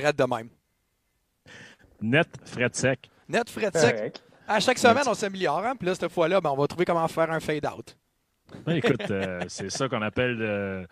Drette 0.00 0.16
de 0.18 0.24
même. 0.24 0.50
Net, 2.02 2.28
fret 2.44 2.68
sec. 2.72 3.10
Net, 3.28 3.48
fret 3.48 3.70
sec. 3.74 3.96
Correct. 3.96 4.22
À 4.46 4.60
chaque 4.60 4.78
semaine, 4.78 5.04
on 5.06 5.14
s'améliore. 5.14 5.64
Hein? 5.64 5.74
Puis 5.76 5.86
là, 5.86 5.94
cette 5.94 6.12
fois-là, 6.12 6.40
ben, 6.40 6.50
on 6.50 6.56
va 6.56 6.66
trouver 6.66 6.84
comment 6.84 7.08
faire 7.08 7.30
un 7.30 7.40
fade-out. 7.40 7.96
Ben, 8.64 8.76
écoute, 8.76 9.10
euh, 9.10 9.40
c'est 9.48 9.70
ça 9.70 9.88
qu'on 9.88 10.02
appelle 10.02 10.38
euh, 10.40 10.86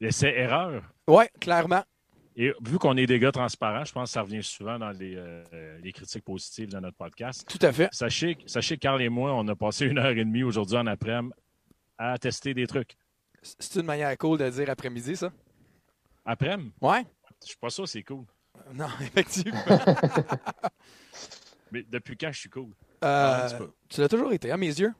l'essai-erreur. 0.00 0.82
Ouais, 1.06 1.30
clairement. 1.38 1.84
Et 2.34 2.52
vu 2.64 2.78
qu'on 2.78 2.96
est 2.96 3.06
des 3.06 3.18
gars 3.18 3.32
transparents, 3.32 3.84
je 3.84 3.92
pense 3.92 4.10
que 4.10 4.12
ça 4.14 4.22
revient 4.22 4.42
souvent 4.42 4.78
dans 4.78 4.90
les, 4.90 5.14
euh, 5.16 5.78
les 5.82 5.92
critiques 5.92 6.24
positives 6.24 6.70
de 6.70 6.78
notre 6.80 6.96
podcast. 6.96 7.46
Tout 7.48 7.64
à 7.64 7.72
fait. 7.72 7.88
Sachez, 7.92 8.36
sachez 8.46 8.76
que 8.76 8.80
Carl 8.80 9.00
et 9.00 9.08
moi, 9.08 9.32
on 9.34 9.46
a 9.48 9.54
passé 9.54 9.86
une 9.86 9.98
heure 9.98 10.06
et 10.10 10.14
demie 10.16 10.42
aujourd'hui 10.42 10.76
en 10.76 10.86
après-midi 10.86 11.32
à 11.98 12.18
tester 12.18 12.52
des 12.52 12.66
trucs. 12.66 12.94
C'est 13.42 13.76
une 13.80 13.86
manière 13.86 14.16
cool 14.18 14.38
de 14.38 14.48
dire 14.50 14.68
après-midi, 14.68 15.16
ça? 15.16 15.30
Après-midi, 16.24 16.72
Ouais? 16.80 17.04
je 17.42 17.48
suis 17.48 17.56
pas 17.56 17.70
sûr 17.70 17.86
c'est 17.88 18.02
cool. 18.02 18.24
Non, 18.74 18.86
effectivement. 19.00 19.60
Mais 21.72 21.84
depuis 21.88 22.16
quand 22.16 22.32
je 22.32 22.38
suis 22.40 22.48
cool? 22.50 22.70
Euh, 23.04 23.48
Ah, 23.48 23.48
tu 23.88 24.00
l'as 24.00 24.08
toujours 24.08 24.32
été, 24.32 24.50
à 24.50 24.56
mes 24.56 24.66
yeux? 24.66 24.92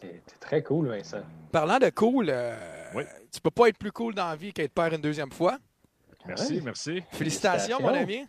T'es 0.00 0.20
très 0.40 0.62
cool, 0.62 0.88
Vincent. 0.88 1.22
Parlant 1.52 1.78
de 1.78 1.88
cool, 1.90 2.26
euh, 2.28 2.56
Oui. 2.94 3.04
tu 3.32 3.40
peux 3.40 3.50
pas 3.50 3.68
être 3.68 3.78
plus 3.78 3.92
cool 3.92 4.14
dans 4.14 4.28
la 4.28 4.36
vie 4.36 4.52
qu'être 4.52 4.72
père 4.72 4.92
une 4.92 5.00
deuxième 5.00 5.30
fois. 5.32 5.58
Merci, 6.26 6.56
Ouais. 6.56 6.60
merci. 6.62 7.02
Félicitations, 7.12 7.80
mon 7.80 7.88
ami. 7.88 8.26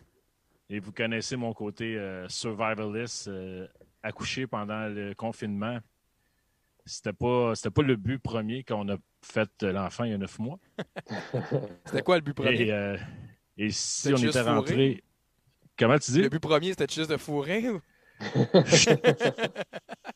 Et 0.68 0.80
vous 0.80 0.92
connaissez 0.92 1.36
mon 1.36 1.52
côté 1.52 1.96
euh, 1.96 2.28
survivalist, 2.28 3.28
euh, 3.28 3.66
accouché 4.02 4.46
pendant 4.46 4.86
le 4.88 5.14
confinement. 5.14 5.78
C'était 6.84 7.12
pas, 7.12 7.54
c'était 7.54 7.70
pas 7.70 7.82
le 7.82 7.96
but 7.96 8.18
premier 8.18 8.62
quand 8.62 8.80
on 8.84 8.88
a 8.92 8.96
fait 9.22 9.50
l'enfant 9.62 10.04
il 10.04 10.10
y 10.12 10.14
a 10.14 10.18
neuf 10.18 10.38
mois. 10.38 10.58
C'était 11.84 12.02
quoi 12.02 12.16
le 12.16 12.20
but 12.22 12.34
premier? 12.34 12.62
Et, 12.62 12.72
euh, 12.72 12.96
et 13.56 13.70
si 13.70 14.12
on 14.12 14.16
était 14.16 14.40
rentré. 14.42 15.02
Comment 15.78 15.98
tu 15.98 16.10
dis? 16.12 16.22
Le 16.22 16.28
but 16.28 16.40
premier, 16.40 16.70
c'était 16.70 16.92
juste 16.92 17.10
de 17.10 17.16
fourrer? 17.16 17.68
ou- 17.70 17.80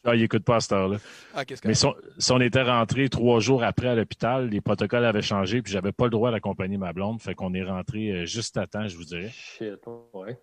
Ah, 0.04 0.14
il 0.14 0.22
écoute 0.22 0.44
pas 0.44 0.56
à 0.56 0.60
cette 0.60 0.72
heure-là. 0.72 0.96
Ah, 1.34 1.44
qu'est-ce 1.44 1.60
que 1.60 1.68
Mais 1.68 1.74
si 1.74 1.84
on, 1.84 1.94
si 2.18 2.32
on 2.32 2.40
était 2.40 2.62
rentré 2.62 3.08
trois 3.10 3.40
jours 3.40 3.62
après 3.62 3.88
à 3.88 3.94
l'hôpital, 3.94 4.48
les 4.48 4.60
protocoles 4.62 5.04
avaient 5.04 5.20
changé, 5.22 5.60
puis 5.60 5.72
j'avais 5.72 5.92
pas 5.92 6.04
le 6.04 6.10
droit 6.10 6.30
d'accompagner 6.30 6.78
ma 6.78 6.92
blonde. 6.94 7.20
Fait 7.20 7.34
qu'on 7.34 7.52
est 7.52 7.62
rentré 7.62 8.10
euh, 8.10 8.24
juste 8.24 8.56
à 8.56 8.66
temps, 8.66 8.88
je 8.88 8.96
vous 8.96 9.04
dirais. 9.04 9.30
Shit, 9.30 9.74
ouais. 10.14 10.38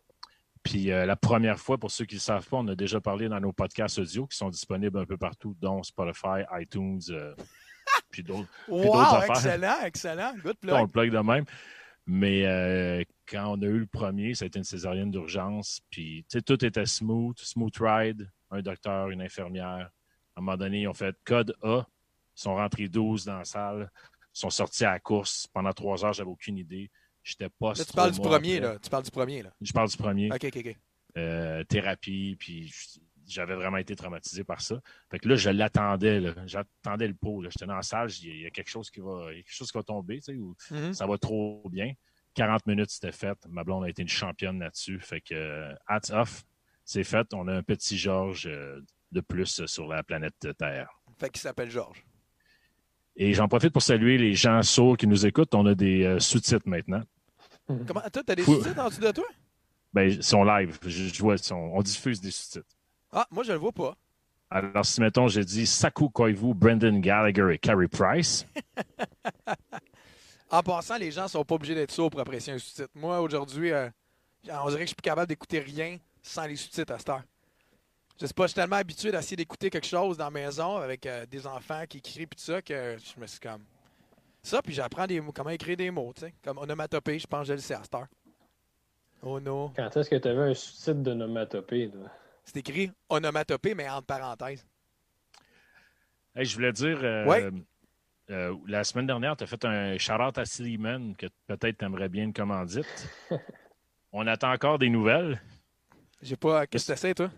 Puis 0.64 0.92
euh, 0.92 1.06
la 1.06 1.16
première 1.16 1.58
fois, 1.59 1.78
pour 1.80 1.90
ceux 1.90 2.06
qui 2.06 2.16
ne 2.16 2.20
le 2.20 2.23
savent 2.23 2.48
pas, 2.48 2.58
on 2.58 2.68
a 2.68 2.75
déjà 2.75 3.02
parlé 3.02 3.28
dans 3.30 3.40
nos 3.40 3.53
podcasts 3.53 3.98
audio 4.00 4.28
qui 4.28 4.38
sont 4.38 4.50
disponibles 4.50 5.00
un 5.00 5.06
peu 5.06 5.18
partout, 5.18 5.56
dont 5.59 5.81
Spotify, 5.81 6.44
iTunes, 6.59 7.00
euh, 7.09 7.34
puis 8.12 8.22
d'autres. 8.22 8.48
Wow, 8.68 8.95
affaires. 9.00 9.30
excellent, 9.31 9.75
excellent. 9.84 10.34
Good 10.44 10.58
On 10.64 10.68
plug. 10.68 10.81
le 10.81 10.88
plug 10.88 11.12
de 11.12 11.20
même. 11.20 11.45
Mais 12.08 12.45
euh, 12.45 13.03
quand 13.27 13.58
on 13.58 13.61
a 13.61 13.66
eu 13.66 13.80
le 13.80 13.86
premier, 13.86 14.33
ça 14.33 14.45
a 14.45 14.47
été 14.47 14.58
une 14.58 14.66
césarienne 14.66 15.11
d'urgence. 15.11 15.81
Puis 15.89 16.25
tu 16.30 16.38
sais, 16.38 16.41
tout 16.41 16.63
était 16.63 16.86
smooth, 16.86 17.38
smooth 17.38 17.75
ride. 17.80 18.31
Un 18.50 18.61
docteur, 18.61 19.09
une 19.09 19.22
infirmière. 19.22 19.91
À 20.35 20.39
un 20.39 20.41
moment 20.41 20.55
donné, 20.55 20.81
ils 20.81 20.88
ont 20.88 20.94
fait 20.94 21.16
code 21.25 21.53
A. 21.61 21.85
Ils 22.38 22.41
sont 22.41 22.55
rentrés 22.55 22.88
12 22.88 23.25
dans 23.25 23.39
la 23.39 23.45
salle. 23.45 23.91
Ils 24.33 24.39
sont 24.39 24.50
sortis 24.50 24.85
à 24.85 24.91
la 24.91 25.00
course. 25.00 25.47
Pendant 25.47 25.73
trois 25.73 26.05
heures, 26.05 26.13
j'avais 26.13 26.30
aucune 26.30 26.58
idée. 26.58 26.89
J'étais 27.23 27.50
pas 27.50 27.73
Là, 27.73 27.83
tu 27.83 27.91
parles 27.91 28.11
du 28.11 28.22
premier, 28.22 28.59
là. 28.61 28.78
Tu 28.80 28.89
parles 28.89 29.03
du 29.03 29.11
premier, 29.11 29.44
là. 29.44 29.52
Je 29.59 29.73
parle 29.73 29.89
du 29.89 29.97
premier. 29.97 30.31
OK, 30.31 30.45
OK, 30.45 30.58
OK. 30.58 30.78
Euh, 31.17 31.63
thérapie, 31.66 32.38
puis 32.39 32.72
j'avais 33.28 33.56
vraiment 33.56 33.78
été 33.78 33.95
traumatisé 33.95 34.44
par 34.44 34.61
ça. 34.61 34.80
Fait 35.11 35.20
que 35.20 35.28
là, 35.28 35.36
je 35.36 35.50
l'attendais, 35.50 36.22
j'attendais 36.45 37.08
le 37.08 37.14
pot. 37.14 37.44
J'étais 37.44 37.66
dans 37.66 37.75
la 37.75 37.81
salle, 37.81 38.09
il 38.23 38.42
y 38.42 38.45
a 38.45 38.50
quelque 38.50 38.69
chose 38.69 38.89
qui 38.89 39.00
va, 39.02 39.28
il 39.31 39.38
y 39.38 39.39
a 39.39 39.44
quelque 39.44 39.53
chose 39.53 39.72
qui 39.72 39.78
va 39.78 39.84
tomber, 39.84 40.16
tu 40.17 40.22
sais, 40.23 40.36
ou 40.36 40.56
Mhm. 40.72 40.94
ça 40.94 41.06
va 41.06 41.17
trop 41.17 41.61
bien. 41.69 41.94
40 42.34 42.66
minutes, 42.67 42.89
c'était 42.92 43.11
fait. 43.11 43.38
Ma 43.50 43.64
blonde 43.64 43.84
a 43.86 43.89
été 43.89 44.02
une 44.02 44.08
championne 44.08 44.59
là-dessus. 44.59 45.00
Fait 45.00 45.22
que, 45.22 45.34
euh, 45.34 45.73
hats 45.88 46.11
off, 46.11 46.44
c'est 46.86 47.03
fait. 47.03 47.28
On 47.34 47.47
a 47.47 47.53
un 47.56 47.64
petit 47.64 47.97
Georges 47.97 48.47
euh, 48.47 48.80
de 49.11 49.22
plus 49.22 49.66
sur 49.66 49.88
la 49.88 50.03
planète 50.03 50.47
Terre. 50.58 50.89
Fait 51.19 51.30
qu'il 51.30 51.41
s'appelle 51.41 51.69
Georges. 51.72 52.06
Et 53.16 53.34
j'en 53.34 53.47
profite 53.47 53.73
pour 53.73 53.81
saluer 53.81 54.18
les 54.19 54.34
gens 54.35 54.62
sourds 54.62 54.96
qui 54.97 55.07
nous 55.07 55.25
écoutent. 55.25 55.56
On 55.56 55.66
a 55.66 55.73
des 55.73 56.03
euh, 56.03 56.19
sous-titres 56.19 56.68
maintenant. 56.69 57.02
Comment? 57.68 58.02
Toi, 58.13 58.23
t'as 58.23 58.35
des 58.35 58.44
Fou- 58.44 58.56
sous-titres 58.62 58.79
en 58.79 58.90
dessous 58.90 59.02
de 59.02 59.12
toi? 59.12 59.25
Ben, 59.94 60.03
ils 60.03 60.23
sont 60.23 60.44
live. 60.44 60.78
Je, 60.84 60.90
je 61.07 61.19
vois, 61.23 61.38
sont- 61.40 61.56
on 61.73 61.81
diffuse 61.81 62.22
des 62.22 62.29
sous-titres. 62.29 62.68
Ah, 63.12 63.28
moi, 63.31 63.44
je 63.44 63.51
le 63.51 63.57
vois 63.57 63.72
pas. 63.72 63.95
Alors, 64.50 64.85
si 64.85 65.01
mettons, 65.01 65.28
j'ai 65.28 65.44
dit 65.44 65.66
Saku 65.66 66.09
Koivu, 66.09 66.53
Brendan 66.53 67.01
Gallagher 67.01 67.53
et 67.53 67.57
Carey 67.57 67.88
Price, 67.88 68.45
En 70.50 70.63
passant, 70.63 70.97
les 70.97 71.12
gens 71.12 71.28
sont 71.28 71.44
pas 71.44 71.56
obligés 71.56 71.75
d'être 71.75 71.91
sourds 71.91 72.09
pour 72.09 72.22
apprécier 72.22 72.53
un 72.53 72.57
sous-titre. 72.57 72.90
Moi, 72.96 73.19
aujourd'hui, 73.19 73.72
euh, 73.73 73.90
on 74.50 74.69
dirait 74.69 74.79
que 74.79 74.81
je 74.84 74.88
suis 74.88 74.96
plus 74.96 75.01
capable 75.01 75.28
d'écouter 75.28 75.59
rien 75.59 75.97
sans 76.22 76.46
les 76.46 76.56
sous-titres 76.56 76.94
à 76.94 77.00
cette 77.00 77.09
heure. 77.09 77.23
Je 78.19 78.25
sais 78.25 78.34
pas, 78.34 78.44
je 78.44 78.47
suis 78.47 78.56
tellement 78.56 78.78
habitué 78.78 79.12
d'essayer 79.12 79.35
d'écouter 79.35 79.69
quelque 79.69 79.85
chose 79.85 80.17
dans 80.17 80.25
la 80.25 80.31
maison 80.31 80.78
avec 80.78 81.06
euh, 81.06 81.25
des 81.25 81.46
enfants 81.46 81.84
qui 81.88 82.01
crient 82.01 82.23
et 82.23 82.28
tout 82.28 82.40
ça 82.40 82.62
que 82.62 82.97
je 82.97 83.19
me 83.19 83.28
suis 83.28 83.40
comme. 83.40 83.63
Ça, 84.41 84.62
puis 84.62 84.73
j'apprends 84.73 85.06
des 85.06 85.19
mots, 85.19 85.34
comment 85.34 85.50
écrire 85.50 85.75
des 85.75 85.91
mots, 85.91 86.13
tu 86.16 86.22
sais. 86.22 86.34
Comme 86.41 86.57
onomatopée, 86.57 87.19
je 87.19 87.28
pense 87.28 87.41
que 87.41 87.47
je 87.47 87.53
le 87.53 87.59
sais 87.59 87.73
à 87.75 87.84
cette 87.84 87.94
heure. 87.94 88.07
Oh 89.22 89.40
non. 89.41 89.73
Quand 89.75 89.97
est-ce 89.97 90.09
que 90.09 90.16
tu 90.16 90.28
avais 90.29 90.51
un 90.51 90.53
sous-titre 90.53 91.03
de 91.03 91.13
nomatopée? 91.13 91.90
toi? 91.91 92.09
C'est 92.47 92.58
écrit 92.58 92.90
onomatopée, 93.09 93.75
mais 93.75 93.90
entre 93.90 94.06
parenthèses. 94.06 94.66
Hey, 96.34 96.46
je 96.46 96.56
voulais 96.56 96.72
dire, 96.72 96.97
euh, 97.03 97.25
Ouais. 97.25 97.50
euh, 98.30 98.56
la 98.68 98.84
semaine 98.85 99.06
dernière, 99.06 99.35
tu 99.35 99.44
as 99.44 99.47
fait 99.47 99.66
un 99.66 99.97
shout-out 99.97 100.38
à 100.38 100.46
Slimane 100.46 101.13
que 101.18 101.25
peut-être 101.47 101.78
tu 101.80 101.85
aimerais 101.85 102.08
bien 102.09 102.24
une 102.24 102.34
commandite. 102.34 103.09
On 104.13 104.25
attend 104.28 104.53
encore 104.53 104.80
des 104.80 104.90
nouvelles. 104.90 105.41
J'ai 106.22 106.38
pas. 106.38 106.66
Qu'est-ce 106.68 106.88
que 106.88 106.94
tu 106.94 107.00
sais, 107.00 107.13
toi? 107.13 107.30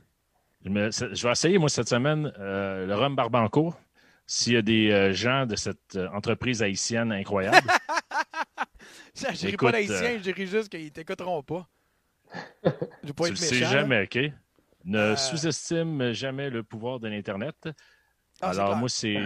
Je, 0.63 0.69
me- 0.69 0.91
je 0.91 1.23
vais 1.25 1.31
essayer, 1.31 1.57
moi, 1.57 1.69
cette 1.69 1.89
semaine, 1.89 2.31
euh, 2.37 2.85
le 2.85 2.93
rhum 2.95 3.15
Barbancourt. 3.15 3.79
S'il 4.27 4.53
y 4.53 4.57
a 4.57 4.61
des 4.61 4.91
euh, 4.91 5.11
gens 5.11 5.47
de 5.47 5.55
cette 5.55 5.95
euh, 5.95 6.07
entreprise 6.09 6.61
haïtienne 6.61 7.11
incroyable, 7.11 7.67
ri 9.15 9.47
Écoute, 9.47 9.59
pas 9.59 9.71
d'haïtien, 9.71 10.17
euh, 10.17 10.19
j'ai 10.21 10.31
ri 10.33 10.45
juste 10.45 10.69
qu'ils 10.69 10.91
t'écouteront 10.91 11.41
pas. 11.41 11.67
Je 13.01 13.07
veux 13.07 13.13
pas 13.13 13.23
tu 13.25 13.29
être 13.29 13.29
le 13.31 13.35
sais 13.37 13.55
méchant. 13.55 13.65
là. 13.65 13.71
jamais, 13.81 14.03
OK? 14.03 14.19
Ne 14.85 14.97
Euh. 14.97 15.15
sous-estime 15.15 16.11
jamais 16.13 16.49
le 16.49 16.63
pouvoir 16.63 16.99
de 16.99 17.07
l'Internet. 17.07 17.55
Ah, 18.41 18.49
Alors, 18.49 18.75
moi, 18.77 18.89
c'est. 18.89 19.17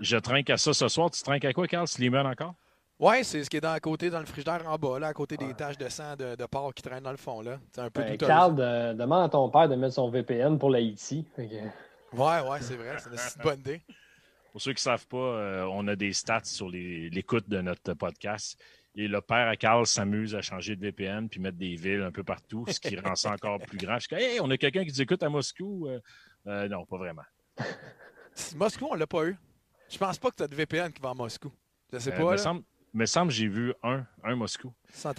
Je 0.00 0.16
trinque 0.16 0.48
à 0.50 0.56
ça 0.56 0.72
ce 0.72 0.88
soir. 0.88 1.10
Tu 1.10 1.22
trinques 1.22 1.44
à 1.44 1.52
quoi, 1.52 1.66
Carl? 1.66 1.86
Slimane 1.86 2.26
encore? 2.26 2.54
Ouais, 3.00 3.22
c'est 3.22 3.44
ce 3.44 3.50
qui 3.50 3.56
est 3.58 3.60
dans, 3.60 3.72
à 3.72 3.78
côté, 3.80 4.10
dans 4.10 4.18
le 4.18 4.26
frigidaire 4.26 4.62
en 4.66 4.76
bas, 4.76 4.98
là, 4.98 5.08
à 5.08 5.12
côté 5.12 5.36
des 5.36 5.54
taches 5.54 5.78
de 5.78 5.88
sang 5.88 6.16
de, 6.16 6.34
de 6.34 6.46
porc 6.46 6.74
qui 6.74 6.82
traînent 6.82 7.02
dans 7.04 7.12
le 7.12 7.16
fond. 7.16 7.42
là. 7.42 7.58
C'est 7.72 7.80
un 7.80 7.90
peu 7.90 8.02
Ben. 8.02 8.16
Carl, 8.16 8.54
de- 8.56 8.94
demande 8.94 9.24
à 9.24 9.28
ton 9.28 9.48
père 9.50 9.68
de 9.68 9.76
mettre 9.76 9.94
son 9.94 10.10
VPN 10.10 10.58
pour 10.58 10.70
l'Haïti. 10.70 11.24
Que- 11.36 11.42
Ouais, 11.42 12.40
ouais, 12.48 12.60
c'est 12.60 12.74
vrai. 12.76 12.96
C'est 12.98 13.36
une 13.36 13.42
bonne 13.42 13.60
idée. 13.60 13.82
Pour 14.50 14.60
ceux 14.62 14.72
qui 14.72 14.78
ne 14.78 14.92
savent 14.92 15.06
pas, 15.06 15.16
euh, 15.18 15.68
on 15.70 15.86
a 15.88 15.94
des 15.94 16.12
stats 16.12 16.40
sur 16.44 16.68
l'écoute 16.70 17.48
de 17.48 17.60
notre 17.60 17.92
podcast. 17.94 18.58
Et 19.00 19.06
le 19.06 19.20
père 19.20 19.46
à 19.46 19.54
Carl 19.56 19.86
s'amuse 19.86 20.34
à 20.34 20.42
changer 20.42 20.74
de 20.74 20.80
VPN 20.80 21.28
puis 21.28 21.38
mettre 21.40 21.56
des 21.56 21.76
villes 21.76 22.02
un 22.02 22.10
peu 22.10 22.24
partout, 22.24 22.64
ce 22.68 22.80
qui 22.80 22.96
rend 22.98 23.14
ça 23.14 23.30
encore 23.30 23.60
plus 23.60 23.78
grand. 23.78 23.94
Je 23.94 24.00
suis 24.00 24.08
comme, 24.08 24.18
hey, 24.18 24.40
on 24.40 24.50
a 24.50 24.56
quelqu'un 24.58 24.82
qui 24.84 24.90
nous 24.90 25.00
écoute 25.02 25.22
à 25.22 25.28
Moscou. 25.28 25.86
Euh, 25.86 26.00
euh, 26.48 26.68
non, 26.68 26.84
pas 26.84 26.96
vraiment. 26.98 27.22
Moscou, 28.56 28.88
on 28.90 28.94
l'a 28.94 29.06
pas 29.06 29.24
eu. 29.26 29.36
Je 29.88 29.98
pense 29.98 30.18
pas 30.18 30.30
que 30.30 30.36
tu 30.36 30.42
as 30.42 30.48
de 30.48 30.54
VPN 30.56 30.92
qui 30.92 31.00
va 31.00 31.10
à 31.10 31.14
Moscou. 31.14 31.52
Je 31.92 31.98
sais 31.98 32.12
Euh, 32.12 32.16
pas. 32.16 32.32
me 32.32 32.36
semble, 32.36 32.62
me 32.92 33.06
semble 33.06 33.30
j'ai 33.30 33.46
vu 33.46 33.72
un, 33.84 34.04
un 34.24 34.34
Moscou. 34.34 34.74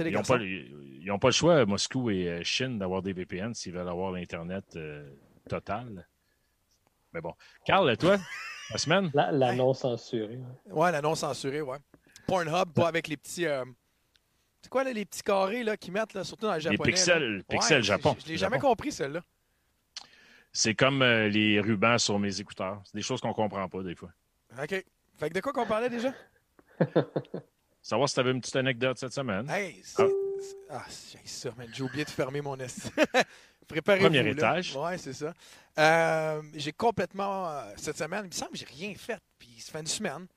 Les 0.05 0.11
Ils 0.11 1.05
n'ont 1.07 1.17
pas, 1.17 1.27
le 1.29 1.33
choix, 1.33 1.65
Moscou 1.65 2.09
et 2.09 2.43
Chine, 2.43 2.79
d'avoir 2.79 3.01
des 3.01 3.13
VPN 3.13 3.53
s'ils 3.53 3.71
veulent 3.73 3.87
avoir 3.87 4.11
l'Internet 4.11 4.65
euh, 4.75 5.09
total. 5.47 6.05
Mais 7.13 7.21
bon. 7.21 7.33
Carl, 7.65 7.95
toi, 7.95 8.17
la 8.71 8.77
semaine? 8.77 9.09
La, 9.13 9.31
la 9.31 9.55
non 9.55 9.73
censurée. 9.73 10.37
ouais. 10.67 10.73
Ouais, 10.73 10.91
la 10.91 11.01
non 11.01 11.15
censurée, 11.15 11.61
ouais. 11.61 11.77
Pornhub, 12.29 12.73
pas 12.73 12.87
avec 12.87 13.07
les 13.07 13.17
petits. 13.17 13.45
euh, 13.45 13.65
C'est 14.61 14.69
quoi, 14.69 14.83
là, 14.83 14.91
les 14.93 15.05
petits 15.05 15.23
carrés 15.23 15.63
là, 15.63 15.75
qu'ils 15.77 15.91
mettent, 15.93 16.13
là, 16.13 16.23
surtout 16.23 16.45
dans 16.45 16.51
le 16.53 16.57
Les 16.57 16.63
japonais? 16.63 16.91
pixels, 16.91 17.37
là? 17.37 17.43
pixels 17.49 17.77
Ouais, 17.77 17.83
Japon. 17.83 18.15
Je, 18.23 18.27
l'ai 18.29 18.37
jamais 18.37 18.57
Japon. 18.57 18.69
compris, 18.69 18.91
celle-là. 18.91 19.21
C'est 20.51 20.73
comme 20.75 21.01
euh, 21.01 21.27
les 21.29 21.59
rubans 21.59 21.97
sur 21.99 22.17
mes 22.19 22.39
écouteurs. 22.39 22.81
C'est 22.85 22.95
des 22.95 23.01
choses 23.03 23.21
qu'on 23.21 23.33
comprend 23.33 23.67
pas 23.69 23.83
des 23.83 23.95
fois. 23.95 24.09
OK. 24.61 24.69
Fait 25.17 25.29
que 25.29 25.33
de 25.33 25.41
quoi 25.41 25.53
qu'on 25.53 25.65
parlait 25.67 25.89
déjà? 25.89 26.13
Savoir 27.81 28.09
si 28.09 28.15
tu 28.15 28.19
avais 28.19 28.31
une 28.31 28.41
petite 28.41 28.55
anecdote 28.55 28.97
cette 28.97 29.13
semaine. 29.13 29.49
Hey, 29.49 29.79
c'est. 29.83 30.03
Ah, 30.69 30.83
j'ai 31.11 31.19
ça, 31.25 31.49
man. 31.57 31.67
J'ai 31.73 31.83
oublié 31.83 32.03
de 32.05 32.09
fermer 32.09 32.41
mon 32.41 32.57
esti. 32.59 32.89
Préparez-vous. 33.67 34.05
Premier 34.05 34.29
étage. 34.29 34.75
Ouais, 34.75 34.97
c'est 34.97 35.13
ça. 35.13 35.33
Euh, 35.77 36.41
j'ai 36.55 36.71
complètement. 36.71 37.49
euh, 37.49 37.71
cette 37.77 37.97
semaine, 37.97 38.21
il 38.25 38.27
me 38.29 38.31
semble 38.33 38.51
que 38.51 38.57
j'ai 38.57 38.65
rien 38.65 38.93
fait. 38.95 39.19
Puis 39.37 39.49
ça 39.59 39.71
fait 39.71 39.79
une 39.79 39.85
semaine. 39.87 40.27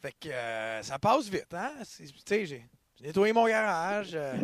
Fait 0.00 0.12
que 0.12 0.28
euh, 0.28 0.82
ça 0.82 0.98
passe 0.98 1.26
vite, 1.28 1.52
hein? 1.54 1.72
Tu 1.96 2.06
sais, 2.26 2.46
j'ai 2.46 2.68
nettoyé 3.00 3.32
mon 3.32 3.46
garage. 3.46 4.14
euh. 4.14 4.36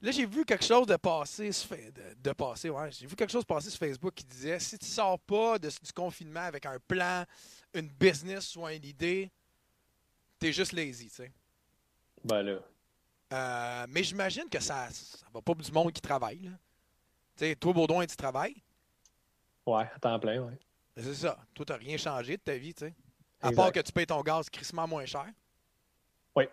Là, 0.00 0.10
j'ai 0.10 0.26
vu 0.26 0.44
quelque 0.44 0.64
chose 0.64 0.86
de 0.86 0.96
passer. 0.96 1.50
De, 1.50 2.14
de 2.18 2.32
passer, 2.32 2.70
ouais. 2.70 2.90
J'ai 2.92 3.06
vu 3.06 3.16
quelque 3.16 3.30
chose 3.30 3.44
passer 3.44 3.70
sur 3.70 3.78
Facebook 3.78 4.14
qui 4.14 4.24
disait 4.24 4.58
si 4.60 4.78
tu 4.78 4.86
sors 4.86 5.18
pas 5.20 5.58
de- 5.58 5.68
du 5.68 5.92
confinement 5.94 6.40
avec 6.40 6.66
un 6.66 6.78
plan, 6.86 7.24
une 7.74 7.88
business 7.88 8.56
ou 8.56 8.66
une 8.68 8.84
idée, 8.84 9.30
t'es 10.38 10.52
juste 10.52 10.72
lazy, 10.72 11.08
tu 11.08 11.14
sais. 11.16 11.32
Ben 12.24 12.42
là. 12.42 12.58
Euh, 13.32 13.86
mais 13.88 14.02
j'imagine 14.04 14.48
que 14.48 14.60
ça 14.60 14.88
ça 14.90 15.26
va 15.32 15.40
pas 15.42 15.54
du 15.54 15.72
monde 15.72 15.92
qui 15.92 16.00
travaille. 16.00 16.40
là. 16.42 16.50
Tu 17.36 17.44
sais, 17.44 17.56
toi, 17.56 17.72
Baudouin, 17.72 18.06
tu 18.06 18.16
travailles. 18.16 18.62
Ouais, 19.66 19.84
à 19.94 19.98
temps 19.98 20.18
plein, 20.20 20.40
ouais. 20.42 20.58
C'est 20.96 21.14
ça. 21.14 21.38
Toi, 21.52 21.66
tu 21.66 21.72
rien 21.72 21.96
changé 21.96 22.36
de 22.36 22.42
ta 22.42 22.56
vie, 22.56 22.72
tu 22.72 22.86
sais. 22.86 22.94
À 23.40 23.48
Exact. 23.48 23.56
part 23.62 23.72
que 23.72 23.80
tu 23.80 23.92
payes 23.92 24.06
ton 24.06 24.20
gaz 24.22 24.48
crissement 24.48 24.86
moins 24.88 25.04
cher. 25.06 25.26
Oui. 26.34 26.44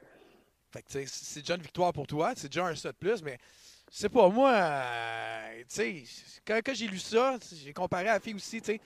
Fait 0.72 0.82
que, 0.82 1.06
c'est 1.08 1.40
déjà 1.42 1.56
une 1.56 1.62
victoire 1.62 1.94
pour 1.94 2.08
toi. 2.08 2.34
C'est 2.36 2.48
déjà 2.48 2.66
un 2.66 2.76
ça 2.76 2.92
de 2.92 2.98
plus, 2.98 3.22
mais 3.22 3.38
je 3.92 3.98
sais 3.98 4.10
pas, 4.10 4.28
moi, 4.30 4.52
euh, 4.54 5.64
tu 5.70 6.04
sais, 6.04 6.04
quand, 6.46 6.60
quand 6.66 6.74
j'ai 6.74 6.88
lu 6.88 6.98
ça, 6.98 7.38
j'ai 7.64 7.74
comparé 7.74 8.10
à 8.10 8.14
la 8.14 8.20
fille 8.20 8.34
aussi, 8.34 8.60
tu 8.60 8.74
sais. 8.74 8.82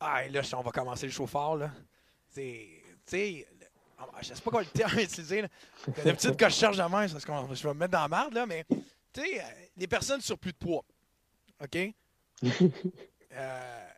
Ah, 0.00 0.26
là, 0.28 0.40
on 0.56 0.62
va 0.62 0.70
commencer 0.70 1.06
le 1.06 1.12
chauffeur, 1.12 1.56
là. 1.56 1.70
C'est, 2.30 2.68
tu 3.06 3.16
sais, 3.16 3.48
je 4.22 4.34
sais 4.34 4.40
pas 4.42 4.50
quoi 4.50 4.62
le 4.62 4.68
terme 4.68 4.98
utiliser, 4.98 5.42
là. 5.42 5.48
D'habitude, 6.04 6.36
quand 6.38 6.48
je 6.48 6.54
cherche 6.54 6.76
la 6.76 6.88
main, 6.88 7.06
c'est 7.06 7.24
parce 7.24 7.54
je 7.54 7.62
vais 7.68 7.74
me 7.74 7.78
mettre 7.80 7.92
dans 7.92 8.00
la 8.00 8.08
merde, 8.08 8.34
là, 8.34 8.46
mais, 8.46 8.64
tu 9.12 9.20
sais, 9.22 9.42
les 9.76 9.86
personnes 9.86 10.20
sur 10.20 10.38
plus 10.38 10.52
de 10.52 10.58
poids, 10.58 10.84
OK? 11.62 11.78
Euh, 13.32 13.88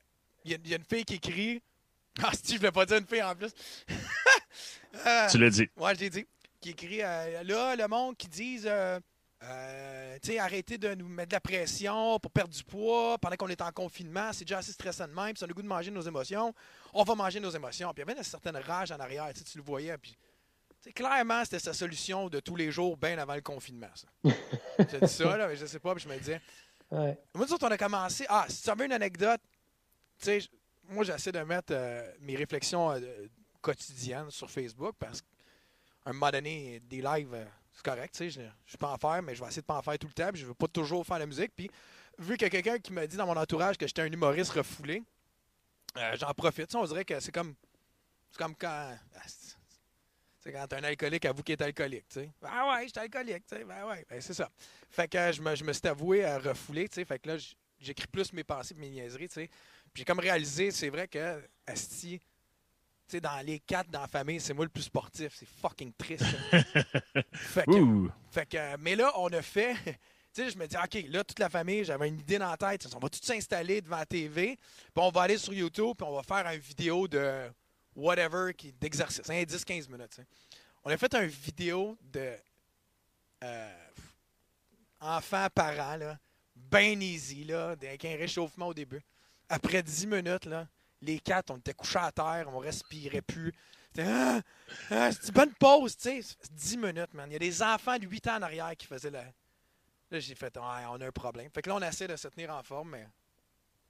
y, 0.45 0.53
il 0.53 0.69
y 0.69 0.75
a 0.75 0.77
une 0.77 0.85
fille 0.85 1.07
qui 1.07 1.15
écrit. 1.15 1.63
Ah, 2.23 2.31
si, 2.43 2.55
je 2.55 2.59
voulais 2.59 2.73
pas 2.73 2.85
dire 2.85 2.99
une 2.99 3.07
fille 3.07 3.23
en 3.23 3.35
plus. 3.35 3.53
Euh, 5.07 5.27
Tu 5.31 5.39
l'as 5.39 5.49
dit. 5.49 5.71
Ouais, 5.79 5.95
je 5.95 6.01
l'ai 6.01 6.11
dit. 6.11 6.27
Qui 6.61 6.71
écrit 6.71 7.03
euh, 7.03 7.43
là, 7.45 7.75
le 7.75 7.89
monde 7.89 8.15
qui 8.15 8.29
disent 8.29 8.67
euh, 8.69 9.01
euh, 9.45 10.19
tu 10.23 10.33
sais, 10.33 10.39
arrêtez 10.39 10.79
de 10.79 10.95
nous 10.95 11.09
mettre 11.09 11.31
de 11.31 11.35
la 11.35 11.41
pression 11.41 12.19
pour 12.21 12.31
perdre 12.31 12.55
du 12.55 12.63
poids 12.63 13.19
pendant 13.19 13.35
qu'on 13.37 13.49
est 13.49 13.61
en 13.61 13.73
confinement. 13.73 14.33
C'est 14.33 14.45
déjà 14.45 14.59
assez 14.59 14.73
stressant 14.73 15.09
de 15.09 15.13
même. 15.13 15.35
Puis, 15.35 15.43
on 15.43 15.45
a 15.45 15.49
le 15.49 15.55
goût 15.55 15.63
de 15.63 15.67
manger 15.67 15.91
nos 15.91 16.03
émotions. 16.03 16.55
On 16.95 17.03
va 17.03 17.15
manger 17.15 17.41
nos 17.41 17.51
émotions. 17.51 17.93
Puis, 17.93 18.03
il 18.03 18.09
y 18.09 18.11
avait 18.11 18.19
une 18.19 18.25
certaine 18.25 18.57
rage 18.57 18.93
en 18.93 19.01
arrière. 19.01 19.29
Tu 19.35 19.59
le 19.59 19.65
voyais. 19.65 19.97
Puis, 19.99 20.13
tu 20.13 20.19
sais, 20.81 20.93
clairement, 20.93 21.45
c'était 21.45 21.59
sa 21.59 21.73
solution 21.73 22.29
de 22.29 22.39
tous 22.39 22.55
les 22.55 22.71
jours, 22.71 22.97
bien 22.97 23.19
avant 23.19 23.35
le 23.35 23.41
confinement. 23.41 23.91
Ça. 23.95 24.07
J'ai 24.91 25.01
dit 25.01 25.13
ça, 25.13 25.37
là, 25.37 25.49
mais 25.49 25.57
je 25.57 25.67
sais 25.67 25.81
pas. 25.81 25.95
Puis, 25.95 26.05
je 26.05 26.09
me 26.09 26.17
disais. 26.19 26.41
Ouais. 26.91 27.19
Moi, 27.35 27.47
nous 27.47 27.53
autres, 27.53 27.67
on 27.67 27.71
a 27.71 27.79
commencé. 27.79 28.25
Ah, 28.29 28.47
si 28.49 28.63
tu 28.63 28.71
veux 28.71 28.85
une 28.85 28.93
anecdote, 28.93 29.41
tu 30.21 30.41
sais, 30.41 30.49
moi, 30.93 31.05
j'essaie 31.05 31.33
de 31.33 31.41
mettre 31.41 31.73
euh, 31.73 32.13
mes 32.21 32.37
réflexions 32.37 32.93
euh, 32.93 33.01
quotidiennes 33.61 34.31
sur 34.31 34.51
Facebook 34.51 34.95
parce 34.99 35.21
qu'à 35.21 35.29
un 36.07 36.13
moment 36.13 36.31
donné, 36.31 36.81
des 36.81 37.01
lives, 37.01 37.35
euh, 37.35 37.45
c'est 37.73 37.85
correct, 37.85 38.15
je, 38.19 38.41
je 38.67 38.77
peux 38.77 38.87
en 38.87 38.99
faire, 38.99 39.23
mais 39.23 39.35
je 39.35 39.41
vais 39.41 39.49
essayer 39.49 39.63
de 39.63 39.67
pas 39.67 39.79
en 39.79 39.83
faire 39.83 39.99
tout 39.99 40.07
le 40.07 40.13
temps, 40.13 40.31
je 40.35 40.47
veux 40.47 40.55
pas 40.55 40.69
toujours 40.69 41.07
faire 41.07 41.19
la 41.19 41.27
musique. 41.27 41.53
Puis, 41.57 41.71
vu 42.19 42.37
qu'il 42.37 42.43
y 42.43 42.47
a 42.47 42.51
quelqu'un 42.51 42.79
qui 42.79 42.93
m'a 42.93 43.07
dit 43.07 43.17
dans 43.17 43.27
mon 43.27 43.37
entourage 43.37 43.77
que 43.77 43.87
j'étais 43.87 44.03
un 44.03 44.13
humoriste 44.13 44.53
refoulé, 44.53 45.03
j'en 46.15 46.33
profite. 46.35 46.75
On 46.75 46.85
dirait 46.85 47.05
que 47.05 47.19
c'est 47.21 47.33
comme. 47.33 47.55
C'est 48.31 48.39
comme 48.39 48.55
quand. 48.57 48.97
ah, 49.15 50.51
quand 50.51 50.73
un 50.73 50.85
alcoolique 50.85 51.25
avoue 51.25 51.43
qu'il 51.43 51.53
est 51.53 51.63
alcoolique, 51.63 52.09
tu 52.09 52.21
sais. 52.21 52.31
Ah 52.43 52.69
ouais, 52.69 52.85
je 52.85 52.89
suis 52.91 52.99
alcoolique, 52.99 53.47
tu 53.47 53.57
sais. 53.57 53.65
Ben 53.65 53.87
ouais, 53.87 54.05
ben 54.09 54.21
c'est 54.21 54.35
ça. 54.35 54.51
Fait 54.91 55.09
que 55.09 55.33
je 55.33 55.41
me, 55.41 55.55
je 55.55 55.65
me 55.65 55.73
suis 55.73 55.87
avoué 55.87 56.25
à 56.25 56.39
refouler, 56.39 56.89
tu 56.89 56.97
sais. 56.97 57.05
Fait 57.05 57.19
que 57.19 57.29
là, 57.29 57.37
j'écris 57.79 58.07
plus 58.07 58.33
mes 58.33 58.43
pensées 58.43 58.75
et 58.75 58.79
mes 58.81 58.91
niaiseries, 58.91 59.29
tu 59.29 59.35
sais. 59.35 59.51
Puis 59.93 60.01
j'ai 60.01 60.05
comme 60.05 60.21
réalisé, 60.21 60.71
c'est 60.71 60.89
vrai 60.89 61.07
que, 61.07 61.43
Asti, 61.67 62.19
tu 62.19 62.25
sais, 63.09 63.21
dans 63.21 63.45
les 63.45 63.61
quatre 63.61 63.91
dans 63.91 64.01
la 64.01 64.09
famille, 64.09 64.41
c'est 64.41 64.55
moi 64.55 64.65
le 64.65 64.71
plus 64.71 64.85
sportif. 64.85 65.35
C'est 65.39 65.49
fucking 65.49 65.93
triste. 65.93 66.25
fait, 67.33 67.67
que, 67.67 68.09
fait 68.31 68.47
que, 68.47 68.77
mais 68.79 68.97
là, 68.97 69.13
on 69.17 69.29
a 69.33 69.43
fait. 69.43 69.77
Tu 70.35 70.43
sais, 70.43 70.49
je 70.49 70.57
me 70.57 70.67
dis, 70.67 70.77
OK, 70.79 71.11
là, 71.11 71.23
toute 71.23 71.39
la 71.39 71.51
famille, 71.51 71.85
j'avais 71.85 72.09
une 72.09 72.19
idée 72.19 72.39
dans 72.39 72.49
la 72.49 72.57
tête. 72.57 72.89
On 72.97 72.99
va 72.99 73.11
tous 73.11 73.23
s'installer 73.23 73.83
devant 73.83 73.99
la 73.99 74.07
TV, 74.07 74.57
puis 74.57 74.93
on 74.97 75.11
va 75.11 75.21
aller 75.25 75.37
sur 75.37 75.53
YouTube, 75.53 75.95
puis 75.99 76.09
on 76.09 76.17
va 76.17 76.23
faire 76.23 76.51
une 76.51 76.59
vidéo 76.59 77.07
de 77.07 77.51
whatever, 77.95 78.55
d'exercice, 78.81 79.29
hein, 79.29 79.43
10-15 79.43 79.91
minutes. 79.91 80.23
On 80.85 80.91
a 80.91 80.97
fait 80.97 81.15
une 81.15 81.27
vidéo 81.27 81.99
de 82.01 82.33
euh, 83.45 83.73
enfants, 85.01 85.49
parents, 85.55 85.97
là, 85.97 86.19
bien 86.57 86.99
easy, 86.99 87.45
là, 87.45 87.71
avec 87.71 88.03
un 88.07 88.17
réchauffement 88.17 88.69
au 88.69 88.75
début. 88.75 89.03
Après 89.49 89.83
10 89.83 90.07
minutes, 90.07 90.47
là, 90.47 90.67
les 91.01 91.19
quatre, 91.19 91.51
on 91.51 91.57
était 91.59 91.75
couchés 91.75 91.99
à 91.99 92.13
terre, 92.13 92.47
on 92.53 92.59
respirait 92.59 93.23
plus. 93.23 93.53
C'était, 93.95 94.09
ah, 94.09 94.41
ah, 94.91 95.13
c'est 95.13 95.29
une 95.29 95.35
bonne 95.35 95.53
pause, 95.55 95.97
tu 95.97 96.23
sais. 96.23 96.37
10 96.51 96.77
minutes, 96.79 97.13
man. 97.15 97.29
Il 97.29 97.35
y 97.35 97.37
a 97.37 97.39
des 97.39 97.63
enfants 97.63 97.99
de 97.99 98.07
8 98.07 98.27
ans 98.29 98.37
en 98.37 98.43
arrière 98.43 98.73
qui 98.77 98.87
faisaient 98.87 99.11
la. 99.11 99.25
Là, 100.11 100.19
j'ai 100.21 100.35
fait, 100.35 100.57
Ouais, 100.57 100.63
on 100.91 101.01
a 101.01 101.07
un 101.07 101.11
problème. 101.11 101.51
Fait 101.55 101.63
que 101.63 101.69
là, 101.71 101.77
on 101.77 101.83
essaie 101.83 102.07
de 102.07 102.17
se 102.17 102.29
tenir 102.29 102.55
en 102.55 102.63
forme, 102.63 102.91
mais 102.91 103.07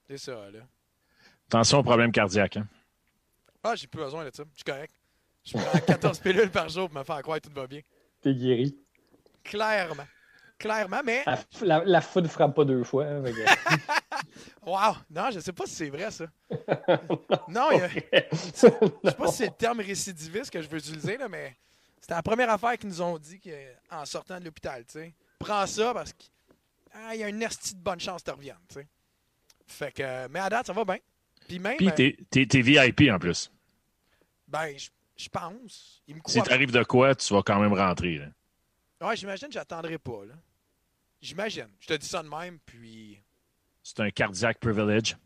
c'est 0.09 0.19
ça, 0.19 0.33
là. 0.51 0.61
Attention 1.49 1.79
au 1.79 1.83
problème 1.83 2.11
cardiaque. 2.13 2.57
Hein? 2.57 2.67
Ah, 3.63 3.75
j'ai 3.77 3.87
plus 3.87 4.01
besoin 4.01 4.25
de 4.25 4.31
ça. 4.35 4.43
Je 4.51 4.57
suis 4.57 4.65
correct. 4.65 4.93
Je 5.45 5.53
prends 5.59 5.79
14 5.81 6.19
pilules 6.21 6.51
par 6.51 6.69
jour 6.69 6.89
pour 6.89 6.99
me 6.99 7.05
faire 7.05 7.21
croire 7.23 7.41
que 7.41 7.49
tout 7.49 7.55
va 7.55 7.67
bien. 7.67 7.81
T'es 8.21 8.35
guéri. 8.35 8.77
Clairement. 9.45 10.07
Clairement, 10.59 11.01
mais. 11.05 11.25
La, 11.27 11.39
la, 11.63 11.85
la 11.85 12.01
foudre 12.01 12.29
frappe 12.31 12.55
pas 12.55 12.65
deux 12.65 12.83
fois. 12.85 13.05
hein, 13.07 13.23
Wow! 14.65 14.95
Non, 15.11 15.31
je 15.33 15.41
sais 15.41 15.53
pas 15.53 15.67
si 15.67 15.75
c'est 15.75 15.91
vrai, 15.91 16.11
ça. 16.11 16.27
Non, 17.49 17.71
il 17.73 17.79
y 17.79 17.83
a- 17.83 17.89
je 17.89 18.37
sais 18.55 18.71
pas 19.17 19.27
si 19.29 19.37
c'est 19.39 19.47
le 19.47 19.53
terme 19.57 19.81
récidiviste 19.81 20.51
que 20.51 20.63
je 20.63 20.69
veux 20.69 20.79
utiliser, 20.79 21.17
là, 21.17 21.29
mais 21.29 21.57
c'était 22.01 22.15
la 22.15 22.23
première 22.23 22.49
affaire 22.51 22.79
qu'ils 22.79 22.89
nous 22.89 23.03
ont 23.03 23.19
dit 23.19 23.41
que- 23.41 23.73
en 23.91 24.05
sortant 24.05 24.39
de 24.39 24.45
l'hôpital, 24.45 24.85
tu 24.85 24.93
sais. 24.93 25.15
Prends 25.39 25.67
ça 25.67 25.93
parce 25.93 26.13
qu'il 26.13 26.31
y 27.19 27.23
a 27.25 27.29
une 27.29 27.43
esti 27.43 27.75
de 27.75 27.81
bonne 27.81 27.99
chance 28.01 28.23
que 28.23 28.31
tu 28.31 28.37
reviennes, 28.37 28.57
tu 28.69 28.75
sais. 28.77 28.87
Fait 29.67 29.93
que, 29.93 30.29
mais 30.29 30.39
à 30.39 30.49
date, 30.49 30.67
ça 30.67 30.73
va 30.73 30.85
bien. 30.85 30.99
Puis 31.49 31.59
même, 31.59 31.77
Puis 31.77 31.89
euh, 31.89 31.93
t'es, 31.93 32.17
t'es- 32.31 32.47
t'es 32.47 32.61
VIP 32.63 33.11
en 33.11 33.19
plus. 33.19 33.51
ben, 34.47 34.77
je 34.79 34.89
je 35.17 35.29
pense. 35.29 36.03
Il 36.09 36.17
me 36.17 36.21
Si 36.27 36.43
t'arrives 36.43 36.73
de 36.73 36.83
quoi, 36.83 37.15
tu 37.15 37.33
vas 37.35 37.43
quand 37.43 37.61
même 37.61 37.75
rentrer. 37.75 38.19
Là. 38.19 39.07
Ouais, 39.09 39.17
j'imagine 39.17 39.49
que 39.49 39.55
j'attendrai 39.55 39.99
pas, 39.99 40.25
là. 40.27 40.35
J'imagine. 41.21 41.69
Je 41.81 41.87
te 41.89 41.95
dis 41.95 42.07
ça 42.09 42.23
de 42.23 42.29
même, 42.29 42.59
puis. 42.65 43.21
C'est 43.95 44.03
un 44.03 44.11
cardiac 44.11 44.59
privilege. 44.59 45.17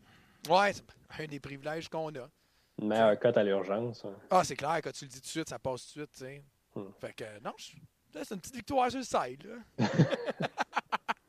Ouais, 0.49 0.73
c'est 0.73 1.23
un 1.23 1.27
des 1.27 1.39
privilèges 1.39 1.89
qu'on 1.89 2.09
a. 2.09 2.29
Une 2.83 2.89
meilleure 2.89 3.17
cote 3.19 3.37
à 3.37 3.45
l'urgence. 3.45 4.05
hein. 4.05 4.15
Ah, 4.29 4.43
c'est 4.43 4.57
clair, 4.57 4.81
quand 4.83 4.91
tu 4.93 5.05
le 5.05 5.11
dis 5.11 5.21
tout 5.21 5.27
de 5.27 5.31
suite, 5.31 5.49
ça 5.49 5.59
passe 5.59 5.87
tout 5.87 6.01
de 6.01 6.05
suite, 6.07 6.11
tu 6.13 6.25
sais. 6.25 6.43
Hmm. 6.75 6.91
Fait 7.01 7.15
que, 7.15 7.25
non, 7.45 7.53
c'est 7.59 8.35
une 8.35 8.41
petite 8.41 8.57
victoire 8.57 8.91
sur 8.91 8.99
le 8.99 9.05
side, 9.05 9.47
là. 9.79 9.87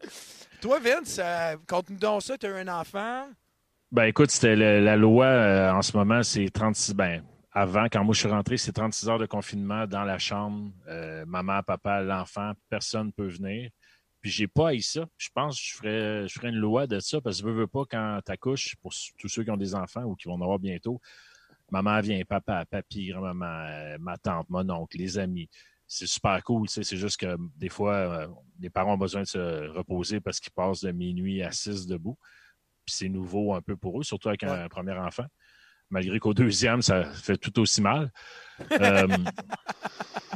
Toi, 0.61 0.79
Vince, 0.79 1.19
euh, 1.21 1.55
conte-nous 1.67 1.97
donc 1.97 2.23
ça, 2.23 2.37
tu 2.39 2.47
as 2.47 2.55
un 2.55 2.67
enfant? 2.67 3.27
Ben 3.91 4.05
écoute, 4.05 4.31
c'était 4.31 4.55
la 4.55 4.95
loi 4.97 5.25
euh, 5.27 5.71
en 5.71 5.81
ce 5.83 5.95
moment, 5.95 6.23
c'est 6.23 6.49
36. 6.49 6.93
Ben, 6.95 7.23
avant, 7.51 7.85
quand 7.85 8.03
moi 8.03 8.13
je 8.15 8.19
suis 8.21 8.29
rentré, 8.29 8.57
c'est 8.57 8.71
36 8.71 9.09
heures 9.09 9.19
de 9.19 9.27
confinement 9.27 9.85
dans 9.85 10.03
la 10.03 10.17
chambre. 10.17 10.71
Euh, 10.87 11.23
maman, 11.27 11.61
papa, 11.61 12.01
l'enfant, 12.01 12.51
personne 12.69 13.07
ne 13.07 13.11
peut 13.11 13.27
venir. 13.27 13.69
Puis 14.27 14.33
j'ai 14.33 14.47
pas 14.49 14.71
haï 14.71 14.81
ça. 14.81 15.07
Je 15.17 15.29
pense 15.33 15.55
que 15.57 15.65
je 15.65 15.73
ferais, 15.77 16.27
je 16.27 16.33
ferais 16.33 16.49
une 16.49 16.57
loi 16.57 16.85
de 16.85 16.99
ça 16.99 17.21
parce 17.21 17.37
que 17.37 17.43
je 17.43 17.47
veux, 17.47 17.61
veux 17.61 17.67
pas 17.67 17.85
quand 17.89 18.19
tu 18.25 18.29
accouches, 18.29 18.75
pour 18.81 18.91
tous 19.17 19.29
ceux 19.29 19.45
qui 19.45 19.51
ont 19.51 19.55
des 19.55 19.73
enfants 19.73 20.03
ou 20.03 20.15
qui 20.15 20.27
vont 20.27 20.33
en 20.33 20.41
avoir 20.41 20.59
bientôt, 20.59 20.99
maman 21.71 22.01
vient, 22.01 22.21
papa, 22.25 22.65
papy, 22.65 23.07
grand-maman, 23.07 23.45
euh, 23.45 23.97
ma 24.01 24.17
tante, 24.17 24.49
mon 24.49 24.69
oncle, 24.69 24.97
les 24.97 25.17
amis. 25.17 25.47
C'est 25.87 26.07
super 26.07 26.43
cool. 26.43 26.67
tu 26.67 26.73
sais, 26.73 26.83
C'est 26.83 26.97
juste 26.97 27.15
que 27.21 27.37
des 27.55 27.69
fois, 27.69 27.93
euh, 27.93 28.27
les 28.59 28.69
parents 28.69 28.95
ont 28.95 28.97
besoin 28.97 29.21
de 29.21 29.27
se 29.27 29.69
reposer 29.69 30.19
parce 30.19 30.41
qu'ils 30.41 30.51
passent 30.51 30.81
de 30.81 30.91
minuit 30.91 31.41
à 31.41 31.53
6 31.53 31.87
debout. 31.87 32.17
Puis 32.85 32.95
c'est 32.97 33.07
nouveau 33.07 33.53
un 33.53 33.61
peu 33.61 33.77
pour 33.77 33.97
eux, 33.97 34.03
surtout 34.03 34.27
avec 34.27 34.43
un, 34.43 34.67
premier 34.67 34.91
enfant. 34.91 35.25
Malgré 35.89 36.19
qu'au 36.19 36.33
deuxième, 36.33 36.81
ça 36.81 37.05
fait 37.05 37.37
tout 37.37 37.57
aussi 37.61 37.81
mal. 37.81 38.11
Euh, 38.81 39.07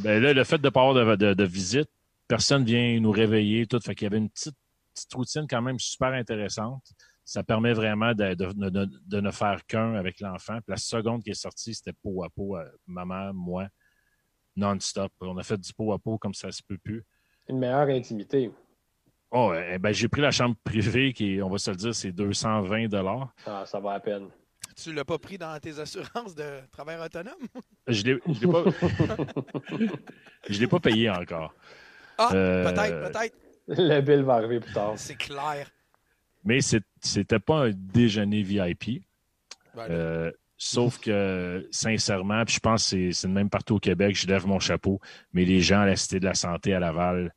ben 0.04 0.22
là, 0.22 0.32
le 0.32 0.44
fait 0.44 0.56
de 0.56 0.66
ne 0.66 0.70
pas 0.70 0.80
avoir 0.80 0.94
de, 0.94 1.16
de- 1.16 1.34
de 1.34 1.44
visite, 1.44 1.90
personne 2.28 2.64
vient 2.64 2.98
nous 3.00 3.10
réveiller, 3.10 3.66
tout. 3.66 3.80
Fait 3.80 3.94
qu'il 3.94 4.06
y 4.06 4.08
avait 4.08 4.18
une 4.18 4.30
petite, 4.30 4.56
petite 4.94 5.12
routine 5.14 5.46
quand 5.48 5.62
même 5.62 5.78
super 5.78 6.12
intéressante. 6.12 6.84
Ça 7.24 7.42
permet 7.44 7.72
vraiment 7.72 8.14
de, 8.14 8.34
de- 8.34 8.70
de- 8.70 8.90
de 9.06 9.20
ne 9.20 9.30
faire 9.30 9.64
qu'un 9.66 9.94
avec 9.94 10.20
l'enfant. 10.20 10.54
Puis 10.56 10.70
la 10.70 10.76
seconde 10.76 11.22
qui 11.22 11.30
est 11.30 11.34
sortie, 11.34 11.74
c'était 11.74 11.92
peau 12.02 12.24
à 12.24 12.30
peau, 12.30 12.56
euh, 12.56 12.64
maman, 12.86 13.32
moi, 13.32 13.68
non-stop. 14.56 15.12
On 15.20 15.36
a 15.38 15.42
fait 15.42 15.58
du 15.58 15.72
peau 15.72 15.92
à 15.92 15.98
peau 15.98 16.18
comme 16.18 16.34
ça 16.34 16.50
se 16.50 16.62
peut 16.62 16.78
plus. 16.78 17.04
Une 17.48 17.58
meilleure 17.58 17.88
intimité. 17.88 18.50
Oh, 19.30 19.54
eh 19.54 19.78
ben, 19.78 19.92
j'ai 19.92 20.08
pris 20.08 20.20
la 20.20 20.30
chambre 20.30 20.56
privée 20.62 21.12
qui, 21.14 21.40
on 21.42 21.48
va 21.48 21.56
se 21.58 21.70
le 21.70 21.76
dire, 21.76 21.94
c'est 21.94 22.12
220 22.12 22.88
dollars. 22.88 23.32
Ah, 23.46 23.64
ça 23.66 23.80
va 23.80 23.92
à 23.92 24.00
peine. 24.00 24.28
Tu 24.76 24.92
l'as 24.92 25.04
pas 25.04 25.18
pris 25.18 25.38
dans 25.38 25.58
tes 25.58 25.78
assurances 25.78 26.34
de 26.34 26.60
travail 26.70 26.98
autonome? 27.00 27.34
Je 27.86 28.02
l'ai, 28.04 28.18
je 28.26 28.40
l'ai 28.46 28.52
pas, 28.52 28.64
je 30.48 30.60
l'ai 30.60 30.66
pas 30.66 30.80
payé 30.80 31.08
encore. 31.10 31.54
Ah, 32.18 32.30
Euh, 32.34 32.64
peut-être, 32.70 33.12
peut-être. 33.12 33.36
Le 33.68 34.00
bill 34.00 34.22
va 34.22 34.34
arriver 34.34 34.60
plus 34.60 34.72
tard. 34.72 34.94
C'est 34.96 35.14
clair. 35.14 35.70
Mais 36.44 36.58
c'était 36.60 37.38
pas 37.38 37.66
un 37.66 37.70
déjeuner 37.72 38.42
VIP. 38.42 39.02
Ben, 39.74 39.86
Euh, 39.88 40.32
sauf 40.56 40.98
que, 40.98 41.66
sincèrement, 41.70 42.44
puis 42.44 42.56
je 42.56 42.60
pense 42.60 42.90
que 42.90 43.12
c'est, 43.12 43.26
le 43.26 43.32
même 43.32 43.48
partout 43.48 43.76
au 43.76 43.78
Québec, 43.78 44.16
je 44.16 44.26
lève 44.26 44.46
mon 44.46 44.58
chapeau, 44.58 45.00
mais 45.32 45.44
les 45.44 45.60
gens 45.60 45.80
à 45.80 45.86
la 45.86 45.96
Cité 45.96 46.20
de 46.20 46.24
la 46.24 46.34
Santé 46.34 46.74
à 46.74 46.80
Laval 46.80 47.32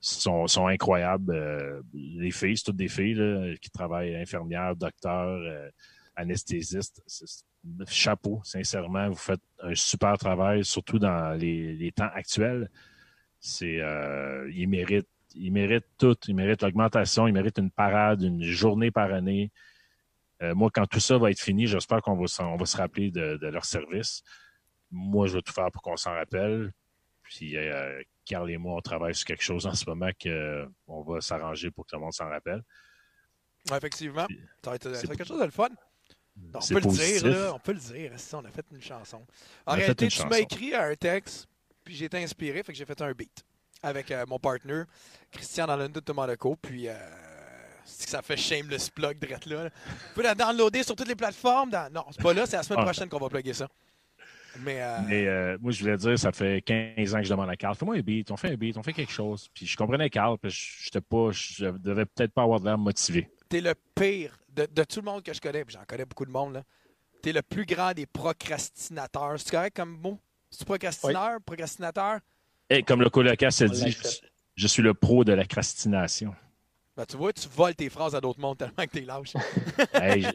sont, 0.00 0.46
sont 0.46 0.66
incroyables. 0.66 1.32
Euh, 1.34 1.82
les 1.92 2.30
filles, 2.30 2.56
c'est 2.56 2.64
toutes 2.64 2.76
des 2.76 2.88
filles 2.88 3.14
là, 3.14 3.54
qui 3.60 3.70
travaillent 3.70 4.16
infirmières, 4.16 4.76
docteurs, 4.76 5.40
euh, 5.40 5.68
anesthésistes. 6.16 7.02
Chapeau, 7.86 8.40
sincèrement, 8.44 9.08
vous 9.08 9.14
faites 9.14 9.40
un 9.60 9.74
super 9.74 10.18
travail, 10.18 10.64
surtout 10.64 10.98
dans 10.98 11.32
les, 11.38 11.74
les 11.74 11.92
temps 11.92 12.10
actuels. 12.12 12.68
C'est, 13.44 13.80
euh, 13.80 14.48
il 14.54 14.68
mérite, 14.68 15.08
il 15.34 15.52
mérite 15.52 15.84
tout. 15.98 16.16
Il 16.28 16.36
mérite 16.36 16.62
l'augmentation, 16.62 17.26
il 17.26 17.32
mérite 17.32 17.58
une 17.58 17.72
parade, 17.72 18.22
une 18.22 18.42
journée 18.42 18.92
par 18.92 19.12
année. 19.12 19.50
Euh, 20.42 20.54
moi, 20.54 20.70
quand 20.72 20.86
tout 20.86 21.00
ça 21.00 21.18
va 21.18 21.30
être 21.32 21.40
fini, 21.40 21.66
j'espère 21.66 22.00
qu'on 22.02 22.14
va, 22.14 22.24
on 22.44 22.56
va 22.56 22.66
se 22.66 22.76
rappeler 22.76 23.10
de, 23.10 23.36
de 23.36 23.46
leur 23.48 23.64
service. 23.64 24.22
Moi, 24.92 25.26
je 25.26 25.34
vais 25.34 25.42
tout 25.42 25.52
faire 25.52 25.70
pour 25.72 25.82
qu'on 25.82 25.96
s'en 25.96 26.12
rappelle. 26.12 26.72
Puis, 27.22 27.56
euh, 27.56 28.00
Carl 28.24 28.48
et 28.48 28.58
moi, 28.58 28.76
on 28.76 28.80
travaille 28.80 29.14
sur 29.14 29.26
quelque 29.26 29.42
chose 29.42 29.66
en 29.66 29.74
ce 29.74 29.88
moment 29.88 30.10
qu'on 30.22 31.02
va 31.02 31.20
s'arranger 31.20 31.72
pour 31.72 31.84
que 31.84 31.96
le 31.96 32.02
monde 32.02 32.12
s'en 32.12 32.28
rappelle. 32.28 32.62
Ouais, 33.70 33.76
effectivement. 33.76 34.26
Ça 34.64 34.70
va 34.70 34.76
être, 34.76 34.94
ça 34.94 35.06
va 35.08 35.16
quelque 35.16 35.26
chose 35.26 35.40
de 35.40 35.44
le 35.44 35.50
fun. 35.50 35.68
On 36.54 36.60
peut 36.60 36.74
le 36.74 36.90
dire, 36.90 37.26
là. 37.26 37.54
On 37.54 37.58
peut 37.58 37.72
le 37.72 37.78
dire. 37.78 38.12
Si 38.18 38.34
on 38.34 38.44
a 38.44 38.50
fait 38.50 38.66
une 38.70 38.80
chanson. 38.80 39.26
En 39.66 39.72
On 39.72 39.76
réalité, 39.76 40.08
tu 40.08 40.26
m'as 40.26 40.38
écrit 40.38 40.74
un 40.74 40.94
texte, 40.94 41.48
puis 41.84 41.94
j'ai 41.94 42.06
été 42.06 42.22
inspiré, 42.22 42.62
fait 42.62 42.72
que 42.72 42.78
j'ai 42.78 42.84
fait 42.84 43.00
un 43.02 43.12
beat 43.12 43.44
avec 43.82 44.10
euh, 44.10 44.24
mon 44.28 44.38
partner, 44.38 44.82
Christian 45.30 45.66
dans 45.66 45.76
de 45.76 46.12
Monaco. 46.12 46.56
Puis, 46.60 46.88
euh, 46.88 46.94
c'est 47.84 48.04
que 48.04 48.10
ça 48.10 48.22
fait 48.22 48.36
shameless 48.36 48.90
plug 48.90 49.18
drette 49.18 49.46
là. 49.46 49.68
Tu 49.70 50.14
peux 50.14 50.22
la 50.22 50.34
downloader 50.36 50.82
sur 50.84 50.94
toutes 50.94 51.08
les 51.08 51.16
plateformes. 51.16 51.70
dans- 51.70 51.90
Non, 51.92 52.04
c'est 52.12 52.22
pas 52.22 52.32
là, 52.32 52.46
c'est 52.46 52.56
la 52.56 52.62
semaine 52.62 52.80
Ah. 52.80 52.84
prochaine 52.84 53.08
qu'on 53.08 53.18
va 53.18 53.28
plugger 53.28 53.54
ça. 53.54 53.68
Mais, 54.60 54.82
euh, 54.82 54.98
Mais 55.08 55.26
euh, 55.26 55.58
moi, 55.60 55.72
je 55.72 55.82
voulais 55.82 55.96
dire, 55.96 56.18
ça 56.18 56.30
fait 56.30 56.60
15 56.62 57.14
ans 57.14 57.18
que 57.18 57.24
je 57.24 57.30
demande 57.30 57.48
à 57.48 57.56
Carl, 57.56 57.74
fais-moi 57.74 57.96
un 57.96 58.00
beat, 58.00 58.30
on 58.30 58.36
fait 58.36 58.50
un 58.52 58.54
beat, 58.54 58.76
on 58.76 58.82
fait 58.82 58.92
quelque 58.92 59.10
chose. 59.12 59.48
Puis 59.54 59.66
je 59.66 59.76
comprenais 59.76 60.10
Carl, 60.10 60.36
puis 60.38 60.50
je 60.50 60.84
j'étais 60.84 61.00
pas, 61.00 61.30
je 61.32 61.64
devais 61.70 62.04
peut-être 62.04 62.32
pas 62.32 62.42
avoir 62.42 62.60
de 62.60 62.66
l'air 62.66 62.76
motivé. 62.78 63.30
t'es 63.48 63.60
le 63.62 63.74
pire 63.94 64.38
de, 64.50 64.66
de 64.70 64.84
tout 64.84 65.00
le 65.00 65.06
monde 65.06 65.22
que 65.22 65.32
je 65.32 65.40
connais, 65.40 65.64
puis 65.64 65.74
j'en 65.74 65.84
connais 65.86 66.04
beaucoup 66.04 66.26
de 66.26 66.30
monde, 66.30 66.52
là. 66.54 66.62
T'es 67.22 67.32
le 67.32 67.42
plus 67.42 67.64
grand 67.66 67.92
des 67.94 68.04
procrastinateurs. 68.06 69.38
C'est 69.38 69.50
correct 69.50 69.74
comme 69.76 69.98
mot? 70.00 70.18
C'est 70.52 70.64
procrastineur, 70.66 71.40
procrastinateur? 71.44 72.18
Et 72.70 72.82
comme 72.82 73.00
le 73.00 73.10
colocasse 73.10 73.62
a 73.62 73.68
dit, 73.68 73.96
je 74.54 74.66
suis 74.66 74.82
le 74.82 74.94
pro 74.94 75.24
de 75.24 75.32
la 75.32 75.44
crastination. 75.44 76.34
Ben, 76.96 77.06
tu 77.06 77.16
vois, 77.16 77.32
tu 77.32 77.48
voles 77.48 77.74
tes 77.74 77.88
phrases 77.88 78.14
à 78.14 78.20
d'autres 78.20 78.38
mondes 78.40 78.58
tellement 78.58 78.74
que 78.84 78.90
t'es 78.90 79.00
lâche. 79.00 79.32
Hey, 79.94 80.22
je- 80.22 80.30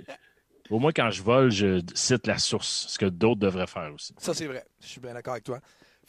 au 0.70 0.80
moins, 0.80 0.92
quand 0.92 1.12
je 1.12 1.22
vole, 1.22 1.52
je 1.52 1.82
cite 1.94 2.26
la 2.28 2.38
source, 2.40 2.88
ce 2.90 2.98
que 2.98 3.06
d'autres 3.06 3.40
devraient 3.40 3.68
faire 3.68 3.94
aussi. 3.94 4.14
Ça, 4.18 4.34
c'est 4.34 4.48
vrai. 4.48 4.66
Je 4.82 4.88
suis 4.88 5.00
bien 5.00 5.14
d'accord 5.14 5.34
avec 5.34 5.44
toi. 5.44 5.60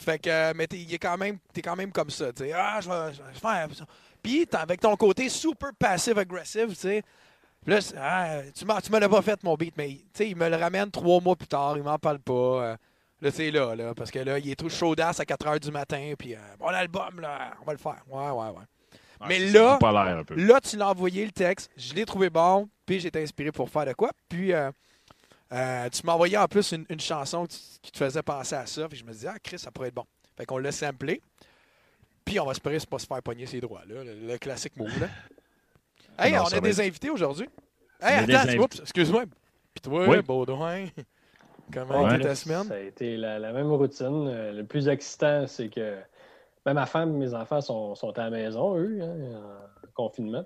Fait 0.01 0.17
que, 0.17 0.29
euh, 0.29 0.53
mais 0.55 0.65
t'es 0.65 0.79
il 0.79 0.93
est 0.93 0.97
quand 0.97 1.17
même, 1.17 1.37
t'es 1.53 1.61
quand 1.61 1.75
même 1.75 1.91
comme 1.91 2.09
ça. 2.09 2.33
tu 2.33 2.43
sais. 2.43 2.51
Ah, 2.53 2.79
je 2.81 2.89
vais, 2.89 3.13
je 3.13 3.21
vais 3.21 3.33
faire 3.33 3.67
ça. 3.75 3.85
Puis, 4.23 4.47
avec 4.53 4.79
ton 4.81 4.95
côté 4.95 5.29
super 5.29 5.69
passive-agressif, 5.77 6.67
tu 6.69 6.75
sais. 6.75 7.03
Puis 7.63 7.73
Là, 7.73 7.79
ah, 7.97 8.41
tu 8.55 8.65
m'as, 8.65 8.81
tu 8.81 8.91
me 8.91 8.99
l'as 8.99 9.09
pas 9.09 9.21
fait, 9.21 9.41
mon 9.43 9.55
beat, 9.55 9.75
mais 9.77 9.89
tu 9.89 10.03
sais, 10.13 10.29
il 10.29 10.35
me 10.35 10.49
le 10.49 10.55
ramène 10.55 10.89
trois 10.89 11.21
mois 11.21 11.35
plus 11.35 11.47
tard, 11.47 11.77
il 11.77 11.83
m'en 11.83 11.99
parle 11.99 12.19
pas. 12.19 12.77
Là, 13.21 13.31
c'est 13.31 13.51
là, 13.51 13.75
là, 13.75 13.93
parce 13.95 14.11
que 14.11 14.19
là, 14.19 14.39
il 14.39 14.49
est 14.49 14.55
tout 14.55 14.69
chaud 14.69 14.95
d'ass 14.95 15.19
à 15.19 15.25
4 15.25 15.45
h 15.47 15.59
du 15.59 15.71
matin, 15.71 16.13
puis 16.17 16.35
euh, 16.35 16.39
bon, 16.59 16.69
l'album, 16.69 17.19
là, 17.19 17.53
on 17.61 17.65
va 17.65 17.73
le 17.73 17.77
faire. 17.79 18.01
Ouais, 18.07 18.29
ouais, 18.29 18.49
ouais. 18.57 18.63
Mais 19.27 19.39
là- 19.39 19.77
un 19.81 20.23
peu. 20.23 20.35
Là, 20.35 20.61
tu 20.61 20.77
l'as 20.77 20.89
envoyé 20.89 21.25
le 21.25 21.31
texte, 21.31 21.69
je 21.75 21.93
l'ai 21.93 22.05
trouvé 22.05 22.29
bon, 22.29 22.69
puis 22.85 23.05
été 23.05 23.21
inspiré 23.21 23.51
pour 23.51 23.69
faire 23.69 23.85
de 23.85 23.93
quoi. 23.93 24.11
Puis 24.29 24.53
euh, 24.53 24.71
euh, 25.51 25.89
tu 25.89 26.05
m'as 26.05 26.13
envoyé 26.13 26.37
en 26.37 26.47
plus 26.47 26.71
une, 26.71 26.85
une 26.89 26.99
chanson 27.01 27.45
qui, 27.45 27.59
qui 27.81 27.91
te 27.91 27.97
faisait 27.97 28.23
penser 28.23 28.55
à 28.55 28.65
ça. 28.65 28.87
Puis 28.87 28.97
je 28.99 29.03
me 29.03 29.11
disais, 29.11 29.27
ah, 29.29 29.37
Chris, 29.43 29.59
ça 29.59 29.71
pourrait 29.71 29.89
être 29.89 29.93
bon. 29.95 30.05
Fait 30.37 30.45
qu'on 30.45 30.57
l'a 30.57 30.71
samplé. 30.71 31.21
Puis 32.23 32.39
on 32.39 32.45
va 32.45 32.51
espérer 32.51 32.77
pas 32.89 32.99
se 32.99 33.07
faire 33.07 33.21
pogner 33.21 33.45
ses 33.45 33.59
droits, 33.59 33.81
là, 33.87 34.03
le, 34.05 34.13
le 34.27 34.37
classique 34.37 34.77
move. 34.77 34.97
Là. 34.99 35.07
Hey, 36.21 36.33
Non, 36.33 36.43
on 36.43 36.47
a 36.47 36.59
des 36.59 36.81
être- 36.81 36.87
invités 36.87 37.09
aujourd'hui. 37.09 37.47
Hey, 38.01 38.33
attends, 38.35 38.67
excuse-moi. 38.81 39.23
Puis 39.73 39.81
toi, 39.81 40.05
Oui. 40.07 40.21
Baudouin, 40.21 40.87
comment 41.73 42.03
Ouais. 42.03 42.15
était 42.15 42.23
ta 42.25 42.35
semaine? 42.35 42.63
Ça 42.63 42.75
a 42.75 42.79
été 42.79 43.17
la, 43.17 43.39
la 43.39 43.51
même 43.51 43.71
routine. 43.71 44.27
Euh, 44.27 44.51
Le 44.51 44.63
plus 44.65 44.87
excitant, 44.87 45.45
c'est 45.47 45.69
que 45.69 45.97
ben, 46.65 46.73
ma 46.73 46.85
femme 46.85 47.15
et 47.15 47.17
mes 47.27 47.33
enfants 47.33 47.61
sont, 47.61 47.95
sont 47.95 48.17
à 48.17 48.23
la 48.25 48.29
maison, 48.29 48.75
eux, 48.77 48.99
hein, 49.01 49.41
en 49.83 49.87
confinement. 49.93 50.45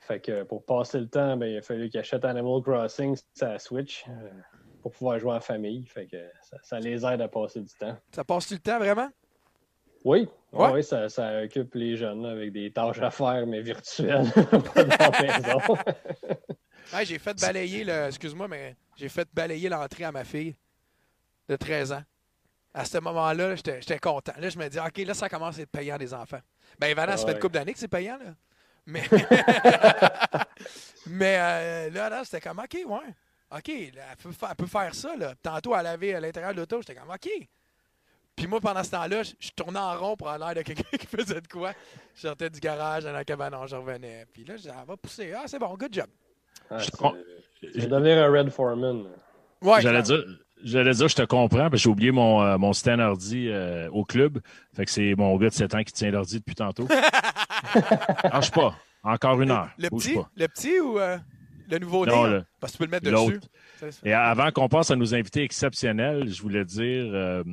Fait 0.00 0.20
que 0.20 0.42
pour 0.44 0.64
passer 0.64 1.00
le 1.00 1.08
temps, 1.08 1.36
ben, 1.36 1.46
il 1.46 1.58
a 1.58 1.62
fallu 1.62 1.90
qu'ils 1.90 2.00
achètent 2.00 2.24
Animal 2.24 2.62
Crossing 2.62 3.16
sur 3.34 3.46
la 3.48 3.58
Switch 3.58 4.04
euh, 4.08 4.30
pour 4.82 4.92
pouvoir 4.92 5.18
jouer 5.18 5.32
en 5.34 5.40
famille. 5.40 5.84
Fait 5.86 6.06
que 6.06 6.16
ça, 6.42 6.56
ça 6.62 6.80
les 6.80 7.04
aide 7.04 7.20
à 7.20 7.28
passer 7.28 7.60
du 7.60 7.74
temps. 7.74 7.96
Ça 8.14 8.24
passe-tu 8.24 8.54
le 8.54 8.60
temps, 8.60 8.78
vraiment? 8.78 9.08
Oui, 10.04 10.28
Ouais. 10.52 10.70
oui, 10.72 10.82
ça, 10.84 11.08
ça 11.10 11.42
occupe 11.42 11.74
les 11.74 11.96
jeunes 11.96 12.22
là, 12.22 12.30
avec 12.30 12.52
des 12.52 12.70
tâches 12.72 13.00
à 13.02 13.10
faire, 13.10 13.46
mais 13.46 13.60
virtuelles, 13.60 14.24
pas 14.74 14.84
dans 14.84 15.10
la 15.10 15.22
maison. 15.22 15.58
J'ai 17.04 17.18
fait 17.18 17.38
balayer 17.38 17.84
le. 17.84 18.06
Excuse-moi, 18.06 18.48
mais 18.48 18.76
j'ai 18.98 19.08
fait 19.08 19.28
balayer 19.32 19.68
l'entrée 19.68 20.04
à 20.04 20.12
ma 20.12 20.24
fille 20.24 20.56
de 21.48 21.56
13 21.56 21.92
ans. 21.92 22.02
À 22.74 22.84
ce 22.84 22.98
moment-là, 22.98 23.54
j'étais 23.54 23.98
content. 23.98 24.32
Là, 24.38 24.48
je 24.50 24.58
me 24.58 24.68
dis, 24.68 24.78
OK, 24.78 24.98
là, 24.98 25.14
ça 25.14 25.28
commence 25.28 25.58
à 25.58 25.62
être 25.62 25.70
payant 25.70 25.96
des 25.96 26.12
enfants. 26.12 26.40
Ben, 26.78 26.94
Vanna, 26.94 27.16
ça 27.16 27.26
fait 27.26 27.32
une 27.32 27.38
couple 27.38 27.54
d'années 27.54 27.72
que 27.72 27.78
c'est 27.78 27.88
payant, 27.88 28.18
là. 28.18 28.34
Mais, 28.86 29.02
mais 31.06 31.38
euh, 31.38 31.90
là, 31.90 32.08
là 32.08 32.24
c'était 32.24 32.40
comme, 32.40 32.58
OK, 32.58 32.74
ouais. 32.74 33.14
OK, 33.50 33.68
là, 33.94 34.02
elle, 34.10 34.16
peut 34.22 34.32
faire, 34.32 34.48
elle 34.50 34.56
peut 34.56 34.66
faire 34.66 34.94
ça, 34.94 35.16
là. 35.16 35.34
Tantôt, 35.42 35.74
elle 35.76 35.86
avait 35.86 36.14
à 36.14 36.20
l'intérieur 36.20 36.52
de 36.52 36.58
l'auto, 36.58 36.80
j'étais 36.80 36.94
comme, 36.94 37.10
OK. 37.10 37.28
Puis 38.36 38.46
moi, 38.46 38.60
pendant 38.60 38.84
ce 38.84 38.90
temps-là, 38.90 39.22
je, 39.22 39.32
je 39.40 39.50
tournais 39.50 39.78
en 39.78 39.98
rond 39.98 40.16
pour 40.16 40.28
avoir 40.28 40.52
l'air 40.52 40.62
de 40.62 40.66
quelqu'un 40.66 40.96
qui 40.98 41.06
faisait 41.06 41.40
de 41.40 41.48
quoi. 41.48 41.72
Je 42.14 42.20
sortais 42.20 42.50
du 42.50 42.60
garage, 42.60 43.04
dans 43.04 43.12
la 43.12 43.24
cabanon, 43.24 43.66
je 43.66 43.76
revenais. 43.76 44.26
Puis 44.32 44.44
là, 44.44 44.56
je 44.56 44.62
disais, 44.62 44.74
elle 44.78 44.86
va 44.86 44.96
pousser. 44.96 45.32
Ah, 45.32 45.44
c'est 45.46 45.58
bon, 45.58 45.74
good 45.76 45.92
job. 45.92 46.08
Ah, 46.70 46.78
Je 46.78 46.90
comprends. 46.90 47.14
Je 47.62 47.80
vais 47.80 47.86
devenir 47.86 48.18
un 48.18 48.30
Red 48.30 48.50
Foreman. 48.50 49.04
Ouais, 49.62 49.80
J'allais 49.80 50.02
dire, 50.02 50.24
j'allais 50.62 50.92
dire, 50.94 51.08
je 51.08 51.16
te 51.16 51.22
comprends, 51.22 51.58
parce 51.70 51.72
que 51.72 51.76
j'ai 51.78 51.88
oublié 51.88 52.10
mon, 52.12 52.40
euh, 52.42 52.58
mon 52.58 52.72
stand 52.72 53.00
ordi 53.00 53.48
euh, 53.48 53.88
au 53.90 54.04
club. 54.04 54.40
Fait 54.74 54.84
que 54.84 54.90
c'est 54.90 55.14
mon 55.16 55.36
gars 55.36 55.48
de 55.48 55.54
7 55.54 55.74
ans 55.74 55.82
qui 55.82 55.92
tient 55.92 56.10
l'ordi 56.10 56.38
depuis 56.38 56.54
tantôt. 56.54 56.86
Lâche 58.24 58.50
pas. 58.50 58.76
Encore 59.02 59.40
une 59.40 59.50
heure. 59.50 59.70
Le 59.78 59.88
petit, 59.90 60.14
pas. 60.14 60.28
le 60.36 60.46
petit 60.48 60.80
ou 60.80 60.98
euh, 60.98 61.16
le 61.70 61.78
nouveau? 61.78 62.04
Non, 62.06 62.24
le- 62.24 62.44
Parce 62.60 62.72
que 62.72 62.78
tu 62.78 62.78
peux 62.78 62.84
le 62.84 62.90
mettre 62.90 63.10
dessus. 63.10 63.40
Et 64.04 64.12
avant 64.12 64.50
qu'on 64.50 64.68
passe 64.68 64.90
à 64.90 64.96
nos 64.96 65.14
invités 65.14 65.42
exceptionnels, 65.42 66.28
je 66.32 66.42
voulais 66.42 66.64
dire, 66.64 67.04
euh, 67.12 67.44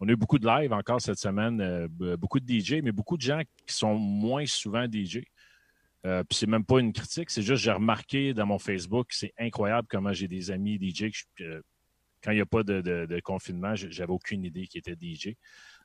on 0.00 0.08
a 0.08 0.12
eu 0.12 0.16
beaucoup 0.16 0.38
de 0.38 0.46
live 0.46 0.72
encore 0.72 1.00
cette 1.00 1.18
semaine, 1.18 1.60
euh, 1.60 2.16
beaucoup 2.16 2.40
de 2.40 2.46
DJ, 2.50 2.80
mais 2.82 2.92
beaucoup 2.92 3.16
de 3.16 3.22
gens 3.22 3.40
qui 3.66 3.74
sont 3.74 3.94
moins 3.94 4.44
souvent 4.46 4.86
DJ. 4.90 5.20
Euh, 6.06 6.22
puis 6.24 6.36
c'est 6.36 6.46
même 6.46 6.64
pas 6.64 6.80
une 6.80 6.92
critique, 6.92 7.30
c'est 7.30 7.40
juste 7.42 7.62
j'ai 7.64 7.72
remarqué 7.72 8.34
dans 8.34 8.44
mon 8.46 8.58
Facebook, 8.58 9.06
c'est 9.10 9.32
incroyable 9.38 9.88
comment 9.90 10.12
j'ai 10.12 10.28
des 10.28 10.50
amis 10.50 10.76
DJ 10.78 11.10
que 11.10 11.16
que 11.44 11.62
quand 12.22 12.30
il 12.30 12.36
n'y 12.36 12.40
a 12.40 12.46
pas 12.46 12.62
de, 12.62 12.80
de- 12.80 13.04
de 13.06 13.20
confinement, 13.20 13.74
j'avais 13.74 14.10
aucune 14.12 14.44
idée 14.44 14.66
qu'ils 14.66 14.78
étaient 14.78 14.96
DJ. 14.98 15.34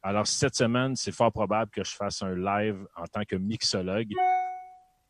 Alors 0.01 0.25
cette 0.25 0.55
semaine, 0.55 0.95
c'est 0.95 1.11
fort 1.11 1.31
probable 1.33 1.69
que 1.71 1.83
je 1.83 1.91
fasse 1.91 2.21
un 2.21 2.33
live 2.35 2.77
en 2.95 3.05
tant 3.07 3.23
que 3.25 3.35
mixologue. 3.35 4.13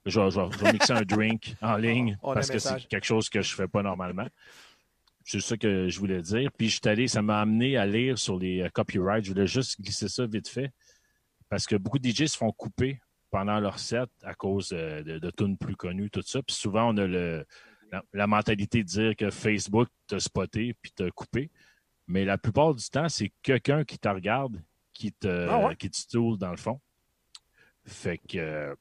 Je 0.05 0.19
vais, 0.19 0.31
je 0.31 0.39
vais- 0.39 0.51
je 0.51 0.57
vais 0.63 0.73
mixer 0.73 0.93
un 0.93 1.01
drink 1.03 1.55
en 1.61 1.75
ligne 1.77 2.17
On 2.23 2.33
parce 2.33 2.47
que 2.49 2.57
c'est 2.81 2.87
quelque 2.87 3.05
chose 3.05 3.29
que 3.29 3.41
je 3.43 3.53
fais 3.53 3.67
pas 3.67 3.83
normalement. 3.83 4.27
C'est 5.23 5.39
ça 5.41 5.55
que 5.57 5.87
je 5.89 5.99
voulais 5.99 6.21
dire. 6.23 6.49
Puis 6.57 6.69
je 6.69 6.79
suis 6.79 6.89
allé, 6.89 7.07
ça 7.07 7.21
m'a 7.21 7.41
amené 7.41 7.77
à 7.77 7.85
lire 7.85 8.17
sur 8.17 8.39
les 8.39 8.61
euh, 8.61 8.69
copyrights. 8.69 9.25
Je 9.25 9.31
voulais 9.33 9.45
juste 9.45 9.79
glisser 9.79 10.07
ça 10.07 10.25
vite 10.25 10.47
fait. 10.47 10.71
Parce 11.49 11.65
que 11.67 11.75
beaucoup 11.75 11.99
de 11.99 12.09
DJ 12.09 12.25
se 12.25 12.37
font 12.37 12.51
couper 12.51 12.99
pendant 13.31 13.59
leur 13.59 13.79
set 13.79 14.09
à 14.23 14.33
cause 14.33 14.71
euh, 14.73 15.03
de, 15.03 15.19
de 15.19 15.31
tunes 15.31 15.57
plus 15.57 15.75
connues, 15.75 16.09
tout 16.09 16.21
ça. 16.21 16.41
Puis 16.41 16.55
souvent, 16.55 16.93
on 16.93 16.97
a 16.97 17.05
le, 17.07 17.45
la, 17.91 18.03
la 18.13 18.27
mentalité 18.27 18.83
de 18.83 18.87
dire 18.87 19.15
que 19.15 19.29
Facebook 19.29 19.87
t'a 20.07 20.19
spoté 20.19 20.75
puis 20.81 20.91
t'a 20.91 21.09
coupé. 21.11 21.51
Mais 22.07 22.25
la 22.25 22.37
plupart 22.37 22.73
du 22.73 22.83
temps, 22.89 23.07
c'est 23.09 23.31
quelqu'un 23.43 23.83
qui 23.83 23.99
te 23.99 24.09
regarde, 24.09 24.61
qui 24.93 25.11
te, 25.11 25.47
Ah 25.49 25.67
ouais? 25.67 25.75
qui 25.75 25.89
te 25.89 25.97
stoule 25.97 26.37
dans 26.37 26.51
le 26.51 26.57
fond. 26.57 26.79
Fait 27.85 28.17
que 28.17 28.37
euh, 28.37 28.75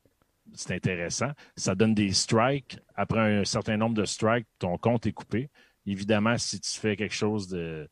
c'est 0.54 0.74
intéressant. 0.74 1.32
Ça 1.56 1.74
donne 1.74 1.94
des 1.94 2.12
strikes. 2.12 2.78
Après 2.94 3.20
un 3.20 3.44
certain 3.44 3.76
nombre 3.76 3.94
de 3.94 4.04
strikes, 4.04 4.46
ton 4.58 4.78
compte 4.78 5.06
est 5.06 5.12
coupé. 5.12 5.50
Évidemment, 5.86 6.36
si 6.38 6.60
tu 6.60 6.78
fais 6.78 6.96
quelque 6.96 7.14
chose 7.14 7.48
de, 7.48 7.88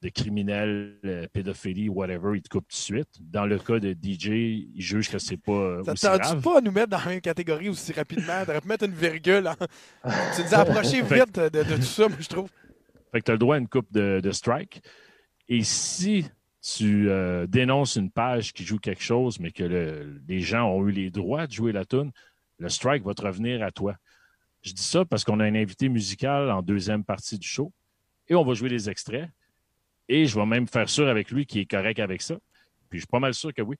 de 0.00 0.08
criminel, 0.10 0.96
euh, 1.04 1.26
pédophilie, 1.32 1.88
whatever, 1.88 2.36
il 2.36 2.42
te 2.42 2.48
coupe 2.48 2.68
tout 2.68 2.76
de 2.76 2.80
suite. 2.80 3.08
Dans 3.20 3.46
le 3.46 3.58
cas 3.58 3.80
de 3.80 3.92
DJ, 3.92 4.26
il 4.74 4.80
juge 4.80 5.10
que 5.10 5.18
c'est 5.18 5.36
pas 5.36 5.52
euh, 5.52 5.82
grave. 5.82 6.40
pas 6.40 6.58
à 6.58 6.60
nous 6.60 6.70
mettre 6.70 6.88
dans 6.90 6.98
la 6.98 7.06
même 7.06 7.20
catégorie 7.20 7.68
aussi 7.68 7.92
rapidement? 7.92 8.44
T'aurais 8.46 8.60
pu 8.60 8.68
mettre 8.68 8.84
une 8.84 8.92
virgule. 8.94 9.50
tu 10.36 10.42
nous 10.42 10.54
as 10.54 10.58
approché 10.58 11.02
vite 11.02 11.34
de, 11.34 11.48
de 11.64 11.76
tout 11.76 11.82
ça, 11.82 12.08
moi, 12.08 12.18
je 12.20 12.28
trouve. 12.28 12.48
Fait 13.10 13.20
que 13.20 13.24
tu 13.24 13.30
as 13.30 13.34
le 13.34 13.38
droit 13.38 13.56
à 13.56 13.58
une 13.58 13.68
coupe 13.68 13.90
de, 13.92 14.20
de 14.22 14.30
strike. 14.30 14.82
Et 15.48 15.64
si 15.64 16.26
tu 16.62 17.08
euh, 17.08 17.46
dénonces 17.48 17.96
une 17.96 18.10
page 18.10 18.52
qui 18.52 18.64
joue 18.64 18.78
quelque 18.78 19.02
chose, 19.02 19.40
mais 19.40 19.50
que 19.50 19.64
le- 19.64 20.20
les 20.28 20.40
gens 20.40 20.68
ont 20.70 20.86
eu 20.86 20.92
les 20.92 21.10
droits 21.10 21.46
de 21.46 21.52
jouer 21.52 21.72
la 21.72 21.84
tune, 21.84 22.12
le 22.58 22.68
strike 22.68 23.04
va 23.04 23.14
te 23.14 23.22
revenir 23.22 23.62
à 23.64 23.72
toi. 23.72 23.96
Je 24.62 24.72
dis 24.72 24.82
ça 24.82 25.04
parce 25.04 25.24
qu'on 25.24 25.40
a 25.40 25.44
un 25.44 25.54
invité 25.54 25.88
musical 25.88 26.50
en 26.50 26.62
deuxième 26.62 27.02
partie 27.02 27.38
du 27.38 27.48
show 27.48 27.72
et 28.28 28.34
on 28.34 28.44
va 28.44 28.54
jouer 28.54 28.68
les 28.68 28.90
extraits. 28.90 29.28
Et 30.08 30.26
je 30.26 30.34
vais 30.38 30.46
même 30.46 30.66
faire 30.66 30.88
sûr 30.88 31.08
avec 31.08 31.30
lui 31.30 31.46
qu'il 31.46 31.60
est 31.60 31.70
correct 31.70 31.98
avec 31.98 32.22
ça. 32.22 32.34
Puis 32.90 32.98
je 32.98 33.02
suis 33.02 33.06
pas 33.06 33.20
mal 33.20 33.34
sûr 33.34 33.52
que 33.52 33.62
oui. 33.62 33.76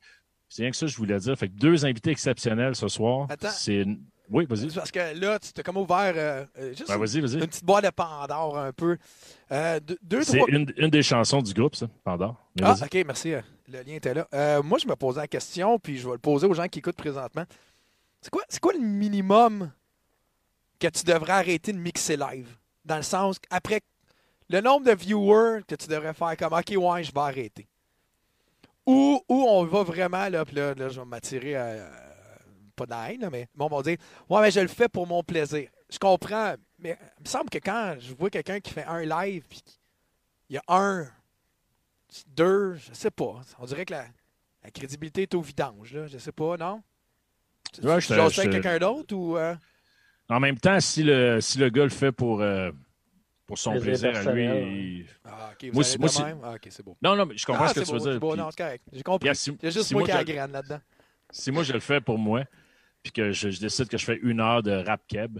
C'est 0.48 0.62
rien 0.62 0.70
que 0.70 0.76
ça 0.76 0.86
je 0.86 0.96
voulais 0.96 1.18
dire. 1.18 1.36
Fait 1.38 1.48
que 1.48 1.54
deux 1.54 1.84
invités 1.84 2.10
exceptionnels 2.10 2.74
ce 2.74 2.88
soir. 2.88 3.26
Attends. 3.30 3.48
C'est 3.50 3.84
Oui, 4.30 4.46
vas-y. 4.48 4.68
Parce 4.74 4.90
que 4.90 5.18
là, 5.18 5.38
tu 5.38 5.52
t'as 5.52 5.62
comme 5.62 5.78
ouvert 5.78 6.12
euh, 6.16 6.44
euh, 6.58 6.68
juste 6.74 6.88
Ben, 6.88 6.96
vas-y, 6.98 7.20
vas-y. 7.20 7.34
une 7.40 7.46
petite 7.46 7.64
boîte 7.64 7.84
de 7.84 7.90
Pandore 7.90 8.58
un 8.58 8.72
peu. 8.72 8.98
Euh, 9.52 9.80
deux, 10.02 10.22
C'est 10.22 10.36
trois. 10.36 10.48
une, 10.50 10.70
une 10.76 10.90
des 10.90 11.02
chansons 11.02 11.40
du 11.40 11.52
groupe, 11.54 11.76
ça, 11.76 11.86
Pandore. 12.04 12.36
Mais 12.60 12.66
Ah, 12.66 12.74
ok, 12.82 13.02
merci. 13.06 13.32
le 13.68 13.82
lien 13.82 13.94
était 13.94 14.12
là. 14.14 14.26
Euh, 14.34 14.62
moi, 14.62 14.78
je 14.78 14.86
me 14.86 14.94
posais 14.96 15.20
la 15.20 15.28
question, 15.28 15.78
puis 15.78 15.96
je 15.96 16.06
vais 16.06 16.12
le 16.12 16.18
poser 16.18 16.46
aux 16.46 16.52
gens 16.54 16.66
qui 16.68 16.78
écoutent 16.80 16.96
présentement. 16.96 17.44
C'est 18.20 18.30
quoi, 18.30 18.42
c'est 18.48 18.60
quoi 18.60 18.72
le 18.74 18.80
minimum 18.80 19.70
que 20.80 20.88
tu 20.88 21.04
devrais 21.04 21.32
arrêter 21.32 21.72
de 21.72 21.78
mixer 21.78 22.16
live? 22.16 22.48
Dans 22.84 22.96
le 22.96 23.02
sens, 23.02 23.36
après 23.50 23.80
le 24.50 24.60
nombre 24.60 24.86
de 24.86 24.92
viewers 24.92 25.62
que 25.66 25.74
tu 25.74 25.88
devrais 25.88 26.14
faire 26.14 26.36
comme 26.36 26.52
OK, 26.52 26.70
ouais, 26.76 27.04
je 27.04 27.12
vais 27.12 27.20
arrêter. 27.20 27.68
Ou, 28.86 29.22
ou 29.28 29.42
on 29.44 29.64
va 29.64 29.82
vraiment, 29.82 30.28
là, 30.28 30.44
puis 30.44 30.56
là, 30.56 30.74
là, 30.74 30.88
je 30.88 30.98
vais 31.00 31.06
m'attirer 31.06 31.56
à. 31.56 31.66
à- 31.86 32.08
pas 32.74 32.86
de 32.86 32.90
la 33.22 33.30
mais 33.30 33.48
bon, 33.56 33.66
on 33.70 33.76
va 33.76 33.82
dire 33.82 33.98
Ouais, 34.28 34.40
mais 34.40 34.50
je 34.52 34.60
le 34.60 34.68
fais 34.68 34.88
pour 34.88 35.04
mon 35.06 35.22
plaisir. 35.24 35.68
Je 35.90 35.98
comprends, 35.98 36.54
mais 36.78 36.96
il 37.18 37.24
me 37.24 37.28
semble 37.28 37.50
que 37.50 37.58
quand 37.58 37.96
je 37.98 38.14
vois 38.14 38.30
quelqu'un 38.30 38.60
qui 38.60 38.72
fait 38.72 38.84
un 38.84 39.04
live, 39.04 39.44
puis 39.48 39.62
il 40.48 40.54
y 40.54 40.58
a 40.58 40.62
un, 40.68 41.08
deux, 42.28 42.74
je 42.74 42.92
sais 42.94 43.10
pas. 43.10 43.40
On 43.58 43.66
dirait 43.66 43.84
que 43.84 43.94
la, 43.94 44.04
la 44.62 44.70
crédibilité 44.70 45.22
est 45.22 45.34
au 45.34 45.40
vidange, 45.40 45.92
là. 45.92 46.06
Je 46.06 46.18
sais 46.18 46.30
pas, 46.32 46.56
non? 46.56 46.82
Tu 47.72 47.80
Ouais, 47.80 47.96
tu 48.00 48.02
je 48.08 48.14
je 48.14 48.20
avec 48.20 48.34
te- 48.34 48.48
quelqu'un 48.52 48.78
d'autre 48.78 49.14
ou. 49.14 49.36
euh? 49.36 49.56
En 50.30 50.38
même 50.40 50.58
temps, 50.58 50.78
si 50.80 51.02
le, 51.02 51.40
si 51.40 51.58
le 51.58 51.68
gars 51.70 51.82
le 51.84 51.88
fait 51.90 52.12
pour, 52.12 52.42
euh, 52.42 52.70
pour 53.48 53.58
son 53.58 53.72
Plaisir 53.72 54.10
plaisir 54.12 54.28
à 54.30 54.32
lui. 54.34 55.06
Ah, 55.24 55.50
ok, 55.52 55.64
vous 55.64 55.72
Moi, 55.72 55.82
allez 55.82 55.84
c'est- 55.84 55.96
de 55.96 56.00
moi, 56.22 56.28
même? 56.28 56.38
Ah, 56.44 56.52
ok, 56.54 56.66
c'est 56.70 56.84
beau. 56.84 56.96
Non, 57.02 57.16
non, 57.16 57.26
mais 57.26 57.36
je 57.36 57.44
comprends 57.46 57.64
Ah, 57.64 57.68
ce 57.68 57.80
que 57.80 57.84
tu 57.84 57.92
veux 57.92 57.98
dire. 57.98 58.12
c'est 58.12 58.18
beau, 58.20 58.30
puis- 58.32 58.38
non, 58.40 58.50
c'est 58.50 58.62
correct. 58.62 58.84
J'ai 58.92 59.02
compris. 59.02 59.34
Si- 59.34 59.50
Il 59.50 59.64
y 59.64 59.66
a 59.66 59.70
juste 59.70 59.86
si 59.86 59.94
moi 59.94 60.04
qui 60.04 60.10
ai 60.10 60.12
je- 60.12 60.18
la 60.18 60.24
graine 60.24 60.52
là-dedans. 60.52 60.80
si 61.32 61.50
moi 61.50 61.62
je 61.64 61.72
le 61.72 61.80
fais 61.80 62.00
pour 62.00 62.18
moi, 62.18 62.44
puis 63.02 63.10
que 63.10 63.32
je, 63.32 63.50
je 63.50 63.58
décide 63.58 63.88
que 63.88 63.96
je 63.98 64.04
fais 64.04 64.18
une 64.22 64.40
heure 64.40 64.62
de 64.62 64.70
rap 64.72 65.00
keb, 65.08 65.38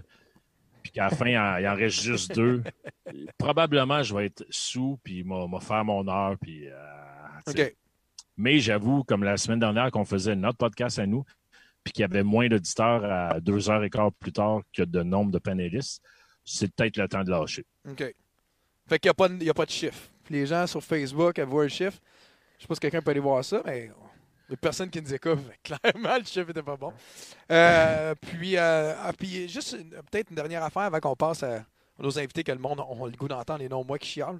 puis 0.81 0.91
qu'à 0.91 1.03
la 1.03 1.09
fin, 1.11 1.27
il 1.27 1.67
en, 1.67 1.75
reste 1.75 2.01
juste 2.01 2.33
deux, 2.33 2.63
probablement 3.37 4.01
je 4.03 4.15
vais 4.15 4.25
être 4.25 4.43
sous, 4.49 4.99
puis 5.03 5.23
m'a 5.23 5.45
m'a 5.47 5.59
faire 5.59 5.85
mon 5.85 6.07
heure, 6.07 6.35
puis. 6.41 6.67
euh. 6.67 7.69
Mais 8.37 8.59
j'avoue, 8.59 9.03
comme 9.03 9.23
la 9.23 9.37
semaine 9.37 9.59
dernière, 9.59 9.91
qu'on 9.91 10.05
faisait 10.05 10.35
notre 10.35 10.57
podcast 10.57 10.97
à 10.99 11.05
nous, 11.05 11.25
puis 11.83 11.91
qu'il 11.93 12.01
y 12.01 12.05
avait 12.05 12.23
moins 12.23 12.47
d'auditeurs 12.47 13.03
à 13.03 13.39
deux 13.39 13.69
heures 13.69 13.83
et 13.83 13.89
quart 13.89 14.11
plus 14.13 14.31
tard 14.31 14.61
que 14.73 14.83
de 14.83 15.03
nombre 15.03 15.31
de 15.31 15.39
panélistes, 15.39 16.01
c'est 16.49 16.73
peut-être 16.73 16.97
le 16.97 17.07
temps 17.07 17.23
de 17.23 17.29
lâcher. 17.29 17.65
OK. 17.87 18.03
Fait 18.87 18.99
qu'il 18.99 19.11
n'y 19.39 19.47
a, 19.47 19.51
a 19.51 19.53
pas 19.53 19.65
de 19.65 19.71
chiffre. 19.71 20.09
Puis 20.23 20.35
les 20.35 20.45
gens 20.45 20.65
sur 20.65 20.83
Facebook, 20.83 21.37
elles 21.37 21.45
voient 21.45 21.63
le 21.63 21.69
chiffre. 21.69 21.99
Je 22.57 22.63
sais 22.63 22.67
pas 22.67 22.73
si 22.73 22.79
quelqu'un 22.79 23.01
peut 23.01 23.11
aller 23.11 23.19
voir 23.19 23.45
ça, 23.45 23.61
mais 23.65 23.85
il 23.85 24.49
n'y 24.49 24.53
a 24.55 24.57
personne 24.57 24.89
qui 24.89 25.01
nous 25.01 25.13
écoute. 25.13 25.39
Clairement, 25.63 26.17
le 26.17 26.23
chiffre 26.23 26.47
n'était 26.47 26.63
pas 26.63 26.75
bon. 26.75 26.91
Euh, 27.51 28.15
puis, 28.21 28.57
euh, 28.57 28.95
ah, 28.97 29.13
puis 29.13 29.47
juste 29.47 29.77
peut-être 30.09 30.31
une 30.31 30.35
dernière 30.35 30.63
affaire 30.63 30.83
avant 30.83 30.99
qu'on 30.99 31.15
passe 31.15 31.43
à 31.43 31.63
nos 31.99 32.17
invités 32.17 32.43
que 32.43 32.51
le 32.51 32.57
monde 32.57 32.79
a 32.79 33.05
le 33.05 33.15
goût 33.15 33.27
d'entendre 33.27 33.61
et 33.61 33.69
non 33.69 33.83
moi 33.83 33.99
qui 33.99 34.09
chiale. 34.09 34.39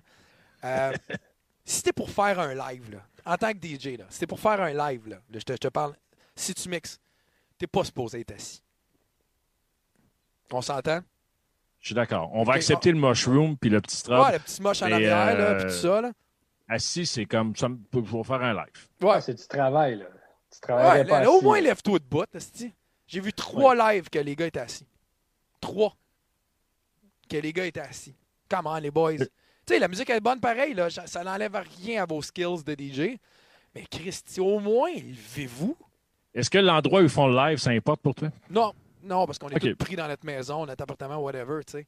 Euh, 0.64 0.94
si 1.64 1.78
c'était 1.78 1.94
pour 1.94 2.10
faire 2.10 2.40
un 2.40 2.56
live, 2.56 2.92
là, 2.92 3.06
en 3.26 3.38
tant 3.38 3.54
que 3.54 3.60
DJ, 3.60 3.98
là, 3.98 4.06
si 4.10 4.16
c'était 4.16 4.28
pour 4.28 4.40
faire 4.40 4.60
un 4.62 4.74
live, 4.74 5.08
là, 5.08 5.18
je, 5.32 5.40
te, 5.40 5.54
je 5.54 5.58
te 5.58 5.68
parle, 5.68 5.96
si 6.36 6.56
tu 6.56 6.70
mixes, 6.70 7.00
t'es 7.60 7.68
pas 7.68 7.84
supposé 7.84 8.22
être 8.22 8.32
assis. 8.32 8.64
On 10.52 10.62
s'entend? 10.64 11.02
Je 11.80 11.88
suis 11.88 11.96
d'accord. 11.96 12.30
On 12.34 12.44
va 12.44 12.54
accepter 12.54 12.92
le 12.92 13.00
mushroom 13.00 13.58
puis 13.58 13.70
le 13.70 13.80
petit 13.82 13.96
strap. 13.96 14.28
Ouais, 14.28 14.34
le 14.34 14.40
petit 14.40 14.62
moche 14.62 14.82
en 14.82 14.88
Et, 14.88 14.94
arrière, 14.94 15.38
là, 15.38 15.44
euh, 15.44 15.56
puis 15.60 15.66
tout 15.68 15.80
ça. 15.82 16.02
Là. 16.02 16.12
Assis, 16.68 17.06
c'est 17.06 17.26
comme 17.26 17.56
ça. 17.56 17.68
Vais 17.94 18.24
faire 18.24 18.42
un 18.42 18.54
live. 18.54 18.88
Ouais, 19.02 19.22
C'est 19.22 19.34
du 19.36 19.48
travail, 19.48 19.98
là. 19.98 20.06
Tu 20.06 20.58
Ouais, 20.58 20.62
travaillerais 20.62 21.04
là, 21.04 21.24
là, 21.24 21.32
au 21.32 21.42
moins, 21.42 21.62
lève-toi 21.62 22.00
de 22.00 22.04
bout. 22.04 22.26
J'ai 23.08 23.20
vu 23.20 23.32
trois 23.34 23.76
lives 23.94 24.10
que 24.10 24.20
les 24.20 24.36
gars 24.36 24.48
étaient 24.48 24.60
assis. 24.60 24.88
Trois. 25.62 25.96
Que 27.30 27.38
les 27.38 27.54
gars 27.54 27.66
étaient 27.66 27.80
assis. 27.80 28.16
Comment, 28.50 28.78
les 28.78 28.92
boys? 28.92 29.18
Tu 29.18 29.26
sais, 29.68 29.80
la 29.80 29.88
musique 29.88 30.10
est 30.10 30.20
bonne 30.20 30.40
pareil, 30.40 30.74
là. 30.74 30.90
Ça, 30.90 31.06
ça 31.08 31.24
n'enlève 31.24 31.56
rien 31.84 32.04
à 32.04 32.06
vos 32.06 32.22
skills 32.22 32.64
de 32.66 32.74
DJ. 32.74 33.18
Mais 33.76 33.86
Christy, 33.90 34.40
au 34.42 34.60
moins, 34.60 34.92
levez-vous. 34.92 35.78
Est-ce 36.34 36.50
que 36.50 36.58
l'endroit 36.58 37.02
où 37.02 37.04
ils 37.04 37.10
font 37.10 37.28
le 37.28 37.36
live, 37.36 37.58
ça 37.60 37.70
importe 37.72 38.02
pour 38.02 38.16
toi? 38.16 38.30
Non, 38.50 38.74
non, 39.04 39.26
parce 39.26 39.38
qu'on 39.40 39.50
est 39.50 39.60
tous 39.60 39.76
pris 39.76 39.96
dans 39.96 40.08
notre 40.08 40.26
maison, 40.26 40.66
notre 40.66 40.84
appartement, 40.84 41.18
whatever, 41.18 41.64
tu 41.66 41.72
sais. 41.74 41.88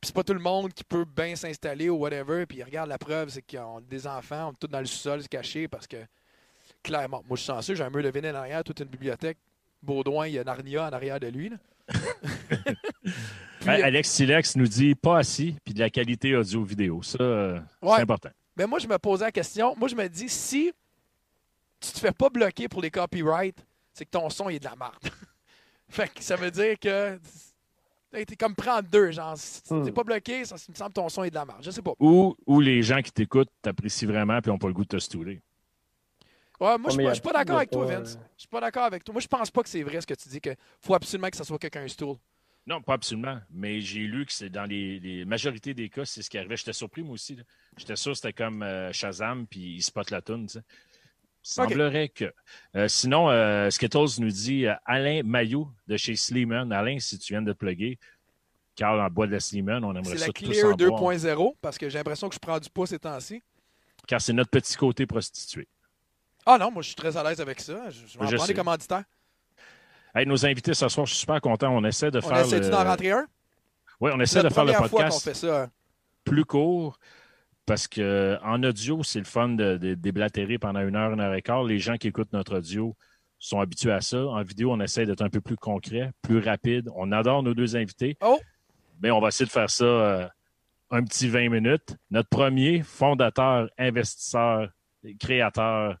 Puis 0.00 0.06
c'est 0.08 0.14
pas 0.14 0.22
tout 0.24 0.34
le 0.34 0.40
monde 0.40 0.72
qui 0.72 0.84
peut 0.84 1.04
bien 1.04 1.34
s'installer 1.36 1.88
ou 1.90 1.96
whatever. 1.96 2.46
Puis 2.46 2.62
regarde, 2.62 2.88
la 2.88 2.98
preuve, 2.98 3.28
c'est 3.30 3.42
qu'ils 3.42 3.58
ont 3.60 3.80
des 3.80 4.06
enfants, 4.06 4.48
on 4.48 4.52
est 4.52 4.56
tous 4.60 4.66
dans 4.68 4.80
le 4.80 4.86
sous-sol, 4.86 5.22
se 5.22 5.28
cacher 5.28 5.68
parce 5.68 5.86
que, 5.86 5.96
clairement, 6.82 7.22
moi 7.28 7.36
je 7.36 7.42
suis 7.42 7.46
chanceux, 7.52 7.74
j'ai 7.74 7.82
un 7.82 7.90
mur 7.90 8.02
de 8.02 8.08
vinyle 8.10 8.30
en 8.34 8.40
arrière, 8.40 8.62
toute 8.64 8.80
une 8.80 8.88
bibliothèque. 8.88 9.38
Baudouin, 9.82 10.26
il 10.26 10.34
y 10.34 10.38
a 10.38 10.44
Narnia 10.44 10.86
en 10.88 10.92
arrière 10.92 11.18
de 11.20 11.28
lui. 11.28 11.48
là. 11.48 11.56
Puis, 13.60 13.68
Hey, 13.68 13.82
Alex 13.82 14.10
Silex 14.10 14.56
nous 14.56 14.66
dit 14.68 14.94
pas 14.94 15.18
assis 15.18 15.56
puis 15.64 15.74
de 15.74 15.80
la 15.80 15.90
qualité 15.90 16.34
audio-vidéo. 16.36 17.02
Ça, 17.02 17.18
euh, 17.20 17.60
Ouais. 17.82 17.96
c'est 17.96 18.02
important. 18.02 18.30
Mais 18.56 18.66
moi, 18.66 18.78
je 18.78 18.86
me 18.86 18.98
posais 18.98 19.24
la 19.24 19.32
question. 19.32 19.74
Moi, 19.76 19.88
je 19.88 19.94
me 19.94 20.08
dis, 20.08 20.28
si 20.28 20.72
tu 21.80 21.92
te 21.92 21.98
fais 21.98 22.12
pas 22.12 22.28
bloquer 22.30 22.68
pour 22.68 22.80
les 22.82 22.90
copyrights, 22.90 23.58
c'est 23.92 24.04
que 24.04 24.10
ton 24.10 24.28
son 24.30 24.48
il 24.50 24.56
est 24.56 24.60
de 24.60 24.64
la 24.64 24.76
merde. 24.76 24.94
fait 25.90 26.12
que 26.14 26.22
ça 26.22 26.36
veut 26.36 26.50
dire 26.50 26.78
que 26.78 27.18
t'es 28.12 28.36
comme 28.36 28.54
prendre 28.54 28.88
deux, 28.88 29.10
genre. 29.12 29.36
Si 29.36 29.62
t'es 29.62 29.74
Hmm. 29.74 29.90
pas 29.92 30.04
bloqué, 30.04 30.44
ça 30.44 30.54
me 30.54 30.74
semble 30.74 30.90
que 30.90 30.94
ton 30.94 31.08
son 31.08 31.24
est 31.24 31.30
de 31.30 31.34
la 31.34 31.44
merde. 31.44 31.62
Je 31.62 31.70
sais 31.70 31.82
pas. 31.82 31.92
Ou, 31.98 32.36
ou 32.46 32.60
les 32.60 32.82
gens 32.82 33.02
qui 33.02 33.12
t'écoutent 33.12 33.50
t'apprécient 33.62 34.08
vraiment 34.08 34.40
puis 34.40 34.50
n'ont 34.50 34.58
pas 34.58 34.68
le 34.68 34.72
goût 34.74 34.84
de 34.84 34.88
te 34.88 34.98
stouler. 34.98 35.40
Ouais, 36.60 36.76
moi, 36.76 36.90
je 36.90 36.90
suis 36.90 36.96
mais 36.98 37.04
pas- 37.04 37.08
y 37.08 37.10
a- 37.10 37.14
je 37.14 37.14
suis 37.14 37.22
pas 37.22 37.32
d'accord 37.32 37.56
avec 37.56 37.70
toi, 37.70 37.84
Vince. 37.86 38.16
euh, 38.16 38.24
Je 38.36 38.40
suis 38.40 38.48
pas 38.48 38.60
d'accord 38.60 38.84
avec 38.84 39.02
toi. 39.04 39.12
Moi, 39.14 39.20
je 39.22 39.28
pense 39.28 39.50
pas 39.50 39.62
que 39.62 39.68
c'est 39.68 39.82
vrai 39.82 40.00
ce 40.00 40.06
que 40.06 40.12
tu 40.14 40.28
dis, 40.28 40.40
que 40.40 40.50
faut 40.80 40.94
absolument 40.94 41.30
que 41.30 41.36
ça 41.36 41.44
soit 41.44 41.58
quelqu'un 41.58 41.88
stool. 41.88 42.16
Non, 42.66 42.82
pas 42.82 42.92
absolument. 42.94 43.40
Mais 43.50 43.80
j'ai 43.80 44.00
lu 44.00 44.26
que 44.26 44.32
c'est 44.32 44.50
dans 44.50 44.66
les, 44.66 45.00
les 45.00 45.24
majorités 45.24 45.72
des 45.72 45.88
cas, 45.88 46.04
c'est 46.04 46.20
ce 46.20 46.28
qui 46.28 46.36
arrivait. 46.36 46.58
J'étais 46.58 46.74
surpris, 46.74 47.02
moi 47.02 47.14
aussi. 47.14 47.38
J'étais 47.78 47.96
sûr 47.96 48.12
que 48.12 48.16
c'était 48.16 48.34
comme 48.34 48.62
euh, 48.62 48.92
Shazam, 48.92 49.46
puis 49.46 49.76
il 49.76 49.82
spot 49.82 50.10
la 50.10 50.20
toune. 50.20 50.46
tu 50.46 50.58
Semblerait 51.42 52.08
que. 52.10 52.32
Euh, 52.76 52.86
sinon, 52.88 53.30
euh, 53.30 53.70
Skittles 53.70 54.20
nous 54.20 54.28
dit 54.30 54.66
euh, 54.66 54.74
Alain 54.84 55.22
Maillot 55.24 55.68
de 55.86 55.96
chez 55.96 56.14
Sleeman. 56.16 56.70
Alain, 56.72 56.98
si 57.00 57.18
tu 57.18 57.32
viens 57.32 57.42
de 57.42 57.52
te 57.52 57.56
plugger, 57.58 57.98
Carl 58.76 59.00
en 59.00 59.08
bois 59.08 59.26
de 59.26 59.32
la 59.32 59.40
Sleeman, 59.40 59.82
on 59.84 59.94
aimerait 59.94 60.16
ça 60.18 60.26
la 60.26 60.32
tous 60.32 60.44
Clear 60.50 60.66
en 60.72 60.76
boire, 60.76 61.14
2.0 61.14 61.54
parce 61.60 61.78
que 61.78 61.88
j'ai 61.88 61.98
l'impression 61.98 62.28
que 62.28 62.34
je 62.34 62.40
prends 62.40 62.58
du 62.58 62.68
poids 62.70 62.86
ces 62.86 62.98
temps-ci. 62.98 63.42
car 64.06 64.20
c'est 64.20 64.32
notre 64.32 64.50
petit 64.50 64.76
côté 64.76 65.06
prostitué. 65.06 65.66
Ah 66.46 66.56
non, 66.58 66.70
moi, 66.70 66.82
je 66.82 66.88
suis 66.88 66.96
très 66.96 67.16
à 67.16 67.22
l'aise 67.22 67.40
avec 67.40 67.60
ça. 67.60 67.88
Je, 67.90 68.06
je 68.06 68.18
vais 68.18 68.24
en 68.26 68.28
prendre 68.28 68.46
des 68.46 68.54
commanditaires. 68.54 69.04
Hey, 70.14 70.26
nos 70.26 70.44
invités 70.44 70.74
ce 70.74 70.88
soir, 70.88 71.06
je 71.06 71.12
suis 71.12 71.20
super 71.20 71.40
content. 71.40 71.68
On 71.74 71.84
essaie 71.84 72.10
de 72.10 72.18
On 72.18 72.28
faire. 72.28 72.38
essaie-tu 72.38 72.64
le- 72.64 72.70
d'en 72.70 72.84
rentrer 72.84 73.12
un? 73.12 73.26
Oui, 74.00 74.10
on 74.14 74.20
essaie 74.20 74.42
de 74.42 74.48
faire 74.48 74.64
le 74.64 74.72
fois 74.72 74.88
podcast 74.88 75.22
fait 75.22 75.34
ça. 75.34 75.68
plus 76.24 76.44
court 76.44 76.98
parce 77.70 77.86
que 77.86 78.36
en 78.42 78.64
audio, 78.64 79.04
c'est 79.04 79.20
le 79.20 79.24
fun 79.24 79.50
de, 79.50 79.76
de 79.76 79.94
déblatérer 79.94 80.58
pendant 80.58 80.80
une 80.80 80.96
heure, 80.96 81.12
une 81.12 81.20
heure 81.20 81.34
et 81.34 81.40
quart. 81.40 81.62
Les 81.62 81.78
gens 81.78 81.96
qui 81.98 82.08
écoutent 82.08 82.32
notre 82.32 82.58
audio 82.58 82.96
sont 83.38 83.60
habitués 83.60 83.92
à 83.92 84.00
ça. 84.00 84.26
En 84.26 84.42
vidéo, 84.42 84.72
on 84.72 84.80
essaie 84.80 85.06
d'être 85.06 85.22
un 85.22 85.28
peu 85.28 85.40
plus 85.40 85.54
concret, 85.54 86.10
plus 86.20 86.40
rapide. 86.40 86.90
On 86.96 87.12
adore 87.12 87.44
nos 87.44 87.54
deux 87.54 87.76
invités. 87.76 88.16
Oh! 88.22 88.40
Mais 89.00 89.12
on 89.12 89.20
va 89.20 89.28
essayer 89.28 89.46
de 89.46 89.52
faire 89.52 89.70
ça 89.70 89.84
euh, 89.84 90.26
un 90.90 91.04
petit 91.04 91.28
20 91.28 91.48
minutes. 91.48 91.94
Notre 92.10 92.28
premier 92.28 92.82
fondateur, 92.82 93.70
investisseur, 93.78 94.68
créateur, 95.20 95.96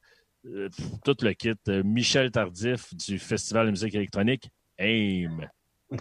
euh, 0.46 0.68
tout 1.04 1.18
le 1.22 1.34
kit, 1.34 1.54
euh, 1.68 1.84
Michel 1.84 2.32
Tardif 2.32 2.92
du 2.96 3.16
Festival 3.20 3.66
de 3.66 3.70
musique 3.70 3.94
électronique, 3.94 4.50
AIM. 4.76 5.48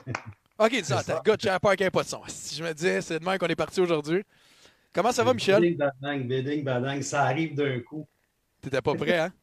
OK, 0.58 0.74
ça. 0.82 0.98
Attends, 0.98 1.22
gars, 1.24 1.38
tu 1.38 1.48
peur 1.48 1.76
qu'il 1.76 1.84
n'y 1.84 1.88
ait 1.90 1.92
pas 1.92 2.02
de 2.02 2.08
son. 2.08 2.24
Si 2.28 2.56
je 2.56 2.64
me 2.64 2.74
disais, 2.74 3.02
c'est 3.02 3.20
demain 3.20 3.38
qu'on 3.38 3.46
est 3.46 3.56
parti 3.56 3.80
aujourd'hui. 3.82 4.24
Comment 4.94 5.12
ça 5.12 5.24
va, 5.24 5.34
Michel? 5.34 5.62
Bidding, 5.62 5.78
badang, 5.78 6.28
bidding, 6.28 6.64
badang, 6.64 7.02
ça 7.02 7.24
arrive 7.24 7.56
d'un 7.56 7.80
coup. 7.82 8.08
T'étais 8.60 8.82
pas 8.82 8.96
prêt, 8.96 9.20
hein? 9.20 9.34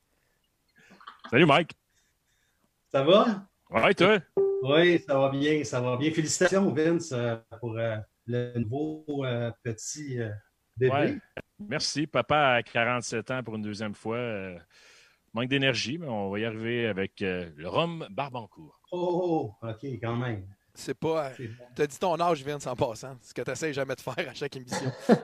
Salut 1.31 1.47
Mike. 1.47 1.73
Ça 2.91 3.03
va? 3.05 3.47
Ouais, 3.71 3.95
toi? 3.95 4.19
Oui, 4.63 4.99
ça 4.99 5.19
va 5.19 5.29
bien, 5.29 5.63
ça 5.63 5.81
va 5.81 5.97
bien. 5.97 6.11
Félicitations, 6.11 6.73
Vince, 6.73 7.13
euh, 7.13 7.37
pour 7.61 7.79
euh, 7.79 7.97
le 8.27 8.59
nouveau 8.59 9.05
euh, 9.25 9.51
petit 9.63 10.21
euh, 10.21 10.31
bébé. 10.77 10.93
Ouais. 10.93 11.19
Merci. 11.59 12.07
Papa 12.07 12.55
à 12.55 12.63
47 12.63 13.31
ans 13.31 13.43
pour 13.43 13.55
une 13.55 13.63
deuxième 13.63 13.95
fois. 13.95 14.19
Manque 15.33 15.49
d'énergie, 15.49 15.99
mais 15.99 16.09
on 16.09 16.31
va 16.31 16.39
y 16.41 16.45
arriver 16.45 16.87
avec 16.87 17.21
le 17.21 17.67
rhum 17.67 18.07
Barbancourt. 18.11 18.81
Oh, 18.91 19.53
OK, 19.63 19.85
quand 19.85 20.17
même. 20.17 20.47
C'est 20.77 20.95
pas. 20.95 21.33
C'est 21.37 21.49
bon. 21.49 21.65
T'as 21.75 21.87
dit 21.87 21.99
ton 21.99 22.21
âge, 22.21 22.45
Vince, 22.45 22.67
en 22.67 22.77
passant. 22.77 23.17
Ce 23.23 23.33
que 23.35 23.43
t'essayes 23.43 23.73
jamais 23.73 23.95
de 23.95 24.01
faire 24.01 24.29
à 24.29 24.35
chaque 24.35 24.55
émission. 24.57 24.93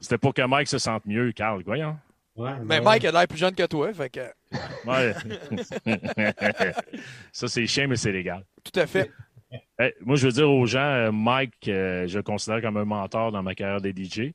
C'était 0.00 0.18
pour 0.18 0.34
que 0.34 0.42
Mike 0.42 0.68
se 0.68 0.78
sente 0.78 1.04
mieux, 1.06 1.32
Carl. 1.32 1.62
Voyons. 1.64 1.98
Ouais, 2.36 2.52
Mais 2.64 2.78
ouais. 2.78 2.84
Mike 2.84 3.04
a 3.06 3.12
l'air 3.12 3.26
plus 3.26 3.38
jeune 3.38 3.54
que 3.54 3.66
toi, 3.66 3.92
fait 3.92 4.10
que. 4.10 4.30
Ouais. 4.86 5.14
Ça, 7.32 7.48
c'est 7.48 7.66
chien, 7.66 7.86
mais 7.86 7.96
c'est 7.96 8.12
légal. 8.12 8.44
Tout 8.62 8.78
à 8.78 8.86
fait. 8.86 9.10
Hey, 9.80 9.92
moi, 10.02 10.14
je 10.14 10.26
veux 10.26 10.32
dire 10.32 10.48
aux 10.48 10.64
gens, 10.64 10.78
euh, 10.78 11.10
Mike, 11.10 11.66
euh, 11.66 12.06
je 12.06 12.18
le 12.18 12.22
considère 12.22 12.62
comme 12.62 12.76
un 12.76 12.84
mentor 12.84 13.32
dans 13.32 13.42
ma 13.42 13.56
carrière 13.56 13.80
des 13.80 13.92
DJ. 13.92 14.32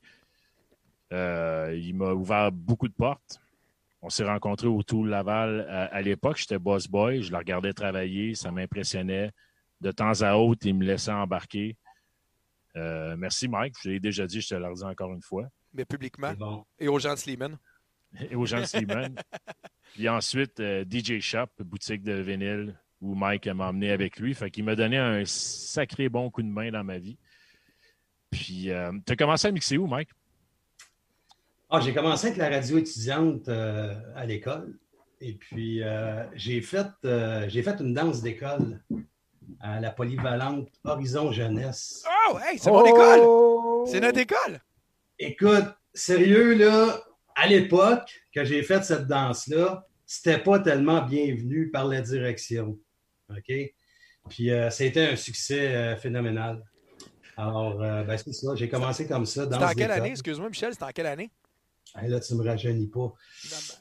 Euh, 1.14 1.74
il 1.74 1.96
m'a 1.96 2.12
ouvert 2.12 2.52
beaucoup 2.52 2.90
de 2.90 2.94
portes. 2.94 3.40
On 4.06 4.10
s'est 4.10 4.24
rencontrés 4.24 4.68
au 4.68 4.84
Tour 4.84 5.08
Laval 5.08 5.66
à, 5.68 5.86
à 5.86 6.02
l'époque. 6.04 6.38
J'étais 6.38 6.60
boss 6.60 6.88
boy. 6.88 7.24
Je 7.24 7.32
le 7.32 7.38
regardais 7.38 7.74
travailler. 7.74 8.36
Ça 8.36 8.52
m'impressionnait. 8.52 9.32
De 9.82 9.90
temps 9.90 10.22
à 10.22 10.36
autre, 10.36 10.68
il 10.68 10.76
me 10.76 10.86
laissait 10.86 11.12
embarquer. 11.12 11.76
Euh, 12.76 13.16
merci, 13.18 13.48
Mike. 13.48 13.74
Je 13.82 13.90
l'ai 13.90 14.00
déjà 14.00 14.28
dit, 14.28 14.42
je 14.42 14.50
te 14.50 14.54
le 14.54 14.68
redis 14.68 14.84
encore 14.84 15.12
une 15.12 15.24
fois. 15.24 15.48
Mais 15.74 15.86
publiquement. 15.86 16.34
Bon. 16.34 16.64
Et 16.78 16.88
aux 16.88 17.00
gens 17.00 17.16
de 17.16 17.18
Sleeman. 17.18 17.58
et 18.30 18.36
aux 18.36 18.46
gens 18.46 18.60
de 18.60 18.66
Slimane. 18.66 19.16
Puis 19.96 20.08
ensuite, 20.08 20.60
euh, 20.60 20.86
DJ 20.88 21.20
Shop, 21.20 21.48
boutique 21.58 22.04
de 22.04 22.14
vinyle, 22.14 22.80
où 23.02 23.16
Mike 23.16 23.48
m'a 23.48 23.70
emmené 23.70 23.90
avec 23.90 24.20
lui. 24.20 24.36
Fait 24.36 24.52
qu'il 24.52 24.66
m'a 24.66 24.76
donné 24.76 25.00
un 25.00 25.26
sacré 25.26 26.10
bon 26.10 26.30
coup 26.30 26.44
de 26.44 26.48
main 26.48 26.70
dans 26.70 26.84
ma 26.84 27.00
vie. 27.00 27.18
Puis, 28.30 28.70
euh, 28.70 28.92
tu 29.04 29.14
as 29.14 29.16
commencé 29.16 29.48
à 29.48 29.52
mixer 29.52 29.80
où, 29.80 29.88
Mike? 29.88 30.10
Ah, 31.76 31.82
j'ai 31.82 31.94
commencé 31.94 32.28
avec 32.28 32.38
la 32.38 32.50
radio 32.50 32.78
étudiante 32.78 33.50
euh, 33.50 33.94
à 34.16 34.26
l'école. 34.26 34.78
Et 35.20 35.34
puis, 35.34 35.82
j'ai 36.36 36.62
fait, 36.62 36.88
j'ai 37.48 37.64
fait 37.64 37.80
une 37.80 37.94
danse 37.94 38.22
d'école 38.22 38.82
à 39.60 39.80
la 39.80 39.92
polyvalente 39.92 40.70
Horizon 40.84 41.32
Jeunesse. 41.32 42.06
Oh, 42.30 42.38
hey, 42.46 42.60
c'est 42.60 42.70
mon 42.70 42.86
école! 42.86 43.88
C'est 43.90 44.00
notre 44.00 44.20
école! 44.20 44.60
Écoute, 45.18 45.66
sérieux, 45.94 46.54
là, 46.56 47.02
à 47.36 47.48
l'époque 47.48 48.22
que 48.34 48.44
j'ai 48.44 48.64
fait 48.64 48.84
cette 48.84 49.08
danse-là, 49.08 49.86
c'était 50.06 50.40
pas 50.40 50.60
tellement 50.60 51.02
bienvenu 51.02 51.70
par 51.72 51.86
la 51.86 52.02
direction. 52.02 52.78
OK? 53.30 53.54
Puis 54.30 54.52
euh, 54.52 54.70
c'était 54.70 55.10
un 55.10 55.16
succès 55.16 55.76
euh, 55.76 55.96
phénoménal. 55.96 56.64
Alors, 57.38 57.82
euh, 57.82 58.04
ben, 58.04 58.18
c'est 58.18 58.34
ça, 58.34 58.56
j'ai 58.56 58.70
commencé 58.70 59.08
comme 59.08 59.26
ça. 59.26 59.44
C'était 59.44 59.56
en 59.56 59.74
quelle 59.74 59.92
année, 59.92 60.12
excuse-moi, 60.12 60.50
Michel, 60.50 60.74
c'était 60.74 60.86
en 60.86 60.92
quelle 60.92 61.08
année? 61.08 61.30
Là, 62.04 62.20
tu 62.20 62.36
me 62.36 62.44
rajeunis 62.44 62.88
pas. 62.88 63.14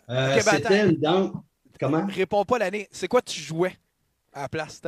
Ben, 0.09 0.41
c'était 0.41 0.89
une 0.89 0.97
danse. 0.97 1.33
Comment? 1.79 2.07
Réponds 2.07 2.45
pas 2.45 2.59
l'année. 2.59 2.89
C'est 2.93 3.09
quoi 3.09 3.21
tu 3.21 3.41
jouais 3.41 3.77
à 4.33 4.43
la 4.43 4.49
place? 4.49 4.81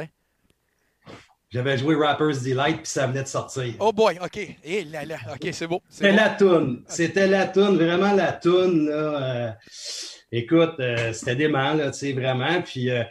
J'avais 1.50 1.78
joué 1.78 1.94
Rapper's 1.94 2.42
Delight, 2.42 2.78
puis 2.78 2.86
ça 2.86 3.06
venait 3.06 3.22
de 3.22 3.28
sortir. 3.28 3.74
Oh 3.78 3.92
boy, 3.92 4.18
OK. 4.22 4.36
Et 4.36 4.58
eh 4.64 4.84
là, 4.84 5.04
là. 5.04 5.16
OK, 5.32 5.48
c'est 5.52 5.66
beau. 5.66 5.80
C'était 5.88 6.12
la 6.12 6.30
toune. 6.30 6.82
C'était 6.88 7.28
la 7.28 7.46
toune, 7.46 7.76
vraiment 7.76 8.12
la 8.12 8.32
toune. 8.32 8.88
Euh, 8.90 9.50
écoute, 10.32 10.74
euh, 10.80 11.12
c'était 11.12 11.36
dément, 11.36 11.74
là, 11.74 11.92
tu 11.92 11.98
sais, 11.98 12.12
vraiment. 12.12 12.62
Puis 12.62 12.90
euh, 12.90 13.04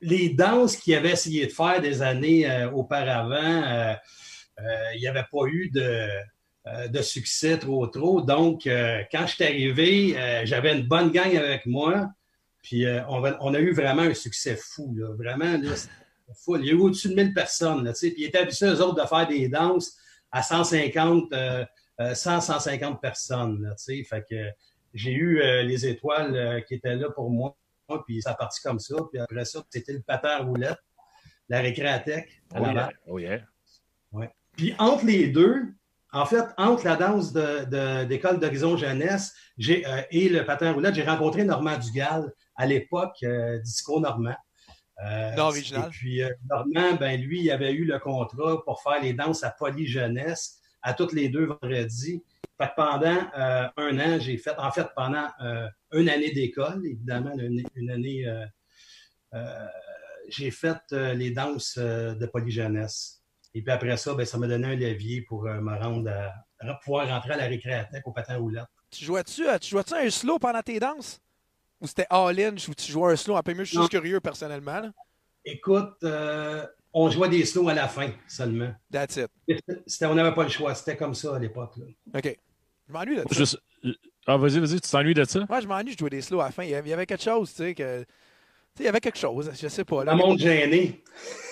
les 0.00 0.30
danses 0.30 0.76
qu'il 0.76 0.96
avait 0.96 1.12
essayé 1.12 1.46
de 1.46 1.52
faire 1.52 1.80
des 1.80 2.02
années 2.02 2.66
auparavant, 2.72 3.96
il 4.94 5.00
n'y 5.00 5.06
avait 5.06 5.26
pas 5.30 5.46
eu 5.46 5.70
de, 5.70 6.08
de 6.64 7.02
succès 7.02 7.58
trop, 7.58 7.86
trop. 7.88 8.22
Donc, 8.22 8.62
quand 8.64 9.26
je 9.26 9.34
suis 9.34 9.44
arrivé, 9.44 10.44
j'avais 10.44 10.78
une 10.78 10.86
bonne 10.86 11.10
gang 11.10 11.36
avec 11.36 11.66
moi. 11.66 12.08
Puis 12.62 12.86
on, 13.08 13.22
on, 13.40 13.54
a 13.54 13.58
eu 13.58 13.72
vraiment 13.72 14.02
un 14.02 14.14
succès 14.14 14.56
fou, 14.56 14.94
là. 14.96 15.08
Vraiment, 15.16 15.58
là, 15.58 15.74
il 16.48 16.64
y 16.64 16.70
a 16.70 16.72
eu 16.72 16.78
au-dessus 16.78 17.08
de 17.08 17.14
1000 17.14 17.34
personnes. 17.34 17.84
Là, 17.84 17.92
puis 17.92 18.14
ils 18.16 18.24
étaient 18.24 18.38
habitués, 18.38 18.66
eux 18.66 18.80
autres, 18.80 19.02
de 19.02 19.08
faire 19.08 19.26
des 19.26 19.48
danses 19.48 19.96
à 20.30 20.42
150, 20.42 21.34
100, 22.14 22.40
150 22.40 23.00
personnes. 23.00 23.62
Là, 23.62 23.74
fait 23.76 24.24
que 24.28 24.52
j'ai 24.94 25.12
eu 25.12 25.40
euh, 25.40 25.62
les 25.62 25.86
étoiles 25.86 26.34
euh, 26.36 26.60
qui 26.60 26.74
étaient 26.74 26.96
là 26.96 27.10
pour 27.10 27.30
moi. 27.30 27.56
Puis 28.06 28.22
ça 28.22 28.30
a 28.30 28.34
parti 28.34 28.60
comme 28.62 28.78
ça. 28.78 28.96
Puis 29.10 29.20
après 29.20 29.44
ça, 29.44 29.62
c'était 29.68 29.92
le 29.92 30.00
patin 30.00 30.38
roulette, 30.38 30.78
la 31.48 31.60
récréatech 31.60 32.42
à 32.54 32.60
oh, 32.60 33.12
oh 33.14 33.18
yeah. 33.18 33.42
Ouais. 34.12 34.30
Puis 34.56 34.74
entre 34.78 35.04
les 35.04 35.28
deux, 35.28 35.74
en 36.12 36.26
fait, 36.26 36.44
entre 36.58 36.84
la 36.84 36.96
danse 36.96 37.32
d'école 37.32 38.36
de, 38.36 38.40
d'horizon 38.40 38.76
jeunesse 38.76 39.34
euh, 39.68 40.02
et 40.10 40.28
le 40.28 40.44
patin 40.44 40.72
roulette, 40.72 40.94
j'ai 40.94 41.04
rencontré 41.04 41.44
Normand 41.44 41.78
Dugal 41.78 42.32
à 42.56 42.66
l'époque, 42.66 43.24
Disco 43.62 43.98
Normand. 44.00 44.36
Euh, 45.04 45.36
original. 45.36 45.86
Et 45.86 45.90
puis, 45.90 46.22
euh, 46.22 46.30
Normand, 46.48 46.94
ben, 46.94 47.20
lui, 47.20 47.42
il 47.42 47.50
avait 47.50 47.72
eu 47.72 47.84
le 47.84 47.98
contrat 47.98 48.62
pour 48.64 48.82
faire 48.82 49.02
les 49.02 49.12
danses 49.12 49.42
à 49.42 49.50
Polyjeunesse 49.50 50.60
à 50.82 50.94
toutes 50.94 51.12
les 51.12 51.28
deux 51.28 51.46
vendredis. 51.46 52.22
Fait 52.58 52.68
que 52.68 52.74
pendant 52.76 53.26
euh, 53.36 53.68
un 53.76 53.98
an, 53.98 54.20
j'ai 54.20 54.36
fait, 54.36 54.56
en 54.58 54.70
fait, 54.70 54.86
pendant 54.94 55.28
une 55.92 56.08
année 56.08 56.32
d'école, 56.32 56.86
évidemment, 56.86 57.32
une, 57.36 57.90
année, 57.90 58.26
j'ai 60.28 60.50
fait 60.50 60.78
les 60.92 61.30
danses 61.30 61.78
de 61.78 62.26
Polyjeunesse. 62.26 63.21
Et 63.54 63.62
puis 63.62 63.72
après 63.72 63.96
ça, 63.96 64.14
ben, 64.14 64.24
ça 64.24 64.38
m'a 64.38 64.46
donné 64.46 64.66
un 64.66 64.76
levier 64.76 65.22
pour 65.22 65.44
me 65.44 65.78
rendre 65.78 66.10
à, 66.10 66.74
pouvoir 66.84 67.08
rentrer 67.08 67.32
à 67.32 67.36
la 67.36 67.46
récréathèque 67.46 68.06
au 68.06 68.12
patin 68.12 68.36
roulette. 68.36 68.64
Tu 68.90 69.04
jouais-tu, 69.04 69.44
tu 69.60 69.70
jouais 69.70 69.82
un 69.92 70.10
slow 70.10 70.38
pendant 70.38 70.62
tes 70.62 70.78
danses? 70.78 71.20
Ou 71.80 71.86
c'était 71.86 72.06
all-in 72.10 72.54
ou 72.54 72.74
tu 72.74 72.92
jouais 72.92 73.12
un 73.12 73.16
slow? 73.16 73.36
Un 73.36 73.42
peu 73.42 73.54
mieux? 73.54 73.64
Je 73.64 73.70
suis 73.70 73.78
juste 73.78 73.90
curieux 73.90 74.20
personnellement. 74.20 74.82
Écoute, 75.44 75.96
euh, 76.04 76.64
on 76.92 77.10
jouait 77.10 77.28
des 77.28 77.44
slows 77.44 77.68
à 77.68 77.74
la 77.74 77.88
fin 77.88 78.10
seulement. 78.28 78.72
That's 78.90 79.16
it. 79.16 80.02
on 80.02 80.14
n'avait 80.14 80.34
pas 80.34 80.44
le 80.44 80.48
choix. 80.48 80.74
C'était 80.74 80.96
comme 80.96 81.14
ça 81.14 81.36
à 81.36 81.38
l'époque. 81.38 81.74
OK. 82.14 82.38
Je 82.88 82.92
m'ennuie 82.92 83.16
de 83.16 83.44
ça. 83.44 83.58
Ah, 84.26 84.36
vas-y, 84.36 84.60
vas-y, 84.60 84.80
tu 84.80 84.88
t'ennuies 84.88 85.14
de 85.14 85.24
ça? 85.24 85.44
Moi, 85.48 85.60
je 85.60 85.66
m'ennuie 85.66 85.94
de 85.94 85.98
jouer 85.98 86.10
des 86.10 86.20
slows 86.20 86.40
à 86.40 86.46
la 86.46 86.50
fin. 86.52 86.62
Il 86.62 86.70
y 86.70 86.74
avait 86.74 87.06
quelque 87.06 87.22
chose, 87.22 87.50
tu 87.50 87.56
sais, 87.56 87.74
que. 87.74 88.02
Tu 88.02 88.06
sais, 88.76 88.84
il 88.84 88.86
y 88.86 88.88
avait 88.88 89.00
quelque 89.00 89.18
chose, 89.18 89.50
je 89.60 89.68
sais 89.68 89.84
pas. 89.84 90.04
Là, 90.04 90.14
monde 90.14 90.38
gêné. 90.38 91.02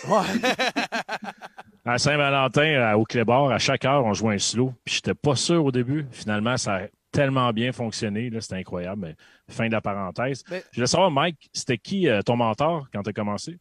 Ouais. 0.08 0.18
à 1.84 1.98
Saint-Valentin, 1.98 2.94
au 2.94 3.04
Clébar, 3.04 3.50
à 3.50 3.58
chaque 3.58 3.84
heure, 3.84 4.04
on 4.04 4.12
jouait 4.12 4.34
un 4.34 4.38
slow. 4.38 4.74
Puis 4.84 4.96
j'étais 4.96 5.14
pas 5.14 5.36
sûr 5.36 5.64
au 5.64 5.72
début. 5.72 6.06
Finalement, 6.12 6.56
ça 6.56 6.76
a 6.76 6.80
tellement 7.10 7.52
bien 7.52 7.72
fonctionné. 7.72 8.30
C'était 8.40 8.56
incroyable. 8.56 9.00
Mais 9.02 9.16
fin 9.48 9.66
de 9.66 9.72
la 9.72 9.80
parenthèse. 9.80 10.44
Je 10.48 10.60
voulais 10.74 10.86
savoir, 10.86 11.10
Mike, 11.10 11.50
c'était 11.52 11.78
qui 11.78 12.08
euh, 12.08 12.22
ton 12.22 12.36
mentor 12.36 12.88
quand 12.92 13.02
tu 13.02 13.10
as 13.10 13.12
commencé? 13.12 13.58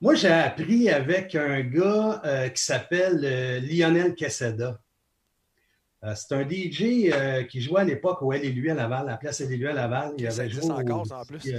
Moi, 0.00 0.14
j'ai 0.14 0.28
appris 0.28 0.90
avec 0.90 1.34
un 1.34 1.60
gars 1.60 2.20
euh, 2.24 2.48
qui 2.50 2.62
s'appelle 2.62 3.20
euh, 3.24 3.60
Lionel 3.60 4.14
Queseda. 4.14 4.78
c'est 6.14 6.34
un 6.34 6.46
DJ 6.48 7.46
qui 7.48 7.60
jouait 7.60 7.80
à 7.80 7.84
l'époque 7.84 8.22
au 8.22 8.32
LLU 8.32 8.70
à 8.70 8.74
Laval, 8.74 9.08
à 9.08 9.12
la 9.12 9.16
place 9.16 9.40
LLU 9.40 9.68
à 9.68 9.72
Laval. 9.72 10.12
Il 10.18 10.26
avait 10.26 10.50
joué 10.50 10.70
encore, 10.70 11.10
en 11.10 11.24
plus. 11.24 11.52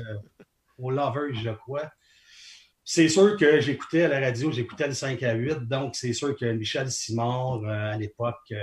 au 0.77 0.91
Lover, 0.91 1.33
je 1.33 1.49
crois. 1.49 1.89
C'est 2.89 3.09
sûr 3.09 3.35
que 3.35 3.59
j'écoutais 3.59 4.03
à 4.03 4.07
la 4.07 4.21
radio, 4.21 4.49
j'écoutais 4.49 4.87
le 4.87 4.93
5 4.93 5.21
à 5.23 5.33
8, 5.33 5.67
donc 5.67 5.95
c'est 5.95 6.13
sûr 6.13 6.37
que 6.37 6.45
Michel 6.45 6.89
Simard, 6.89 7.65
à 7.65 7.97
l'époque, 7.97 8.53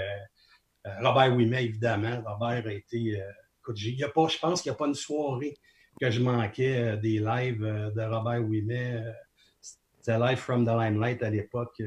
Robert 1.02 1.34
Ouimet, 1.34 1.66
évidemment. 1.66 2.22
Robert 2.26 2.66
a 2.66 2.72
été 2.72 3.22
Écoute, 3.64 3.80
y 3.80 4.04
a 4.04 4.10
pas, 4.10 4.28
je 4.28 4.38
pense 4.38 4.60
qu'il 4.60 4.70
n'y 4.70 4.74
a 4.74 4.76
pas 4.76 4.86
une 4.86 4.94
soirée 4.94 5.56
que 5.98 6.10
je 6.10 6.20
manquais 6.20 6.76
euh, 6.76 6.96
des 6.98 7.18
lives 7.18 7.64
euh, 7.64 7.90
de 7.92 8.02
Robert 8.02 8.42
Ouimet. 8.42 8.96
Euh, 8.96 9.12
c'était 9.62 10.18
Live 10.18 10.36
from 10.36 10.66
the 10.66 10.68
Limelight 10.68 11.22
à 11.22 11.30
l'époque. 11.30 11.82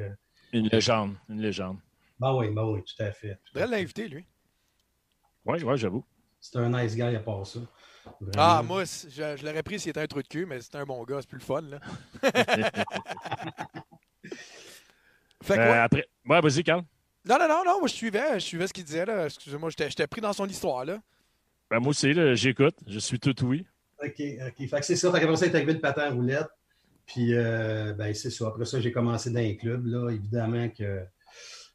Une 0.52 0.70
légende, 0.70 1.14
une 1.30 1.40
légende. 1.40 1.78
Ben 2.20 2.34
oui, 2.34 2.50
ben 2.50 2.64
oui, 2.64 2.82
tout 2.82 3.04
à 3.04 3.12
fait. 3.12 3.38
Tu 3.46 3.54
devrais 3.54 3.78
l'inviter, 3.78 4.08
lui. 4.08 4.26
Oui, 5.46 5.62
oui, 5.64 5.78
j'avoue. 5.78 6.04
C'est 6.40 6.58
un 6.58 6.70
nice 6.70 6.96
guy 6.96 7.04
à 7.04 7.20
part 7.20 7.46
ça. 7.46 7.60
Ah, 8.38 8.62
moi, 8.66 8.84
je, 8.86 9.46
l'aurais 9.46 9.64
pris 9.64 9.80
s'il 9.80 9.90
était 9.90 10.02
un 10.02 10.08
trou 10.08 10.22
de 10.22 10.28
cul, 10.28 10.46
mais 10.46 10.62
c'était 10.62 10.78
un 10.78 10.86
bon 10.86 11.04
gars, 11.04 11.18
c'est 11.20 11.30
plus 11.30 11.40
le 11.40 11.44
fun, 11.44 11.62
là. 11.62 11.80
fait 15.44 15.56
quoi? 15.56 15.84
après... 15.84 16.08
Ouais, 16.28 16.42
vas-y, 16.42 16.64
Carl. 16.64 16.84
Non, 17.28 17.38
non, 17.40 17.48
non, 17.48 17.64
non, 17.66 17.80
moi 17.80 17.88
je 17.88 17.94
suivais, 17.94 18.36
je 18.36 18.46
suivais 18.46 18.68
ce 18.68 18.74
qu'il 18.74 18.86
disait, 18.86 19.06
là. 19.06 19.26
Excusez-moi, 19.26 19.70
j'étais 19.70 20.08
pris 20.08 20.22
dans 20.22 20.34
son 20.34 20.48
histoire, 20.48 20.86
là. 20.86 21.00
Ben, 21.70 21.80
moi 21.80 21.90
aussi, 21.90 22.14
j'écoute. 22.36 22.76
Je 22.88 23.00
suis 23.00 23.20
tout 23.20 23.36
oui. 23.46 23.66
OK, 24.02 24.22
OK. 24.48 24.70
Fait 24.70 24.80
que 24.80 24.86
c'est 24.86 24.96
ça. 24.96 25.12
Fait 25.12 25.20
qu'après 25.20 25.36
ça, 25.36 25.46
est 25.46 25.56
arrivé 25.56 25.74
le 25.74 25.82
patin 25.82 26.04
à 26.04 26.12
roulette. 26.12 26.48
Puis, 27.06 27.34
euh, 27.34 27.94
ben, 27.94 28.14
c'est 28.14 28.30
ça. 28.30 28.48
Après 28.48 28.66
ça, 28.66 28.80
j'ai 28.80 28.92
commencé 28.92 29.30
dans 29.30 29.40
un 29.40 29.54
club, 29.56 29.88
là. 29.88 30.10
Évidemment 30.10 30.70
que 30.70 31.04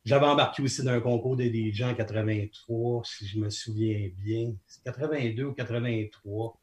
j'avais 0.05 0.27
embarqué 0.27 0.63
aussi 0.63 0.83
dans 0.83 0.93
un 0.93 1.01
concours 1.01 1.37
des 1.37 1.53
DJ 1.53 1.83
en 1.83 1.95
83, 1.95 3.03
si 3.05 3.27
je 3.27 3.39
me 3.39 3.51
souviens 3.51 4.11
bien. 4.19 4.53
C'est 4.67 4.83
82 4.85 5.45
ou 5.45 5.53
83. 5.53 6.61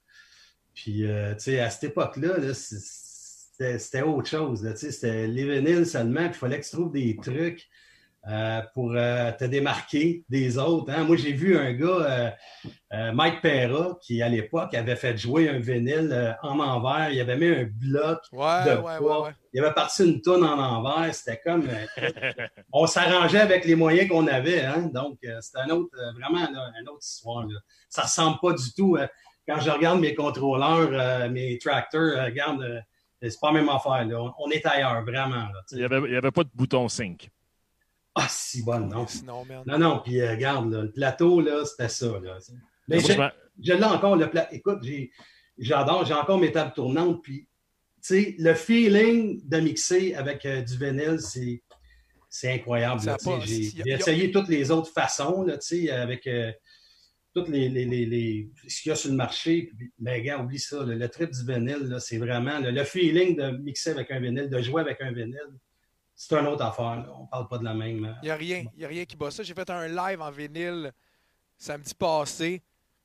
Puis, 0.74 1.06
euh, 1.06 1.34
tu 1.36 1.42
sais, 1.42 1.60
à 1.60 1.70
cette 1.70 1.92
époque-là, 1.92 2.40
-là, 2.40 2.54
c'était 2.54 4.02
autre 4.02 4.28
chose. 4.30 4.74
C'était 4.76 5.28
les 5.28 5.44
vinyles 5.44 5.86
seulement. 5.86 6.28
Puis, 6.28 6.36
il 6.36 6.40
fallait 6.40 6.60
que 6.60 6.66
tu 6.66 6.72
trouves 6.72 6.92
des 6.92 7.16
trucs 7.16 7.70
euh, 8.28 8.62
pour 8.74 8.92
euh, 8.96 9.32
te 9.32 9.46
démarquer 9.46 10.26
des 10.28 10.58
autres. 10.58 10.92
Hein. 10.92 11.06
Moi, 11.06 11.16
j'ai 11.16 11.32
vu 11.32 11.58
un 11.58 11.72
gars, 11.72 12.36
euh, 12.92 13.12
Mike 13.14 13.42
Perra, 13.42 13.98
qui 14.02 14.22
à 14.22 14.28
l'époque 14.28 14.74
avait 14.74 14.98
fait 14.98 15.18
jouer 15.18 15.48
un 15.48 15.58
vinyle 15.58 16.38
en 16.44 16.60
envers. 16.60 17.12
Il 17.12 17.22
avait 17.22 17.38
mis 17.38 17.48
un 17.48 17.64
bloc 17.64 18.20
de 18.32 18.98
poids. 18.98 19.32
Il 19.54 19.64
avait 19.64 19.74
parti 19.74 20.04
une 20.04 20.22
tonne 20.22 20.44
en 20.44 20.60
envers. 20.60 21.16
C'était 21.16 21.40
comme. 21.40 21.66
on 22.74 22.88
s'arrangeait 22.88 23.40
avec 23.40 23.64
les 23.64 23.76
moyens 23.76 24.10
qu'on 24.10 24.28
avait. 24.28 24.64
Hein. 24.66 24.90
Donc, 24.94 25.20
c'était 25.40 25.60
un 25.60 25.70
autre, 25.70 25.96
vraiment 26.20 26.46
une 26.78 26.90
autre 26.90 27.02
histoire. 27.02 27.48
Là. 27.48 27.60
Ça 27.88 28.02
ressemble 28.04 28.38
pas 28.42 28.52
du 28.52 28.74
tout. 28.74 28.98
quand 29.48 29.62
je 29.62 29.70
regarde 29.70 30.02
mes 30.02 30.14
contrôleurs, 30.14 31.32
mes 31.32 31.58
tracteurs, 31.58 32.26
regarde, 32.26 32.84
c'est 33.22 33.40
pas 33.40 33.54
la 33.54 33.62
même 33.62 33.70
affaire. 33.70 34.06
On, 34.38 34.52
est 34.52 34.66
ailleurs, 34.66 35.04
vraiment. 35.06 35.48
il 35.72 35.78
n'y 35.78 35.84
avait, 35.86 36.18
avait, 36.18 36.32
pas 36.32 36.44
de 36.44 36.52
bouton 36.54 36.90
sync. 36.90 37.32
Ah, 38.22 38.28
si 38.30 38.64
bonne, 38.64 38.90
non. 38.90 39.06
Non, 39.66 39.78
non, 39.78 40.02
puis 40.04 40.20
euh, 40.20 40.32
regarde, 40.32 40.74
le 40.74 40.92
plateau, 40.92 41.40
là, 41.40 41.64
c'était 41.64 41.88
ça. 41.88 42.20
Là. 42.22 42.38
Mais 42.90 43.00
je, 43.00 43.74
l'ai 43.74 43.84
encore, 43.84 44.18
le 44.18 44.30
plateau. 44.30 44.54
Écoute, 44.54 44.80
j'adore, 45.58 46.06
j'ai 46.06 46.14
encore 46.14 46.38
mes 46.38 46.52
tables 46.52 46.74
tournantes, 46.74 47.24
puis, 47.24 47.48
tu 48.02 48.24
sais, 48.24 48.36
le 48.38 48.54
feeling 48.56 49.42
de 49.48 49.60
mixer 49.60 50.16
avec 50.16 50.46
euh, 50.46 50.62
du 50.62 50.78
vinyle, 50.78 51.20
c'est, 51.20 51.64
c'est 52.30 52.52
incroyable. 52.52 53.02
J'ai 53.46 53.72
essayé 53.86 54.32
toutes 54.32 54.50
les 54.50 54.70
autres 54.70 54.92
façons, 54.92 55.44
là, 55.44 55.58
tu 55.58 55.86
sais, 55.86 55.92
avec... 55.92 56.28
Euh, 56.28 56.52
toutes 57.34 57.50
les, 57.50 57.70
les, 57.70 57.86
les, 57.86 58.06
les 58.06 58.50
ce 58.68 58.82
qu'il 58.82 58.90
y 58.90 58.92
a 58.92 58.96
sur 58.96 59.12
le 59.12 59.16
marché. 59.16 59.72
Mais 60.00 60.22
gars, 60.24 60.40
oublie 60.40 60.58
ça. 60.58 60.84
Le, 60.84 61.08
trip 61.10 61.30
du 61.30 61.46
vinyle, 61.46 61.96
c'est 62.00 62.18
vraiment 62.18 62.60
le, 62.60 62.84
feeling 62.84 63.38
de 63.38 63.52
mixer 63.52 63.92
avec 63.92 64.10
un 64.10 64.20
vinyle, 64.20 64.50
de 64.50 64.62
jouer 64.62 64.82
avec 64.82 65.00
un 65.00 65.12
vinyle. 65.12 65.38
C'est 66.22 66.36
une 66.36 66.48
autre 66.48 66.66
affaire. 66.66 67.06
On 67.18 67.28
parle 67.28 67.48
pas 67.48 67.58
de 67.60 67.64
la 67.64 67.74
même. 67.74 68.14
Il 68.22 68.26
n'y 68.26 68.30
a 68.30 68.36
rien. 68.36 68.66
Il 68.76 68.84
a 68.84 68.90
rien 68.90 69.06
qui 69.06 69.16
bat 69.16 69.32
ça. 69.32 69.42
J'ai 69.42 69.54
fait 69.54 69.70
un 69.70 69.88
live 69.88 70.22
en 70.22 70.30
vinyle 70.30 70.92
samedi 71.58 71.96
passé. 71.96 72.62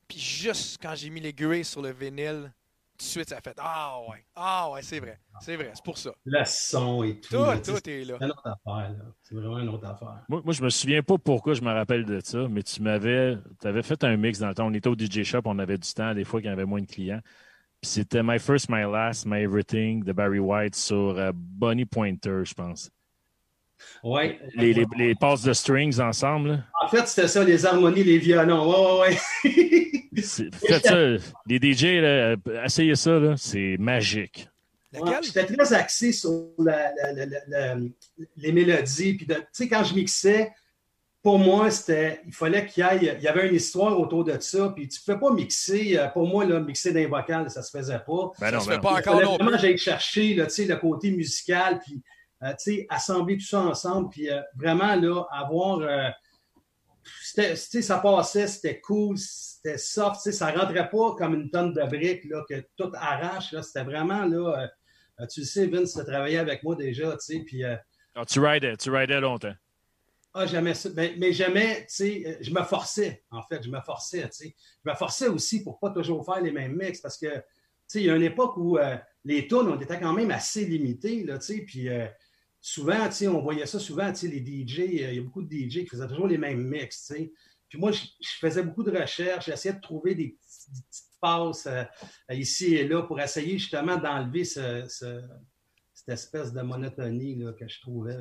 Puis 0.09 0.19
juste 0.19 0.83
quand 0.83 0.97
j'ai 0.97 1.11
mis 1.11 1.21
les 1.21 1.33
grilles 1.33 1.65
sur 1.65 1.81
le 1.81 1.93
vinyle, 1.93 2.53
tout 2.99 3.05
de 3.05 3.09
suite, 3.09 3.29
ça 3.29 3.37
a 3.37 3.41
fait 3.41 3.57
Ah 3.61 4.01
ouais, 4.09 4.27
ah 4.35 4.69
ouais, 4.73 4.83
c'est 4.83 4.99
vrai, 4.99 5.21
c'est 5.41 5.55
vrai, 5.55 5.71
c'est 5.75 5.85
pour 5.85 5.97
ça. 5.97 6.11
Le 6.25 6.43
son 6.45 7.05
et 7.05 7.21
tout. 7.21 7.37
Tout, 7.37 7.73
tout 7.73 7.89
est 7.89 8.05
là. 8.05 8.17
C'est 8.19 8.25
une 8.25 8.33
autre 8.33 8.47
affaire, 8.47 8.91
là. 8.91 9.05
C'est 9.23 9.35
vraiment 9.37 9.59
une 9.61 9.69
autre 9.69 9.87
affaire. 9.87 10.25
Moi, 10.29 10.43
moi, 10.45 10.53
je 10.53 10.63
me 10.63 10.69
souviens 10.69 11.03
pas 11.03 11.17
pourquoi 11.17 11.55
je 11.55 11.63
me 11.63 11.73
rappelle 11.73 12.05
de 12.05 12.19
ça, 12.19 12.49
mais 12.49 12.65
tu 12.65 12.83
m'avais 12.83 13.39
avais 13.63 13.83
fait 13.85 14.03
un 14.03 14.17
mix 14.17 14.41
dans 14.41 14.49
le 14.49 14.55
temps. 14.57 14.67
On 14.67 14.75
était 14.75 14.89
au 14.89 14.97
DJ 14.99 15.23
Shop, 15.23 15.43
on 15.45 15.61
avait 15.61 15.79
du 15.79 15.93
temps, 15.93 16.15
des 16.15 16.25
fois 16.25 16.41
qu'il 16.41 16.51
y 16.51 16.53
avait 16.53 16.67
moins 16.67 16.83
de 16.83 16.87
clients. 16.87 17.21
Puis 17.81 17.91
c'était 17.91 18.25
My 18.25 18.41
First, 18.41 18.69
My 18.69 18.83
Last, 18.83 19.25
My 19.25 19.43
Everything 19.43 20.03
de 20.03 20.13
Barry 20.13 20.41
White 20.41 20.75
sur 20.75 21.17
uh, 21.17 21.31
Bonnie 21.33 21.85
Pointer, 21.85 22.45
je 22.45 22.55
pense. 22.55 22.91
Ouais. 24.03 24.39
Les, 24.55 24.73
les, 24.73 24.87
les, 24.97 25.15
passes 25.15 25.43
de 25.43 25.53
strings 25.53 26.01
ensemble. 26.01 26.65
En 26.83 26.89
fait, 26.89 27.07
c'était 27.07 27.29
ça, 27.29 27.43
les 27.43 27.65
harmonies, 27.65 28.05
les 28.05 28.19
violons. 28.19 28.71
Ouais, 28.71 29.09
ouais, 29.09 29.19
ouais. 29.45 30.23
Faites 30.67 30.87
ça. 30.87 31.27
Les 31.47 31.73
DJ, 31.73 32.01
là, 32.01 32.37
essayez 32.65 32.95
ça, 32.95 33.19
là, 33.19 33.35
c'est 33.37 33.77
magique. 33.79 34.49
Ouais, 34.93 35.19
J'étais 35.23 35.45
très 35.45 35.73
axé 35.73 36.13
sur 36.13 36.51
la, 36.59 36.93
la, 37.13 37.27
la, 37.49 37.77
les 38.37 38.53
mélodies. 38.53 39.15
Puis, 39.15 39.27
tu 39.27 39.35
sais, 39.53 39.69
quand 39.69 39.83
je 39.83 39.95
mixais, 39.95 40.53
pour 41.23 41.39
moi, 41.39 41.71
c'était, 41.71 42.21
il 42.27 42.33
fallait 42.33 42.67
qu'il 42.67 42.85
y 42.85 42.87
ait, 42.87 43.17
il 43.17 43.23
y 43.23 43.29
avait 43.29 43.49
une 43.49 43.55
histoire 43.55 43.99
autour 43.99 44.25
de 44.25 44.39
ça. 44.39 44.73
Puis, 44.77 44.89
tu 44.89 45.01
ne 45.01 45.15
peux 45.15 45.21
pas 45.21 45.33
mixer, 45.33 45.99
euh, 45.99 46.09
pour 46.09 46.29
moi, 46.29 46.45
là, 46.45 46.61
mixer 46.61 46.93
d'un 46.93 47.09
vocal, 47.09 47.51
ça 47.51 47.61
ne 47.61 47.65
se 47.65 47.71
faisait 47.71 47.99
pas. 48.07 48.31
Ben 48.39 48.51
non, 48.51 48.61
ça 48.61 48.65
se 48.65 48.69
ben 48.69 48.75
fait 48.75 48.81
pas 48.83 48.93
encore 48.93 49.23
non 49.23 49.37
Vraiment, 49.37 49.59
j'ai 49.59 49.77
cherché, 49.77 50.35
là, 50.35 50.47
tu 50.47 50.55
sais, 50.55 50.65
le 50.67 50.77
côté 50.77 51.11
musical, 51.11 51.81
puis, 51.85 51.95
euh, 51.95 51.99
tu 52.53 52.77
sais, 52.77 52.87
assembler 52.89 53.39
tout 53.39 53.47
ça 53.47 53.61
ensemble, 53.61 54.11
puis 54.11 54.31
euh, 54.31 54.41
vraiment, 54.57 54.95
là, 54.95 55.25
avoir. 55.31 55.79
Euh, 55.81 56.11
ça 57.03 57.99
passait, 57.99 58.47
c'était 58.47 58.81
cool, 58.81 59.19
c'était 59.19 59.79
soft, 59.79 60.21
ça 60.21 60.51
rentrait 60.51 60.89
pas 60.89 61.15
comme 61.17 61.35
une 61.35 61.51
tonne 61.51 61.75
de 61.75 61.83
briques 61.83 62.25
là, 62.25 62.43
que 62.49 62.65
tout 62.77 62.91
arrache. 62.95 63.55
C'était 63.61 63.85
vraiment 63.85 64.25
là. 64.25 64.69
Euh, 65.21 65.27
tu 65.27 65.41
le 65.41 65.47
sais, 65.47 65.67
Vince, 65.67 65.95
tu 65.95 66.01
as 66.01 66.05
travaillé 66.05 66.39
avec 66.39 66.63
moi 66.63 66.75
déjà, 66.75 67.13
tu 67.13 67.19
sais. 67.21 67.39
Puis, 67.41 67.65
euh, 67.65 67.77
ah, 68.15 68.25
tu 68.25 68.41
ridais, 68.41 68.77
tu 68.77 68.91
ridais 68.91 69.21
longtemps. 69.21 69.55
Ah, 70.33 70.47
jamais 70.47 70.75
ça. 70.75 70.89
Mais, 70.95 71.15
mais 71.19 71.33
jamais, 71.33 71.83
tu 71.83 71.95
sais, 71.95 72.39
je 72.41 72.51
me 72.51 72.63
forçais, 72.63 73.23
en 73.31 73.43
fait, 73.43 73.63
je 73.63 73.71
me 73.71 73.81
forçais, 73.81 74.23
tu 74.23 74.33
sais. 74.33 74.57
Je 74.85 74.91
me 74.91 74.97
forçais 74.97 75.29
aussi 75.29 75.63
pour 75.63 75.79
pas 75.79 75.91
toujours 75.91 76.25
faire 76.25 76.41
les 76.41 76.51
mêmes 76.51 76.77
mix 76.77 77.01
parce 77.01 77.17
que, 77.17 77.27
tu 77.27 77.43
sais, 77.87 78.01
il 78.01 78.07
y 78.07 78.11
a 78.11 78.17
une 78.17 78.23
époque 78.23 78.57
où 78.57 78.77
euh, 78.77 78.97
les 79.25 79.47
tunes, 79.47 79.69
on 79.69 79.81
était 79.81 80.01
quand 80.01 80.13
même 80.13 80.33
assez 80.33 80.65
limités, 80.65 81.23
là, 81.23 81.39
tu 81.39 81.47
sais. 81.47 81.61
Puis, 81.61 81.89
souvent, 82.67 83.07
tu 83.09 83.13
sais, 83.13 83.29
on 83.29 83.43
voyait 83.43 83.67
ça 83.67 83.79
souvent, 83.79 84.11
tu 84.11 84.21
sais, 84.21 84.29
les 84.29 84.41
DJ, 84.41 84.79
il 84.89 85.15
y 85.15 85.19
a 85.19 85.23
beaucoup 85.23 85.43
de 85.43 85.55
DJ 85.55 85.81
qui 85.81 85.87
faisaient 85.87 86.09
toujours 86.09 86.27
les 86.27 86.39
mêmes 86.39 86.67
mix, 86.67 87.07
tu 87.07 87.15
sais. 87.15 87.33
Puis 87.69 87.79
moi, 87.79 87.93
je, 87.93 88.01
faisais 88.41 88.63
beaucoup 88.63 88.83
de 88.83 88.91
recherches, 88.91 89.45
j'essayais 89.45 89.75
de 89.75 89.83
trouver 89.83 90.15
des, 90.15 90.29
petites 90.29 91.05
passes 91.21 91.67
euh, 91.67 91.85
ici 92.31 92.75
et 92.77 92.89
là 92.89 93.03
pour 93.03 93.21
essayer 93.21 93.59
justement 93.59 93.99
d'enlever 93.99 94.45
ce, 94.45 94.85
cette 94.89 96.09
espèce 96.09 96.55
de 96.55 96.63
monotonie 96.63 97.35
là, 97.37 97.53
que 97.53 97.69
je 97.69 97.81
trouvais. 97.83 98.17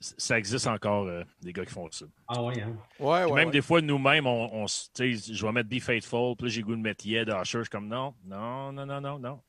Ça 0.00 0.38
existe 0.38 0.66
encore, 0.66 1.06
euh, 1.06 1.24
des 1.42 1.52
gars 1.52 1.66
qui 1.66 1.72
font 1.72 1.90
ça. 1.90 2.06
Ah 2.26 2.42
oui, 2.42 2.58
hein? 2.62 2.74
Ouais, 2.98 3.24
ouais, 3.24 3.32
même 3.34 3.48
ouais. 3.48 3.52
des 3.52 3.60
fois, 3.60 3.82
nous-mêmes, 3.82 4.26
on, 4.26 4.62
on 4.62 4.66
je 4.66 5.46
vais 5.46 5.52
mettre 5.52 5.68
Be 5.68 5.80
Faithful, 5.80 6.36
puis 6.36 6.46
là, 6.46 6.52
j'ai 6.54 6.62
goût 6.62 6.74
de 6.74 6.80
mettre 6.80 7.06
Yeah 7.06 7.26
d'Usher. 7.26 7.58
Je 7.58 7.62
suis 7.64 7.70
comme 7.70 7.88
non, 7.88 8.14
non, 8.24 8.72
non, 8.72 8.86
non, 8.86 9.00
non, 9.02 9.18
non. 9.18 9.42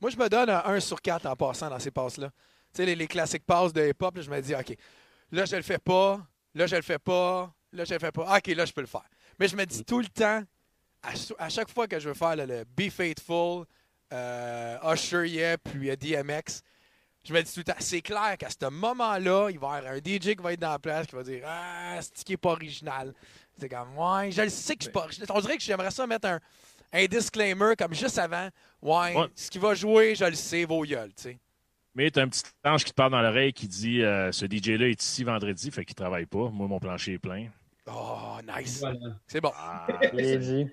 Moi, 0.00 0.10
je 0.10 0.16
me 0.16 0.28
donne 0.28 0.50
un 0.50 0.62
1 0.64 0.80
sur 0.80 1.00
4 1.00 1.26
en 1.26 1.36
passant 1.36 1.70
dans 1.70 1.78
ces 1.78 1.92
passes-là. 1.92 2.32
Tu 2.72 2.76
sais, 2.78 2.86
les, 2.86 2.94
les 2.94 3.06
classiques 3.08 3.44
passes 3.44 3.72
de 3.72 3.88
hip-hop, 3.88 4.18
je 4.20 4.30
me 4.30 4.40
dis, 4.40 4.54
OK, 4.54 4.76
là, 5.32 5.44
je 5.44 5.56
le 5.56 5.62
fais 5.62 5.78
pas, 5.78 6.20
là, 6.54 6.66
je 6.66 6.76
le 6.76 6.82
fais 6.82 6.98
pas, 6.98 7.52
là, 7.72 7.84
je 7.84 7.94
le 7.94 7.98
fais 8.00 8.12
pas. 8.12 8.36
OK, 8.36 8.46
là, 8.48 8.64
je 8.64 8.72
peux 8.72 8.80
le 8.80 8.86
faire. 8.86 9.08
Mais 9.38 9.48
je 9.48 9.56
me 9.56 9.64
dis 9.66 9.84
tout 9.84 10.00
le 10.00 10.06
temps, 10.08 10.42
à, 11.02 11.10
à 11.38 11.48
chaque 11.48 11.70
fois 11.70 11.88
que 11.88 11.98
je 11.98 12.08
veux 12.08 12.14
faire 12.14 12.36
le, 12.36 12.44
le 12.46 12.64
Be 12.64 12.90
Faithful, 12.90 13.64
euh, 14.12 14.92
Usher, 14.92 15.26
yeah, 15.28 15.56
puis 15.58 15.90
euh, 15.90 15.96
DMX, 15.96 16.62
je 17.24 17.32
me 17.34 17.42
dis 17.42 17.52
tout 17.52 17.60
le 17.60 17.64
temps, 17.64 17.74
c'est 17.78 18.00
clair 18.02 18.36
qu'à 18.38 18.48
ce 18.50 18.68
moment-là, 18.68 19.48
il 19.50 19.58
va 19.58 19.74
y 19.74 19.78
avoir 19.78 19.92
un 19.92 19.98
DJ 19.98 20.34
qui 20.36 20.42
va 20.42 20.52
être 20.52 20.60
dans 20.60 20.70
la 20.72 20.78
place 20.78 21.06
qui 21.06 21.14
va 21.16 21.22
dire 21.22 21.42
Ah, 21.46 21.98
c'est 22.00 22.24
qui 22.24 22.32
est 22.34 22.36
pas 22.38 22.50
original? 22.52 23.12
C'est 23.58 23.68
comme, 23.68 23.96
ouais, 23.98 24.30
je 24.30 24.42
le 24.42 24.48
sais 24.48 24.74
que 24.74 24.80
je 24.80 24.84
suis 24.84 24.92
pas 24.92 25.00
original. 25.04 25.28
On 25.34 25.40
dirait 25.40 25.56
que 25.58 25.62
j'aimerais 25.62 25.90
ça 25.90 26.06
mettre 26.06 26.28
un, 26.28 26.40
un 26.92 27.04
disclaimer 27.06 27.74
comme 27.78 27.92
juste 27.94 28.18
avant. 28.18 28.48
Ouais, 28.80 29.14
Ouais. 29.16 29.28
ce 29.34 29.50
qui 29.50 29.58
va 29.58 29.74
jouer, 29.74 30.14
je 30.14 30.24
le 30.24 30.34
sais, 30.34 30.64
vos 30.64 30.82
gueules, 30.82 31.12
tu 31.14 31.24
sais. 31.24 31.38
Mais 31.94 32.10
t'as 32.10 32.22
un 32.22 32.28
petit 32.28 32.42
ange 32.64 32.84
qui 32.84 32.90
te 32.90 32.94
parle 32.94 33.12
dans 33.12 33.20
l'oreille 33.22 33.52
qui 33.52 33.66
dit 33.66 34.02
euh, 34.02 34.30
Ce 34.32 34.46
DJ-là 34.46 34.88
est 34.88 35.02
ici 35.02 35.24
vendredi, 35.24 35.70
fait 35.70 35.84
qu'il 35.84 35.96
travaille 35.96 36.26
pas. 36.26 36.48
Moi, 36.50 36.68
mon 36.68 36.78
plancher 36.78 37.14
est 37.14 37.18
plein. 37.18 37.48
Oh, 37.86 38.38
nice. 38.56 38.80
Voilà. 38.80 38.98
C'est 39.26 39.40
bon. 39.40 39.50
Ah. 39.54 39.86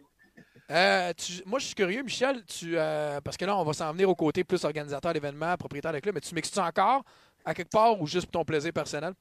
Euh, 0.69 1.13
tu- 1.15 1.41
moi, 1.45 1.59
je 1.59 1.67
suis 1.67 1.75
curieux, 1.75 2.03
Michel, 2.03 2.43
tu, 2.45 2.77
euh, 2.77 3.21
parce 3.21 3.37
que 3.37 3.45
là, 3.45 3.57
on 3.57 3.63
va 3.63 3.71
s'en 3.71 3.89
venir 3.93 4.09
au 4.09 4.15
côté 4.15 4.43
plus 4.43 4.61
organisateur 4.65 5.13
d'événements, 5.13 5.55
propriétaire 5.55 5.93
de 5.93 5.99
club, 5.99 6.15
mais 6.15 6.19
tu 6.19 6.35
mixes-tu 6.35 6.59
encore 6.59 7.03
à 7.45 7.53
quelque 7.53 7.69
part 7.71 8.01
ou 8.01 8.05
juste 8.05 8.25
pour 8.25 8.41
ton 8.41 8.43
plaisir 8.45 8.73
personnel? 8.73 9.13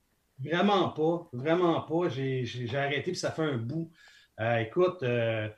Vraiment 0.44 0.88
pas. 0.88 1.28
Vraiment 1.32 1.80
pas. 1.82 2.08
J'ai 2.08 2.44
j'ai- 2.44 2.66
j'ai 2.66 2.76
arrêté 2.76 3.12
puis 3.12 3.16
ça 3.16 3.30
fait 3.30 3.44
un 3.44 3.58
bout. 3.58 3.92
Euh, 4.40 4.56
écoute, 4.58 5.04
euh, 5.04 5.48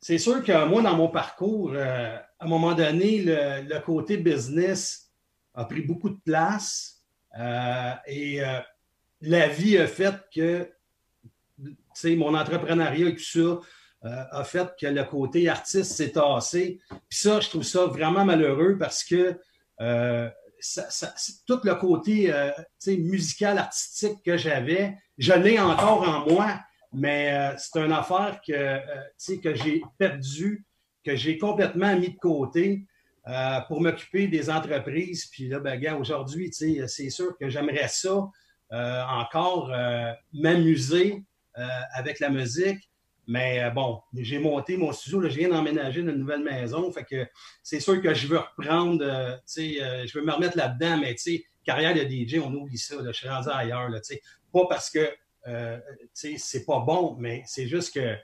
c'est 0.00 0.16
sûr 0.16 0.42
que 0.42 0.64
moi, 0.66 0.80
dans 0.80 0.96
mon 0.96 1.08
parcours, 1.08 1.72
euh, 1.74 2.16
à 2.16 2.44
un 2.44 2.48
moment 2.48 2.74
donné, 2.74 3.20
le, 3.22 3.68
le 3.68 3.80
côté 3.80 4.16
business 4.16 5.07
a 5.58 5.64
pris 5.64 5.82
beaucoup 5.82 6.08
de 6.08 6.20
place 6.24 7.02
euh, 7.38 7.92
et 8.06 8.42
euh, 8.42 8.60
la 9.20 9.48
vie 9.48 9.76
a 9.76 9.88
fait 9.88 10.14
que, 10.32 10.70
tu 11.60 11.76
sais, 11.92 12.14
mon 12.14 12.34
entrepreneuriat 12.34 13.08
et 13.08 13.16
tout 13.16 13.22
ça 13.22 13.40
euh, 13.40 13.60
a 14.30 14.44
fait 14.44 14.68
que 14.80 14.86
le 14.86 15.02
côté 15.02 15.48
artiste 15.48 15.92
s'est 15.92 16.12
tassé. 16.12 16.80
Puis 17.08 17.18
ça, 17.18 17.40
je 17.40 17.48
trouve 17.48 17.64
ça 17.64 17.86
vraiment 17.86 18.24
malheureux 18.24 18.78
parce 18.78 19.02
que 19.02 19.32
tout 21.46 21.60
le 21.64 21.74
côté 21.74 22.32
musical, 22.86 23.58
artistique 23.58 24.22
que 24.24 24.36
j'avais, 24.36 24.96
je 25.18 25.32
l'ai 25.32 25.58
encore 25.58 26.08
en 26.08 26.30
moi, 26.30 26.60
mais 26.92 27.54
c'est 27.58 27.80
une 27.80 27.92
affaire 27.92 28.40
que, 28.46 29.36
que 29.42 29.54
j'ai 29.54 29.82
perdu, 29.98 30.64
que 31.04 31.16
j'ai 31.16 31.36
complètement 31.36 31.96
mis 31.96 32.10
de 32.10 32.18
côté 32.18 32.86
euh, 33.28 33.60
pour 33.68 33.80
m'occuper 33.80 34.26
des 34.26 34.48
entreprises. 34.48 35.26
Puis 35.26 35.48
là, 35.48 35.60
ben, 35.60 35.94
aujourd'hui, 35.94 36.50
c'est 36.52 37.10
sûr 37.10 37.36
que 37.38 37.48
j'aimerais 37.48 37.88
ça 37.88 38.28
euh, 38.72 39.02
encore 39.02 39.70
euh, 39.72 40.12
m'amuser 40.32 41.24
euh, 41.56 41.66
avec 41.94 42.20
la 42.20 42.30
musique. 42.30 42.90
Mais 43.26 43.62
euh, 43.62 43.70
bon, 43.70 44.00
j'ai 44.14 44.38
monté 44.38 44.76
mon 44.76 44.92
studio, 44.92 45.20
là, 45.20 45.28
je 45.28 45.38
viens 45.38 45.50
d'emménager 45.50 46.02
dans 46.02 46.12
une 46.12 46.18
nouvelle 46.18 46.42
maison. 46.42 46.90
Fait 46.90 47.04
que 47.04 47.26
c'est 47.62 47.80
sûr 47.80 48.00
que 48.00 48.14
je 48.14 48.26
veux 48.26 48.38
reprendre, 48.38 49.04
je 49.46 50.18
veux 50.18 50.24
me 50.24 50.32
remettre 50.32 50.56
là-dedans, 50.56 50.98
mais 50.98 51.14
carrière 51.64 51.94
de 51.94 52.00
DJ, 52.00 52.38
on 52.42 52.52
oublie 52.54 52.78
ça. 52.78 52.96
Là, 52.96 53.12
je 53.12 53.18
suis 53.18 53.28
rendu 53.28 53.48
ailleurs, 53.50 53.90
là. 53.90 54.00
Pas 54.52 54.66
parce 54.66 54.88
que, 54.88 55.06
c'est 56.14 56.64
pas 56.64 56.80
bon, 56.80 57.16
mais 57.18 57.42
c'est 57.46 57.66
juste 57.66 57.94
que, 57.94 58.16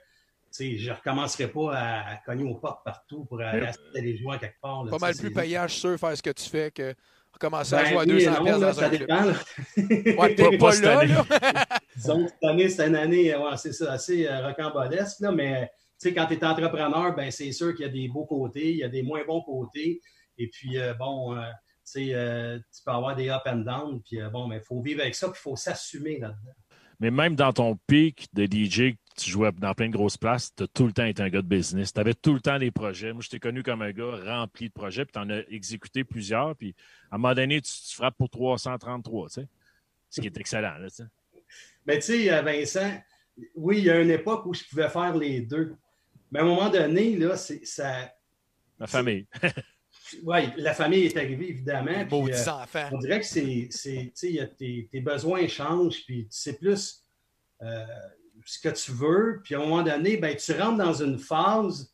sais, 0.55 0.77
je 0.77 0.91
recommencerai 0.91 1.47
pas 1.47 1.75
à, 1.75 2.15
cogner 2.25 2.43
aux 2.43 2.55
portes 2.55 2.83
partout 2.83 3.25
pour 3.25 3.41
aller 3.41 4.17
jouer 4.17 4.35
à 4.35 4.39
quelque 4.39 4.59
part. 4.61 4.83
là, 4.83 4.91
Pas 4.91 4.97
mal 4.97 5.15
plus 5.15 5.31
payant, 5.31 5.63
je 5.67 5.71
suis 5.73 5.81
sûr, 5.81 5.99
faire 5.99 6.17
ce 6.17 6.23
que 6.23 6.31
tu 6.31 6.49
fais 6.49 6.71
que 6.71 6.93
recommencer 7.31 7.75
à 7.75 7.83
Ben 7.83 7.89
jouer 7.89 7.97
à 7.97 8.01
oui 8.01 8.07
200 8.07 8.31
et 8.31 8.39
non, 8.39 8.45
là, 8.45 8.59
dans 8.59 8.73
ça 8.73 8.85
un 8.85 8.89
club. 8.89 8.99
dépend. 8.99 9.25
là. 9.25 9.33
Ouais, 10.21 10.35
peut-être 10.35 10.51
Pas 10.57 10.57
pas 10.57 10.71
cette 10.71 10.85
année. 10.85 11.13
Disons 11.95 12.25
que 12.25 12.31
cette 12.31 12.43
année, 12.43 12.69
c'est 12.69 12.87
une 12.87 12.95
année, 12.95 13.33
euh, 13.33 13.39
ouais, 13.39 13.57
c'est 13.57 13.73
ça, 13.73 13.91
assez 13.93 14.27
euh, 14.27 14.47
rocambolesque, 14.47 15.19
là, 15.19 15.31
mais 15.31 15.69
quand 16.03 16.25
tu 16.27 16.33
es 16.33 16.45
entrepreneur, 16.45 17.15
ben, 17.15 17.31
c'est 17.31 17.51
sûr 17.51 17.73
qu'il 17.75 17.85
y 17.85 17.89
a 17.89 17.91
des 17.91 18.07
beaux 18.07 18.25
côtés, 18.25 18.71
il 18.71 18.77
y 18.77 18.83
a 18.83 18.89
des 18.89 19.03
moins 19.03 19.23
bons 19.25 19.41
côtés. 19.41 20.01
Et 20.37 20.49
puis, 20.49 20.77
euh, 20.77 20.93
bon, 20.93 21.35
euh, 21.35 21.41
tu 21.89 22.13
euh, 22.13 22.57
tu 22.57 22.83
peux 22.83 22.91
avoir 22.91 23.15
des 23.15 23.29
up 23.29 23.43
and 23.45 23.57
down, 23.57 24.01
puis 24.01 24.19
bon, 24.31 24.47
mais 24.47 24.57
il 24.57 24.63
faut 24.63 24.81
vivre 24.81 25.01
avec 25.01 25.15
ça, 25.15 25.29
puis 25.29 25.37
il 25.39 25.43
faut 25.43 25.55
s'assumer 25.55 26.19
là-dedans. 26.19 26.51
Mais 26.99 27.11
même 27.11 27.35
dans 27.35 27.53
ton 27.53 27.77
pic 27.87 28.27
de 28.33 28.45
DJ, 28.45 28.95
tu 29.17 29.29
jouais 29.29 29.51
dans 29.53 29.73
plein 29.73 29.87
de 29.87 29.93
grosses 29.93 30.17
places, 30.17 30.53
tu 30.55 30.63
as 30.63 30.67
tout 30.67 30.85
le 30.85 30.93
temps 30.93 31.05
été 31.05 31.23
un 31.23 31.29
gars 31.29 31.41
de 31.41 31.47
business. 31.47 31.93
Tu 31.93 31.99
avais 31.99 32.13
tout 32.13 32.33
le 32.33 32.41
temps 32.41 32.59
des 32.59 32.71
projets. 32.71 33.13
Moi, 33.13 33.21
je 33.21 33.29
t'ai 33.29 33.39
connu 33.39 33.63
comme 33.63 33.81
un 33.81 33.91
gars 33.91 34.17
rempli 34.25 34.67
de 34.67 34.73
projets, 34.73 35.05
puis 35.05 35.13
tu 35.13 35.19
en 35.19 35.29
as 35.29 35.41
exécuté 35.49 36.03
plusieurs. 36.03 36.55
Puis 36.55 36.75
à 37.11 37.15
un 37.15 37.17
moment 37.17 37.33
donné, 37.33 37.61
tu, 37.61 37.71
tu 37.71 37.95
frappes 37.95 38.17
pour 38.17 38.29
333, 38.29 39.27
tu 39.27 39.33
sais. 39.33 39.47
Ce 40.09 40.21
qui 40.21 40.27
est 40.27 40.37
excellent, 40.37 40.77
là, 40.77 40.89
tu 40.89 40.95
sais. 40.95 41.03
Mais 41.85 41.95
tu 41.99 42.05
sais, 42.05 42.33
euh, 42.33 42.41
Vincent, 42.41 42.91
oui, 43.55 43.79
il 43.79 43.85
y 43.85 43.89
a 43.89 44.01
une 44.01 44.11
époque 44.11 44.45
où 44.45 44.53
je 44.53 44.63
pouvais 44.63 44.89
faire 44.89 45.15
les 45.15 45.41
deux. 45.41 45.75
Mais 46.31 46.39
à 46.39 46.43
un 46.43 46.45
moment 46.45 46.69
donné, 46.69 47.15
là, 47.17 47.37
c'est 47.37 47.65
ça. 47.65 48.11
La 48.79 48.87
famille. 48.87 49.27
Oui, 50.23 50.39
la 50.57 50.73
famille 50.73 51.05
est 51.05 51.17
arrivée, 51.17 51.49
évidemment. 51.49 51.91
Les 51.91 52.05
puis, 52.05 52.17
euh, 52.17 52.35
10 52.35 52.47
enfants. 52.49 52.89
On 52.91 52.97
dirait 52.97 53.19
que 53.19 53.25
c'est, 53.25 53.67
c'est 53.69 54.13
tes, 54.57 54.89
tes 54.91 55.01
besoins 55.01 55.47
changent, 55.47 56.03
puis 56.05 56.27
c'est 56.29 56.59
plus, 56.59 57.03
euh, 57.61 57.85
ce 58.45 58.59
que 58.59 58.69
tu 58.69 58.91
veux, 58.91 59.41
puis 59.43 59.55
à 59.55 59.59
un 59.59 59.61
moment 59.61 59.83
donné, 59.83 60.17
ben, 60.17 60.35
tu 60.35 60.51
rentres 60.53 60.77
dans 60.77 60.93
une 60.93 61.17
phase. 61.17 61.91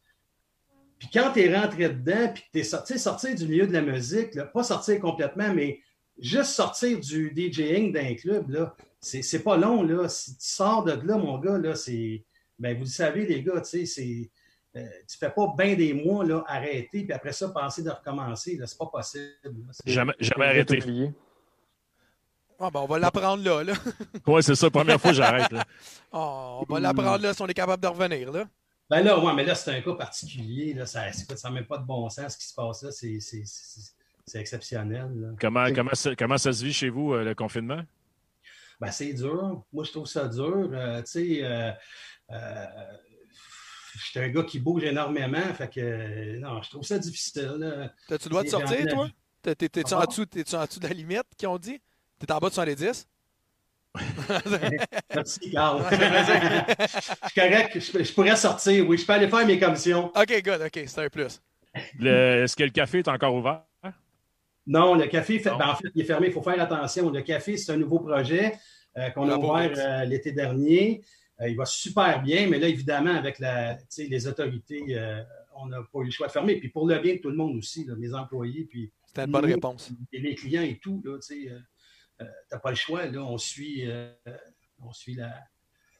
Puis 1.00 1.10
quand 1.14 1.32
tu 1.34 1.42
es 1.42 1.56
rentré 1.58 1.90
dedans, 1.90 2.32
puis 2.34 2.44
que 2.44 2.48
tu 2.54 2.60
es 2.60 2.64
sorti, 2.64 3.00
sortir 3.00 3.36
du 3.36 3.48
milieu 3.48 3.68
de 3.68 3.74
la 3.74 3.82
musique, 3.82 4.40
pas 4.54 4.64
sortir 4.64 5.00
complètement, 5.00 5.54
mais 5.54 5.80
juste 6.20 6.52
sortir 6.52 7.00
du 7.00 7.32
DJing 7.36 7.92
d'un 7.92 8.16
club, 8.16 8.50
là, 8.50 8.76
c'est 9.00 9.44
pas 9.44 9.58
long. 9.58 9.82
Là. 9.82 10.08
Si 10.08 10.38
tu 10.38 10.46
sors 10.46 10.84
de 10.84 10.92
là, 10.92 11.18
mon 11.18 11.40
gars, 11.40 11.58
là, 11.58 11.76
c'est. 11.76 12.24
Ben, 12.60 12.76
vous 12.76 12.84
le 12.84 12.90
savez, 12.90 13.26
les 13.26 13.42
gars, 13.42 13.62
tu 13.62 13.70
sais, 13.70 13.86
c'est. 13.86 14.32
Euh, 14.76 14.88
tu 15.10 15.18
fais 15.18 15.30
pas 15.30 15.48
bien 15.58 15.76
des 15.76 15.94
mois 15.94 16.24
là, 16.24 16.44
arrêter, 16.48 17.04
puis 17.04 17.12
après 17.12 17.34
ça, 17.34 17.50
penser 17.50 17.84
de 17.84 17.90
recommencer. 17.90 18.58
C'est 18.66 18.78
pas 18.78 18.86
possible. 18.86 19.34
Jamais, 19.86 20.14
jamais 20.20 20.46
arrêté. 20.46 21.14
Ah, 22.64 22.70
ben, 22.72 22.82
on 22.82 22.86
va 22.86 23.00
l'apprendre 23.00 23.44
là. 23.44 23.64
là. 23.64 23.74
oui, 24.28 24.44
c'est 24.44 24.56
ça. 24.56 24.70
Première 24.70 25.02
fois, 25.02 25.14
j'arrête. 25.14 25.52
Oh, 26.12 26.62
on 26.62 26.74
va 26.74 26.80
l'apprendre 26.80 27.24
là 27.24 27.34
si 27.34 27.42
on 27.42 27.48
est 27.48 27.54
capable 27.54 27.82
de 27.82 27.88
revenir. 27.88 28.32
Là. 28.32 28.46
Ben 28.88 29.02
là, 29.02 29.20
ouais, 29.20 29.34
mais 29.34 29.44
là, 29.44 29.56
c'est 29.56 29.72
un 29.76 29.82
cas 29.82 29.94
particulier. 29.94 30.74
Là. 30.74 30.86
Ça 30.86 31.10
n'a 31.10 31.50
même 31.50 31.66
pas 31.66 31.80
de 31.80 31.86
bon 31.86 32.08
sens 32.10 32.34
ce 32.34 32.38
qui 32.38 32.46
se 32.46 32.54
passe 32.54 32.84
là. 32.84 32.92
C'est 32.92 34.40
exceptionnel. 34.40 35.10
Là. 35.16 35.30
Comment, 35.40 35.74
comment, 35.74 35.94
ça, 35.96 36.16
comment 36.16 36.38
ça 36.38 36.54
se 36.54 36.64
vit 36.64 36.74
chez 36.74 36.90
vous, 36.90 37.14
euh, 37.14 37.24
le 37.24 37.34
confinement? 37.34 37.82
Ben, 38.80 38.92
c'est 38.92 39.14
dur. 39.14 39.64
Moi, 39.74 39.84
je 39.84 39.92
trouve 39.92 40.08
ça 40.08 40.28
dur. 40.28 40.70
Euh, 40.72 41.02
tu 41.02 41.12
sais, 41.12 41.40
euh, 41.44 41.72
suis 44.06 44.20
un 44.20 44.30
gars 44.30 44.44
qui 44.44 44.60
bouge 44.60 44.84
énormément. 44.84 45.54
Fait 45.54 45.70
que, 45.70 46.38
non, 46.40 46.62
je 46.62 46.70
trouve 46.70 46.84
ça 46.84 47.00
difficile. 47.00 47.92
T'as-tu 48.08 48.26
le 48.26 48.30
droit 48.30 48.44
de 48.44 48.50
sortir, 48.50 48.86
toi? 48.88 49.08
T'es-tu 49.42 49.94
en, 49.94 50.06
dessous, 50.06 50.26
en 50.54 50.66
dessous 50.66 50.80
de 50.80 50.88
la 50.88 50.94
limite 50.94 51.24
qu'ils 51.38 51.48
ont 51.48 51.58
dit? 51.58 51.82
T'es 52.20 52.32
en 52.32 52.38
bas 52.38 52.50
de 52.50 52.54
70? 52.54 53.08
Merci, 55.14 55.52
Carl. 55.52 55.84
je 55.92 57.02
suis 57.02 57.34
correct. 57.36 57.80
Je, 57.80 58.14
pourrais 58.14 58.36
sortir, 58.36 58.88
oui. 58.88 58.98
Je 58.98 59.06
peux 59.06 59.14
aller 59.14 59.28
faire 59.28 59.46
mes 59.46 59.60
commissions. 59.60 60.08
OK, 60.16 60.44
good. 60.44 60.62
OK, 60.62 60.84
c'est 60.86 61.00
un 61.00 61.10
plus. 61.10 61.42
Est-ce 61.74 62.56
que 62.56 62.64
le 62.64 62.70
café 62.70 63.00
est 63.00 63.08
encore 63.08 63.36
ouvert? 63.36 63.64
Non, 64.68 64.96
le 64.96 65.08
café, 65.08 65.40
fait, 65.40 65.50
ben, 65.50 65.70
en 65.70 65.76
fait, 65.76 65.90
il 65.96 66.02
est 66.02 66.06
fermé. 66.06 66.28
Il 66.28 66.34
faut 66.34 66.42
faire 66.42 66.62
attention. 66.62 67.10
Le 67.10 67.22
café, 67.22 67.58
c'est 67.58 67.72
un 67.72 67.78
nouveau 67.78 68.00
projet 68.00 68.54
euh, 68.98 69.10
qu'on 69.10 69.30
a 69.30 69.36
ouvert 69.36 69.72
euh, 69.76 70.06
l'été 70.06 70.32
dernier. 70.32 71.02
Euh, 71.42 71.50
il 71.50 71.56
va 71.56 71.66
super 71.66 72.22
bien, 72.22 72.48
mais 72.48 72.60
là, 72.60 72.68
évidemment, 72.68 73.14
avec 73.16 73.40
la, 73.40 73.78
les 73.98 74.28
autorités, 74.28 74.84
on 75.56 75.68
n'a 75.68 75.82
pas 75.92 76.00
eu 76.00 76.06
le 76.06 76.12
choix 76.12 76.28
de 76.28 76.32
fermer. 76.32 76.58
Puis 76.58 76.70
pour 76.70 76.88
le 76.88 77.00
bien 77.00 77.16
de 77.16 77.20
tout 77.20 77.30
le 77.30 77.36
monde 77.36 77.58
aussi, 77.58 77.88
mes 77.98 78.14
employés. 78.14 78.66
Puis 78.66 78.92
C'était 79.06 79.26
une 79.26 79.32
bonne 79.32 79.46
réponse. 79.46 79.92
Et 80.14 80.20
les 80.20 80.36
clients 80.36 80.62
et 80.62 80.80
tout, 80.80 81.02
tu 81.26 81.50
n'as 82.20 82.60
pas 82.60 82.70
le 82.70 82.76
choix. 82.76 83.06
Là, 83.08 83.24
on 83.24 83.38
suit, 83.38 83.86
on 84.80 84.94
suit 84.94 85.16
la, 85.16 85.34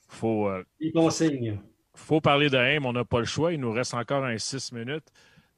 faut, 0.08 0.50
les 0.80 0.92
consignes. 0.92 1.60
Il 1.94 2.00
faut 2.00 2.22
parler 2.22 2.50
de 2.50 2.58
HEM, 2.58 2.86
on 2.86 2.94
n'a 2.94 3.04
pas 3.04 3.20
le 3.20 3.26
choix. 3.26 3.52
Il 3.52 3.60
nous 3.60 3.72
reste 3.72 3.94
encore 3.94 4.24
un 4.24 4.38
six 4.38 4.72
minutes. 4.72 5.08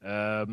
Euh, 0.04 0.44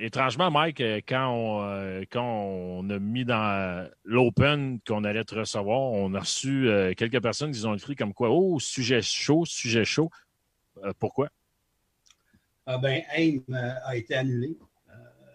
étrangement, 0.00 0.50
Mike, 0.50 0.80
euh, 0.80 1.00
quand 1.06 1.28
on, 1.28 1.62
euh, 1.62 2.04
quand 2.10 2.24
on 2.24 2.88
a 2.88 2.98
mis 2.98 3.26
dans 3.26 3.86
l'open 4.04 4.80
qu'on 4.86 5.04
allait 5.04 5.24
te 5.24 5.34
recevoir, 5.34 5.78
on 5.78 6.14
a 6.14 6.20
reçu 6.20 6.68
quelques 6.96 7.20
personnes 7.20 7.52
qui 7.52 7.64
ont 7.66 7.74
écrit 7.74 7.96
comme 7.96 8.14
quoi 8.14 8.30
Oh, 8.30 8.58
sujet 8.58 9.02
chaud, 9.02 9.44
sujet 9.44 9.84
chaud. 9.84 10.10
pourquoi? 10.98 11.28
Ah 12.66 12.78
ben, 12.78 13.02
AIM 13.14 13.42
a 13.84 13.94
été 13.96 14.14
annulé 14.14 14.56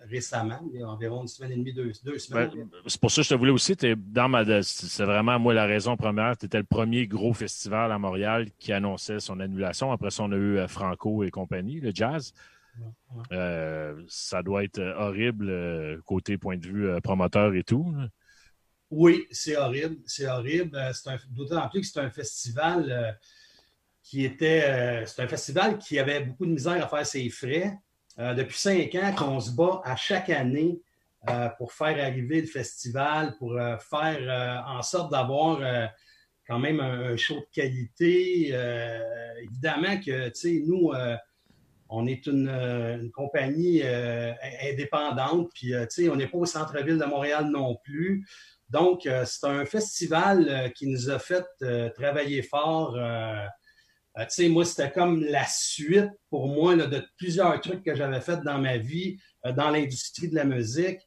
récemment, 0.10 0.60
il 0.74 0.80
y 0.80 0.82
a 0.82 0.90
environ 0.90 1.22
une 1.22 1.28
semaine 1.28 1.52
et 1.52 1.58
demie, 1.58 1.72
deux, 1.72 1.94
semaines. 1.94 2.50
Ben, 2.56 2.68
c'est 2.88 3.00
pour 3.00 3.12
ça 3.12 3.22
que 3.22 3.26
je 3.26 3.30
te 3.30 3.36
voulais 3.36 3.52
aussi. 3.52 3.76
dans 3.96 4.28
ma, 4.28 4.64
c'est 4.64 5.06
vraiment, 5.06 5.38
moi, 5.38 5.54
la 5.54 5.68
raison 5.68 5.96
première. 5.96 6.36
Tu 6.36 6.48
étais 6.48 6.58
le 6.58 6.64
premier 6.64 7.06
gros 7.06 7.32
festival 7.32 7.92
à 7.92 8.00
Montréal 8.00 8.48
qui 8.58 8.74
annonçait 8.74 9.20
son 9.20 9.40
annulation. 9.40 9.92
Après 9.92 10.10
ça, 10.10 10.24
on 10.24 10.32
a 10.32 10.36
eu 10.36 10.68
Franco 10.68 11.24
et 11.24 11.30
compagnie, 11.30 11.80
le 11.80 11.92
jazz. 11.94 12.34
Euh, 13.32 14.04
ça 14.08 14.42
doit 14.44 14.64
être 14.64 14.80
euh, 14.80 14.94
horrible 14.98 15.50
euh, 15.50 16.02
côté 16.06 16.38
point 16.38 16.58
de 16.58 16.66
vue 16.66 17.02
promoteur 17.02 17.54
et 17.56 17.64
tout. 17.64 17.94
Oui, 18.90 19.26
c'est 19.32 19.58
horrible. 19.58 19.98
C'est 20.06 20.28
horrible. 20.28 20.80
D'autant 21.30 21.68
plus 21.70 21.82
que 21.82 21.88
c'est 21.88 22.00
un 22.00 22.10
festival 22.10 23.20
qui 24.04 24.26
était. 24.26 25.06
c'est 25.06 25.22
un 25.22 25.28
festival 25.28 25.78
qui 25.78 26.00
avait 26.00 26.22
beaucoup 26.22 26.46
de 26.46 26.52
misère 26.52 26.84
à 26.84 26.88
faire 26.88 27.06
ses 27.06 27.30
frais. 27.30 27.78
depuis 28.18 28.58
cinq 28.58 28.96
ans 28.96 29.14
qu'on 29.16 29.40
se 29.40 29.52
bat 29.52 29.82
à 29.84 29.96
chaque 29.96 30.32
année 30.32 30.82
pour 31.60 31.72
faire 31.72 32.04
arriver 32.04 32.42
le 32.42 32.48
festival, 32.48 33.36
pour 33.38 33.60
faire 33.80 34.66
en 34.68 34.82
sorte 34.82 35.12
d'avoir 35.12 35.60
quand 36.48 36.58
même 36.58 36.80
un, 36.80 37.16
show 37.16 37.36
de 37.36 37.48
qualité. 37.54 38.48
évidemment 39.44 40.00
que, 40.00 40.30
tu 40.30 40.36
sais, 40.36 40.64
nous, 40.66 40.92
on 41.90 42.06
est 42.06 42.28
une, 42.28 42.48
euh, 42.48 43.10
compagnie 43.14 43.82
euh, 43.84 44.32
indépendante, 44.64 45.50
puis 45.54 45.74
euh, 45.74 45.86
on 46.12 46.16
n'est 46.16 46.28
pas 46.28 46.38
au 46.38 46.46
centre-ville 46.46 47.00
de 47.00 47.06
Montréal 47.06 47.50
non 47.50 47.76
plus. 47.84 48.28
Donc, 48.70 49.10
c'est 49.26 49.48
un 49.48 49.66
festival 49.66 50.72
qui 50.76 50.86
nous 50.86 51.10
a 51.10 51.18
fait 51.18 51.44
travailler 51.96 52.44
fort. 52.44 52.96
moi, 54.42 54.66
c'était 54.66 54.92
comme 54.92 55.24
la 55.24 55.44
suite 55.48 56.12
pour 56.30 56.48
moi 56.48 56.76
de 56.76 57.04
plusieurs 57.18 57.60
trucs 57.62 57.84
que 57.84 57.96
j'avais 57.96 58.22
fait 58.22 58.44
dans 58.44 58.60
ma 58.60 58.78
vie 58.78 59.18
dans 59.56 59.72
l'industrie 59.72 60.30
de 60.30 60.36
la 60.36 60.44
musique. 60.44 61.00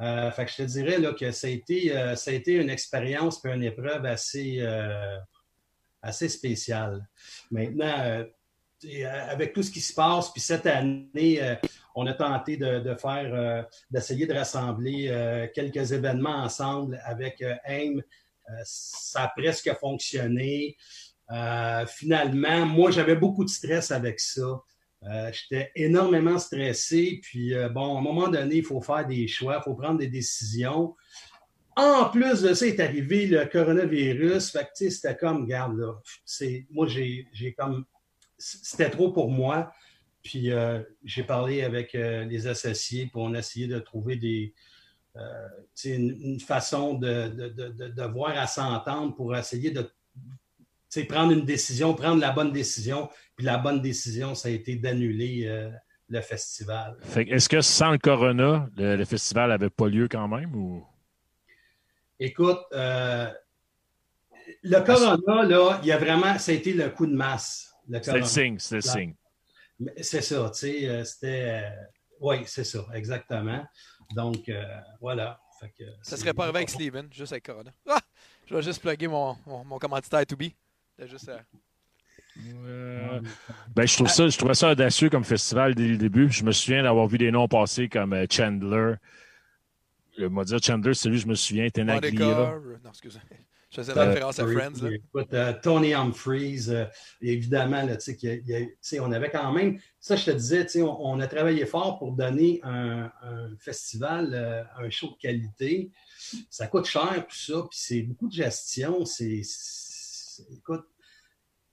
je 0.00 0.56
te 0.56 0.62
dirais 0.62 1.14
que 1.14 1.30
ça 1.30 1.46
a 1.46 1.50
été, 1.50 1.90
ça 2.16 2.30
a 2.30 2.32
été 2.32 2.54
une 2.54 2.70
expérience 2.70 3.44
et 3.44 3.50
une 3.50 3.64
épreuve 3.64 4.06
assez, 4.06 4.66
assez 6.00 6.30
spéciale. 6.30 7.06
Maintenant, 7.50 8.24
euh, 8.84 9.30
avec 9.30 9.52
tout 9.52 9.62
ce 9.62 9.70
qui 9.70 9.80
se 9.80 9.92
passe, 9.92 10.30
puis 10.32 10.40
cette 10.40 10.66
année, 10.66 11.42
euh, 11.42 11.54
on 11.94 12.06
a 12.06 12.14
tenté 12.14 12.56
de, 12.56 12.94
faire, 12.94 13.34
euh, 13.34 13.62
d'essayer 13.90 14.26
de 14.26 14.32
rassembler 14.32 15.50
quelques 15.54 15.92
événements 15.92 16.44
ensemble 16.44 17.00
avec 17.04 17.44
AIM. 17.64 18.02
ça 18.64 19.24
a 19.24 19.28
presque 19.28 19.70
fonctionné. 19.78 20.76
finalement, 21.88 22.66
moi, 22.66 22.90
j'avais 22.90 23.16
beaucoup 23.16 23.44
de 23.44 23.50
stress 23.50 23.90
avec 23.90 24.20
ça. 24.20 24.62
J'étais 25.32 25.72
énormément 25.74 26.38
stressé. 26.38 27.20
Puis, 27.22 27.52
bon, 27.72 27.96
à 27.96 27.98
un 27.98 28.02
moment 28.02 28.28
donné, 28.28 28.56
il 28.56 28.64
faut 28.64 28.80
faire 28.80 29.06
des 29.06 29.26
choix, 29.26 29.60
il 29.60 29.64
faut 29.64 29.74
prendre 29.74 29.98
des 29.98 30.08
décisions. 30.08 30.94
En 31.76 32.08
plus 32.08 32.42
de 32.42 32.54
ça, 32.54 32.66
est 32.66 32.80
arrivé 32.80 33.26
le 33.26 33.44
coronavirus. 33.46 34.52
Fait 34.52 34.64
que, 34.64 34.90
c'était 34.90 35.16
comme, 35.16 35.42
regarde, 35.42 35.76
là, 35.76 36.00
moi, 36.70 36.86
j'ai 36.86 37.54
comme 37.58 37.84
c'était 38.40 38.90
trop 38.90 39.12
pour 39.12 39.30
moi. 39.30 39.72
Puis 40.22 40.50
euh, 40.50 40.80
j'ai 41.04 41.22
parlé 41.22 41.62
avec 41.62 41.94
euh, 41.94 42.24
les 42.24 42.46
associés 42.46 43.06
pour 43.06 43.22
on 43.22 43.34
a 43.34 43.38
essayé 43.38 43.66
de 43.66 43.78
trouver 43.78 44.16
des, 44.16 44.54
euh, 45.16 45.48
une, 45.84 46.40
façon 46.40 46.94
de, 46.94 48.12
voir 48.12 48.36
à 48.36 48.46
s'entendre 48.46 49.14
pour 49.14 49.36
essayer 49.36 49.70
de 49.70 49.90
prendre 51.08 51.32
une 51.32 51.44
décision, 51.44 51.94
prendre 51.94 52.20
la 52.20 52.32
bonne 52.32 52.52
décision. 52.52 53.08
Puis 53.36 53.46
la 53.46 53.58
bonne 53.58 53.80
décision, 53.80 54.34
ça 54.34 54.48
a 54.48 54.50
été 54.50 54.76
d'annuler 54.76 55.70
le 56.08 56.20
festival. 56.20 56.98
Est-ce 57.16 57.48
que 57.48 57.60
sans 57.60 57.92
le 57.92 57.98
corona, 57.98 58.68
le, 58.76 59.04
festival 59.04 59.50
n'avait 59.50 59.70
pas 59.70 59.88
lieu 59.88 60.08
quand 60.08 60.28
même? 60.28 60.54
Ou... 60.54 60.84
Écoute, 62.18 62.60
le 62.72 63.32
corona, 64.84 65.44
là, 65.44 65.80
il 65.82 65.88
y 65.88 65.92
a 65.92 65.98
vraiment, 65.98 66.38
ça 66.38 66.52
a 66.52 66.54
été 66.54 66.74
le 66.74 66.90
coup 66.90 67.06
de 67.06 67.14
masse. 67.14 67.69
C'est 68.02 68.18
le 68.18 68.24
signe, 68.24 68.58
c'est 68.58 68.74
le 68.76 68.80
signe. 68.80 69.14
C'est 70.02 70.22
ça, 70.22 70.50
tu 70.50 70.58
sais, 70.58 70.88
euh, 70.88 71.04
c'était. 71.04 71.64
Euh, 71.64 71.70
oui, 72.20 72.36
c'est 72.46 72.64
ça, 72.64 72.84
exactement. 72.94 73.64
Donc, 74.14 74.48
euh, 74.48 74.62
voilà. 75.00 75.40
ça 76.02 76.16
serait 76.16 76.34
pas 76.34 76.44
arrivé 76.44 76.58
avec 76.58 76.68
Steven, 76.68 77.08
juste 77.12 77.32
avec 77.32 77.44
Corona. 77.44 77.70
Ah! 77.88 78.00
Je 78.46 78.54
vais 78.54 78.62
juste 78.62 78.82
plugger 78.82 79.08
mon, 79.08 79.36
mon, 79.46 79.64
mon 79.64 79.78
commanditaire 79.78 80.26
to 80.26 80.36
be. 80.36 80.50
Juste, 81.06 81.30
ben, 83.74 83.86
je, 83.86 83.94
trouve 83.94 84.08
ça, 84.08 84.28
je 84.28 84.36
trouvais 84.36 84.54
ça 84.54 84.70
audacieux 84.70 85.08
comme 85.10 85.24
festival 85.24 85.74
dès 85.74 85.86
le 85.86 85.96
début. 85.96 86.30
Je 86.30 86.44
me 86.44 86.52
souviens 86.52 86.82
d'avoir 86.82 87.06
vu 87.06 87.18
des 87.18 87.30
noms 87.30 87.48
passer 87.48 87.88
comme 87.88 88.14
Chandler. 88.30 88.94
Je 90.16 90.24
vais 90.24 90.44
dire 90.44 90.62
Chandler, 90.62 90.94
celui 90.94 91.18
je 91.18 91.26
me 91.26 91.34
souviens, 91.34 91.68
Tenaglia. 91.70 92.54
Non, 92.84 92.90
excusez. 92.90 93.20
Je 93.70 93.76
faisais 93.76 93.92
référence 93.92 94.40
à 94.40 94.46
Friends. 94.46 94.84
Écoute, 94.90 95.32
euh, 95.32 95.52
Tony 95.62 95.94
Humphreys, 95.94 96.68
euh, 96.70 96.86
évidemment, 97.20 97.84
là, 97.84 97.96
on 99.00 99.12
avait 99.12 99.30
quand 99.30 99.52
même, 99.52 99.78
ça 100.00 100.16
je 100.16 100.24
te 100.24 100.30
disais, 100.32 100.82
on, 100.82 101.06
on, 101.06 101.20
a 101.20 101.28
travaillé 101.28 101.64
fort 101.66 102.00
pour 102.00 102.12
donner 102.12 102.60
un, 102.64 103.12
festival, 103.60 104.34
euh, 104.34 104.64
un 104.84 104.90
show 104.90 105.10
de 105.10 105.18
qualité. 105.20 105.92
Ça 106.48 106.66
coûte 106.66 106.86
cher, 106.86 107.24
tout 107.28 107.36
ça, 107.36 107.62
puis 107.70 107.78
c'est 107.80 108.02
beaucoup 108.02 108.26
de 108.26 108.32
gestion. 108.32 109.04
C'est, 109.04 109.42
écoute, 110.52 110.84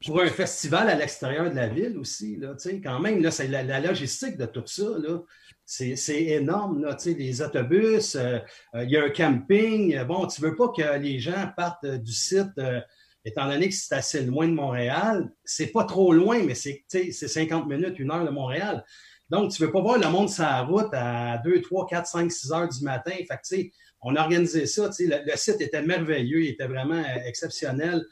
pour 0.06 0.22
un 0.22 0.30
festival 0.30 0.90
à 0.90 0.96
l'extérieur 0.96 1.50
de 1.50 1.56
la 1.56 1.68
ville 1.68 1.98
aussi, 1.98 2.36
là, 2.36 2.56
quand 2.84 3.00
même, 3.00 3.24
là, 3.24 3.32
c'est 3.32 3.48
la, 3.48 3.64
la, 3.64 3.80
logistique 3.80 4.38
de 4.38 4.46
tout 4.46 4.64
ça. 4.68 4.84
Là, 5.00 5.20
c'est 5.68 6.24
énorme, 6.24 6.82
là, 6.82 6.96
les 7.06 7.42
autobus, 7.42 8.16
euh, 8.16 8.40
euh, 8.74 8.84
il 8.86 8.90
y 8.90 8.96
a 8.96 9.04
un 9.04 9.10
camping. 9.10 10.02
Bon, 10.06 10.26
tu 10.26 10.42
veux 10.42 10.56
pas 10.56 10.70
que 10.70 10.98
les 10.98 11.20
gens 11.20 11.52
partent 11.58 11.86
du 11.86 12.14
site. 12.14 12.58
Euh, 12.58 12.80
étant 13.26 13.50
donné 13.50 13.68
que 13.68 13.76
c'est 13.76 13.94
assez 13.94 14.24
loin 14.24 14.48
de 14.48 14.54
Montréal, 14.54 15.30
c'est 15.44 15.74
pas 15.74 15.84
trop 15.84 16.14
loin, 16.14 16.42
mais 16.44 16.56
c'est 16.56 16.86
50 17.12 17.68
minutes, 17.68 18.00
une 18.00 18.12
heure 18.12 18.24
de 18.24 18.30
Montréal. 18.30 18.86
Donc, 19.30 19.52
tu 19.52 19.62
veux 19.62 19.72
pas 19.72 19.82
voir 19.82 20.00
le 20.00 20.08
monde 20.08 20.30
sur 20.30 20.44
la 20.44 20.62
route 20.62 20.94
à 20.94 21.38
2, 21.44 21.62
3, 21.62 21.88
4, 21.88 22.08
5, 22.08 22.32
6 22.32 22.52
heures 22.54 22.70
du 22.70 22.82
matin. 22.86 23.12
Fait 23.12 23.26
que, 23.26 23.34
tu 23.46 23.56
sais, 23.56 23.72
on 24.02 24.16
a 24.16 24.22
organisé 24.22 24.66
ça. 24.68 24.90
Le, 24.98 25.36
site 25.36 25.60
était 25.60 25.82
merveilleux, 25.82 26.44
il 26.44 26.50
était 26.52 26.68
vraiment 26.68 27.04
euh, 27.04 27.26
exceptionnel 27.26 28.06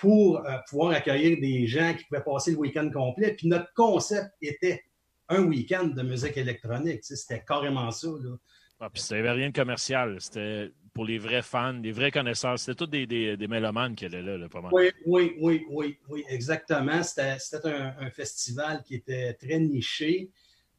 pour 0.00 0.44
euh, 0.44 0.56
pouvoir 0.68 0.90
accueillir 0.90 1.38
des 1.40 1.68
gens 1.68 1.94
qui 1.94 2.04
pouvaient 2.06 2.24
passer 2.24 2.50
le 2.50 2.56
week-end 2.56 2.90
complet. 2.92 3.34
Puis 3.34 3.46
notre 3.46 3.72
concept 3.74 4.30
était 4.42 4.82
un 5.30 5.44
week-end 5.44 5.86
de 5.86 6.02
musique 6.02 6.36
électronique. 6.36 7.00
C'était 7.02 7.42
carrément 7.46 7.90
ça. 7.90 8.08
Là. 8.08 8.36
Ah, 8.80 8.90
puis 8.90 9.02
c'était 9.02 9.30
rien 9.30 9.50
de 9.50 9.54
commercial. 9.54 10.20
C'était 10.20 10.72
pour 10.92 11.04
les 11.04 11.18
vrais 11.18 11.42
fans, 11.42 11.72
les 11.72 11.92
vrais 11.92 12.10
connaisseurs. 12.10 12.58
C'était 12.58 12.74
tous 12.74 12.86
des, 12.86 13.06
des, 13.06 13.36
des, 13.36 13.48
mélomanes 13.48 13.94
qui 13.94 14.06
allaient 14.06 14.22
là, 14.22 14.48
pas 14.48 14.60
mal. 14.60 14.70
Oui, 14.72 14.90
oui, 15.06 15.36
oui, 15.38 15.66
oui, 15.70 15.98
oui, 16.08 16.24
exactement. 16.28 17.02
C'était 17.02 17.36
un, 17.64 18.10
festival 18.10 18.82
qui 18.82 18.96
était 18.96 19.34
très 19.34 19.60
niché. 19.60 20.30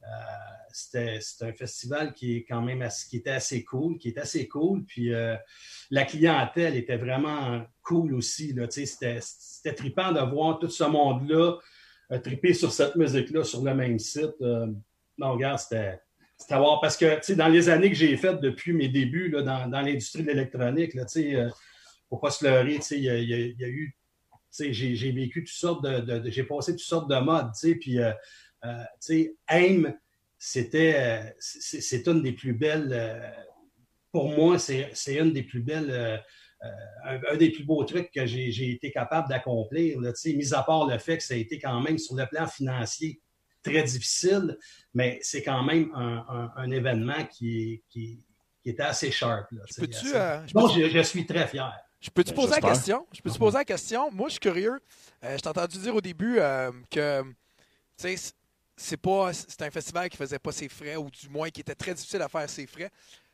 Euh, 0.04 0.08
c'était 0.74 1.20
un 1.42 1.54
festival 1.54 2.14
qui 2.14 2.38
est 2.38 2.44
quand 2.44 2.62
même 2.62 2.88
qui 3.10 3.18
était 3.18 3.30
assez 3.30 3.64
cool, 3.64 3.98
qui 3.98 4.10
était 4.10 4.22
assez 4.22 4.48
cool. 4.48 4.84
Puis 4.84 5.14
euh, 5.14 5.36
la 5.92 6.04
clientèle 6.06 6.76
était 6.76 6.98
vraiment 6.98 7.64
cool 7.84 8.16
aussi. 8.16 8.56
C'était 8.70 9.74
trippant 9.76 10.12
de 10.12 10.22
voir 10.22 10.60
tout 10.60 10.70
ce 10.70 10.84
monde-là 10.84 11.58
euh, 12.12 12.20
tripper 12.20 12.54
sur 12.54 12.72
cette 12.72 12.96
musique-là 12.96 13.44
sur 13.44 13.64
le 13.64 13.74
même 13.74 14.00
site. 14.00 14.40
non, 15.18 15.34
regarde, 15.34 15.60
c'était 15.60 16.00
c'est 16.48 16.56
voir 16.58 16.82
parce 16.82 16.98
que 16.98 17.34
dans 17.34 17.48
les 17.48 17.70
années 17.70 17.90
que 17.90 17.96
j'ai 17.96 18.16
faites 18.18 18.40
depuis 18.42 18.74
mes 18.74 18.88
débuts 18.88 19.30
là, 19.30 19.42
dans, 19.42 19.70
dans 19.70 19.82
l'industrie 19.82 20.24
de 20.24 20.28
l'électronique, 20.28 20.92
il 21.16 21.34
ne 21.34 21.40
euh, 21.40 21.50
faut 22.10 22.18
pas 22.18 22.32
se 22.32 22.44
leurrer, 22.44 22.80
il 22.92 22.98
y, 22.98 23.04
y, 23.04 23.64
a 23.64 23.68
eu. 23.68 23.96
J'ai 24.60 25.12
vécu 25.12 25.44
toutes 25.44 25.54
sortes 25.54 25.84
de. 25.84 26.30
j'ai 26.30 26.44
passé 26.44 26.74
toutes 26.74 26.82
sortes 26.82 27.10
de 27.10 27.18
modes. 27.18 27.52
Puis 27.80 28.00
euh, 28.00 28.12
euh, 28.66 29.28
AIM, 29.48 29.94
c'était 30.38 31.36
c'est 31.40 32.08
une 32.08 32.22
des 32.22 32.34
plus 32.34 32.54
belles. 32.54 33.34
pour 34.12 34.30
moi, 34.30 34.58
c'est 34.60 34.92
une 35.08 35.34
des 35.34 35.44
plus 35.44 35.62
belles. 35.62 36.22
Un, 37.04 37.38
des 37.38 37.52
plus 37.52 37.64
beaux 37.64 37.84
trucs 37.84 38.12
que 38.12 38.26
j'ai 38.26 38.72
été 38.72 38.92
capable 38.92 39.30
d'accomplir, 39.30 40.00
mis 40.00 40.54
à 40.54 40.64
part 40.64 40.88
le 40.88 40.98
fait 40.98 41.18
que 41.18 41.24
ça 41.24 41.34
a 41.34 41.38
été 41.38 41.60
quand 41.60 41.80
même 41.82 41.98
sur 41.98 42.16
le 42.16 42.26
plan 42.28 42.48
financier 42.48 43.20
très 43.64 43.84
difficile, 43.84 44.58
mais 44.94 45.20
c'est 45.22 45.44
quand 45.44 45.64
même 45.64 45.92
un, 45.96 46.72
événement 46.72 47.26
qui, 47.26 47.84
qui, 47.90 48.20
était 48.66 48.84
assez 48.84 49.12
sharp. 49.12 49.52
Là, 49.52 49.64
je, 49.68 50.16
euh, 50.16 50.90
je, 50.90 51.02
suis 51.02 51.26
très 51.26 51.48
fier. 51.48 51.74
Je 52.00 52.10
peux-tu 52.10 52.34
poser 52.34 52.52
la 52.52 52.62
question? 52.62 53.08
Je 53.12 53.22
peux-tu 53.22 53.40
poser 53.40 53.58
la 53.58 53.66
question? 53.66 54.12
Moi, 54.12 54.28
je 54.28 54.34
suis 54.34 54.40
curieux. 54.40 54.80
Euh, 55.24 55.38
je 55.38 55.42
t'ai 55.42 55.50
entendu 55.50 55.78
dire 55.80 55.96
au 55.96 56.02
début 56.02 56.38
euh, 56.38 56.72
que 56.90 57.24
c'est 58.76 58.98
pas 58.98 59.34
c'est 59.34 59.62
un 59.62 59.72
festival 59.72 60.10
qui 60.10 60.18
faisait 60.18 60.40
pas 60.40 60.52
ses 60.52 60.70
frais, 60.70 60.96
ou 60.96 61.10
du 61.10 61.30
moins 61.30 61.50
qui 61.50 61.62
était 61.62 61.76
très 61.76 61.94
difficile 61.94 62.22
à 62.22 62.28
faire 62.28 62.50
ses 62.50 62.68
frais. 62.68 62.92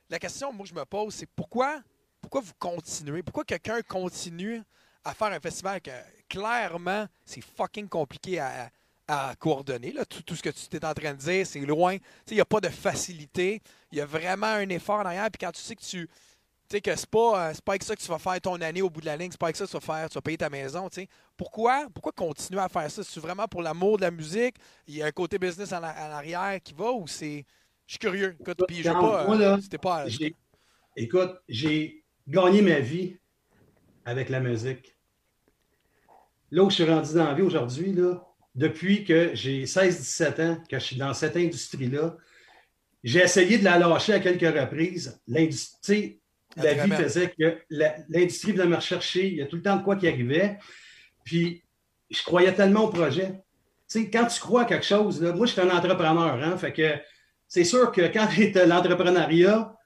La 0.10 0.20
question, 0.20 0.54
moi, 0.54 0.66
je 0.66 0.74
me 0.74 0.86
pose, 0.86 1.14
c'est 1.14 1.30
pourquoi, 1.36 1.82
pourquoi 2.22 2.42
vous 2.42 2.54
continuez? 2.60 3.24
Pourquoi 3.24 3.44
quelqu'un 3.44 3.82
continue 3.82 4.62
à 5.04 5.14
faire 5.14 5.28
un 5.28 5.40
festival 5.40 5.82
que 5.82 5.92
clairement, 6.28 7.08
c'est 7.26 7.42
fucking 7.42 7.88
compliqué 7.88 8.40
à, 8.40 8.70
à 9.08 9.34
coordonner. 9.40 9.92
Là? 9.94 10.06
Tout, 10.06 10.36
ce 10.36 10.42
que 10.42 10.50
tu 10.50 10.66
étais 10.66 10.86
en 10.86 10.94
train 10.94 11.14
de 11.14 11.20
dire, 11.20 11.48
c'est 11.48 11.60
loin. 11.60 11.98
Il 12.30 12.34
n'y 12.34 12.42
a 12.42 12.46
pas 12.46 12.60
de 12.60 12.70
facilité. 12.70 13.62
Il 13.92 13.98
y 13.98 14.02
a 14.02 14.06
vraiment 14.06 14.48
un 14.48 14.70
effort 14.70 15.04
derrière. 15.04 15.30
Puis 15.32 15.40
quand 15.40 15.52
tu 15.52 15.62
sais 15.62 15.76
que 15.76 15.82
tu 15.82 16.08
sais 16.70 16.82
que 16.82 16.96
c'est 16.96 17.10
pas, 17.10 17.50
euh, 17.50 17.54
pas 17.64 17.72
avec 17.74 17.84
ça 17.84 17.96
que 17.96 18.02
tu 18.02 18.10
vas 18.10 18.20
faire 18.20 18.42
ton 18.42 18.56
année 18.56 18.82
au 18.82 18.90
bout 18.90 19.00
de 19.00 19.06
la 19.06 19.16
ligne, 19.16 19.32
c'est 19.32 19.40
pas 19.40 19.48
avec 19.48 19.56
ça 19.56 19.66
que 19.66 19.72
tu 19.72 19.78
vas 19.78 20.00
faire, 20.00 20.10
tu 20.10 20.16
vas 20.16 20.22
payer 20.22 20.38
ta 20.38 20.50
maison. 20.50 20.90
Pourquoi? 21.38 21.88
Pourquoi 21.94 22.12
continuer 22.12 22.62
à 22.62 22.68
faire 22.68 22.92
ça? 22.92 23.04
C'est 23.04 23.20
vraiment 23.22 23.48
pour 23.48 23.62
l'amour 23.62 23.98
de 23.98 24.02
la 24.02 24.12
musique? 24.12 24.56
Il 24.86 24.96
y 24.96 25.02
a 25.02 25.06
un 25.06 25.12
côté 25.12 25.40
business 25.40 25.72
en, 25.72 25.82
arrière 25.82 26.60
qui 26.62 26.74
va 26.74 26.92
ou 26.92 27.08
c'est. 27.08 27.46
Je 27.86 27.94
suis 27.94 28.00
curieux. 28.00 28.36
Écoute, 28.38 28.62
puis 28.68 28.84
je 28.84 28.92
pas. 28.92 29.32
Euh, 29.32 29.58
pas 29.82 30.06
écoute, 30.98 31.38
j'ai 31.48 32.04
gagné 32.28 32.62
ma 32.62 32.80
vie 32.80 33.18
avec 34.06 34.30
la 34.30 34.40
musique. 34.40 34.96
Là 36.52 36.64
où 36.64 36.70
je 36.70 36.76
suis 36.76 36.84
rendu 36.86 37.14
dans 37.14 37.26
la 37.26 37.34
vie 37.34 37.42
aujourd'hui, 37.42 37.94
là, 37.94 38.24
depuis 38.58 39.04
que 39.04 39.32
j'ai 39.36 39.66
16-17 39.66 40.42
ans, 40.42 40.64
que 40.70 40.80
je 40.80 40.84
suis 40.84 40.96
dans 40.98 41.14
cette 41.14 41.38
industrie-là. 41.38 42.18
J'ai 43.04 43.20
essayé 43.20 43.60
de 43.60 43.64
la 43.64 43.78
lâcher 43.78 44.14
à 44.14 44.20
quelques 44.20 44.60
reprises. 44.60 45.22
L'industrie, 45.28 46.20
la 46.56 46.74
vie 46.74 46.92
faisait 46.92 47.32
que 47.38 47.60
l'industrie 48.10 48.54
venait 48.54 48.66
me 48.66 48.76
rechercher. 48.76 49.28
Il 49.28 49.36
y 49.36 49.42
a 49.44 49.46
tout 49.46 49.58
le 49.58 49.62
temps 49.62 49.78
de 49.78 49.84
quoi 49.84 49.96
qui 49.96 50.08
arrivait. 50.08 50.58
Puis, 51.24 51.64
je 52.10 52.24
croyais 52.24 52.54
tellement 52.54 52.86
au 52.86 52.90
projet. 52.90 53.44
Tu 53.90 54.02
sais, 54.02 54.10
quand 54.10 54.26
tu 54.26 54.40
crois 54.40 54.64
à 54.64 54.66
quelque 54.66 54.86
chose, 54.86 55.22
là, 55.22 55.34
moi, 55.34 55.46
je 55.46 55.52
suis 55.52 55.62
un 55.62 55.70
entrepreneur. 55.70 56.44
Hein, 56.44 56.58
fait 56.58 56.74
que 56.74 56.96
c'est 57.48 57.64
sûr 57.64 57.92
que 57.92 58.02
quand 58.12 58.28
tu 58.34 58.42
es 58.44 58.66
l'entrepreneuriat, 58.66 59.77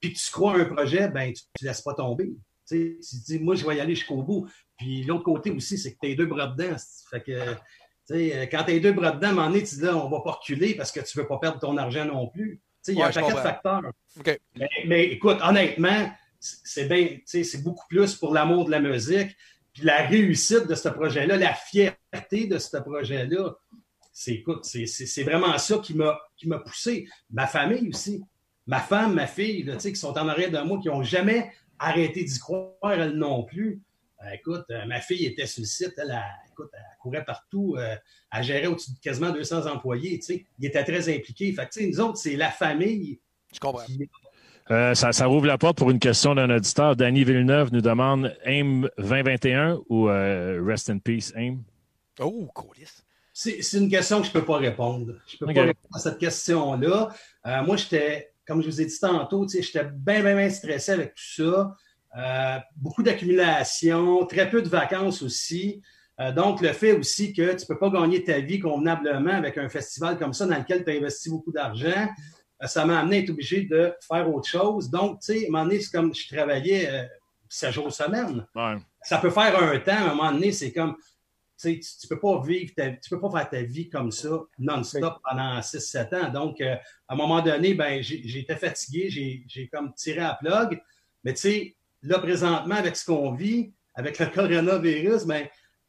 puis 0.00 0.12
que 0.12 0.18
tu 0.18 0.30
crois 0.32 0.54
à 0.54 0.58
un 0.58 0.64
projet, 0.64 1.08
ben, 1.08 1.32
tu 1.32 1.42
ne 1.62 1.68
laisses 1.68 1.82
pas 1.82 1.94
tomber. 1.94 2.32
Tu, 2.66 2.98
dis, 3.26 3.38
moi, 3.38 3.54
je 3.54 3.66
vais 3.66 3.76
y 3.76 3.80
aller 3.80 3.94
jusqu'au 3.94 4.22
bout. 4.22 4.48
Puis 4.78 5.02
l'autre 5.02 5.24
côté 5.24 5.50
aussi, 5.50 5.76
c'est 5.76 5.92
que 5.92 5.98
tu 6.00 6.12
as 6.12 6.14
deux 6.14 6.26
bras 6.26 6.46
dedans. 6.46 6.76
Fait 7.10 7.20
que 7.20 7.32
euh, 8.12 8.46
quand 8.46 8.64
tu 8.64 8.72
as 8.72 8.78
deux 8.78 8.92
bras 8.92 9.12
dedans, 9.12 9.28
à 9.28 9.30
un 9.30 9.34
moment 9.34 9.46
donné, 9.48 9.62
tu 9.62 9.74
dis 9.74 9.82
là, 9.82 9.96
on 9.96 10.08
va 10.08 10.20
pas 10.20 10.32
reculer 10.32 10.74
parce 10.74 10.90
que 10.90 11.00
tu 11.00 11.18
ne 11.18 11.22
veux 11.22 11.28
pas 11.28 11.38
perdre 11.38 11.58
ton 11.58 11.76
argent 11.76 12.04
non 12.04 12.28
plus. 12.28 12.60
Il 12.88 12.94
y 12.94 13.02
a 13.02 13.08
un 13.08 13.12
paquet 13.12 13.32
de 13.32 13.38
facteurs. 13.38 13.82
Mais, 14.86 15.04
écoute, 15.04 15.38
honnêtement, 15.42 16.10
c'est 16.38 16.86
bien, 16.86 17.18
c'est 17.26 17.62
beaucoup 17.62 17.86
plus 17.88 18.14
pour 18.14 18.32
l'amour 18.32 18.64
de 18.64 18.70
la 18.70 18.80
musique. 18.80 19.36
Puis 19.72 19.84
la 19.84 20.06
réussite 20.06 20.66
de 20.66 20.74
ce 20.74 20.88
projet-là, 20.88 21.36
la 21.36 21.54
fierté 21.54 22.46
de 22.46 22.58
ce 22.58 22.76
projet-là, 22.78 23.54
c'est 24.12 24.32
écoute, 24.32 24.64
c'est 24.64 25.22
vraiment 25.22 25.56
ça 25.58 25.78
qui 25.78 25.94
m'a 25.94 26.58
poussé. 26.64 27.06
Ma 27.30 27.46
famille 27.46 27.88
aussi. 27.88 28.22
Ma 28.70 28.78
femme, 28.78 29.14
ma 29.14 29.26
fille, 29.26 29.64
là, 29.64 29.74
qui 29.74 29.96
sont 29.96 30.16
en 30.16 30.28
arrière 30.28 30.52
de 30.52 30.60
moi, 30.60 30.78
qui 30.80 30.86
n'ont 30.86 31.02
jamais 31.02 31.50
arrêté 31.80 32.22
d'y 32.22 32.38
croire, 32.38 32.92
elles 32.92 33.16
non 33.16 33.42
plus. 33.42 33.82
Ben, 34.20 34.30
écoute, 34.32 34.64
euh, 34.70 34.86
ma 34.86 35.00
fille 35.00 35.26
était 35.26 35.48
sur 35.48 35.62
le 35.62 35.66
site, 35.66 35.94
elle, 35.96 36.16
écoute, 36.52 36.70
elle 36.72 36.98
courait 37.00 37.24
partout, 37.24 37.74
euh, 37.76 37.96
elle 38.32 38.44
gérait 38.44 38.68
au-dessus 38.68 38.92
de 38.92 39.00
quasiment 39.00 39.30
200 39.30 39.66
employés, 39.66 40.20
tu 40.20 40.26
sais, 40.26 40.46
il 40.60 40.66
était 40.66 40.84
très 40.84 41.12
impliqué. 41.12 41.52
Fait 41.52 41.68
que, 41.68 41.84
nous 41.84 42.00
autres, 42.00 42.18
c'est 42.18 42.36
la 42.36 42.52
famille. 42.52 43.18
Je 43.52 43.58
comprends. 43.58 43.82
Euh, 44.70 44.94
ça, 44.94 45.10
ça, 45.10 45.26
rouvre 45.26 45.46
la 45.46 45.58
porte 45.58 45.76
pour 45.76 45.90
une 45.90 45.98
question 45.98 46.36
d'un 46.36 46.48
auditeur. 46.48 46.94
Danny 46.94 47.24
Villeneuve 47.24 47.72
nous 47.72 47.80
demande 47.80 48.36
AIM 48.44 48.88
2021 48.98 49.80
ou 49.88 50.04
Rest 50.04 50.90
in 50.90 50.98
Peace 50.98 51.32
AIM? 51.34 51.64
Oh, 52.20 52.48
cooliste. 52.54 53.04
C'est 53.32 53.72
une 53.72 53.90
question 53.90 54.20
que 54.20 54.28
je 54.28 54.30
ne 54.30 54.34
peux 54.34 54.44
pas 54.44 54.58
répondre. 54.58 55.14
Je 55.26 55.38
ne 55.40 55.46
peux 55.48 55.54
pas 55.54 55.62
répondre 55.62 55.96
à 55.96 55.98
cette 55.98 56.18
question-là. 56.18 57.08
moi, 57.64 57.76
j'étais, 57.76 58.29
comme 58.46 58.62
je 58.62 58.66
vous 58.66 58.80
ai 58.80 58.86
dit 58.86 58.98
tantôt, 58.98 59.46
j'étais 59.48 59.84
bien, 59.84 60.22
bien, 60.22 60.36
bien 60.36 60.50
stressé 60.50 60.92
avec 60.92 61.14
tout 61.14 61.42
ça. 61.42 61.76
Euh, 62.18 62.58
beaucoup 62.76 63.02
d'accumulation, 63.02 64.26
très 64.26 64.50
peu 64.50 64.62
de 64.62 64.68
vacances 64.68 65.22
aussi. 65.22 65.80
Euh, 66.18 66.32
donc, 66.32 66.60
le 66.60 66.72
fait 66.72 66.92
aussi 66.92 67.32
que 67.32 67.52
tu 67.52 67.62
ne 67.62 67.66
peux 67.66 67.78
pas 67.78 67.90
gagner 67.90 68.24
ta 68.24 68.40
vie 68.40 68.58
convenablement 68.58 69.32
avec 69.32 69.56
un 69.58 69.68
festival 69.68 70.18
comme 70.18 70.32
ça 70.32 70.46
dans 70.46 70.58
lequel 70.58 70.84
tu 70.84 70.90
as 70.90 70.94
investi 70.94 71.30
beaucoup 71.30 71.52
d'argent, 71.52 72.08
euh, 72.62 72.66
ça 72.66 72.84
m'a 72.84 72.98
amené 72.98 73.18
à 73.18 73.20
être 73.20 73.30
obligé 73.30 73.62
de 73.62 73.94
faire 74.06 74.28
autre 74.28 74.48
chose. 74.48 74.90
Donc, 74.90 75.20
tu 75.20 75.32
sais, 75.32 75.44
à 75.44 75.48
un 75.48 75.50
moment 75.52 75.64
donné, 75.64 75.80
c'est 75.80 75.92
comme 75.92 76.14
je 76.14 76.34
travaillais 76.34 77.08
7 77.48 77.72
jours 77.72 77.92
semaine. 77.92 78.44
Ça 79.02 79.18
peut 79.18 79.30
faire 79.30 79.62
un 79.62 79.78
temps, 79.78 79.92
à 79.92 80.10
un 80.10 80.14
moment 80.14 80.32
donné, 80.32 80.52
c'est 80.52 80.72
comme, 80.72 80.96
tu 81.62 81.68
ne 81.78 82.08
peux 82.08 82.20
pas 82.20 82.40
vivre, 82.42 82.72
tu 82.76 83.10
peux 83.10 83.20
pas 83.20 83.30
faire 83.30 83.50
ta 83.50 83.62
vie 83.62 83.88
comme 83.88 84.10
ça 84.10 84.30
non-stop 84.58 85.18
pendant 85.28 85.60
6-7 85.60 86.14
ans. 86.14 86.32
Donc, 86.32 86.60
à 86.60 86.80
un 87.08 87.16
moment 87.16 87.40
donné, 87.40 87.74
ben, 87.74 88.02
j'étais 88.02 88.56
fatigué, 88.56 89.44
j'ai 89.46 89.68
comme 89.68 89.92
tiré 89.94 90.20
à 90.20 90.34
plug. 90.34 90.80
Mais 91.24 91.34
tu 91.34 91.40
sais, 91.40 91.76
là, 92.02 92.18
présentement, 92.18 92.76
avec 92.76 92.96
ce 92.96 93.04
qu'on 93.04 93.32
vit, 93.32 93.72
avec 93.94 94.18
le 94.18 94.26
coronavirus, 94.34 95.26
ben, 95.26 95.46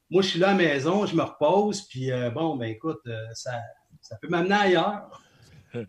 moi, 0.09 0.21
je 0.21 0.27
suis 0.27 0.39
là 0.39 0.49
à 0.49 0.51
la 0.51 0.57
maison, 0.57 1.05
je 1.05 1.15
me 1.15 1.23
repose, 1.23 1.83
puis 1.83 2.11
euh, 2.11 2.29
bon, 2.29 2.57
ben 2.57 2.65
écoute, 2.65 2.99
euh, 3.07 3.27
ça, 3.33 3.51
ça, 4.01 4.17
peut 4.21 4.27
m'amener 4.27 4.55
ailleurs. 4.55 5.21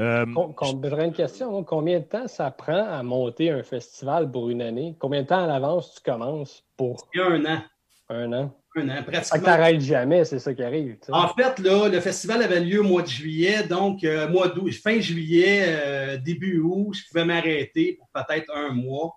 Euh, 0.00 0.24
une 0.24 1.12
question. 1.12 1.64
Combien 1.64 1.98
de 1.98 2.04
temps 2.04 2.28
ça 2.28 2.52
prend 2.52 2.86
à 2.86 3.02
monter 3.02 3.50
un 3.50 3.64
festival 3.64 4.30
pour 4.30 4.48
une 4.48 4.62
année? 4.62 4.94
Combien 4.96 5.22
de 5.22 5.26
temps 5.26 5.42
à 5.42 5.48
l'avance 5.48 5.92
tu 5.92 6.08
commences 6.08 6.64
pour. 6.76 7.08
un 7.16 7.44
an. 7.44 7.62
Un 8.08 8.32
an? 8.32 8.56
Un 8.76 8.88
an, 8.90 9.02
pratiquement. 9.02 9.22
Ça 9.22 9.38
t'arrêtes 9.38 9.80
jamais, 9.80 10.24
c'est 10.24 10.38
ça 10.38 10.54
qui 10.54 10.62
arrive. 10.62 10.96
En 11.08 11.28
fait, 11.28 11.58
là, 11.58 11.88
le 11.88 12.00
festival 12.00 12.42
avait 12.42 12.60
lieu 12.60 12.80
au 12.80 12.84
mois 12.84 13.02
de 13.02 13.08
juillet, 13.08 13.64
donc 13.64 14.02
mois 14.30 14.48
d'août, 14.48 14.72
fin 14.72 15.00
juillet, 15.00 16.18
début 16.18 16.60
août, 16.60 16.94
je 16.94 17.08
pouvais 17.08 17.24
m'arrêter 17.24 17.94
pour 17.94 18.08
peut-être 18.10 18.50
un 18.54 18.70
mois. 18.70 19.16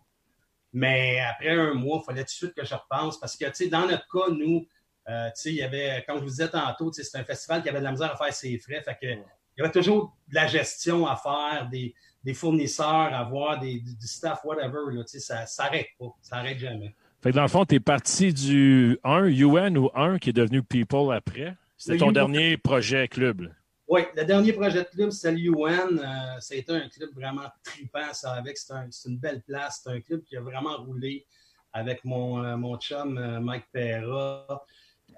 Mais 0.73 1.19
après 1.19 1.49
un 1.49 1.73
mois, 1.73 2.01
il 2.01 2.05
fallait 2.05 2.21
tout 2.21 2.27
de 2.27 2.29
suite 2.29 2.53
que 2.53 2.65
je 2.65 2.73
repense 2.73 3.19
parce 3.19 3.35
que, 3.35 3.45
tu 3.45 3.51
sais, 3.53 3.67
dans 3.67 3.85
notre 3.85 4.07
cas, 4.07 4.31
nous, 4.31 4.65
euh, 5.09 5.27
tu 5.27 5.41
sais, 5.41 5.49
il 5.49 5.55
y 5.55 5.63
avait, 5.63 6.03
comme 6.07 6.17
je 6.17 6.23
vous 6.23 6.29
disais 6.29 6.47
tantôt, 6.47 6.91
c'est 6.93 7.17
un 7.17 7.23
festival 7.23 7.61
qui 7.61 7.69
avait 7.69 7.79
de 7.79 7.83
la 7.83 7.91
misère 7.91 8.13
à 8.13 8.15
faire 8.15 8.33
ses 8.33 8.57
frais. 8.57 8.81
Fait 8.81 8.97
que, 9.01 9.07
il 9.07 9.17
y 9.57 9.61
avait 9.61 9.71
toujours 9.71 10.15
de 10.29 10.35
la 10.35 10.47
gestion 10.47 11.05
à 11.05 11.17
faire, 11.17 11.67
des, 11.69 11.93
des 12.23 12.33
fournisseurs 12.33 13.13
à 13.13 13.23
voir, 13.25 13.59
des, 13.59 13.79
du 13.79 14.07
staff, 14.07 14.45
whatever. 14.45 14.93
Là, 14.93 15.03
ça 15.05 15.41
ne 15.41 15.45
s'arrête 15.45 15.87
pas. 15.99 16.15
Ça 16.21 16.37
n'arrête 16.37 16.59
jamais. 16.59 16.95
Fait 17.21 17.31
que 17.31 17.35
dans 17.35 17.43
le 17.43 17.47
fond, 17.47 17.65
tu 17.65 17.75
es 17.75 17.79
parti 17.79 18.33
du 18.33 18.97
1, 19.03 19.25
UN 19.27 19.77
ou 19.77 19.89
1 19.93 20.17
qui 20.17 20.29
est 20.31 20.33
devenu 20.33 20.63
People 20.63 21.13
après? 21.13 21.55
C'était 21.77 21.93
Le 21.93 21.99
ton 21.99 22.09
UN. 22.09 22.13
dernier 22.13 22.57
projet 22.57 23.07
club. 23.07 23.41
là. 23.41 23.49
Oui, 23.87 24.01
le 24.15 24.23
dernier 24.23 24.53
projet 24.53 24.79
de 24.83 24.87
club, 24.89 25.09
c'était 25.11 25.33
l'UN. 25.35 25.97
Euh, 25.99 26.39
ça 26.39 26.53
a 26.53 26.57
été 26.57 26.71
un 26.71 26.87
club 26.89 27.09
vraiment 27.13 27.47
trippant, 27.63 28.13
ça, 28.13 28.33
avec. 28.33 28.57
C'est 28.57 28.73
un- 28.73 28.87
c'est 28.89 29.09
une 29.09 29.17
belle 29.17 29.41
place. 29.41 29.81
C'est 29.83 29.91
un 29.91 29.99
club 30.01 30.23
qui 30.23 30.37
a 30.37 30.41
vraiment 30.41 30.77
roulé 30.77 31.25
avec 31.73 32.03
mon, 32.05 32.43
euh, 32.43 32.55
mon 32.57 32.77
chum 32.77 33.17
euh, 33.17 33.39
Mike 33.39 33.65
Perra. 33.71 34.63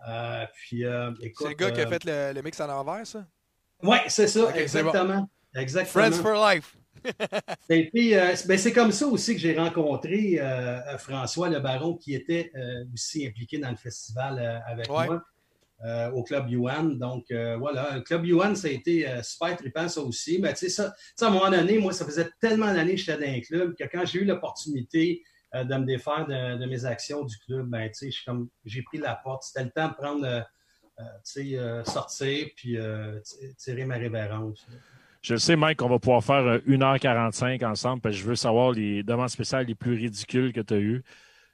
Euh, 0.08 0.46
puis, 0.56 0.86
euh, 0.86 1.12
écoute. 1.22 1.48
C'est 1.48 1.50
le 1.50 1.56
gars 1.56 1.72
qui 1.72 1.82
a 1.82 1.88
fait 1.88 2.04
le, 2.04 2.34
le 2.34 2.42
mix 2.42 2.60
en 2.60 2.70
envers, 2.70 3.06
ça? 3.06 3.26
Oui, 3.82 3.98
c'est 4.08 4.28
ça, 4.28 4.48
c'est 4.48 4.54
bon. 4.54 4.60
exactement. 4.60 5.30
Exactement. 5.56 6.04
Friends 6.06 6.22
for 6.22 6.34
Life. 6.34 6.76
Été, 7.70 8.18
euh, 8.20 8.36
c'est- 8.36 8.48
ben, 8.48 8.58
c'est 8.58 8.74
comme 8.74 8.92
ça 8.92 9.08
aussi 9.08 9.34
que 9.36 9.40
j'ai 9.42 9.58
rencontré 9.58 10.40
euh, 10.40 10.44
euh, 10.44 10.98
François 10.98 11.50
Le 11.50 11.60
Baron, 11.60 11.96
qui 11.96 12.14
était 12.14 12.52
euh, 12.56 12.86
aussi 12.94 13.26
impliqué 13.28 13.58
dans 13.58 13.70
le 13.72 13.76
festival 13.78 14.62
avec 14.68 14.90
Ouais. 14.90 15.08
moi 15.08 15.24
au 16.14 16.24
Club 16.24 16.50
Yuan. 16.50 16.98
Donc 16.98 17.26
voilà, 17.60 17.96
le 17.96 18.02
Club 18.02 18.26
Yuan, 18.26 18.56
ça 18.56 18.70
a 18.70 18.72
été 18.72 19.06
super 19.22 19.58
trippant, 19.58 19.90
ça 19.90 20.00
aussi. 20.00 20.40
Ben, 20.40 20.54
tu 20.54 20.60
sais, 20.60 20.70
ça, 20.70 20.96
à 21.20 21.26
un 21.26 21.30
moment 21.30 21.50
donné, 21.52 21.78
moi, 21.78 21.92
ça 21.92 22.06
faisait 22.06 22.30
tellement 22.40 22.74
d'années 22.74 22.92
que 22.96 23.02
j'étais 23.02 23.18
dans 23.18 23.34
un 23.34 23.42
club 23.42 23.76
que 23.76 23.84
quand 23.92 24.06
j'ai 24.06 24.20
eu 24.20 24.24
l'opportunité 24.26 25.22
de 25.54 25.76
me 25.76 25.86
défaire 25.86 26.26
de, 26.26 26.58
de 26.58 26.66
mes 26.68 26.86
actions 26.86 27.26
du 27.26 27.38
club, 27.40 27.68
ben, 27.68 27.90
tu 27.92 28.10
sais, 28.10 28.18
j'ai 28.64 28.82
pris 28.84 28.98
la 28.98 29.16
porte. 29.16 29.44
C'était 29.44 29.66
le 29.66 29.72
temps 29.72 29.90
de 29.90 29.94
prendre, 29.96 30.46
tu 30.98 31.04
sais, 31.24 31.60
sortir 31.86 32.48
puis 32.56 32.78
tirer 33.58 33.84
ma 33.84 33.96
révérence. 33.96 34.66
Je 35.24 35.34
le 35.34 35.40
sais, 35.40 35.56
Mike, 35.56 35.80
qu'on 35.80 35.88
va 35.88 36.00
pouvoir 36.00 36.22
faire 36.22 36.46
euh, 36.46 36.60
1h45 36.68 37.64
ensemble 37.66 38.02
parce 38.02 38.16
que 38.16 38.22
je 38.22 38.28
veux 38.28 38.36
savoir 38.36 38.72
les 38.72 39.04
demandes 39.04 39.30
spéciales 39.30 39.66
les 39.66 39.74
plus 39.74 39.96
ridicules 39.96 40.52
que 40.52 40.60
tu 40.60 40.74
as 40.74 40.80
eues. 40.80 41.04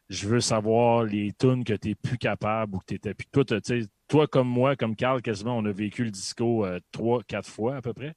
Je 0.09 0.27
veux 0.27 0.41
savoir 0.41 1.03
les 1.03 1.31
tunes 1.33 1.63
que 1.63 1.73
tu 1.73 1.89
n'es 1.89 1.95
plus 1.95 2.17
capable 2.17 2.75
ou 2.75 2.79
que 2.79 2.85
tu 2.87 2.95
étais 2.95 3.13
plus. 3.13 3.27
Toi, 3.31 3.45
t'as- 3.45 3.61
tu 3.61 3.83
sais, 3.83 3.87
toi, 4.07 4.25
comme 4.25 4.47
moi, 4.47 4.75
comme 4.75 4.95
Carl, 4.95 5.21
quasiment, 5.21 5.55
on 5.55 5.65
a 5.65 5.71
vécu 5.71 6.03
le 6.03 6.09
disco 6.09 6.65
euh, 6.65 6.79
trois, 6.91 7.21
quatre 7.21 7.47
fois 7.47 7.75
à 7.75 7.81
peu 7.83 7.93
près. 7.93 8.15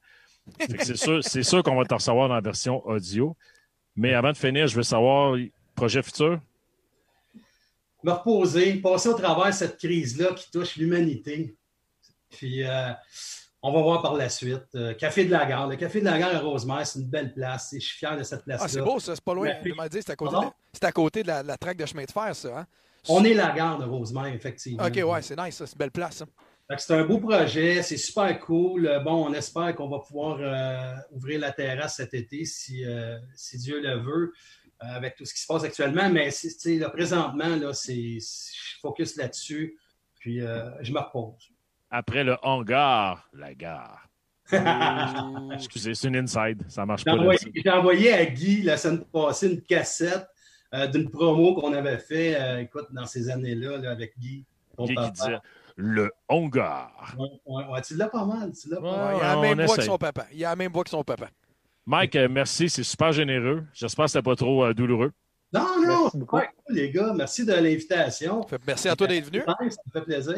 Sûr, 0.94 1.22
c'est 1.22 1.42
sûr 1.42 1.62
qu'on 1.62 1.76
va 1.76 1.84
te 1.84 1.92
recevoir 1.92 2.28
dans 2.28 2.34
la 2.34 2.40
version 2.40 2.84
audio. 2.86 3.36
Mais 3.94 4.14
avant 4.14 4.32
de 4.32 4.38
finir, 4.38 4.66
je 4.66 4.74
veux 4.74 4.82
savoir, 4.82 5.36
projet 5.74 6.03
futur? 6.03 6.40
me 8.03 8.11
reposer, 8.11 8.74
passer 8.76 9.11
au 9.11 9.14
travers 9.14 9.46
de 9.46 9.53
cette 9.53 9.76
crise-là 9.78 10.32
qui 10.34 10.50
touche 10.50 10.76
l'humanité. 10.76 11.55
Puis, 12.30 12.64
euh, 12.64 12.92
on 13.62 13.72
va 13.72 13.80
voir 13.80 14.02
par 14.02 14.14
la 14.14 14.28
suite. 14.28 14.64
Euh, 14.74 14.94
Café 14.94 15.24
de 15.24 15.30
la 15.30 15.46
Gare. 15.46 15.68
Le 15.68 15.76
Café 15.76 16.00
de 16.00 16.04
la 16.04 16.18
Gare 16.18 16.34
à 16.34 16.40
Rosemère, 16.40 16.86
c'est 16.86 16.98
une 16.98 17.08
belle 17.08 17.32
place. 17.32 17.72
Et 17.72 17.80
je 17.80 17.86
suis 17.86 17.98
fier 17.98 18.16
de 18.16 18.22
cette 18.22 18.44
place-là. 18.44 18.64
Ah, 18.66 18.68
c'est 18.68 18.82
beau, 18.82 18.98
ça. 18.98 19.14
C'est 19.14 19.24
pas 19.24 19.34
loin. 19.34 19.46
La 19.46 19.54
Tu 19.54 19.72
m'as 19.74 19.88
dit, 19.88 20.00
c'est 20.00 20.10
à 20.10 20.16
côté, 20.16 20.36
de, 20.36 20.86
à 20.86 20.92
côté 20.92 21.22
de 21.22 21.28
la, 21.28 21.42
la 21.42 21.56
traque 21.56 21.76
de 21.76 21.86
chemin 21.86 22.04
de 22.04 22.10
fer, 22.10 22.34
ça. 22.34 22.58
Hein? 22.58 22.66
On 23.08 23.24
est 23.24 23.34
la 23.34 23.50
gare 23.50 23.78
de 23.78 23.84
Rosemère, 23.84 24.26
effectivement. 24.26 24.84
OK, 24.84 24.96
ouais, 24.96 25.22
c'est 25.22 25.36
nice, 25.36 25.56
ça. 25.56 25.66
C'est 25.66 25.72
une 25.74 25.78
belle 25.78 25.90
place, 25.90 26.22
que 26.68 26.76
C'est 26.78 26.94
un 26.94 27.04
beau 27.04 27.18
projet, 27.18 27.82
c'est 27.82 27.96
super 27.96 28.38
cool. 28.40 28.86
Euh, 28.86 29.00
Bon, 29.00 29.26
on 29.26 29.32
espère 29.34 29.74
qu'on 29.74 29.88
va 29.88 29.98
pouvoir 29.98 30.38
euh, 30.40 30.94
ouvrir 31.10 31.40
la 31.40 31.52
terrasse 31.52 31.96
cet 31.96 32.14
été 32.14 32.44
si, 32.44 32.84
euh, 32.84 33.18
si 33.34 33.58
Dieu 33.58 33.80
le 33.80 33.98
veut, 33.98 34.32
euh, 34.82 34.86
avec 34.96 35.16
tout 35.16 35.24
ce 35.24 35.34
qui 35.34 35.40
se 35.40 35.46
passe 35.46 35.64
actuellement. 35.64 36.08
Mais 36.08 36.30
là, 36.78 36.90
présentement, 36.90 37.56
là, 37.56 37.74
c'est, 37.74 38.18
je 38.20 38.78
focus 38.80 39.16
là-dessus, 39.16 39.78
puis 40.18 40.38
je 40.38 40.92
me 40.92 40.98
repose. 41.00 41.51
Après 41.95 42.24
le 42.24 42.36
hangar, 42.43 43.28
la 43.34 43.53
gare. 43.55 44.09
Excusez, 45.53 45.95
c'est 45.95 46.09
une 46.09 46.16
inside. 46.16 46.62
Ça 46.68 46.86
marche 46.86 47.05
pas. 47.05 47.12
j'ai 47.55 47.70
envoyé 47.70 48.12
à 48.12 48.24
Guy 48.24 48.62
la 48.62 48.76
semaine 48.78 49.05
passée 49.12 49.51
une 49.53 49.61
cassette 49.62 50.26
euh, 50.74 50.86
d'une 50.86 51.11
promo 51.11 51.55
qu'on 51.55 51.72
avait 51.74 51.99
fait, 51.99 52.34
euh, 52.40 52.61
écoute, 52.61 52.86
dans 52.93 53.05
ces 53.07 53.28
années-là, 53.30 53.76
là, 53.76 53.90
avec 53.90 54.18
Guy. 54.18 54.45
ton 54.76 54.84
Guy 54.84 54.90
qui 54.90 54.95
papa. 54.95 55.11
disait 55.11 55.38
le 55.76 56.11
hangar. 56.28 57.14
Ouais, 57.18 57.28
ouais, 57.47 57.64
ouais, 57.72 57.82
tu 57.82 57.95
l'as 57.97 58.09
pas 58.09 58.24
mal, 58.24 58.53
tu 58.53 58.68
l'as 58.70 58.80
pas 58.80 58.90
Ouais. 58.90 58.97
mal. 58.97 59.16
Il 59.18 59.22
a 59.22 59.34
la 59.34 59.40
même 59.55 59.66
voix 59.66 59.76
que 59.76 59.82
son 59.82 59.99
papa. 59.99 60.26
Il 60.32 60.45
a 60.45 60.49
la 60.51 60.57
même 60.57 60.72
voix 60.72 60.84
que 60.84 60.90
son 60.90 61.05
papa. 61.05 61.28
Mike, 61.86 62.16
euh, 62.16 62.28
merci, 62.30 62.68
c'est 62.70 62.84
super 62.84 63.12
généreux. 63.12 63.64
J'espère 63.74 64.07
que 64.07 64.11
c'était 64.12 64.22
pas 64.22 64.36
trop 64.36 64.64
euh, 64.64 64.72
douloureux. 64.74 65.12
Non, 65.53 65.61
non, 65.61 65.86
Merci 65.86 66.09
c'est 66.12 66.18
beaucoup. 66.18 66.38
les 66.70 66.90
gars. 66.90 67.12
Merci 67.14 67.45
de 67.45 67.53
l'invitation. 67.53 68.47
Merci 68.66 68.88
à 68.88 68.97
toi 68.97 69.07
d'être 69.07 69.26
venu. 69.26 69.43
Ça 69.47 69.57
me 69.61 69.70
fait 70.01 70.05
plaisir. 70.07 70.34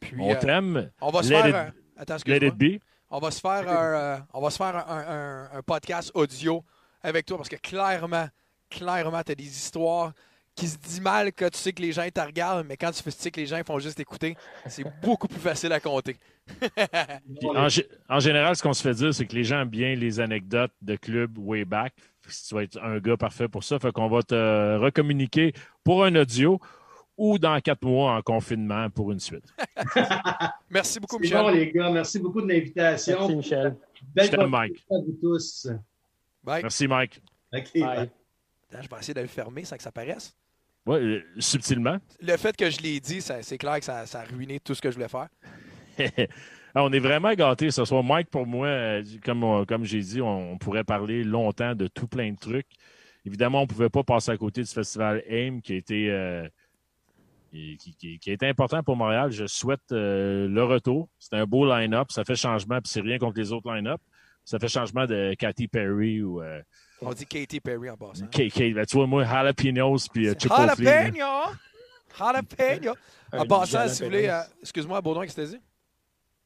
Puis, 0.00 0.14
On 0.18 0.30
euh, 0.32 0.38
t'aime. 0.38 0.90
on 1.00 1.10
va 1.10 1.22
se 1.22 1.30
Let 1.30 1.42
faire. 1.42 1.48
it- 1.48 1.54
un- 1.54 1.72
Attends, 2.02 2.16
Let 2.26 2.46
it 2.46 2.54
be. 2.54 2.80
On 3.10 3.18
va 3.20 3.30
se 3.30 3.40
faire 3.40 3.68
un, 3.68 3.94
euh, 3.94 4.18
on 4.34 4.40
va 4.40 4.50
se 4.50 4.56
faire 4.56 4.76
un, 4.90 5.04
un- 5.54 5.58
un 5.58 5.62
podcast 5.62 6.10
audio 6.14 6.62
avec 7.02 7.24
toi 7.24 7.36
parce 7.38 7.48
que 7.48 7.56
clairement, 7.56 8.26
clairement, 8.68 9.22
tu 9.22 9.32
as 9.32 9.34
des 9.34 9.44
histoires 9.44 10.12
qui 10.54 10.66
se 10.68 10.76
disent 10.78 11.00
mal 11.00 11.32
que 11.32 11.48
tu 11.48 11.58
sais 11.58 11.72
que 11.72 11.82
les 11.82 11.92
gens 11.92 12.06
te 12.12 12.20
regardent, 12.20 12.66
mais 12.66 12.76
quand 12.76 12.90
tu 12.90 13.08
sais 13.10 13.30
que 13.30 13.38
les 13.40 13.46
gens 13.46 13.60
font 13.66 13.78
juste 13.78 14.00
écouter, 14.00 14.36
c'est 14.66 14.84
beaucoup 15.02 15.28
plus 15.28 15.38
facile 15.38 15.72
à 15.72 15.80
compter. 15.80 16.16
En 18.08 18.18
général, 18.20 18.56
ce 18.56 18.62
qu'on 18.62 18.72
se 18.72 18.82
fait 18.82 18.94
dire, 18.94 19.14
c'est 19.14 19.26
que 19.26 19.34
les 19.34 19.44
gens 19.44 19.60
aiment 19.62 19.68
bien 19.68 19.94
les 19.94 20.20
anecdotes 20.20 20.72
de 20.82 20.96
club 20.96 21.38
way 21.38 21.64
back. 21.64 21.94
Si 22.28 22.48
tu 22.48 22.54
vas 22.54 22.62
être 22.64 22.78
un 22.82 22.98
gars 22.98 23.16
parfait 23.16 23.48
pour 23.48 23.62
ça, 23.64 23.78
fait 23.78 23.92
qu'on 23.92 24.08
va 24.08 24.22
te 24.22 24.76
recommuniquer 24.78 25.52
pour 25.84 26.04
un 26.04 26.14
audio 26.16 26.58
ou 27.16 27.38
dans 27.38 27.58
quatre 27.60 27.84
mois 27.84 28.16
en 28.16 28.22
confinement 28.22 28.88
pour 28.90 29.12
une 29.12 29.20
suite. 29.20 29.44
Merci 30.70 31.00
beaucoup, 31.00 31.18
Michel. 31.18 31.38
bon, 31.38 31.48
les 31.48 31.70
gars. 31.72 31.90
Merci 31.90 32.18
beaucoup 32.18 32.42
de 32.42 32.48
l'invitation. 32.48 33.18
Merci, 33.20 33.36
Michel. 33.36 33.76
Belle 34.14 34.30
Je 34.30 34.36
Mike. 34.46 34.86
à 34.90 34.94
vous 34.98 35.18
tous. 35.22 35.68
Bye. 36.44 36.62
Merci, 36.62 36.86
Mike. 36.86 37.20
OK. 37.54 37.70
Bye. 37.74 38.10
Attends, 38.70 38.82
je 38.82 38.88
vais 38.88 38.96
essayer 39.00 39.14
de 39.14 39.20
le 39.20 39.26
fermer 39.26 39.64
sans 39.64 39.76
que 39.76 39.82
ça 39.82 39.92
paraisse. 39.92 40.36
Ouais, 40.84 40.98
euh, 41.00 41.22
subtilement. 41.38 41.96
Le 42.20 42.36
fait 42.36 42.56
que 42.56 42.70
je 42.70 42.80
l'ai 42.80 43.00
dit, 43.00 43.20
ça- 43.20 43.42
c'est 43.42 43.58
clair 43.58 43.78
que 43.78 43.84
ça, 43.84 44.06
ça 44.06 44.20
a 44.20 44.24
ruiné 44.24 44.60
tout 44.60 44.74
ce 44.74 44.80
que 44.82 44.90
je 44.90 44.96
voulais 44.96 45.08
faire. 45.08 45.28
Ah, 46.78 46.84
on 46.84 46.92
est 46.92 46.98
vraiment 46.98 47.32
gâtés 47.32 47.70
ce 47.70 47.86
soir. 47.86 48.04
Mike, 48.04 48.28
pour 48.28 48.46
moi, 48.46 48.66
euh, 48.66 49.02
comme, 49.24 49.42
on- 49.44 49.64
comme 49.64 49.84
j'ai 49.84 50.00
dit, 50.00 50.20
on, 50.20 50.52
on 50.52 50.58
pourrait 50.58 50.84
parler 50.84 51.24
longtemps 51.24 51.74
de 51.74 51.86
tout 51.86 52.06
plein 52.06 52.30
de 52.32 52.36
trucs. 52.38 52.66
Évidemment, 53.24 53.60
on 53.60 53.62
ne 53.62 53.66
pouvait 53.66 53.88
pas 53.88 54.04
passer 54.04 54.30
à 54.32 54.36
côté 54.36 54.60
du 54.62 54.68
festival 54.70 55.22
AIM 55.26 55.62
qui 55.62 55.72
a 55.72 55.76
été, 55.76 56.10
euh, 56.10 56.46
qui, 57.50 57.76
qui- 57.78 57.94
qui- 57.94 58.18
qui 58.18 58.30
a 58.30 58.32
été 58.34 58.46
important 58.48 58.82
pour 58.82 58.96
Montréal. 58.96 59.30
Je 59.30 59.46
souhaite 59.46 59.92
euh, 59.92 60.48
le 60.48 60.64
retour. 60.64 61.08
C'est 61.18 61.34
un 61.34 61.44
beau 61.46 61.66
line-up. 61.66 62.10
Ça 62.10 62.24
fait 62.24 62.36
changement, 62.36 62.80
puis 62.80 62.90
c'est 62.90 63.00
rien 63.00 63.18
contre 63.18 63.38
les 63.38 63.52
autres 63.52 63.72
line-up. 63.72 64.00
Ça 64.44 64.58
fait 64.58 64.68
changement 64.68 65.06
de 65.06 65.34
Katy 65.38 65.66
Perry 65.68 66.22
ou 66.22 66.40
euh, 66.42 66.60
On 67.02 67.12
dit 67.12 67.26
Katy 67.26 67.60
Perry 67.60 67.90
en 67.90 67.96
passant. 67.96 68.26
KK. 68.26 68.74
Ben, 68.74 68.86
tu 68.86 68.96
vois, 68.96 69.06
moi, 69.06 69.24
Jalapenos 69.24 70.08
puis 70.08 70.28
euh, 70.28 70.34
Chipotle. 70.38 70.60
Jalapeno! 70.84 71.26
Jalapeno! 72.18 72.94
En 73.32 73.44
passant, 73.44 73.88
si 73.88 74.02
vous 74.02 74.08
voulez, 74.08 74.28
euh, 74.28 74.40
excuse-moi, 74.62 75.00
Baudouin, 75.00 75.24
qu'est-ce 75.24 75.36
que 75.36 75.40
t'as 75.42 75.48
dit? 75.48 75.60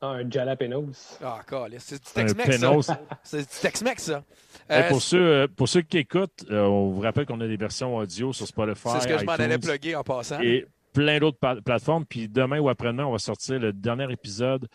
Ah, 0.02 0.06
un 0.12 0.30
jalapenos. 0.30 1.18
Ah, 1.22 1.42
c'est 1.78 2.02
du 2.02 2.08
Un 2.20 2.24
Tex-Mex, 2.34 2.58
ça. 2.86 3.00
C'est 3.22 3.38
du 3.40 3.60
Tex-Mex, 3.60 4.02
ça. 4.02 4.24
Hey, 4.68 4.84
Euh, 4.84 4.88
pour, 4.88 5.02
ceux, 5.02 5.20
euh, 5.20 5.46
pour 5.54 5.68
ceux 5.68 5.82
qui 5.82 5.98
écoutent, 5.98 6.46
euh, 6.50 6.62
on 6.64 6.88
vous 6.88 7.00
rappelle 7.02 7.26
qu'on 7.26 7.38
a 7.42 7.46
des 7.46 7.58
versions 7.58 7.94
audio 7.96 8.32
sur 8.32 8.46
Spotify. 8.46 8.88
c'est 8.94 9.00
ce 9.00 9.08
que 9.08 9.18
je 9.18 9.24
m'en 9.26 9.32
allais 9.32 9.58
plugger 9.58 9.94
en 9.94 10.02
passant. 10.02 10.40
et 10.40 10.66
plein 10.92 11.18
d'autres 11.18 11.38
plateformes. 11.60 12.04
Puis 12.06 12.28
demain 12.28 12.58
ou 12.60 12.68
après-demain, 12.68 13.04
on 13.06 13.12
va 13.12 13.18
sortir 13.18 13.58
le 13.58 13.72
dernier 13.72 14.10
épisode 14.12 14.66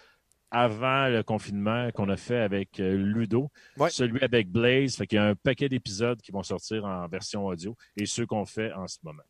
avant 0.52 1.08
le 1.08 1.22
confinement 1.24 1.90
qu'on 1.92 2.08
a 2.10 2.16
fait 2.18 2.40
avec 2.40 2.80
euh, 2.80 2.96
Ludo. 2.96 3.50
Ouais. 3.78 3.90
Celui 3.90 4.22
avec 4.24 4.50
Blaze. 4.50 4.96
Fait 4.96 5.08
qu'il 5.08 5.18
y 5.18 5.20
a 5.20 5.26
un 5.26 5.36
paquet 5.36 5.68
d'épisodes 5.68 6.22
qui 6.22 6.32
vont 6.32 6.44
sortir 6.44 6.86
en 6.86 7.08
version 7.08 7.46
audio 7.46 7.76
et 7.98 8.06
ceux 8.06 8.26
qu'on 8.26 8.46
fait 8.46 8.72
en 8.74 8.88
ce 8.88 8.98
moment. 9.04 9.24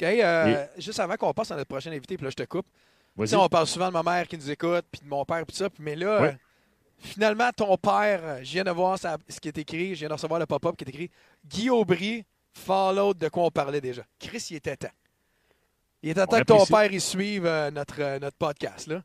OK, 0.00 0.02
euh, 0.08 0.66
juste 0.78 0.98
avant 0.98 1.16
qu'on 1.16 1.32
passe 1.32 1.50
à 1.52 1.56
notre 1.56 1.68
prochain 1.68 1.90
invité, 1.92 2.16
puis 2.16 2.24
là, 2.24 2.30
je 2.30 2.36
te 2.36 2.42
coupe. 2.44 2.66
On 3.16 3.48
parle 3.48 3.66
souvent 3.66 3.88
de 3.88 3.92
ma 3.92 4.02
mère 4.02 4.26
qui 4.26 4.36
nous 4.36 4.50
écoute, 4.50 4.84
puis 4.90 5.02
de 5.02 5.08
mon 5.08 5.24
père, 5.24 5.44
puis 5.44 5.52
tout 5.52 5.58
ça. 5.58 5.68
puis- 5.70 5.84
Mais 5.84 5.94
là, 5.94 6.22
Ouais. 6.22 6.36
finalement, 6.98 7.50
ton 7.54 7.76
père, 7.76 8.38
je 8.42 8.50
viens 8.52 8.64
de 8.64 8.70
voir 8.70 8.98
ça- 8.98 9.18
ce 9.28 9.38
qui 9.38 9.48
est 9.48 9.58
écrit, 9.58 9.94
je 9.94 10.00
viens 10.00 10.08
de 10.08 10.14
recevoir 10.14 10.40
le 10.40 10.46
pop-up 10.46 10.74
qui 10.76 10.84
est 10.84 10.88
écrit 10.88 11.10
Guy 11.46 11.68
Aubry, 11.70 12.24
Fallout, 12.54 13.14
de 13.14 13.28
quoi 13.28 13.44
on 13.44 13.50
parlait 13.50 13.80
déjà. 13.80 14.02
Chris, 14.18 14.46
il 14.50 14.56
était 14.56 14.76
temps. 14.76 14.88
Il 16.02 16.10
était 16.10 16.26
temps 16.26 16.36
On 16.36 16.40
que 16.40 16.44
ton 16.44 16.66
père 16.66 16.92
il 16.92 17.00
suive 17.00 17.46
euh, 17.46 17.70
notre, 17.70 18.00
euh, 18.00 18.18
notre 18.18 18.36
podcast. 18.36 18.86
Là. 18.88 19.02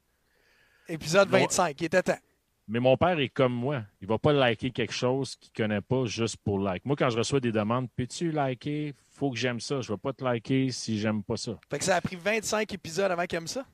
Épisode 0.89 1.29
Bon. 1.29 1.37
25, 1.39 1.79
il 1.79 1.85
était 1.85 2.03
temps. 2.03 2.17
Mais 2.69 2.79
mon 2.79 2.97
père 2.97 3.17
est 3.19 3.29
comme 3.29 3.53
moi. 3.53 3.83
Il 4.01 4.07
va 4.07 4.17
pas 4.17 4.33
liker 4.33 4.71
quelque 4.71 4.93
chose 4.93 5.35
qu'il 5.37 5.53
connaît 5.53 5.79
pas 5.81 6.05
juste 6.05 6.37
pour 6.37 6.59
like. 6.59 6.83
Moi, 6.85 6.95
quand 6.97 7.09
je 7.09 7.17
reçois 7.17 7.39
des 7.39 7.51
demandes, 7.51 7.87
peux-tu 7.95 8.31
liker? 8.31 8.93
Faut 9.13 9.31
que 9.31 9.37
j'aime 9.37 9.59
ça. 9.61 9.79
Je 9.81 9.91
vais 9.93 9.97
pas 9.97 10.11
te 10.11 10.23
liker 10.23 10.71
si 10.71 10.99
j'aime 10.99 11.23
pas 11.23 11.37
ça. 11.37 11.57
Fait 11.69 11.79
que 11.79 11.85
ça 11.85 11.95
a 11.95 12.01
pris 12.01 12.17
25 12.17 12.73
épisodes 12.73 13.09
avant 13.09 13.25
qu'il 13.25 13.37
aime 13.37 13.47
ça? 13.47 13.65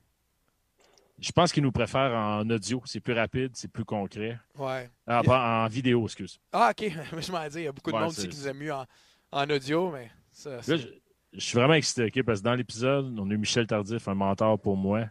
Je 1.18 1.32
pense 1.32 1.52
qu'il 1.52 1.64
nous 1.64 1.72
préfère 1.72 2.12
en 2.12 2.48
audio. 2.50 2.82
C'est 2.86 3.00
plus 3.00 3.14
rapide, 3.14 3.52
c'est 3.56 3.72
plus 3.72 3.86
concret. 3.86 4.38
Ouais. 4.58 4.90
Ah, 5.08 5.22
en 5.66 5.68
vidéo, 5.68 6.06
excuse. 6.06 6.40
Ah, 6.52 6.72
OK. 6.72 6.92
je 7.20 7.32
m'en 7.32 7.48
dis, 7.48 7.58
il 7.60 7.64
y 7.64 7.68
a 7.68 7.72
beaucoup 7.72 7.92
de 7.92 7.96
Ouais, 7.96 8.04
monde 8.04 8.14
qui 8.14 8.28
nous 8.28 8.48
aime 8.48 8.58
mieux 8.58 8.74
en, 8.74 8.86
en 9.32 9.50
audio, 9.50 9.90
mais 9.92 10.12
ça. 10.32 10.58
Là, 10.68 10.78
je, 11.34 11.40
suis 11.40 11.58
vraiment 11.58 11.74
excité, 11.74 12.06
OK, 12.06 12.24
parce 12.24 12.40
que 12.40 12.46
dans 12.46 12.56
l'épisode, 12.56 13.18
on 13.20 13.30
a 13.30 13.34
eu 13.34 13.38
Michel 13.38 13.68
Tardif, 13.68 14.08
un 14.08 14.16
mentor 14.16 14.60
pour 14.60 14.78
moi. 14.78 15.06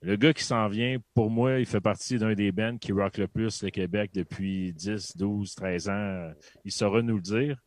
Le 0.00 0.16
gars 0.16 0.32
qui 0.32 0.44
s'en 0.44 0.68
vient, 0.68 0.98
pour 1.14 1.30
moi, 1.30 1.58
il 1.58 1.66
fait 1.66 1.80
partie 1.80 2.18
d'un 2.18 2.34
des 2.34 2.52
bands 2.52 2.78
qui 2.78 2.92
rock 2.92 3.18
le 3.18 3.26
plus 3.26 3.62
le 3.62 3.70
Québec 3.70 4.12
depuis 4.14 4.72
10, 4.72 5.16
12, 5.16 5.54
13 5.54 5.88
ans. 5.88 6.32
Il 6.64 6.70
saura 6.70 7.02
nous 7.02 7.16
le 7.16 7.22
dire. 7.22 7.58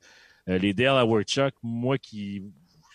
Euh, 0.48 0.58
les 0.58 0.74
Dale 0.74 0.98
Howard 0.98 1.26
Chuck, 1.26 1.54
moi 1.62 1.98
qui 1.98 2.42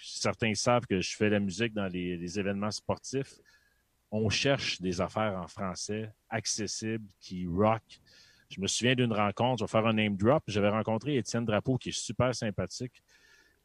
certains 0.03 0.55
savent 0.55 0.87
que 0.87 1.01
je 1.01 1.17
fais 1.17 1.29
la 1.29 1.41
musique 1.41 1.75
dans 1.75 1.87
les, 1.87 2.39
événements 2.39 2.71
sportifs. 2.71 3.35
On 4.11 4.29
cherche 4.29 4.81
des 4.81 5.01
affaires 5.01 5.37
en 5.37 5.49
français 5.49 6.13
accessibles, 6.31 7.09
qui 7.21 7.47
rock. 7.47 7.83
Je 8.49 8.61
me 8.61 8.67
souviens 8.67 8.95
d'une 8.95 9.13
rencontre, 9.13 9.59
je 9.59 9.65
vais 9.65 9.71
faire 9.71 9.87
un 9.87 9.93
name 9.93 10.17
drop. 10.17 10.45
J'avais 10.47 10.69
rencontré 10.69 11.17
Étienne 11.17 11.45
Drapeau, 11.45 11.77
qui 11.77 11.89
est 11.89 11.99
super 11.99 12.35
sympathique, 12.35 13.03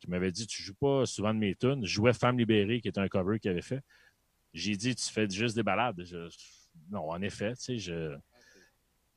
qui 0.02 0.10
m'avait 0.10 0.32
dit 0.32 0.48
Tu 0.48 0.62
joues 0.62 0.76
pas 0.76 1.06
souvent 1.06 1.34
de 1.34 1.40
mes 1.40 1.56
tunes. 1.56 1.86
Je 1.86 1.94
jouais 1.94 2.14
Femme 2.14 2.38
libérée, 2.38 2.82
qui 2.82 2.90
est 2.90 2.98
un 2.98 3.08
cover 3.08 3.40
qu'il 3.40 3.52
avait 3.52 3.62
fait. 3.62 3.82
J'ai 4.54 4.76
dit 4.76 4.96
Tu 4.96 5.10
fais 5.10 5.30
juste 5.30 5.56
des 5.56 5.64
balades. 5.64 6.02
non, 6.90 7.10
en 7.10 7.22
effet, 7.22 7.54
tu 7.56 7.62
sais, 7.62 7.78
je 7.78 8.18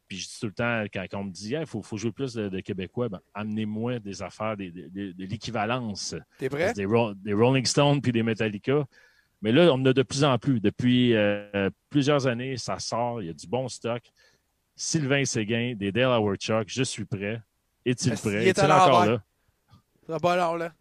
puis 0.06 0.18
je 0.18 0.28
dis 0.28 0.38
tout 0.38 0.46
le 0.46 0.52
temps, 0.52 0.84
quand, 0.92 1.18
on 1.18 1.24
me 1.24 1.30
dit, 1.30 1.54
il 1.54 1.66
faut, 1.66 1.82
jouer 1.96 2.12
plus 2.12 2.34
de, 2.34 2.60
Québécois, 2.60 3.08
ben, 3.08 3.20
amenez-moi 3.32 4.00
des 4.00 4.22
affaires, 4.22 4.56
de 4.56 4.70
l'équivalence. 5.18 6.14
T'es 6.38 6.48
prêt? 6.48 6.72
Des, 6.74 6.84
Rolling 6.84 7.64
Stones 7.64 8.00
puis 8.00 8.12
des 8.12 8.22
Metallica. 8.22 8.84
Mais 9.40 9.52
là, 9.52 9.72
on 9.72 9.74
en 9.74 9.86
a 9.86 9.92
de 9.92 10.02
plus 10.02 10.24
en 10.24 10.38
plus. 10.38 10.60
Depuis 10.60 11.14
euh, 11.14 11.70
plusieurs 11.90 12.26
années, 12.26 12.56
ça 12.56 12.78
sort, 12.78 13.22
il 13.22 13.26
y 13.26 13.30
a 13.30 13.32
du 13.32 13.46
bon 13.46 13.68
stock. 13.68 14.02
Sylvain 14.76 15.24
Séguin, 15.24 15.74
des 15.74 15.92
Dale 15.92 16.12
Howard 16.12 16.38
Chuck, 16.38 16.64
je 16.68 16.82
suis 16.82 17.04
prêt. 17.04 17.40
Est-il 17.84 18.14
prêt? 18.14 18.46
Est-il 18.46 18.72
encore 18.72 19.06
là? 19.06 19.22
Ça 20.06 20.18
va 20.22 20.32
alors 20.32 20.56
là. 20.56 20.72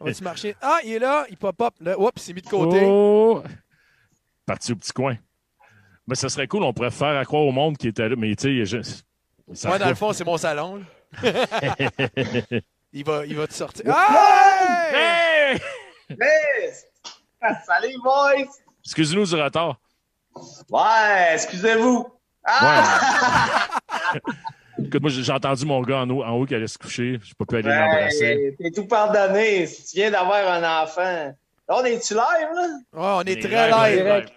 On 0.00 0.06
va-tu 0.06 0.24
marcher? 0.24 0.56
Ah, 0.62 0.78
il 0.84 0.92
est 0.94 0.98
là, 0.98 1.26
il 1.28 1.36
pop-up. 1.36 1.74
Oups, 1.98 2.12
il 2.16 2.20
s'est 2.20 2.32
mis 2.32 2.42
de 2.42 2.48
côté. 2.48 2.80
Oh! 2.84 3.42
Parti 4.46 4.72
au 4.72 4.76
petit 4.76 4.92
coin. 4.92 5.16
Mais 6.06 6.14
ce 6.14 6.28
serait 6.28 6.48
cool, 6.48 6.62
on 6.62 6.72
pourrait 6.72 6.90
faire 6.90 7.16
à 7.18 7.24
croire 7.24 7.42
au 7.42 7.52
monde 7.52 7.76
qui 7.76 7.88
était 7.88 8.08
là. 8.08 8.16
Mais 8.16 8.34
tu 8.34 8.64
sais, 8.64 9.04
Moi, 9.68 9.78
dans 9.78 9.88
le 9.88 9.94
fond, 9.94 10.12
c'est 10.12 10.24
mon 10.24 10.36
salon. 10.36 10.82
il, 12.92 13.04
va, 13.04 13.26
il 13.26 13.36
va 13.36 13.46
te 13.46 13.52
sortir. 13.52 13.84
Hey! 13.86 15.60
Hey! 16.08 16.72
Salut, 17.66 17.96
boys! 18.02 18.50
Excusez-nous 18.84 19.26
du 19.26 19.34
retard. 19.34 19.78
Ouais, 20.70 21.34
excusez-vous. 21.34 22.08
Ah! 22.44 23.68
Écoute, 24.78 25.00
moi, 25.00 25.10
j'ai 25.10 25.32
entendu 25.32 25.64
mon 25.66 25.82
gars 25.82 26.00
en 26.00 26.10
haut, 26.10 26.22
en 26.22 26.30
haut 26.32 26.46
qui 26.46 26.54
allait 26.54 26.66
se 26.66 26.78
coucher. 26.78 27.18
Je 27.22 27.28
n'ai 27.28 27.34
pas 27.38 27.44
pu 27.44 27.56
aller 27.56 27.68
l'embrasser. 27.68 28.56
T'es 28.58 28.70
tout 28.70 28.86
pardonné 28.86 29.66
si 29.66 29.84
tu 29.84 29.96
viens 29.96 30.10
d'avoir 30.10 30.48
un 30.48 30.82
enfant. 30.82 31.02
Là, 31.02 31.34
on 31.68 31.84
est-tu 31.84 32.14
live, 32.14 32.48
là? 32.54 32.68
Ouais, 32.92 33.22
on 33.22 33.22
est, 33.22 33.40
très 33.40 33.70
live. 33.70 34.04
live. 34.04 34.30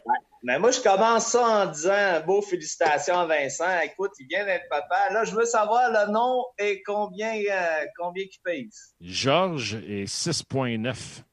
Mais 0.44 0.60
moi, 0.60 0.70
je 0.70 0.80
commence 0.80 1.26
ça 1.28 1.44
en 1.44 1.66
disant 1.66 2.22
beau 2.26 2.40
félicitations 2.42 3.20
à 3.20 3.26
Vincent. 3.26 3.80
Écoute, 3.84 4.12
il 4.20 4.28
vient 4.28 4.46
d'être 4.46 4.70
papa. 4.70 5.12
Là, 5.12 5.24
je 5.24 5.34
veux 5.34 5.46
savoir 5.46 5.90
le 5.90 6.12
nom 6.12 6.46
et 6.60 6.84
combien, 6.86 7.34
euh, 7.34 7.86
combien 7.98 8.24
il 8.24 8.40
pèse. 8.44 8.94
Georges 9.02 9.74
est 9.88 10.06
6,9. 10.06 11.24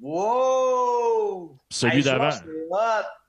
Wow! 0.00 1.56
Celui 1.70 2.02
d'avant. 2.02 2.30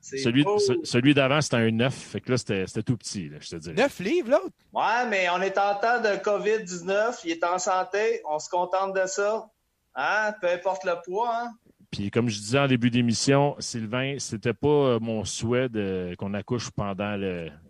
Celui, 0.03 0.45
celui 0.83 1.13
d'avant, 1.13 1.39
c'était 1.39 1.55
un 1.55 1.71
9. 1.71 1.93
Fait 1.93 2.19
que 2.19 2.31
là, 2.31 2.37
c'était 2.37 2.83
tout 2.83 2.97
petit, 2.97 3.31
je 3.39 3.49
te 3.49 3.55
dirais. 3.55 3.75
9 3.75 3.99
livres, 3.99 4.31
l'autre? 4.31 4.55
Ouais, 4.73 5.07
mais 5.09 5.29
on 5.29 5.41
est 5.41 5.57
en 5.57 5.75
temps 5.75 6.01
de 6.01 6.17
COVID-19. 6.21 7.21
Il 7.23 7.31
est 7.31 7.43
en 7.45 7.57
santé. 7.57 8.21
On 8.29 8.37
se 8.37 8.49
contente 8.49 8.93
de 8.93 9.05
ça. 9.05 9.49
Hein? 9.95 10.33
Peu 10.41 10.49
importe 10.49 10.83
le 10.83 10.95
poids, 11.05 11.33
hein? 11.33 11.51
Puis 11.89 12.09
comme 12.09 12.27
je 12.27 12.39
disais 12.39 12.59
en 12.59 12.67
début 12.67 12.89
d'émission, 12.89 13.55
Sylvain, 13.59 14.15
c'était 14.17 14.53
pas 14.53 14.67
euh, 14.67 14.99
mon 14.99 15.23
souhait 15.25 15.69
qu'on 16.17 16.33
accouche 16.33 16.71
pendant 16.71 17.15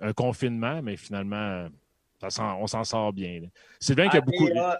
un 0.01 0.13
confinement, 0.13 0.81
mais 0.81 0.95
finalement, 0.95 1.67
on 2.39 2.67
s'en 2.67 2.83
sort 2.85 3.11
bien. 3.11 3.41
Sylvain 3.79 4.07
qui 4.07 4.15
a 4.15 4.21
ah, 4.23 4.25
beaucoup. 4.25 4.47
Il 4.47 4.77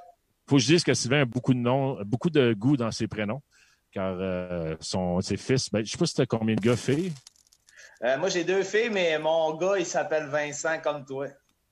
faut 0.47 0.55
que 0.55 0.61
je 0.61 0.67
dise 0.67 0.83
que 0.83 0.93
Sylvain 0.93 1.21
a 1.21 1.25
beaucoup 1.25 1.53
de 1.53 1.59
noms, 1.59 2.01
beaucoup 2.05 2.29
de 2.29 2.53
goût 2.53 2.77
dans 2.77 2.91
ses 2.91 3.07
prénoms. 3.07 3.41
Car 3.91 4.15
euh, 4.17 4.75
son, 4.79 5.21
ses 5.21 5.37
fils, 5.37 5.69
ben, 5.69 5.85
je 5.85 5.91
sais 5.91 5.97
pas 5.97 6.05
si 6.05 6.15
tu 6.15 6.21
as 6.21 6.25
combien 6.25 6.55
de 6.55 6.61
gars 6.61 6.77
filles. 6.77 7.11
Euh, 8.03 8.17
moi, 8.17 8.29
j'ai 8.29 8.43
deux 8.43 8.63
filles, 8.63 8.89
mais 8.89 9.17
mon 9.17 9.55
gars, 9.55 9.77
il 9.77 9.85
s'appelle 9.85 10.27
Vincent 10.27 10.79
comme 10.81 11.05
toi. 11.05 11.27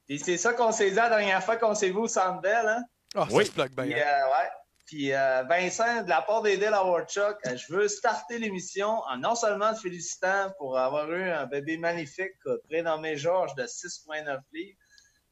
Et 0.08 0.18
c'est 0.18 0.38
ça 0.38 0.54
qu'on 0.54 0.72
s'est 0.72 0.90
dit 0.90 0.96
la 0.96 1.10
dernière 1.10 1.44
fois 1.44 1.58
qu'on 1.58 1.76
s'est 1.76 1.90
vu 1.90 1.98
au 1.98 2.08
Centre 2.08 2.46
hein? 2.46 2.84
Ah, 3.16 3.28
ça 3.30 3.44
se 3.44 3.70
bien. 3.70 3.86
ouais. 3.86 4.50
Puis 4.92 5.14
euh, 5.14 5.44
Vincent, 5.44 6.04
de 6.04 6.10
la 6.10 6.22
part 6.22 6.42
d'Edel 6.42 6.74
Chuck, 7.08 7.38
euh, 7.46 7.56
je 7.56 7.74
veux 7.74 7.88
starter 7.88 8.40
l'émission 8.40 9.02
en 9.10 9.18
non 9.18 9.36
seulement 9.36 9.74
te 9.74 9.80
félicitant 9.80 10.52
pour 10.58 10.78
avoir 10.78 11.10
eu 11.12 11.30
un 11.30 11.46
bébé 11.46 11.78
magnifique 11.78 12.34
euh, 12.46 12.58
prénommé 12.68 13.16
Georges 13.16 13.56
de 13.56 13.64
6,9 13.64 14.40
livres, 14.52 14.78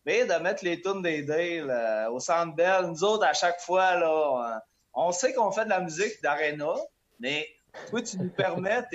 mais 0.05 0.25
de 0.25 0.33
mettre 0.35 0.63
les 0.63 0.81
tunes 0.81 1.01
d'Edel 1.01 1.69
au 2.09 2.21
Centre 2.21 2.55
Bell. 2.55 2.85
Nous 2.85 3.03
autres, 3.03 3.25
à 3.25 3.33
chaque 3.33 3.59
fois, 3.59 3.95
là, 3.95 4.61
on 4.93 5.11
sait 5.11 5.33
qu'on 5.33 5.51
fait 5.51 5.65
de 5.65 5.69
la 5.69 5.81
musique 5.81 6.21
d'arena, 6.23 6.75
mais 7.19 7.45
toi, 7.89 8.01
tu 8.01 8.17
nous 8.17 8.29
permets 8.29 8.85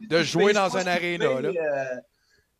de 0.00 0.22
jouer 0.22 0.52
dans 0.52 0.76
un 0.76 0.86
aréna. 0.86 1.28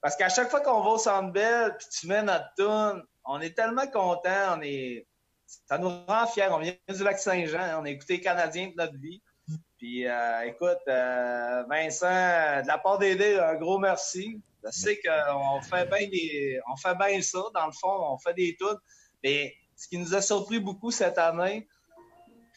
parce 0.01 0.17
qu'à 0.17 0.29
chaque 0.29 0.51
fois 0.51 0.61
qu'on 0.61 0.83
va 0.83 0.91
au 0.91 0.99
Centre 0.99 1.33
Bell, 1.33 1.77
puis 1.79 1.87
tu 1.91 2.07
mets 2.07 2.23
notre 2.23 2.53
tune, 2.57 3.03
on 3.25 3.41
est 3.41 3.55
tellement 3.57 3.87
content, 3.87 4.57
on 4.57 4.63
est 4.63 5.07
ça 5.67 5.79
nous 5.79 5.91
rend 6.07 6.27
fiers. 6.27 6.49
On 6.51 6.59
vient 6.59 6.75
du 6.89 7.03
lac 7.05 7.19
Saint-Jean. 7.19 7.81
On 7.81 7.85
a 7.85 7.91
écouté 7.91 8.15
les 8.15 8.21
Canadiens 8.21 8.69
de 8.69 8.75
notre 8.77 8.97
vie. 8.99 9.23
Puis, 9.79 10.07
euh, 10.07 10.43
écoute, 10.43 10.79
euh, 10.89 11.65
Vincent, 11.69 12.63
de 12.63 12.67
la 12.67 12.79
part 12.79 12.99
d'aider, 12.99 13.39
un 13.39 13.55
gros 13.55 13.79
merci. 13.79 14.41
Je 14.65 14.71
sais 14.71 15.01
qu'on 15.01 15.61
fait 15.63 15.87
bien 15.87 16.09
des, 16.09 16.61
on 16.71 16.77
fait 16.77 16.95
bien 16.95 17.21
ça. 17.23 17.41
Dans 17.55 17.67
le 17.67 17.73
fond, 17.73 18.13
on 18.13 18.19
fait 18.19 18.35
des 18.35 18.57
tours. 18.59 18.79
Mais 19.25 19.55
ce 19.77 19.89
qui 19.89 19.99
nous 19.99 20.15
a 20.15 20.21
surpris 20.21 20.61
beaucoup 20.61 20.91
cette 20.91 21.19
année, 21.19 21.67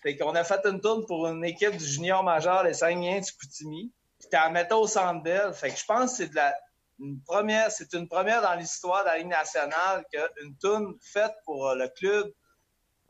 c'est 0.02 0.18
qu'on 0.18 0.36
a 0.36 0.44
fait 0.44 0.60
une 0.66 0.82
tourne 0.82 1.06
pour 1.06 1.28
une 1.28 1.46
équipe 1.46 1.78
du 1.78 1.86
junior 1.86 2.24
majeur, 2.24 2.64
les 2.64 2.74
Saguenayens 2.74 3.22
du 3.22 3.32
Coutimi. 3.32 3.92
Puis 4.34 4.40
t'as 4.40 4.50
mettre 4.50 4.76
au 4.76 4.88
centre 4.88 5.22
belle. 5.22 5.54
Fait 5.54 5.70
que 5.70 5.78
je 5.78 5.86
pense 5.86 6.18
que 6.18 6.26
c'est 6.26 6.34
la, 6.34 6.56
une 7.00 7.22
première, 7.22 7.70
une 7.94 8.08
dans 8.08 8.56
l'histoire 8.56 9.04
de 9.04 9.10
la 9.10 9.18
Ligue 9.20 9.28
nationale 9.28 10.04
qu'une 10.12 10.58
tourne 10.58 10.96
faite 11.02 11.36
pour 11.46 11.76
le 11.76 11.88
club 11.90 12.34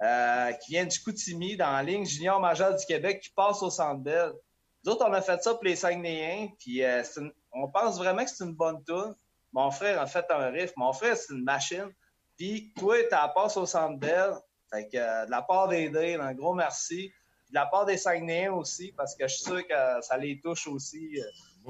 euh, 0.01 0.51
qui 0.51 0.71
vient 0.71 0.85
du 0.85 0.99
Coutimi 0.99 1.55
dans 1.55 1.71
la 1.71 1.81
ligne 1.81 2.05
junior 2.05 2.41
majeur 2.41 2.75
du 2.75 2.85
Québec 2.85 3.21
qui 3.21 3.29
passe 3.29 3.63
au 3.63 3.69
Centre 3.69 4.01
Bell. 4.01 4.33
Nous 4.83 4.91
autres, 4.91 5.05
on 5.07 5.13
a 5.13 5.21
fait 5.21 5.41
ça 5.41 5.53
pour 5.53 5.63
les 5.63 5.77
Saguenayens, 5.77 6.49
puis 6.59 6.83
euh, 6.83 7.01
on 7.53 7.69
pense 7.69 7.97
vraiment 7.97 8.25
que 8.25 8.29
c'est 8.29 8.43
une 8.43 8.55
bonne 8.55 8.83
tune. 8.83 9.15
Mon 9.53 9.71
frère 9.71 10.01
a 10.01 10.07
fait 10.07 10.25
un 10.29 10.49
riff. 10.49 10.73
Mon 10.75 10.91
frère, 10.91 11.15
c'est 11.15 11.33
une 11.33 11.45
machine. 11.45 11.89
Puis 12.37 12.73
toi, 12.77 13.01
tu 13.01 13.15
passe 13.33 13.55
au 13.55 13.65
Centre 13.65 13.97
Bell. 13.97 14.33
Fait 14.69 14.89
que 14.89 14.97
euh, 14.97 15.25
de 15.25 15.31
la 15.31 15.41
part 15.41 15.69
des 15.69 16.15
un 16.15 16.33
gros 16.33 16.53
merci. 16.53 17.13
De 17.53 17.59
la 17.59 17.67
part 17.67 17.85
des 17.85 17.97
Saguenayens 17.97 18.51
aussi, 18.53 18.91
parce 18.97 19.15
que 19.15 19.27
je 19.27 19.35
suis 19.35 19.43
sûr 19.43 19.67
que 19.67 20.01
ça 20.01 20.17
les 20.17 20.39
touche 20.39 20.65
aussi. 20.65 21.19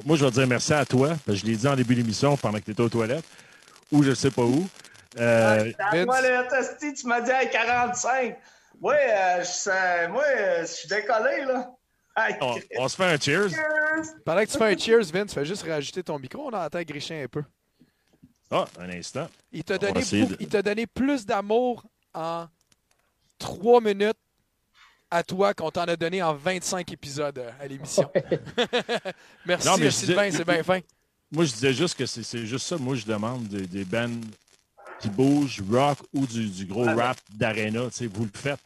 Moi, 0.05 0.15
je 0.15 0.25
vais 0.25 0.31
dire 0.31 0.47
merci 0.47 0.73
à 0.73 0.86
toi. 0.86 1.15
je 1.27 1.45
l'ai 1.45 1.57
dit 1.57 1.67
en 1.67 1.75
début 1.75 1.93
d'émission 1.93 2.38
pendant 2.38 2.57
que 2.57 2.63
tu 2.63 2.71
étais 2.71 2.81
aux 2.81 2.89
toilettes, 2.89 3.25
ou 3.91 4.01
je 4.01 4.11
ne 4.11 4.15
sais 4.15 4.31
pas 4.31 4.43
où. 4.43 4.65
Euh, 5.19 5.71
moi, 6.05 6.21
le 6.21 6.95
tu 6.95 7.07
m'as 7.07 7.21
dit 7.21 7.31
à 7.31 7.45
45. 7.45 8.38
Moi, 8.79 8.93
euh, 8.95 9.43
je, 9.43 10.07
moi, 10.07 10.23
euh, 10.25 10.61
je 10.61 10.71
suis 10.71 10.88
décollé, 10.88 11.45
là. 11.45 11.69
on, 12.77 12.88
se 12.88 12.95
fait 12.95 13.05
un 13.05 13.19
cheers. 13.19 13.49
Pendant 14.23 14.41
que 14.41 14.51
tu 14.51 14.57
fais 14.57 14.73
un 14.73 14.77
cheers, 14.77 15.11
Vince, 15.11 15.34
fais 15.34 15.45
juste 15.45 15.63
rajouter 15.63 16.03
ton 16.03 16.17
micro. 16.17 16.47
On 16.47 16.53
entend 16.53 16.81
Grichin 16.84 17.23
un 17.23 17.27
peu. 17.27 17.43
Ah, 18.51 18.65
un 18.79 18.89
instant. 18.91 19.27
Il 19.51 19.63
t'a 19.63 19.79
donné, 19.79 20.03
donné 20.63 20.88
plus 20.88 21.25
d'amour 21.25 21.84
en 22.13 22.45
trois 23.39 23.81
minutes 23.81 24.17
à 25.14 25.24
toi 25.24 25.53
qu'on 25.53 25.70
t'en 25.70 25.84
a 25.84 25.95
donné 25.95 26.24
en 26.24 26.34
25 26.34 26.91
épisodes 26.91 27.38
euh, 27.38 27.51
à 27.59 27.68
l'émission. 27.68 28.09
Merci, 29.45 29.68
non, 29.68 29.91
Sylvain, 29.91 30.32
c'est 30.32 30.45
bien 30.45 30.64
fin. 30.64 30.80
Moi, 31.32 31.45
je 31.45 31.53
disais 31.53 31.74
juste 31.74 31.97
que 31.97 32.05
c'est 32.05 32.45
juste 32.45 32.66
ça. 32.66 32.78
Moi, 32.78 32.95
je 32.95 33.05
demande 33.05 33.47
des, 33.47 33.68
des 33.68 33.86
bands 33.86 34.22
qui 34.99 35.09
bouge, 35.09 35.61
rock 35.72 35.99
ou 36.14 36.26
du, 36.26 36.66
gros 36.66 36.86
rap 36.86 37.18
d'arena, 37.32 37.82
vous 38.11 38.24
le 38.24 38.32
faites. 38.34 38.59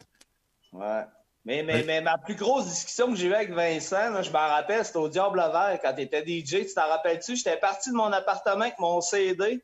Ouais. 0.72 1.04
Mais, 1.44 1.64
mais, 1.64 1.84
mais, 1.84 2.02
ma 2.02 2.18
plus 2.18 2.36
grosse 2.36 2.66
discussion 2.66 3.10
que 3.10 3.16
j'ai 3.16 3.28
eue 3.28 3.34
avec 3.34 3.52
Vincent, 3.52 4.22
je 4.22 4.32
m'en 4.32 4.48
rappelle, 4.48 4.84
c'était 4.84 4.98
au 4.98 5.08
Diable 5.08 5.40
Vert 5.40 5.80
quand 5.82 5.94
tu 5.94 6.02
étais 6.02 6.22
DJ. 6.22 6.68
Tu 6.68 6.74
t'en 6.76 6.88
rappelles-tu? 6.88 7.38
J'étais 7.38 7.58
parti 7.58 7.90
de 7.90 7.96
mon 7.96 8.12
appartement 8.12 8.62
avec 8.62 8.80
mon 8.80 9.00
CD 9.00 9.64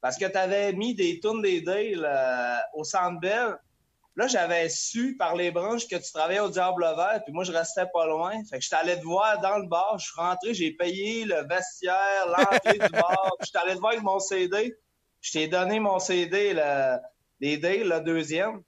parce 0.00 0.18
que 0.18 0.26
tu 0.26 0.36
avais 0.36 0.72
mis 0.72 0.94
des 0.94 1.20
tunes 1.20 1.40
des 1.40 1.62
Dale 1.62 2.04
euh, 2.04 2.56
au 2.74 2.84
Centre 2.84 3.18
Bell. 3.20 3.56
Là, 4.14 4.26
j'avais 4.26 4.68
su 4.68 5.16
par 5.16 5.34
les 5.36 5.50
branches 5.50 5.88
que 5.88 5.96
tu 5.96 6.12
travaillais 6.12 6.40
au 6.40 6.50
Diable 6.50 6.84
Vert, 6.96 7.22
puis 7.24 7.32
moi, 7.32 7.44
je 7.44 7.52
restais 7.52 7.86
pas 7.92 8.06
loin. 8.06 8.32
Fait 8.44 8.58
que 8.58 8.64
je 8.64 8.74
allé 8.74 8.98
te 8.98 9.04
voir 9.04 9.40
dans 9.40 9.56
le 9.56 9.66
bar. 9.66 9.98
Je 9.98 10.04
suis 10.04 10.20
rentré, 10.20 10.52
j'ai 10.52 10.72
payé 10.72 11.24
le 11.24 11.46
vestiaire, 11.48 12.26
l'entrée 12.26 12.78
du 12.78 12.88
bar. 12.90 13.30
Je 13.40 13.58
allé 13.58 13.74
te 13.74 13.80
voir 13.80 13.92
avec 13.92 14.04
mon 14.04 14.18
CD. 14.18 14.76
Je 15.22 15.32
t'ai 15.32 15.48
donné 15.48 15.80
mon 15.80 15.98
CD, 15.98 16.52
le, 16.52 16.98
les 17.40 17.56
Dale, 17.56 17.88
le 17.88 18.00
deuxième. 18.00 18.62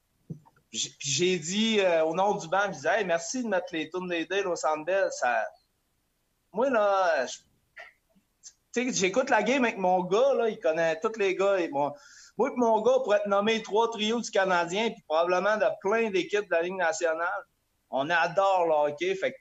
Puis 0.70 0.96
j'ai 0.98 1.38
dit 1.38 1.80
euh, 1.80 2.04
au 2.04 2.14
nom 2.14 2.34
du 2.34 2.48
banc, 2.48 2.64
je 2.66 2.72
disais 2.72 3.00
hey, 3.00 3.04
merci 3.04 3.44
de 3.44 3.48
mettre 3.48 3.66
les 3.72 3.88
tunes 3.90 4.08
des 4.08 4.24
Dale 4.26 4.48
au 4.48 4.56
Centre 4.56 5.12
Ça... 5.12 5.46
Moi, 6.52 6.70
là, 6.70 7.26
j'écoute 8.74 9.30
la 9.30 9.42
game 9.42 9.64
avec 9.64 9.78
mon 9.78 10.02
gars, 10.04 10.34
là, 10.34 10.48
il 10.48 10.58
connaît 10.58 10.98
tous 11.00 11.16
les 11.18 11.36
gars. 11.36 11.58
Et 11.58 11.68
moi, 11.68 11.94
moi 12.36 12.50
mon 12.56 12.82
gars 12.82 12.98
pourrait 13.02 13.18
être 13.18 13.26
nommé 13.26 13.62
trois 13.62 13.90
trios 13.90 14.20
du 14.20 14.30
Canadien, 14.30 14.90
puis 14.90 15.02
probablement 15.06 15.56
de 15.56 15.66
plein 15.80 16.10
d'équipes 16.10 16.48
de 16.48 16.54
la 16.54 16.62
Ligue 16.62 16.76
nationale. 16.76 17.28
on 17.90 18.10
adore 18.10 18.66
le 18.66 18.90
hockey. 18.90 19.14
Fait 19.14 19.32
que 19.32 19.36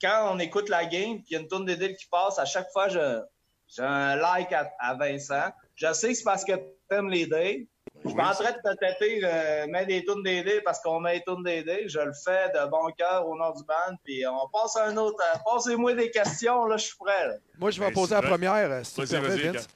quand 0.00 0.30
on 0.32 0.38
écoute 0.38 0.68
la 0.68 0.86
game, 0.86 1.16
puis 1.18 1.26
il 1.30 1.32
y 1.34 1.36
a 1.36 1.40
une 1.40 1.48
tourne 1.48 1.66
Dédé 1.66 1.94
qui 1.94 2.06
passe, 2.06 2.38
à 2.38 2.46
chaque 2.46 2.70
fois, 2.72 2.88
j'ai 2.88 3.82
un 3.82 4.16
like 4.16 4.52
à, 4.52 4.94
Vincent. 4.94 5.50
Je 5.74 5.92
sais 5.92 6.08
que 6.08 6.14
c'est 6.14 6.24
parce 6.24 6.44
que 6.44 6.52
tu 6.52 6.96
aimes 6.96 7.10
les 7.10 7.26
dés. 7.26 7.68
Je 8.02 8.08
suis 8.08 8.20
en 8.20 8.32
train 8.32 8.52
de 8.52 8.70
te 8.70 8.76
têter, 8.78 9.20
euh, 9.24 9.66
mettre 9.66 9.88
des 9.88 10.04
tournes 10.04 10.22
DD 10.22 10.62
parce 10.64 10.80
qu'on 10.80 11.00
met 11.00 11.18
des 11.18 11.24
tournes 11.24 11.44
DD. 11.44 11.86
Je 11.86 11.98
le 11.98 12.12
fais 12.24 12.48
de 12.48 12.66
bon 12.70 12.90
cœur 12.96 13.28
au 13.28 13.36
nom 13.36 13.50
du 13.50 13.62
band. 13.64 13.94
Puis 14.04 14.24
on 14.26 14.48
passe 14.48 14.76
à 14.76 14.86
un 14.86 14.96
autre. 14.96 15.18
Euh, 15.22 15.38
Posez-moi 15.44 15.94
des 15.94 16.10
questions, 16.10 16.64
là, 16.64 16.78
je 16.78 16.86
suis 16.86 16.96
prêt. 16.96 17.38
Moi, 17.58 17.70
je 17.70 17.80
vais 17.80 17.88
ben, 17.88 17.94
poser 17.94 18.14
la 18.14 18.22
première, 18.22 18.70
euh, 18.70 18.82
si 18.84 18.94
tu 18.94 19.16
Vince. 19.16 19.68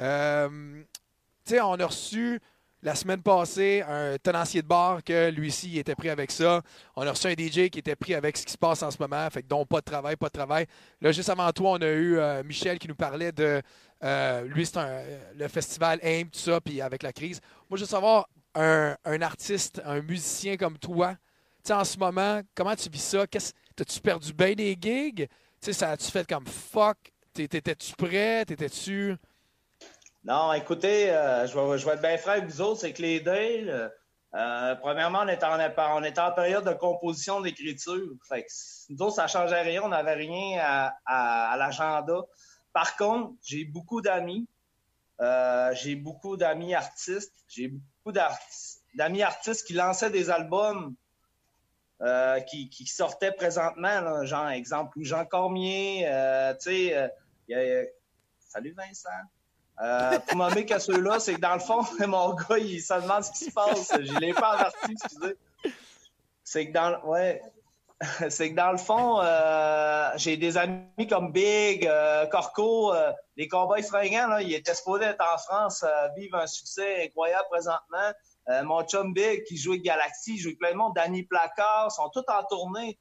Euh, 0.00 0.82
on 1.52 1.80
a 1.80 1.86
reçu 1.86 2.40
la 2.82 2.94
semaine 2.94 3.22
passée, 3.22 3.82
un 3.88 4.16
tenancier 4.18 4.62
de 4.62 4.66
bar 4.66 5.02
que 5.02 5.30
lui-ci 5.30 5.78
était 5.78 5.96
pris 5.96 6.10
avec 6.10 6.30
ça. 6.30 6.62
On 6.94 7.06
a 7.06 7.10
reçu 7.10 7.26
un 7.26 7.32
DJ 7.32 7.70
qui 7.70 7.80
était 7.80 7.96
pris 7.96 8.14
avec 8.14 8.36
ce 8.36 8.46
qui 8.46 8.52
se 8.52 8.58
passe 8.58 8.82
en 8.82 8.90
ce 8.90 8.98
moment, 9.00 9.28
fait 9.30 9.42
que 9.42 9.48
donc 9.48 9.68
pas 9.68 9.80
de 9.80 9.84
travail, 9.84 10.16
pas 10.16 10.28
de 10.28 10.32
travail. 10.32 10.66
Là, 11.00 11.10
juste 11.10 11.28
avant 11.28 11.50
toi, 11.50 11.72
on 11.72 11.82
a 11.82 11.88
eu 11.88 12.18
euh, 12.18 12.42
Michel 12.44 12.78
qui 12.78 12.86
nous 12.86 12.94
parlait 12.94 13.32
de 13.32 13.60
euh, 14.04 14.42
lui, 14.44 14.64
c'est 14.64 14.78
le 15.34 15.48
festival 15.48 15.98
AIM, 16.02 16.28
tout 16.30 16.38
ça, 16.38 16.60
puis 16.60 16.80
avec 16.80 17.02
la 17.02 17.12
crise. 17.12 17.40
Moi, 17.68 17.76
je 17.78 17.82
veux 17.82 17.88
savoir 17.88 18.28
un, 18.54 19.22
artiste, 19.22 19.82
un 19.84 20.00
musicien 20.00 20.56
comme 20.56 20.78
toi, 20.78 21.14
tu 21.64 21.68
sais, 21.68 21.72
en 21.72 21.84
ce 21.84 21.98
moment, 21.98 22.40
comment 22.54 22.76
tu 22.76 22.88
vis 22.88 23.02
ça? 23.02 23.26
T'as-tu 23.26 24.00
perdu 24.00 24.32
bien 24.32 24.54
des 24.54 24.76
gigs? 24.80 25.26
Tu 25.26 25.28
sais, 25.60 25.72
ça 25.72 25.90
a-tu 25.90 26.10
fait 26.10 26.26
comme 26.28 26.46
fuck? 26.46 26.96
T'étais-tu 27.32 27.92
prêt? 27.94 28.44
T'étais-tu. 28.44 29.16
Non, 30.24 30.52
écoutez, 30.52 31.10
euh, 31.10 31.46
je, 31.46 31.84
vais, 31.86 31.92
être 31.92 32.02
bien 32.02 32.18
franc 32.18 32.32
avec 32.32 32.46
vous 32.46 32.60
autres, 32.60 32.80
c'est 32.80 32.92
que 32.92 33.02
les 33.02 33.20
Dales, 33.20 33.92
euh, 34.34 34.74
premièrement, 34.76 35.20
on 35.22 35.28
était, 35.28 36.20
en, 36.20 36.32
période 36.32 36.64
de 36.64 36.72
composition 36.72 37.40
d'écriture. 37.40 38.10
Fait 38.28 38.44
nous 38.90 39.00
autres, 39.00 39.14
ça 39.14 39.24
ne 39.24 39.28
changeait 39.28 39.62
rien, 39.62 39.82
on 39.84 39.88
n'avait 39.88 40.14
rien 40.14 40.90
à, 41.06 41.56
l'agenda. 41.56 42.22
Par 42.72 42.96
contre, 42.96 43.34
j'ai 43.42 43.64
beaucoup 43.64 44.00
d'amis. 44.00 44.48
Euh, 45.20 45.72
j'ai 45.74 45.94
beaucoup 45.94 46.36
d'amis 46.36 46.74
artistes. 46.74 47.34
J'ai 47.48 47.68
beaucoup 47.68 48.12
d'amis 48.94 49.22
artistes 49.22 49.66
qui 49.66 49.72
lançaient 49.72 50.10
des 50.10 50.30
albums 50.30 50.94
qui, 52.48 52.68
qui, 52.70 52.86
sortaient 52.86 53.32
présentement. 53.32 54.24
genre, 54.24 54.48
exemple, 54.48 54.98
Jean 55.02 55.24
Cormier, 55.24 56.06
tu 56.60 56.70
sais, 56.70 57.12
salut 58.48 58.74
Vincent. 58.76 59.10
Euh, 59.80 60.18
pour 60.26 60.38
nommer 60.38 60.66
que 60.66 60.78
ceux-là, 60.78 61.20
c'est 61.20 61.34
que 61.34 61.40
dans 61.40 61.54
le 61.54 61.60
fond, 61.60 61.82
mon 62.06 62.34
gars, 62.34 62.58
il 62.58 62.80
se 62.80 62.94
demande 62.94 63.24
ce 63.24 63.30
qui 63.32 63.44
se 63.44 63.50
passe. 63.52 63.92
Je 63.92 64.18
l'ai 64.18 64.32
pas 64.32 64.54
averti, 64.54 64.92
excusez. 64.92 65.36
C'est 66.42 66.68
que 66.68 66.72
dans 66.72 67.00
ouais. 67.04 67.42
C'est 68.30 68.50
que 68.50 68.54
dans 68.54 68.70
le 68.70 68.78
fond, 68.78 69.20
euh, 69.20 70.10
j'ai 70.14 70.36
des 70.36 70.56
amis 70.56 71.08
comme 71.10 71.32
Big, 71.32 71.84
euh, 71.84 72.26
Corco, 72.26 72.92
les 73.36 73.48
Cowboys 73.48 73.82
fringants, 73.82 74.28
là, 74.28 74.40
ils 74.40 74.54
étaient 74.54 74.74
supposés 74.74 75.06
être 75.06 75.24
en 75.34 75.36
France, 75.36 75.84
vivre 76.16 76.36
un 76.38 76.46
succès 76.46 77.06
incroyable 77.06 77.46
présentement. 77.50 78.12
mon 78.62 78.84
chum 78.84 79.12
Big 79.12 79.42
qui 79.42 79.56
joue 79.56 79.72
avec 79.72 79.82
Galaxy, 79.82 80.38
joue 80.38 80.50
avec 80.50 80.60
plein 80.60 80.70
de 80.70 80.76
monde, 80.76 80.92
Danny 80.94 81.24
Placard, 81.24 81.90
sont 81.90 82.08
tous 82.10 82.22
en 82.28 82.44
tournée. 82.44 82.96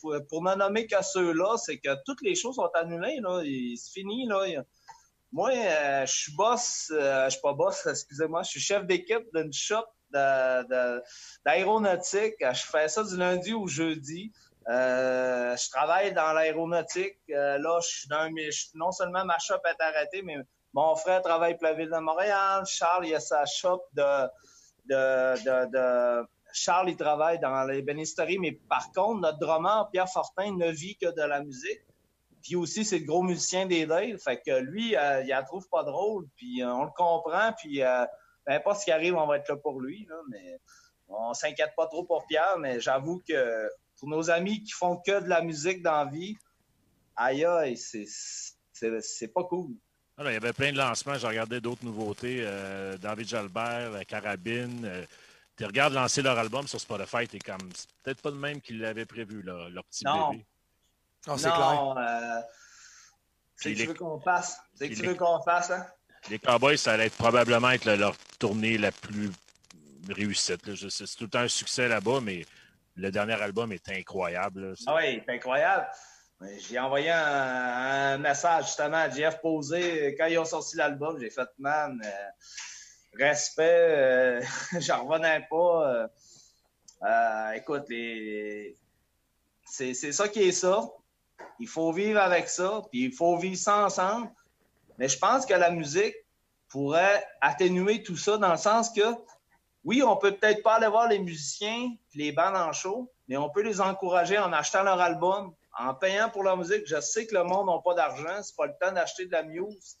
Pour, 0.00 0.42
me 0.42 0.54
nommer 0.54 0.86
que 0.86 1.02
ceux-là, 1.02 1.58
c'est 1.58 1.78
que 1.78 1.90
toutes 2.06 2.22
les 2.22 2.34
choses 2.34 2.56
sont 2.56 2.70
annulées. 2.74 3.20
Là. 3.20 3.42
C'est 3.76 3.92
fini. 3.92 4.26
Là. 4.26 4.62
Moi, 5.32 5.50
euh, 5.52 6.04
je 6.06 6.12
suis 6.12 6.34
boss, 6.34 6.90
euh, 6.92 7.26
je 7.26 7.30
suis 7.30 7.40
pas 7.40 7.52
boss, 7.52 7.86
excusez-moi, 7.86 8.42
je 8.42 8.50
suis 8.50 8.60
chef 8.60 8.84
d'équipe 8.84 9.24
d'une 9.32 9.52
shop 9.52 9.84
d'aéronautique. 11.44 12.34
je 12.40 12.62
fais 12.66 12.88
ça 12.88 13.04
du 13.04 13.16
lundi 13.16 13.52
au 13.52 13.68
jeudi. 13.68 14.32
Euh, 14.68 15.56
je 15.56 15.70
travaille 15.70 16.12
dans 16.12 16.32
l'aéronautique. 16.32 17.16
là, 17.28 17.78
je 17.80 17.88
suis 17.88 18.08
dans 18.08 18.28
non 18.74 18.90
seulement 18.90 19.24
ma 19.24 19.38
shop 19.38 19.60
est 19.66 19.80
arrêtée, 19.80 20.22
mais 20.22 20.36
mon 20.72 20.96
frère 20.96 21.22
travaille 21.22 21.54
pour 21.56 21.68
la 21.68 21.74
ville 21.74 21.90
de 21.90 21.98
Montréal. 21.98 22.64
Charles, 22.66 23.06
il 23.06 23.14
a 23.14 23.20
sa 23.20 23.46
shop 23.46 23.82
de, 23.92 24.26
de, 24.86 25.66
de, 25.70 26.26
Charles, 26.52 26.90
il 26.90 26.96
travaille 26.96 27.38
dans 27.38 27.62
les 27.64 27.82
bénisteries, 27.82 28.40
mais 28.40 28.52
par 28.68 28.90
contre, 28.92 29.20
notre 29.20 29.38
drummer, 29.38 29.88
Pierre 29.92 30.08
Fortin, 30.08 30.56
ne 30.56 30.70
vit 30.70 30.96
que 30.96 31.06
de 31.06 31.22
la 31.22 31.40
musique. 31.40 31.82
Puis 32.42 32.56
aussi, 32.56 32.84
c'est 32.84 32.98
le 32.98 33.04
gros 33.04 33.22
musicien 33.22 33.66
des 33.66 33.86
Dales. 33.86 34.18
Fait 34.18 34.40
que 34.40 34.58
lui, 34.60 34.96
euh, 34.96 35.22
il 35.22 35.28
la 35.28 35.42
trouve 35.42 35.68
pas 35.68 35.82
drôle. 35.84 36.26
Puis 36.36 36.62
euh, 36.62 36.72
on 36.72 36.84
le 36.84 36.90
comprend. 36.90 37.52
Puis 37.52 37.82
euh, 37.82 38.04
peu 38.44 38.52
importe 38.52 38.80
ce 38.80 38.84
qui 38.86 38.92
arrive, 38.92 39.14
on 39.14 39.26
va 39.26 39.36
être 39.36 39.48
là 39.48 39.56
pour 39.56 39.80
lui. 39.80 40.06
Là, 40.08 40.16
mais 40.30 40.58
on 41.08 41.34
s'inquiète 41.34 41.72
pas 41.76 41.86
trop 41.86 42.04
pour 42.04 42.26
Pierre. 42.26 42.58
Mais 42.58 42.80
j'avoue 42.80 43.22
que 43.28 43.68
pour 43.98 44.08
nos 44.08 44.30
amis 44.30 44.62
qui 44.62 44.72
font 44.72 44.96
que 44.96 45.20
de 45.20 45.28
la 45.28 45.42
musique 45.42 45.82
dans 45.82 46.04
la 46.04 46.10
vie, 46.10 46.36
aïe 47.16 47.44
aïe, 47.44 47.76
c'est 47.76 49.34
pas 49.34 49.44
cool. 49.44 49.74
il 50.18 50.24
y 50.24 50.36
avait 50.36 50.54
plein 50.54 50.72
de 50.72 50.78
lancements. 50.78 51.18
J'ai 51.18 51.26
regardé 51.26 51.60
d'autres 51.60 51.84
nouveautés. 51.84 52.46
David 53.00 53.28
Jalbert, 53.28 54.06
Carabine. 54.06 55.06
tu 55.58 55.66
regardes 55.66 55.92
lancer 55.92 56.22
leur 56.22 56.38
album 56.38 56.66
sur 56.66 56.80
Spotify, 56.80 57.28
t'es 57.28 57.38
comme. 57.38 57.68
peut-être 58.02 58.22
pas 58.22 58.30
le 58.30 58.36
même 58.36 58.62
qu'ils 58.62 58.80
l'avaient 58.80 59.04
prévu, 59.04 59.42
là, 59.42 59.68
leur 59.68 59.84
petit 59.84 60.04
bébé. 60.04 60.46
Oh, 61.28 61.36
c'est 61.36 61.50
clair. 61.50 61.94
Euh, 61.96 62.40
c'est 63.56 63.74
que 63.74 63.80
tu 63.80 63.86
veux 63.86 63.94
qu'on 63.94 64.20
fasse. 64.20 64.58
C'est 64.74 64.88
que 64.88 64.94
tu 64.94 65.06
veux 65.06 65.14
qu'on 65.14 65.42
fasse, 65.42 65.70
hein? 65.70 65.86
Les 66.28 66.38
Cowboys, 66.38 66.76
ça 66.76 66.92
allait 66.92 67.06
être 67.06 67.16
probablement 67.16 67.70
être 67.70 67.90
leur 67.90 68.16
tournée 68.38 68.78
la 68.78 68.92
plus 68.92 69.30
réussite. 70.08 70.74
C'est 70.88 71.16
tout 71.16 71.24
le 71.24 71.30
temps 71.30 71.40
un 71.40 71.48
succès 71.48 71.88
là-bas, 71.88 72.20
mais 72.20 72.44
le 72.96 73.10
dernier 73.10 73.40
album 73.40 73.72
est 73.72 73.88
incroyable. 73.88 74.74
ah 74.86 74.96
oui, 74.96 75.22
c'est 75.24 75.34
incroyable. 75.34 75.86
J'ai 76.68 76.78
envoyé 76.78 77.10
un, 77.10 78.16
message 78.18 78.66
justement 78.66 78.96
à 78.96 79.10
Jeff 79.10 79.40
Posé 79.40 80.14
quand 80.16 80.26
ils 80.26 80.38
ont 80.38 80.44
sorti 80.44 80.76
l'album. 80.76 81.18
J'ai 81.20 81.30
fait, 81.30 81.48
man, 81.58 82.00
euh, 82.02 82.08
respect, 83.18 83.62
euh, 83.62 84.42
j'en 84.80 85.06
revenais 85.06 85.46
pas. 85.50 86.08
Euh, 87.02 87.50
écoute, 87.52 87.84
les... 87.90 88.76
c'est 89.66 89.94
ça 89.94 90.28
qui 90.28 90.42
est 90.42 90.52
ça. 90.52 90.88
Il 91.58 91.68
faut 91.68 91.92
vivre 91.92 92.20
avec 92.20 92.48
ça, 92.48 92.82
puis 92.90 93.04
il 93.04 93.12
faut 93.12 93.36
vivre 93.36 93.56
ça 93.56 93.84
ensemble. 93.84 94.30
Mais 94.98 95.08
je 95.08 95.18
pense 95.18 95.46
que 95.46 95.54
la 95.54 95.70
musique 95.70 96.14
pourrait 96.68 97.26
atténuer 97.40 98.02
tout 98.02 98.16
ça 98.16 98.38
dans 98.38 98.52
le 98.52 98.58
sens 98.58 98.90
que, 98.90 99.02
oui, 99.84 100.02
on 100.02 100.16
peut 100.16 100.36
peut-être 100.36 100.62
pas 100.62 100.74
aller 100.74 100.86
voir 100.86 101.08
les 101.08 101.18
musiciens, 101.18 101.90
les 102.14 102.32
bandes 102.32 102.56
en 102.56 102.72
show, 102.72 103.10
mais 103.28 103.36
on 103.36 103.50
peut 103.50 103.62
les 103.62 103.80
encourager 103.80 104.38
en 104.38 104.52
achetant 104.52 104.82
leur 104.82 105.00
album, 105.00 105.54
en 105.78 105.94
payant 105.94 106.28
pour 106.30 106.42
leur 106.42 106.56
musique. 106.56 106.86
Je 106.86 107.00
sais 107.00 107.26
que 107.26 107.34
le 107.34 107.44
monde 107.44 107.66
n'a 107.66 107.80
pas 107.82 107.94
d'argent, 107.94 108.42
c'est 108.42 108.56
pas 108.56 108.66
le 108.66 108.74
temps 108.80 108.92
d'acheter 108.92 109.26
de 109.26 109.32
la 109.32 109.42
muse. 109.42 109.98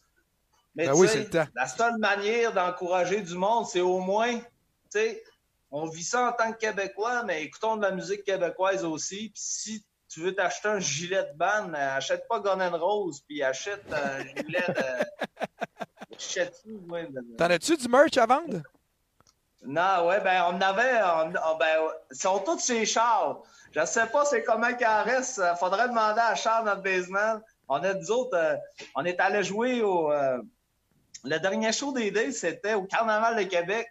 Mais 0.74 0.86
ben 0.86 0.94
oui, 0.94 1.08
la 1.54 1.66
seule 1.66 1.98
manière 1.98 2.52
d'encourager 2.52 3.20
du 3.22 3.34
monde, 3.34 3.66
c'est 3.66 3.80
au 3.80 3.98
moins, 3.98 4.38
tu 4.38 4.44
sais, 4.90 5.22
on 5.70 5.88
vit 5.88 6.04
ça 6.04 6.28
en 6.28 6.32
tant 6.32 6.52
que 6.52 6.58
Québécois, 6.58 7.22
mais 7.24 7.44
écoutons 7.44 7.76
de 7.76 7.82
la 7.82 7.92
musique 7.92 8.24
québécoise 8.24 8.84
aussi. 8.84 9.30
Puis 9.30 9.42
si 9.42 9.84
tu 10.10 10.20
veux 10.20 10.34
t'acheter 10.34 10.68
un 10.68 10.80
gilet 10.80 11.22
de 11.22 11.36
ban, 11.36 11.72
euh, 11.72 11.96
achète 11.96 12.26
pas 12.28 12.40
Gun 12.40 12.68
Rose, 12.76 13.22
puis 13.26 13.42
achète 13.42 13.84
un 13.92 14.24
gilet 14.24 14.64
de. 14.68 16.14
achète 16.16 16.64
T'en 17.38 17.46
as-tu 17.46 17.76
du 17.76 17.88
merch 17.88 18.18
à 18.18 18.26
vendre? 18.26 18.60
Non, 19.64 20.08
ouais, 20.08 20.20
ben, 20.20 20.44
on 20.48 20.60
avait. 20.60 21.00
On, 21.02 21.56
ben, 21.56 21.90
ils 22.10 22.16
sont 22.16 22.40
tous 22.40 22.66
chez 22.66 22.84
Charles. 22.84 23.36
Je 23.72 23.84
sais 23.84 24.06
pas 24.06 24.24
c'est 24.24 24.42
comment 24.42 24.74
qu'il 24.74 24.86
en 24.86 25.04
reste. 25.04 25.40
Faudrait 25.58 25.88
demander 25.88 26.20
à 26.20 26.34
Charles, 26.34 26.64
notre 26.64 26.82
basement. 26.82 27.40
On 27.68 27.76
a 27.76 27.94
des 27.94 28.10
autres. 28.10 28.36
Euh, 28.36 28.56
on 28.96 29.04
est 29.04 29.20
allé 29.20 29.44
jouer 29.44 29.80
au. 29.80 30.10
Euh, 30.12 30.38
le 31.22 31.38
dernier 31.38 31.72
show 31.72 31.92
des 31.92 32.10
Days, 32.10 32.32
c'était 32.32 32.74
au 32.74 32.82
Carnaval 32.84 33.36
de 33.36 33.42
Québec. 33.42 33.86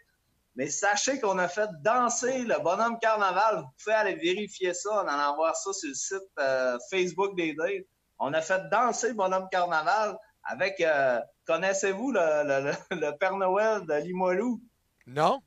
Mais 0.60 0.70
sachez 0.70 1.22
qu'on 1.22 1.38
a 1.38 1.48
fait 1.48 1.70
danser 1.86 2.40
le 2.40 2.62
bonhomme 2.62 3.00
carnaval. 3.00 3.60
Vous 3.60 3.72
pouvez 3.82 3.96
aller 3.96 4.16
vérifier 4.16 4.74
ça. 4.74 5.06
En 5.08 5.36
voir 5.38 5.56
ça 5.56 5.72
sur 5.72 5.88
le 5.88 5.96
site 5.96 6.30
euh, 6.38 6.78
Facebook 6.90 7.34
des 7.38 7.54
Dates. 7.54 7.86
On 8.20 8.34
a 8.34 8.42
fait 8.42 8.62
danser 8.70 9.08
le 9.08 9.14
bonhomme 9.14 9.48
carnaval 9.50 10.18
avec. 10.44 10.82
Euh, 10.82 11.22
connaissez-vous 11.48 12.12
le, 12.12 13.18
Père 13.20 13.38
Noël 13.38 13.86
de 13.86 13.94
Limoilou? 14.04 14.60
Non. 15.08 15.40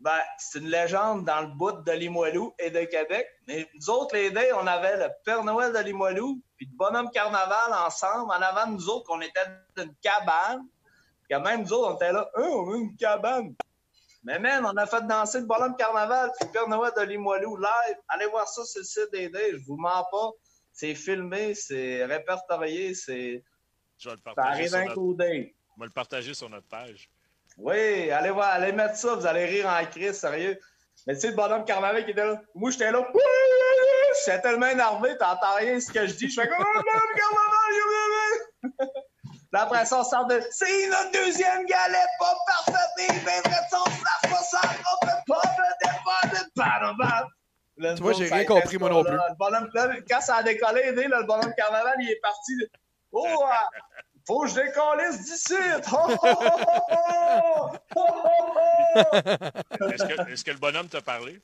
Ben, 0.00 0.18
c'est 0.38 0.60
une 0.60 0.70
légende 0.70 1.26
dans 1.26 1.42
le 1.42 1.48
bout 1.48 1.72
de 1.72 1.92
Limoilou 1.92 2.54
et 2.58 2.70
de 2.70 2.84
Québec. 2.84 3.26
Mais 3.46 3.68
nous 3.74 3.90
autres, 3.90 4.16
les 4.16 4.30
Dates, 4.30 4.54
on 4.54 4.66
avait 4.66 4.96
le 4.96 5.10
Père 5.22 5.44
Noël 5.44 5.70
de 5.74 5.80
Limoilou 5.80 6.40
puis 6.56 6.64
le 6.64 6.76
bonhomme 6.78 7.10
carnaval 7.10 7.74
ensemble. 7.86 8.32
En 8.32 8.40
avant 8.40 8.68
nous 8.68 8.88
autres, 8.88 9.10
on 9.10 9.20
était 9.20 9.44
dans 9.76 9.82
une 9.82 9.94
cabane. 9.96 10.62
Quand 11.30 11.40
même, 11.42 11.60
nous 11.60 11.74
autres, 11.74 11.92
on 11.92 11.96
était 11.96 12.12
là, 12.12 12.26
hein, 12.36 12.48
on 12.50 12.72
a 12.72 12.76
une 12.78 12.96
cabane. 12.96 13.54
Mais 14.22 14.38
même, 14.38 14.66
on 14.66 14.76
a 14.76 14.86
fait 14.86 15.06
danser 15.06 15.40
le 15.40 15.46
bonhomme 15.46 15.76
carnaval 15.76 16.30
puis 16.38 16.48
Père 16.50 16.68
Noël 16.68 16.92
de 16.96 17.02
Limoilou 17.02 17.56
live. 17.56 17.96
Allez 18.08 18.26
voir 18.26 18.46
ça 18.46 18.64
sur 18.64 18.80
le 18.80 18.84
site 18.84 19.10
des 19.12 19.30
je 19.32 19.64
vous 19.64 19.76
mens 19.76 20.06
pas. 20.10 20.30
C'est 20.72 20.94
filmé, 20.94 21.54
c'est 21.54 22.04
répertorié, 22.04 22.94
c'est. 22.94 23.42
Je 23.98 24.08
vais 24.08 24.16
le 24.16 24.20
partager. 24.22 24.68
Ça 24.68 24.78
arrive 24.78 24.90
un 24.90 24.94
coup 24.94 25.14
d'œil. 25.14 25.54
On 25.76 25.80
va 25.80 25.86
le 25.86 25.92
partager 25.92 26.34
sur 26.34 26.48
notre 26.48 26.68
page. 26.68 27.10
Oui, 27.56 28.10
allez 28.10 28.30
voir, 28.30 28.48
allez 28.48 28.72
mettre 28.72 28.96
ça, 28.96 29.14
vous 29.14 29.26
allez 29.26 29.44
rire 29.46 29.66
en 29.66 29.84
crise, 29.86 30.18
sérieux. 30.18 30.58
Mais 31.06 31.14
tu 31.14 31.20
sais, 31.20 31.28
le 31.28 31.36
bonhomme 31.36 31.64
carnaval 31.64 32.04
qui 32.04 32.12
était 32.12 32.24
là. 32.24 32.40
Moi, 32.54 32.70
j'étais 32.70 32.92
là. 32.92 33.06
j'étais 34.24 34.40
tellement 34.40 34.66
énervé, 34.66 35.16
t'entends 35.18 35.56
rien 35.56 35.74
de 35.74 35.80
ce 35.80 35.90
que 35.90 36.06
je 36.06 36.14
dis. 36.14 36.30
Je 36.30 36.40
fais 36.40 36.48
comme, 36.48 36.58
oh, 36.60 36.78
non, 36.78 36.82
carnaval, 37.16 39.04
Là, 39.52 39.62
après 39.62 39.84
ça, 39.84 39.98
on 40.00 40.04
sort 40.04 40.26
de, 40.26 40.40
c'est 40.52 40.88
notre 40.88 41.10
deuxième 41.12 41.66
galette, 41.66 42.08
pas 42.20 42.36
parfaite, 42.46 42.90
des 42.96 43.18
vrais 43.18 43.42
son 43.68 43.78
la 43.84 44.28
façade, 44.30 44.78
on 45.02 45.06
fait 45.06 45.22
pas 45.26 45.42
de 45.56 45.64
départ 45.82 46.30
de 46.30 46.96
bam, 46.96 47.96
Tu 47.96 48.02
vois, 48.02 48.12
j'ai 48.12 48.28
rien 48.32 48.44
compris, 48.44 48.78
moi 48.78 48.90
non 48.90 49.02
plus. 49.02 49.12
Le 49.12 49.34
bonhomme, 49.36 49.68
là, 49.74 49.88
quand 50.08 50.20
ça 50.20 50.36
a 50.36 50.42
décollé, 50.44 50.92
là, 50.92 51.18
le 51.20 51.26
bonhomme 51.26 51.52
carnaval, 51.56 51.94
il 52.00 52.10
est 52.10 52.20
parti. 52.22 52.52
Oh, 53.10 53.26
ah, 53.44 53.66
faut 54.24 54.42
que 54.42 54.48
je 54.50 54.54
décollisse 54.54 55.24
d'ici! 55.24 55.54
Oh, 55.92 55.96
oh, 55.96 56.16
oh, 56.22 56.36
oh, 56.92 57.76
oh, 57.96 58.06
oh, 58.14 58.54
oh. 59.80 59.90
Est-ce 59.90 60.44
que, 60.44 60.52
le 60.52 60.58
bonhomme 60.58 60.88
t'a 60.88 61.00
parlé? 61.00 61.40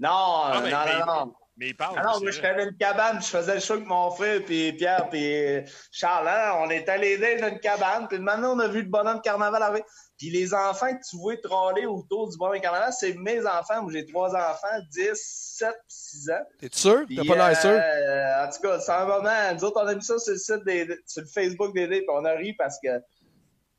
Non, 0.00 0.10
Ah, 0.10 0.60
mais- 0.60 0.70
non, 0.70 0.78
mais- 0.84 0.98
non, 0.98 1.06
non. 1.26 1.34
Mais 1.56 1.68
il 1.68 1.76
parle. 1.76 1.96
Non, 1.96 2.18
c'est 2.18 2.42
moi, 2.42 2.62
une 2.64 2.76
cabane, 2.76 3.22
je 3.22 3.28
faisais 3.28 3.54
le 3.54 3.60
show 3.60 3.74
avec 3.74 3.86
mon 3.86 4.10
frère, 4.10 4.42
puis 4.44 4.74
Pierre, 4.74 5.08
puis 5.08 5.64
Charles. 5.90 6.28
hein, 6.28 6.52
on 6.58 6.70
était 6.70 6.90
allés 6.90 7.16
dans 7.38 7.48
une 7.48 7.60
cabane, 7.60 8.06
puis 8.08 8.18
maintenant, 8.18 8.54
on 8.54 8.58
a 8.58 8.68
vu 8.68 8.82
le 8.82 8.88
bonhomme 8.88 9.22
carnaval 9.22 9.62
arriver. 9.62 9.84
Puis 10.18 10.30
les 10.30 10.52
enfants 10.52 10.94
que 10.94 11.00
tu 11.08 11.16
vois 11.16 11.36
troller 11.42 11.86
autour 11.86 12.30
du 12.30 12.36
bonhomme 12.36 12.60
carnaval, 12.60 12.92
c'est 12.92 13.14
mes 13.14 13.40
enfants. 13.46 13.82
Moi, 13.82 13.92
j'ai 13.92 14.04
trois 14.06 14.34
enfants, 14.34 14.78
10, 14.90 15.10
7, 15.14 15.74
6 15.88 16.30
ans. 16.30 16.44
T'es 16.58 16.68
sûr? 16.72 17.04
T'as 17.14 17.24
pas 17.24 17.36
l'air 17.36 17.56
sûr? 17.60 17.70
euh, 17.70 18.44
en 18.44 18.50
tout 18.50 18.60
cas, 18.60 18.80
c'est 18.80 18.92
un 18.92 19.06
moment. 19.06 19.54
Nous 19.54 19.64
autres, 19.64 19.80
on 19.82 19.86
a 19.86 19.94
mis 19.94 20.02
ça 20.02 20.18
sur 20.18 20.32
le 20.32 20.38
site 20.38 20.64
des, 20.64 20.86
sur 21.06 21.22
le 21.22 21.28
Facebook 21.28 21.74
des 21.74 21.88
Days, 21.88 22.00
puis 22.00 22.10
on 22.10 22.24
a 22.24 22.32
ri 22.32 22.52
parce 22.54 22.78
que 22.82 22.88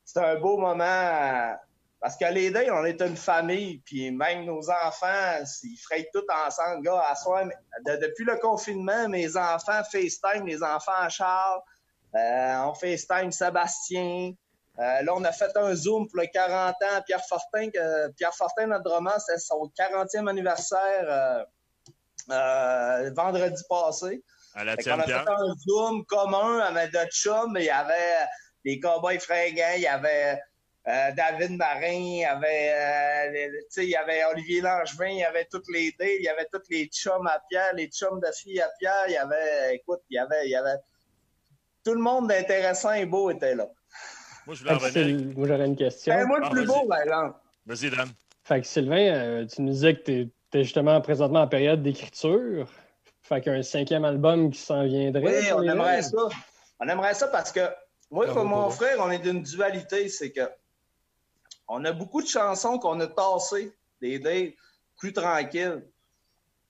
c'était 0.04 0.26
un 0.26 0.40
beau 0.40 0.58
moment. 0.58 1.58
Parce 2.00 2.16
qu'à 2.16 2.30
les 2.30 2.52
Days, 2.52 2.70
on 2.70 2.86
est 2.86 3.02
une 3.02 3.18
famille, 3.18 3.80
puis 3.80 4.12
même 4.12 4.46
nos 4.46 4.70
enfants, 4.70 5.44
ils 5.64 5.78
frayent 5.78 6.08
tout 6.14 6.24
ensemble. 6.46 6.84
Gars, 6.84 7.04
à 7.10 7.16
soir, 7.16 7.44
de- 7.46 7.96
depuis 7.96 8.24
le 8.24 8.38
confinement, 8.38 9.10
mes 9.10 9.36
enfants 9.36 9.82
FaceTime, 9.92 10.46
les 10.46 10.62
enfants 10.62 10.92
à 10.96 11.10
Charles, 11.10 11.60
euh, 12.16 12.56
on 12.66 12.74
FaceTime 12.76 13.32
Sébastien. 13.32 14.32
Euh, 14.80 15.02
là, 15.02 15.12
on 15.16 15.24
a 15.24 15.32
fait 15.32 15.58
un 15.58 15.74
Zoom 15.74 16.08
pour 16.08 16.20
le 16.22 16.28
40 16.28 16.76
ans. 16.84 17.02
Pierre 17.08 17.26
Fortin, 17.28 17.72
que, 17.72 18.10
Pierre 18.12 18.36
Fortin, 18.36 18.68
notre 18.68 18.84
drummer, 18.84 19.20
c'est 19.20 19.40
son 19.40 19.68
40e 19.76 20.28
anniversaire 20.28 21.04
euh, 21.10 21.44
euh, 22.32 23.12
vendredi 23.16 23.64
passé. 23.68 24.24
À 24.54 24.64
la 24.64 24.76
tienne, 24.78 25.00
a 25.02 25.04
fait 25.26 25.30
un 25.32 25.56
Zoom 25.68 26.06
commun 26.06 26.60
avec 26.60 26.92
de 26.92 27.00
chums. 27.10 27.56
Il 27.58 27.66
y 27.66 27.70
avait 27.72 28.26
les 28.66 28.80
Cowboys 28.80 29.20
fringants, 29.20 29.74
il 29.76 29.82
y 29.82 29.88
avait 29.88 30.40
euh, 30.88 31.12
David 31.16 31.58
Marin, 31.58 31.88
il 31.92 32.18
y 32.20 32.26
avait, 32.26 32.72
euh, 32.74 33.32
les- 33.32 33.50
tu 33.50 33.66
sais, 33.70 33.84
il 33.84 33.90
y 33.90 33.96
avait 33.96 34.24
Olivier 34.26 34.62
Langevin, 34.62 35.08
il 35.10 35.18
y 35.18 35.24
avait 35.24 35.46
toutes 35.52 35.68
les 35.74 35.92
dés, 36.00 36.16
il 36.20 36.24
y 36.24 36.30
avait 36.30 36.48
tous 36.52 36.62
les 36.70 36.86
chums 36.86 37.28
à 37.28 37.42
Pierre, 37.50 37.74
les 37.74 37.88
chums 37.88 38.20
de 38.22 38.32
filles 38.32 38.62
à 38.62 38.70
Pierre. 38.80 39.04
Il 39.08 39.14
y 39.14 39.18
avait, 39.18 39.76
écoute, 39.76 40.00
il 40.10 40.16
y 40.16 40.20
avait, 40.20 40.46
il 40.46 40.52
y 40.52 40.56
avait 40.56 40.78
tout 41.84 41.94
le 41.94 42.00
monde 42.02 42.28
d'intéressant 42.30 42.94
et 42.94 43.06
beau 43.06 43.30
était 43.32 43.56
là. 43.56 43.68
Moi, 44.46 44.56
je 44.56 44.62
voulais 44.64 44.74
en 44.76 45.34
Moi, 45.38 45.48
j'aurais 45.48 45.66
une 45.66 45.76
question. 45.76 46.14
Ben, 46.16 46.26
moi, 46.26 46.40
le 46.40 46.46
Ah, 46.46 46.50
plus 46.50 46.66
beau, 46.66 46.86
par 46.88 47.02
exemple. 47.02 47.40
Vas-y, 47.66 47.90
Dan. 47.90 48.08
Fait 48.46 48.62
que 48.62 48.68
Sylvain, 48.68 49.14
euh, 49.14 49.46
tu 49.46 49.62
nous 49.62 49.72
disais 49.72 49.94
que 49.96 50.04
tu 50.04 50.32
es 50.54 50.64
justement 50.64 51.02
présentement 51.02 51.42
en 51.42 51.48
période 51.50 51.84
d'écriture. 51.84 52.66
Fait 53.24 53.42
qu'il 53.42 53.52
y 53.52 53.56
a 53.56 53.60
un 53.60 53.64
cinquième 53.64 54.06
album 54.06 54.52
qui 54.52 54.60
s'en 54.62 54.86
viendrait. 54.86 55.22
Oui, 55.22 55.52
on 55.54 55.62
aimerait 55.64 56.02
ça. 56.02 56.30
On 56.80 56.88
aimerait 56.88 57.14
ça 57.14 57.28
parce 57.28 57.52
que 57.52 57.60
moi 58.10 58.24
et 58.24 58.28
Bravo, 58.28 58.48
mon 58.48 58.70
frère, 58.70 58.98
on 59.02 59.12
est 59.12 59.20
d'une 59.20 59.44
dualité. 59.44 60.08
C'est 60.08 60.32
que 60.32 60.50
on 61.68 61.84
a 61.86 61.92
beaucoup 61.92 62.22
de 62.22 62.28
chansons 62.28 62.80
qu'on 62.80 63.00
a 63.00 63.08
tassées, 63.08 63.74
des 64.02 64.20
days 64.20 64.56
plus 64.98 65.14
tranquilles. 65.14 65.86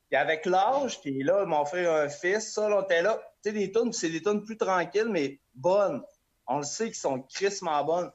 Puis 0.10 0.18
avec 0.18 0.46
l'âge, 0.46 1.02
puis 1.02 1.22
là, 1.24 1.46
mon 1.46 1.66
frère 1.66 1.92
a 1.92 2.02
un 2.04 2.10
fils, 2.10 2.54
ça, 2.54 2.70
là, 2.70 2.78
on 2.80 2.84
était 2.84 3.02
là. 3.02 3.20
Tu 3.44 3.50
sais, 3.50 3.52
des 3.54 3.72
tunes, 3.72 3.92
c'est 3.94 4.10
des 4.10 4.22
tunes 4.22 4.44
plus 4.44 4.58
tranquilles, 4.58 5.10
mais 5.10 5.40
bonnes. 5.54 6.02
On 6.48 6.60
le 6.60 6.64
sait 6.64 6.86
qu'ils 6.86 6.96
sont 6.96 7.22
crissement 7.24 7.84
bonnes. 7.84 8.10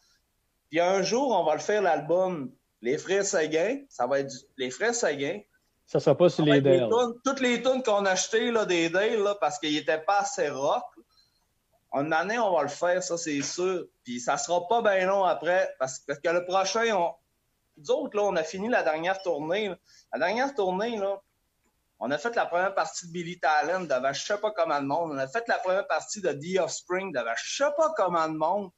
Puis 0.71 0.81
un 0.81 1.03
jour, 1.03 1.31
on 1.39 1.45
va 1.45 1.55
le 1.55 1.61
faire 1.61 1.83
l'album 1.83 2.51
Les 2.81 2.97
Frères 2.97 3.27
Seguin. 3.27 3.81
Ça 3.91 4.07
va 4.07 4.21
être 4.21 4.29
du- 4.29 4.37
Les 4.57 4.71
Frères 4.71 4.95
Seguin. 4.95 5.41
Ça 5.87 6.01
sera 6.01 6.17
pas 6.17 6.31
sur 6.31 6.45
les 6.55 6.63
tunes- 6.89 7.21
toutes 7.23 7.41
les 7.41 7.63
tunes 7.63 7.83
qu'on 7.83 8.07
a 8.07 8.11
achetées 8.13 8.51
là, 8.51 8.65
des 8.65 8.89
Dale, 8.89 9.23
là, 9.23 9.35
parce 9.35 9.59
qu'ils 9.59 9.75
n'étaient 9.75 10.01
pas 10.01 10.21
assez 10.21 10.49
rock. 10.49 10.83
En 11.93 12.11
année, 12.11 12.39
on 12.39 12.55
va 12.55 12.63
le 12.63 12.69
faire, 12.69 13.03
ça, 13.03 13.19
c'est 13.19 13.43
sûr. 13.43 13.85
Puis 14.03 14.19
ça 14.21 14.39
sera 14.39 14.67
pas 14.67 14.81
bien 14.83 15.07
long 15.07 15.25
après, 15.25 15.75
parce, 15.79 15.99
que 16.01 16.29
le 16.29 16.45
prochain, 16.47 16.95
on... 16.97 17.15
nous 17.77 18.11
là, 18.13 18.23
on 18.23 18.37
a 18.37 18.43
fini 18.43 18.69
la 18.69 18.83
dernière 18.83 19.21
tournée. 19.23 19.71
La 20.13 20.19
dernière 20.19 20.55
tournée, 20.55 20.97
là, 20.97 21.21
on 22.01 22.11
a 22.11 22.19
fait 22.19 22.35
la 22.35 22.47
première 22.47 22.75
partie 22.75 23.07
de 23.07 23.13
Billy 23.13 23.39
Talent 23.39 23.83
devant 23.83 24.13
je 24.13 24.25
sais 24.25 24.39
pas 24.39 24.51
comment 24.51 24.81
de 24.81 24.87
monde. 24.87 25.13
On 25.13 25.19
a 25.19 25.29
fait 25.29 25.47
la 25.47 25.59
première 25.59 25.87
partie 25.87 26.21
de 26.21 26.33
The 26.33 26.61
Offspring 26.61 27.13
devant 27.13 27.35
je 27.37 27.57
sais 27.57 27.71
pas 27.77 27.93
comment 27.97 28.29
de 28.29 28.37
monde. 28.37 28.71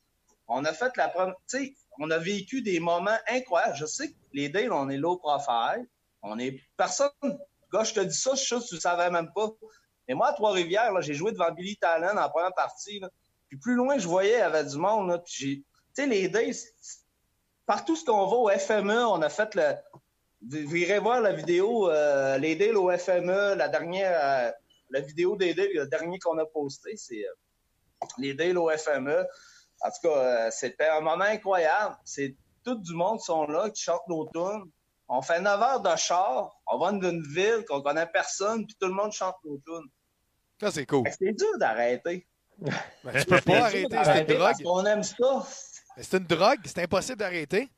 On 0.46 0.64
a 0.66 0.74
fait 0.74 0.94
la 0.96 1.08
première... 1.08 1.34
Tu 1.48 1.58
sais, 1.58 1.74
on 1.98 2.10
a 2.10 2.18
vécu 2.18 2.60
des 2.60 2.80
moments 2.80 3.16
incroyables. 3.28 3.76
Je 3.76 3.86
sais 3.86 4.10
que 4.10 4.16
les 4.34 4.50
Dale, 4.50 4.72
on 4.72 4.90
est 4.90 4.98
low 4.98 5.16
profile. 5.16 5.86
On 6.22 6.38
est... 6.38 6.60
Personne... 6.76 7.08
Gars, 7.72 7.84
je 7.84 7.94
te 7.94 8.00
dis 8.00 8.14
ça, 8.14 8.32
je 8.32 8.40
suis 8.40 8.46
sûr 8.46 8.60
que 8.60 8.68
tu 8.68 8.76
savais 8.76 9.10
même 9.10 9.32
pas. 9.32 9.48
Mais 10.09 10.14
moi, 10.14 10.28
à 10.28 10.32
Trois-Rivières, 10.32 11.00
j'ai 11.02 11.14
joué 11.14 11.32
devant 11.32 11.50
Billy 11.52 11.76
Talent 11.76 12.16
en 12.16 12.28
première 12.28 12.55
partie. 12.55 13.00
là. 13.00 13.09
Puis 13.48 13.59
plus 13.59 13.74
loin, 13.74 13.98
je 13.98 14.07
voyais, 14.07 14.34
il 14.34 14.38
y 14.38 14.42
avait 14.42 14.64
du 14.64 14.76
monde. 14.76 15.09
Là, 15.09 15.18
puis. 15.18 15.64
Tu 15.96 16.02
sais, 16.02 16.09
les 16.09 16.28
Days, 16.28 16.57
partout 17.66 17.94
ce 17.94 18.05
qu'on 18.05 18.26
va 18.26 18.36
au 18.36 18.48
FME, 18.50 19.07
on 19.07 19.22
a 19.22 19.28
fait 19.28 19.55
le... 19.55 19.74
Vous 20.42 20.76
irez 20.76 20.98
voir 20.98 21.20
la 21.20 21.32
vidéo, 21.32 21.88
euh, 21.88 22.36
les 22.36 22.57
Days 22.57 22.72
au 22.72 22.90
FME, 22.90 23.55
la 23.55 23.68
dernière... 23.68 24.18
euh, 24.20 24.50
la 24.90 25.00
vidéo 25.00 25.36
des 25.36 25.55
Days, 25.55 25.72
le 25.72 25.86
dernier 25.86 26.18
qu'on 26.18 26.36
a 26.38 26.46
posté, 26.46 26.96
c'est 26.96 27.24
euh, 27.24 28.07
les 28.18 28.34
Days 28.34 28.57
au 28.57 28.70
FME. 28.70 29.24
En 29.80 29.90
tout 29.90 30.09
cas, 30.09 30.50
c'était 30.50 30.88
un 30.88 31.00
moment 31.00 31.24
incroyable. 31.24 31.96
C'est 32.05 32.34
tout 32.64 32.74
du 32.74 32.94
monde 32.94 33.20
sont 33.20 33.46
là, 33.46 33.70
qui 33.70 33.82
chantent 33.82 34.09
nos 34.09 34.28
tunes. 34.30 34.70
On 35.09 35.20
fait 35.20 35.40
9 35.40 35.61
heures 35.61 35.80
de 35.80 35.96
char, 35.96 36.50
on 36.66 36.78
va 36.78 36.92
d'une 36.92 37.22
ville 37.22 37.64
qu'on 37.68 37.82
connaît 37.82 38.07
personne, 38.07 38.66
puis 38.66 38.74
tout 38.80 38.88
le 38.88 38.94
monde 38.94 39.12
chante 39.12 39.36
nos 39.44 39.59
tunes. 39.59 39.88
Ça, 40.61 40.70
c'est 40.70 40.86
cool. 40.86 41.09
C'est 41.18 41.32
dur 41.32 41.59
d'arrêter. 41.59 42.26
Ben, 42.59 42.72
tu 43.18 43.26
peux 43.26 43.40
pas 43.44 43.64
arrêter, 43.64 43.96
c'est 44.05 44.20
une 44.20 44.38
drogue. 44.38 44.62
qu'on 44.62 44.84
aime 44.86 45.02
ça. 45.02 45.46
Mais 45.96 46.02
C'est 46.02 46.16
une 46.18 46.24
drogue, 46.24 46.61
c'est 46.64 46.82
impossible 46.82 47.18
d'arrêter. 47.18 47.68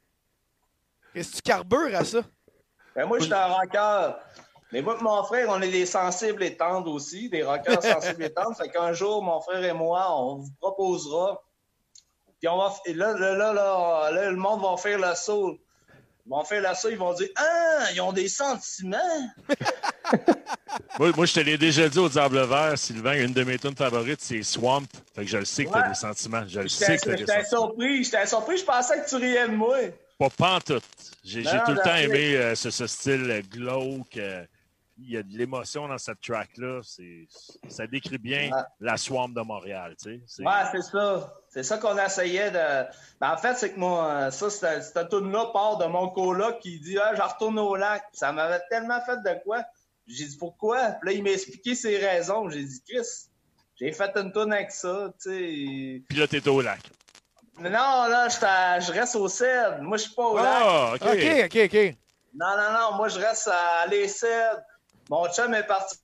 Est-ce 1.15 1.31
que 1.31 1.37
tu 1.37 1.43
carbures 1.43 1.97
à 1.97 2.05
ça? 2.05 2.21
Ben, 2.95 3.07
moi, 3.07 3.19
je 3.19 3.25
suis 3.25 3.35
un 3.35 3.47
rocker. 3.47 4.13
Mais 4.73 4.83
moi 4.83 4.97
et 4.99 5.03
mon 5.03 5.23
frère, 5.25 5.49
on 5.51 5.61
est 5.63 5.71
des 5.71 5.87
sensibles 5.87 6.43
et 6.43 6.57
tendres 6.57 6.93
aussi, 6.93 7.29
des 7.29 7.43
rockers 7.43 7.83
sensibles 7.83 8.25
et 8.25 8.33
tendres. 8.33 8.57
Fait 8.57 8.69
qu'un 8.69 8.93
jour, 8.93 9.23
mon 9.23 9.41
frère 9.41 9.65
et 9.65 9.73
moi, 9.73 10.07
on 10.15 10.37
vous 10.37 10.51
proposera. 10.61 11.43
Puis 12.41 12.49
on 12.49 12.59
va. 12.59 12.73
là, 12.87 13.13
là, 13.15 13.35
là, 13.35 13.53
là, 14.11 14.31
le 14.31 14.37
monde 14.37 14.63
va 14.63 14.77
faire 14.77 14.99
le 14.99 15.15
saut. 15.15 15.57
Ils 16.27 16.31
vont 16.31 16.45
faire 16.45 16.61
le 16.69 16.75
saut, 16.75 16.89
ils 16.91 16.99
vont 16.99 17.13
dire 17.15 17.29
Ah, 17.37 17.87
ils 17.95 18.01
ont 18.01 18.13
des 18.13 18.29
sentiments. 18.29 18.99
Moi, 20.99 21.11
moi, 21.17 21.27
je 21.27 21.35
te 21.35 21.41
l'ai 21.41 21.57
déjà 21.59 21.89
dit 21.89 21.99
au 21.99 22.09
Diable 22.09 22.43
Vert, 22.47 22.77
Sylvain, 22.79 23.15
une 23.15 23.33
de 23.33 23.45
mes 23.45 23.59
tunes 23.59 23.75
favorites, 23.77 24.21
c'est 24.21 24.43
Swamp. 24.43 24.83
Fait 25.15 25.25
que 25.25 25.31
je 25.31 25.39
le 25.39 25.45
sais 25.45 25.65
que 25.65 25.71
t'as 25.71 25.83
Ouais. 25.83 25.89
des 25.89 25.95
sentiments. 25.95 26.45
Je 26.47 26.61
le 26.61 26.69
sais 26.69 26.97
que 26.97 27.03
t'as 27.05 27.11
des 27.13 27.19
j'étais 27.19 27.45
sentiments. 27.45 27.67
surpris, 27.69 28.05
j'étais 28.05 28.27
surpris, 28.27 28.57
je 28.59 28.65
pensais 28.65 29.01
que 29.03 29.09
tu 29.09 29.17
riais 29.17 29.49
de 29.49 29.55
moi. 29.55 29.77
Pas 30.19 30.31
pantoute. 30.31 30.83
J'ai 31.25 31.43
j'ai 31.43 31.59
tout 31.67 31.73
le 31.73 31.83
temps 31.83 31.97
aimé 31.97 32.37
euh, 32.37 32.55
ce, 32.55 32.71
ce 32.71 32.87
style 32.87 33.31
euh, 33.31 33.43
glauque. 33.43 34.17
euh, 34.17 34.45
il 34.99 35.11
y 35.11 35.17
a 35.19 35.23
de 35.23 35.37
l'émotion 35.37 35.87
dans 35.89 35.99
cette 35.99 36.21
track-là. 36.23 36.81
Ça 37.69 37.87
décrit 37.87 38.17
bien 38.19 38.51
Ouais. 38.51 38.63
la 38.81 38.97
Swamp 38.97 39.29
de 39.29 39.43
Montréal. 39.43 39.95
Tu 40.03 40.23
sais. 40.27 40.43
Ouais, 40.43 40.53
c'est 40.73 40.81
ça. 40.83 41.35
C'est 41.57 41.63
ça 41.63 41.79
qu'on 41.79 41.97
essayait 41.97 42.51
de. 42.51 42.85
Ben, 43.19 43.33
en 43.33 43.39
fait, 43.39 43.55
c'est 43.55 43.73
que 43.73 43.79
moi, 43.79 44.31
ça, 44.31 44.51
cette, 44.51 45.09
tune-là 45.09 45.47
part 45.55 45.79
de 45.79 45.87
mon 45.87 46.11
coloc 46.11 46.59
qui 46.59 46.79
dit 46.79 46.99
Ah, 46.99 47.15
je 47.15 47.23
retourne 47.23 47.59
au 47.59 47.75
lac. 47.77 48.05
Ça 48.13 48.31
m'avait 48.31 48.61
tellement 48.69 49.01
fait 49.01 49.17
de 49.23 49.43
quoi. 49.43 49.65
J'ai 50.07 50.27
dit 50.27 50.37
pourquoi? 50.37 50.91
Puis 51.01 51.09
là, 51.09 51.13
il 51.17 51.23
m'a 51.23 51.31
expliqué 51.31 51.75
ses 51.75 51.97
raisons. 51.97 52.51
J'ai 52.51 52.63
dit 52.63 52.83
Chris, 52.87 53.07
j'ai 53.77 53.91
fait 53.91 54.15
une 54.17 54.35
tune 54.35 54.53
avec 54.53 54.71
ça, 54.71 55.11
tu 55.19 55.31
sais. 55.31 56.03
Puis 56.07 56.19
là, 56.19 56.29
t'es 56.29 56.47
au 56.47 56.61
lac. 56.61 56.81
Mais 57.59 57.71
non, 57.71 58.05
là, 58.07 58.29
je 58.29 58.93
reste 58.93 59.17
au 59.17 59.27
CED. 59.27 59.81
Moi, 59.81 59.97
je 59.97 60.03
suis 60.03 60.15
pas 60.15 60.27
au 60.27 60.37
lac. 60.37 60.47
Ah, 60.47 60.93
OK. 60.95 61.03
OK, 61.05 61.45
OK, 61.47 61.57
OK. 61.65 61.97
Non, 62.35 62.55
non, 62.59 62.73
non, 62.79 62.97
moi, 62.99 63.09
je 63.09 63.19
reste 63.19 63.49
à 63.49 63.87
les 63.87 64.09
CED. 64.09 64.63
Mon 65.09 65.27
chum 65.33 65.55
est 65.55 65.67
parti 65.67 65.97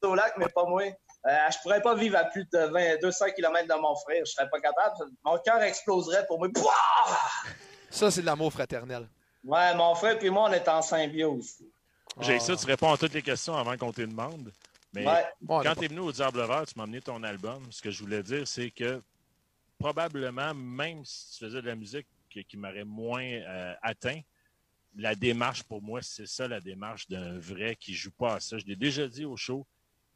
au 0.00 0.14
lac, 0.14 0.32
mais 0.38 0.48
pas 0.48 0.64
moi. 0.64 0.84
Euh, 1.26 1.36
je 1.52 1.58
pourrais 1.62 1.82
pas 1.82 1.94
vivre 1.94 2.16
à 2.16 2.24
plus 2.24 2.44
de 2.50 2.58
20, 2.58 3.00
200 3.02 3.26
km 3.36 3.68
de 3.68 3.80
mon 3.80 3.94
frère. 3.96 4.22
Je 4.24 4.32
serais 4.32 4.48
pas 4.48 4.60
capable. 4.60 4.94
Mon 5.24 5.36
cœur 5.38 5.60
exploserait 5.62 6.26
pour 6.26 6.38
moi. 6.38 6.48
Pouah! 6.54 6.72
Ça, 7.90 8.10
c'est 8.10 8.20
de 8.22 8.26
l'amour 8.26 8.52
fraternel. 8.52 9.08
Ouais, 9.44 9.74
mon 9.74 9.94
frère 9.94 10.22
et 10.22 10.30
moi, 10.30 10.48
on 10.48 10.52
est 10.52 10.66
en 10.68 10.80
symbiose. 10.82 11.56
J'ai 12.20 12.36
Ah. 12.36 12.40
ça, 12.40 12.56
tu 12.56 12.66
réponds 12.66 12.92
à 12.92 12.96
toutes 12.98 13.12
les 13.14 13.22
questions 13.22 13.54
avant 13.56 13.76
qu'on 13.76 13.92
te 13.92 14.00
demande. 14.02 14.52
Mais 14.92 15.06
Ouais. 15.06 15.24
Quand 15.46 15.74
tu 15.76 15.84
es 15.84 15.88
venu 15.88 16.00
au 16.00 16.12
Diable 16.12 16.44
Vert, 16.46 16.64
tu 16.66 16.74
m'as 16.76 16.84
amené 16.84 17.00
ton 17.00 17.22
album. 17.22 17.62
Ce 17.70 17.80
que 17.82 17.90
je 17.90 18.00
voulais 18.02 18.22
dire, 18.22 18.46
c'est 18.48 18.70
que 18.70 19.02
probablement, 19.78 20.54
même 20.54 21.04
si 21.04 21.32
tu 21.38 21.44
faisais 21.44 21.62
de 21.62 21.66
la 21.66 21.74
musique 21.74 22.06
qui, 22.28 22.44
qui 22.44 22.56
m'aurait 22.56 22.84
moins 22.84 23.22
euh, 23.24 23.74
atteint, 23.82 24.20
la 24.96 25.14
démarche, 25.14 25.62
pour 25.62 25.80
moi, 25.82 26.00
c'est 26.02 26.26
ça 26.26 26.48
la 26.48 26.60
démarche 26.60 27.08
d'un 27.08 27.38
vrai 27.38 27.76
qui 27.76 27.94
joue 27.94 28.10
pas 28.10 28.34
à 28.34 28.40
ça. 28.40 28.58
Je 28.58 28.64
l'ai 28.66 28.76
déjà 28.76 29.06
dit 29.06 29.24
au 29.24 29.36
show. 29.36 29.66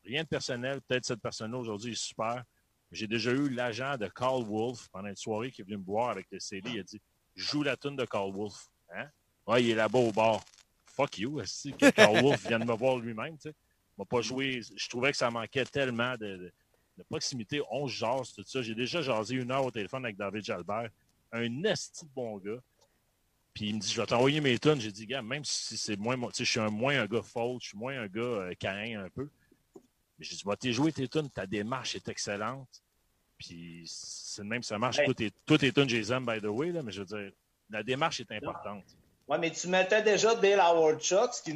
Rien 0.04 0.22
de 0.22 0.28
personnel. 0.28 0.80
Peut-être 0.82 1.06
cette 1.06 1.20
personne-là 1.20 1.58
aujourd'hui 1.58 1.92
est 1.92 2.02
super. 2.02 2.44
J'ai 2.90 3.06
déjà 3.06 3.32
eu 3.32 3.48
l'agent 3.48 3.96
de 3.96 4.06
Carl 4.06 4.44
Wolf 4.44 4.88
pendant 4.92 5.08
une 5.08 5.16
soirée 5.16 5.50
qui 5.50 5.62
est 5.62 5.64
venu 5.64 5.78
me 5.78 5.84
voir 5.84 6.10
avec 6.10 6.26
le 6.30 6.38
CD. 6.38 6.70
Il 6.70 6.80
a 6.80 6.82
dit 6.82 7.00
Joue 7.34 7.62
la 7.62 7.76
tune 7.76 7.96
de 7.96 8.04
Carl 8.04 8.32
Wolf. 8.32 8.68
Hein? 8.94 9.08
Ouais, 9.46 9.62
il 9.64 9.70
est 9.70 9.74
là-bas 9.74 9.98
au 9.98 10.12
bar. 10.12 10.42
Fuck 10.86 11.18
you, 11.18 11.40
que 11.40 11.90
Carl 11.90 12.22
Wolf 12.22 12.46
vient 12.48 12.60
de 12.60 12.64
me 12.64 12.74
voir 12.74 12.98
lui-même. 12.98 13.36
Tu 13.36 13.48
sais. 13.48 13.54
m'a 13.98 14.04
pas 14.04 14.20
joué. 14.20 14.60
Je 14.76 14.88
trouvais 14.88 15.10
que 15.10 15.16
ça 15.16 15.30
manquait 15.30 15.64
tellement 15.64 16.16
de, 16.16 16.52
de, 16.96 17.02
proximité. 17.08 17.60
On 17.70 17.88
jase, 17.88 18.32
tout 18.32 18.44
ça. 18.46 18.62
J'ai 18.62 18.76
déjà 18.76 19.02
jasé 19.02 19.34
une 19.34 19.50
heure 19.50 19.64
au 19.64 19.70
téléphone 19.72 20.04
avec 20.04 20.16
David 20.16 20.44
Jalbert. 20.44 20.88
Un 21.32 21.64
esti 21.64 22.04
de 22.04 22.10
bon 22.14 22.38
gars. 22.38 22.60
Puis 23.52 23.68
il 23.68 23.76
me 23.76 23.80
dit, 23.80 23.90
je 23.90 24.00
vais 24.00 24.06
t'envoyer 24.06 24.40
mes 24.40 24.58
tunes. 24.58 24.80
J'ai 24.80 24.92
dit, 24.92 25.06
gars, 25.06 25.22
même 25.22 25.44
si 25.44 25.76
c'est 25.76 25.96
moins, 25.96 26.16
tu 26.16 26.26
sais, 26.32 26.44
je 26.44 26.50
suis 26.50 26.60
un, 26.60 26.70
moins 26.70 27.00
un 27.00 27.06
gars 27.06 27.22
faute, 27.22 27.62
je 27.62 27.68
suis 27.68 27.78
moins 27.78 28.00
un 28.00 28.06
gars 28.06 28.20
euh, 28.20 28.54
un 28.64 29.08
peu. 29.10 29.28
Mais 30.18 30.24
j'ai 30.24 30.36
dit, 30.36 30.42
va 30.44 30.56
t'es 30.56 30.72
jouer 30.72 30.92
tes 30.92 31.08
tunes, 31.08 31.30
ta 31.30 31.46
démarche 31.46 31.94
est 31.94 32.08
excellente. 32.08 32.68
Puis 33.38 33.84
c'est 33.86 34.44
même 34.44 34.62
ça 34.62 34.78
marche. 34.78 34.98
Tout, 35.46 35.58
tes 35.58 35.72
tunes, 35.72 35.88
je 35.88 35.96
les 35.96 36.12
aime, 36.12 36.24
by 36.24 36.40
the 36.40 36.46
way, 36.46 36.70
là, 36.70 36.82
mais 36.82 36.92
je 36.92 37.02
veux 37.02 37.06
dire, 37.06 37.32
la 37.70 37.82
démarche 37.82 38.20
est 38.20 38.30
importante. 38.32 38.84
Oui, 39.26 39.38
mais 39.40 39.50
tu 39.50 39.68
mettais 39.68 40.02
déjà 40.02 40.34
Dale 40.34 40.60
Howard 40.60 41.00
Chucks, 41.00 41.42
que 41.44 41.50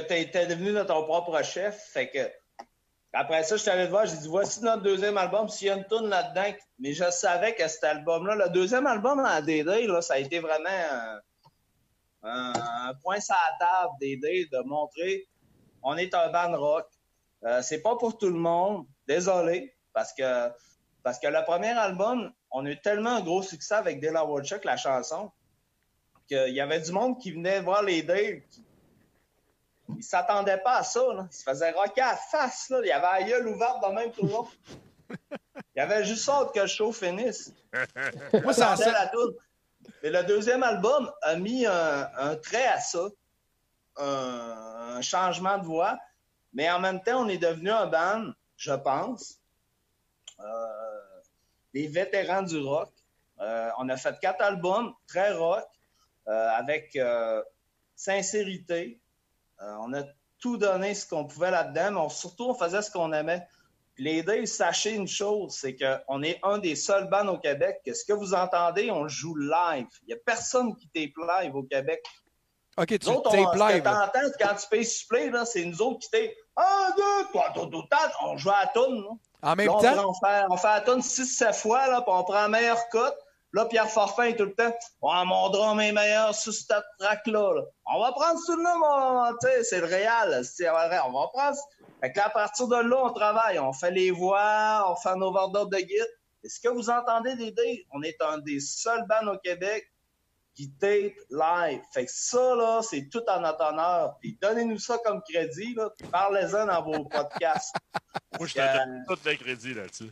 tu 0.00 0.14
étais 0.14 0.46
devenu 0.46 0.74
ton 0.86 1.04
propre 1.04 1.42
chef. 1.44 1.78
Fait 1.92 2.08
que 2.08 2.30
après 3.12 3.42
ça, 3.42 3.56
je 3.56 3.62
suis 3.62 3.70
allé 3.70 3.86
te 3.86 3.90
voir, 3.90 4.06
j'ai 4.06 4.16
dit 4.16 4.28
voici 4.28 4.62
notre 4.62 4.82
deuxième 4.82 5.18
album, 5.18 5.48
s'il 5.48 5.66
y 5.66 5.70
a 5.70 5.76
une 5.76 5.86
tune 5.86 6.08
là-dedans. 6.08 6.56
Mais 6.78 6.92
je 6.92 7.10
savais 7.10 7.54
que 7.54 7.66
cet 7.66 7.84
album-là, 7.84 8.36
le 8.36 8.50
deuxième 8.50 8.86
album 8.86 9.20
en 9.20 9.40
DD, 9.40 9.86
là, 9.86 10.00
ça 10.00 10.14
a 10.14 10.18
été 10.18 10.38
vraiment 10.38 11.20
un, 12.22 12.94
point 13.02 13.20
sur 13.20 13.34
la 13.34 13.66
table 13.66 13.92
d'aider, 14.00 14.48
de 14.52 14.58
montrer 14.60 15.26
on 15.82 15.96
est 15.96 16.14
un 16.14 16.30
band 16.30 16.56
rock. 16.58 16.86
Euh, 17.44 17.62
c'est 17.62 17.80
pas 17.80 17.96
pour 17.96 18.18
tout 18.18 18.28
le 18.28 18.38
monde. 18.38 18.86
Désolé, 19.06 19.74
parce 19.92 20.12
que 20.12 20.50
parce 21.02 21.18
que 21.18 21.26
le 21.28 21.42
premier 21.44 21.70
album, 21.70 22.32
on 22.50 22.66
a 22.66 22.70
eu 22.70 22.80
tellement 22.80 23.16
un 23.16 23.20
gros 23.22 23.42
succès 23.42 23.74
avec 23.74 24.00
Dale 24.00 24.18
Chuck, 24.42 24.64
la 24.64 24.76
chanson, 24.76 25.32
qu'il 26.28 26.52
y 26.54 26.60
avait 26.60 26.80
du 26.80 26.92
monde 26.92 27.18
qui 27.18 27.32
venait 27.32 27.60
voir 27.60 27.82
les 27.82 28.02
Dale. 28.02 28.42
Ils 29.88 29.96
ne 29.96 30.02
s'attendaient 30.02 30.58
pas 30.58 30.76
à 30.76 30.82
ça. 30.84 31.00
Là. 31.14 31.26
Ils 31.30 31.34
se 31.34 31.42
faisaient 31.42 31.70
rocker 31.72 32.02
à 32.02 32.16
face. 32.16 32.68
Là. 32.68 32.80
Il 32.82 32.88
y 32.88 32.92
avait 32.92 33.20
la 33.20 33.22
gueule 33.22 33.48
ouverte 33.48 33.80
dans 33.80 33.92
même 33.92 34.12
tout 34.12 34.26
le 34.26 34.32
long. 34.32 34.48
Il 35.10 35.78
y 35.78 35.80
avait 35.80 36.04
juste 36.04 36.28
hâte 36.28 36.52
que 36.54 36.60
le 36.60 36.66
show 36.66 36.92
finisse. 36.92 37.52
Moi, 38.42 38.52
ça 38.52 38.76
la. 38.76 39.10
Mais 40.02 40.10
le 40.10 40.22
deuxième 40.24 40.62
album 40.62 41.10
a 41.22 41.36
mis 41.36 41.66
un, 41.66 42.36
trait 42.36 42.66
à 42.66 42.78
ça, 42.78 43.08
un, 43.96 45.00
changement 45.02 45.58
de 45.58 45.64
voix. 45.64 45.98
Mais 46.52 46.70
en 46.70 46.80
même 46.80 47.02
temps, 47.02 47.24
on 47.24 47.28
est 47.28 47.38
devenu 47.38 47.70
un 47.70 47.86
band, 47.86 48.32
je 48.56 48.72
pense, 48.72 49.40
euh, 50.40 50.44
des 51.74 51.86
vétérans 51.86 52.42
du 52.42 52.58
rock. 52.58 52.90
Euh, 53.40 53.70
on 53.78 53.88
a 53.88 53.96
fait 53.96 54.18
quatre 54.20 54.42
albums 54.42 54.92
très 55.06 55.32
rock, 55.32 55.66
euh, 56.28 56.48
avec 56.50 56.98
sincérité. 57.94 59.00
on 59.60 59.92
a 59.92 60.02
tout 60.38 60.56
donné 60.56 60.94
ce 60.94 61.06
qu'on 61.06 61.26
pouvait 61.26 61.50
là-dedans, 61.50 62.02
mais 62.02 62.08
surtout, 62.08 62.46
on 62.46 62.54
faisait 62.54 62.80
ce 62.82 62.90
qu'on 62.90 63.12
aimait. 63.12 63.46
Les 63.98 64.22
deux, 64.22 64.46
sachez 64.46 64.94
une 64.94 65.06
chose, 65.06 65.54
c'est 65.54 65.76
qu'on 65.76 66.22
est 66.22 66.40
un 66.42 66.56
des 66.56 66.74
seuls 66.74 67.10
bands 67.10 67.28
au 67.28 67.38
Québec 67.38 67.82
que 67.84 67.92
ce 67.92 68.06
que 68.06 68.14
vous 68.14 68.32
entendez, 68.32 68.90
on 68.90 69.06
joue 69.06 69.36
live. 69.36 69.86
Il 70.02 70.06
n'y 70.06 70.14
a 70.14 70.16
personne 70.24 70.74
qui 70.74 70.88
tape 70.88 71.42
live 71.42 71.54
au 71.54 71.62
Québec. 71.64 72.02
OK, 72.78 72.86
tu 72.86 72.98
tapes 72.98 73.54
live. 73.54 73.84
Ce 73.84 74.38
quand 74.38 74.54
tu 74.54 74.68
payes 74.70 74.86
supplé, 74.86 75.30
c'est 75.44 75.64
nous 75.66 75.82
autres 75.82 75.98
qui 76.00 76.10
tapent. 76.10 76.36
Un, 76.56 76.90
deux, 76.96 77.24
trois, 77.28 77.50
tout, 77.54 77.66
tout, 77.66 77.84
on 78.22 78.36
joue 78.36 78.50
à 78.50 78.62
la 78.62 78.66
toune. 78.68 79.04
En 79.42 79.56
même 79.56 79.68
temps? 79.68 80.08
On 80.08 80.14
fait, 80.14 80.44
on 80.50 80.56
fait 80.56 80.68
la 80.68 80.80
toune 80.80 81.00
6-7 81.00 81.54
fois, 81.54 81.86
là, 81.88 82.02
puis 82.02 82.12
on 82.14 82.24
prend 82.24 82.34
la 82.34 82.48
meilleure 82.48 82.88
cote. 82.90 83.16
Là, 83.52 83.64
Pierre 83.64 83.90
Forfin 83.90 84.24
est 84.24 84.36
tout 84.36 84.44
le 84.44 84.54
temps. 84.54 84.72
Oh, 85.02 85.22
mon 85.26 85.48
drum 85.48 85.80
est 85.80 85.92
meilleur 85.92 86.34
sur 86.34 86.52
cette 86.52 86.84
track-là. 86.98 87.62
On 87.86 88.00
va 88.00 88.12
prendre 88.12 88.38
celui-là, 88.46 88.76
mon. 88.76 89.36
Tu 89.38 89.48
sais, 89.48 89.64
c'est 89.64 89.80
le 89.80 89.86
réel. 89.86 90.42
On 91.06 91.12
va 91.12 91.28
prendre. 91.32 91.56
Fait 92.00 92.12
que 92.12 92.20
à 92.20 92.30
partir 92.30 92.68
de 92.68 92.76
là, 92.76 92.96
on 93.04 93.12
travaille. 93.12 93.58
On 93.58 93.72
fait 93.72 93.90
les 93.90 94.12
voix, 94.12 94.86
on 94.88 94.94
fait 94.96 95.08
un 95.08 95.20
overdub 95.20 95.68
de 95.70 95.78
guide. 95.78 96.18
Est-ce 96.44 96.60
que 96.60 96.68
vous 96.68 96.90
entendez 96.90 97.34
des 97.34 97.86
On 97.92 98.02
est 98.02 98.16
un 98.22 98.38
des 98.38 98.60
seuls 98.60 99.04
bands 99.06 99.32
au 99.32 99.38
Québec 99.38 99.84
qui 100.54 100.70
tape 100.72 101.14
live. 101.30 101.80
Fait 101.92 102.04
que 102.04 102.10
ça, 102.12 102.54
là, 102.54 102.80
c'est 102.82 103.08
tout 103.08 103.22
en 103.28 103.40
notre 103.40 103.64
honneur. 103.64 104.16
Puis 104.20 104.38
donnez-nous 104.40 104.78
ça 104.78 104.98
comme 105.04 105.22
crédit, 105.22 105.74
là. 105.74 105.90
Parlez-en 106.10 106.66
dans 106.66 106.82
vos 106.82 107.04
podcasts. 107.10 107.74
Moi, 108.38 108.46
je 108.46 108.54
te 108.54 108.58
donne 108.58 109.04
tout 109.08 109.18
le 109.24 109.34
crédit 109.36 109.74
là-dessus. 109.74 110.10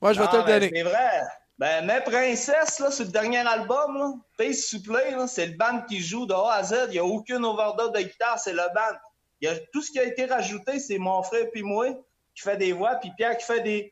Moi, 0.00 0.12
je 0.12 0.20
vais 0.20 0.28
te 0.28 0.36
le 0.36 0.42
donner. 0.44 0.70
C'est 0.74 0.82
vrai. 0.82 1.22
Ben, 1.58 1.84
mais 1.84 2.00
Princesse, 2.00 2.78
là, 2.78 2.90
sur 2.90 3.04
le 3.04 3.10
dernier 3.10 3.46
album, 3.46 3.98
là, 3.98 4.12
Face 4.38 4.64
Supplé, 4.64 5.14
c'est 5.28 5.46
le 5.46 5.56
band 5.58 5.82
qui 5.82 6.00
joue 6.00 6.24
de 6.24 6.32
A 6.32 6.54
à 6.54 6.62
Z. 6.62 6.74
Il 6.86 6.92
n'y 6.92 6.98
a 6.98 7.04
aucune 7.04 7.44
overdub 7.44 7.94
de 7.94 8.00
guitare, 8.00 8.38
c'est 8.38 8.54
le 8.54 8.62
band. 8.74 8.96
Il 9.42 9.48
y 9.48 9.52
a, 9.52 9.56
tout 9.72 9.82
ce 9.82 9.90
qui 9.90 9.98
a 9.98 10.04
été 10.04 10.24
rajouté, 10.24 10.78
c'est 10.78 10.98
mon 10.98 11.22
frère 11.22 11.50
puis 11.52 11.62
moi 11.62 11.88
qui 12.34 12.42
fait 12.42 12.56
des 12.56 12.72
voix, 12.72 12.94
puis 12.96 13.10
Pierre 13.16 13.36
qui 13.36 13.44
fait 13.44 13.60
des. 13.60 13.90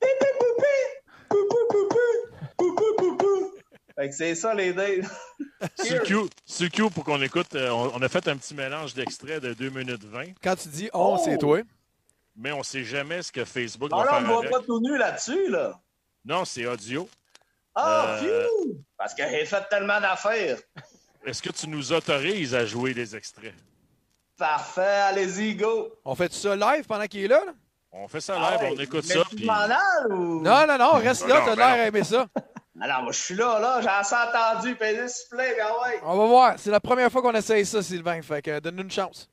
Que 0.00 0.06
c'est 4.10 4.34
ça 4.34 4.54
les 4.54 4.72
deux. 4.72 5.02
Sur 6.44 6.70
Q, 6.70 6.90
pour 6.90 7.04
qu'on 7.04 7.20
écoute, 7.22 7.54
euh, 7.54 7.70
on, 7.70 8.00
a 8.02 8.08
fait 8.08 8.28
un 8.28 8.36
petit 8.36 8.54
mélange 8.54 8.94
d'extraits 8.94 9.42
de 9.42 9.54
2 9.54 9.70
minutes 9.70 10.04
20. 10.04 10.24
Quand 10.42 10.56
tu 10.56 10.68
dis 10.68 10.90
on, 10.92 11.16
c'est 11.18 11.38
toi. 11.38 11.60
Mais 12.36 12.52
on 12.52 12.62
sait 12.62 12.84
jamais 12.84 13.22
ce 13.22 13.32
que 13.32 13.44
Facebook 13.44 13.90
va 13.90 14.04
faire. 14.04 14.14
on 14.18 14.20
ne 14.20 14.26
voit 14.26 14.42
pas 14.42 14.60
tout 14.60 14.80
nu 14.80 14.98
là-dessus, 14.98 15.48
là. 15.48 15.80
Non, 16.24 16.44
c'est 16.44 16.66
audio. 16.66 17.08
Ah, 17.74 18.18
euh... 18.22 18.46
Parce 18.96 19.14
qu'il 19.14 19.24
a 19.24 19.44
fait 19.44 19.68
tellement 19.70 20.00
d'affaires. 20.00 20.58
Est-ce 21.24 21.42
que 21.42 21.50
tu 21.50 21.68
nous 21.68 21.92
autorises 21.92 22.54
à 22.54 22.64
jouer 22.66 22.94
des 22.94 23.16
extraits? 23.16 23.54
Parfait, 24.36 24.82
allez-y, 24.82 25.54
go. 25.54 25.92
On 26.04 26.14
fait 26.14 26.32
ça 26.32 26.54
live 26.54 26.84
pendant 26.84 27.06
qu'il 27.06 27.24
est 27.24 27.28
là? 27.28 27.42
On 27.90 28.08
fait 28.08 28.20
ça 28.20 28.34
live, 28.34 28.58
ah 28.60 28.66
on 28.70 28.76
écoute 28.78 29.04
ça. 29.04 29.22
Puis... 29.30 29.48
Ou... 30.10 30.42
Non, 30.42 30.66
non, 30.66 30.78
non, 30.78 30.92
reste 30.92 31.26
là, 31.26 31.42
t'as 31.44 31.54
l'air 31.54 31.84
d'aimer 31.84 32.04
ça. 32.04 32.26
Alors, 32.78 33.04
moi, 33.04 33.12
je 33.12 33.18
suis 33.18 33.34
là, 33.34 33.58
là, 33.58 33.80
j'ai 33.80 33.88
assez 33.88 34.14
entendu, 34.14 34.76
pénis 34.76 35.26
plaît, 35.30 35.56
ben 35.56 35.66
ouais. 35.82 36.00
On 36.04 36.14
va 36.14 36.26
voir, 36.26 36.54
c'est 36.58 36.70
la 36.70 36.80
première 36.80 37.10
fois 37.10 37.22
qu'on 37.22 37.32
essaye 37.32 37.64
ça, 37.64 37.82
Sylvain, 37.82 38.20
fait 38.20 38.42
que 38.42 38.60
donne-nous 38.60 38.82
une 38.82 38.90
chance. 38.90 39.30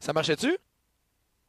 Ça 0.00 0.12
marchait-tu? 0.12 0.58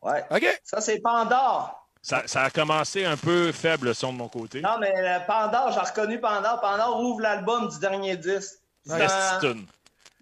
Ouais. 0.03 0.23
OK. 0.30 0.61
Ça, 0.63 0.80
c'est 0.80 0.99
Pandore. 0.99 1.88
Ça, 2.03 2.23
ça, 2.28 2.43
a 2.43 2.49
commencé 2.51 3.03
un 3.03 3.17
peu 3.17 3.51
faible, 3.51 3.88
le 3.88 3.93
son 3.95 4.13
de 4.13 4.17
mon 4.17 4.30
côté. 4.30 4.61
Non, 4.61 4.78
mais 4.80 4.93
euh, 4.95 5.19
Pandore, 5.21 5.71
j'ai 5.71 5.80
reconnu 5.80 6.19
Pandore. 6.19 6.61
Pandore 6.61 7.01
ouvre 7.01 7.21
l'album 7.21 7.67
du 7.67 7.80
dernier 7.80 8.15
disque. 8.15 8.59
Ouais, 8.86 9.05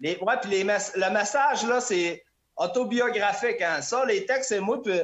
les, 0.00 0.16
ouais, 0.18 0.34
puis 0.40 0.50
les 0.50 0.62
le 0.62 1.10
message, 1.12 1.66
là, 1.66 1.80
c'est 1.80 2.22
autobiographique. 2.56 3.60
Hein. 3.62 3.82
Ça, 3.82 4.04
les 4.04 4.26
textes, 4.26 4.50
c'est 4.50 4.60
moi, 4.60 4.82
puis 4.82 5.00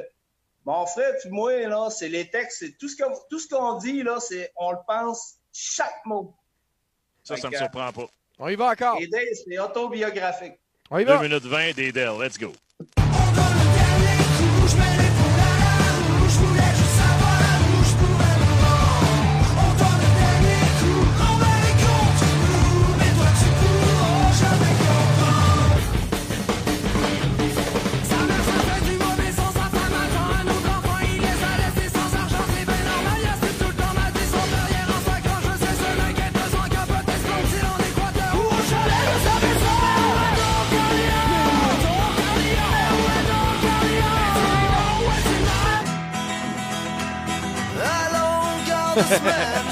mon 0.65 0.85
frère, 0.85 1.13
puis 1.19 1.29
moi, 1.29 1.57
là, 1.67 1.89
c'est 1.89 2.09
les 2.09 2.29
textes, 2.29 2.59
c'est 2.59 2.77
tout 2.77 2.87
ce 2.87 3.01
qu'on 3.01 3.13
tout 3.29 3.39
ce 3.39 3.47
qu'on 3.47 3.77
dit, 3.77 4.03
là, 4.03 4.19
c'est 4.19 4.51
on 4.55 4.71
le 4.71 4.77
pense 4.87 5.35
chaque 5.51 6.05
mot. 6.05 6.35
Ça, 7.23 7.37
ça 7.37 7.49
me 7.49 7.55
surprend 7.55 7.91
pas. 7.91 8.07
On 8.39 8.49
y 8.49 8.55
va 8.55 8.71
encore. 8.71 8.97
c'est 8.99 9.59
autobiographique. 9.59 10.53
On 10.89 10.97
y 10.97 11.03
va. 11.03 11.17
2 11.17 11.27
minutes 11.27 11.45
20 11.45 11.75
d'Edel. 11.75 12.19
Let's 12.19 12.37
go. 12.37 12.51
smell. 49.01 49.62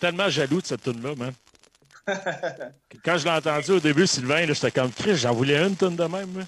Tellement 0.00 0.28
jaloux 0.28 0.60
de 0.60 0.66
cette 0.66 0.82
tune-là, 0.82 1.14
man. 1.16 1.32
Quand 3.04 3.18
je 3.18 3.24
l'ai 3.24 3.30
entendu 3.30 3.72
au 3.72 3.80
début, 3.80 4.06
Sylvain, 4.06 4.46
j'étais 4.46 4.70
comme 4.70 4.90
Chris, 4.92 5.16
j'en 5.16 5.32
voulais 5.32 5.56
une 5.62 5.76
tune 5.76 5.96
de 5.96 6.04
même. 6.04 6.44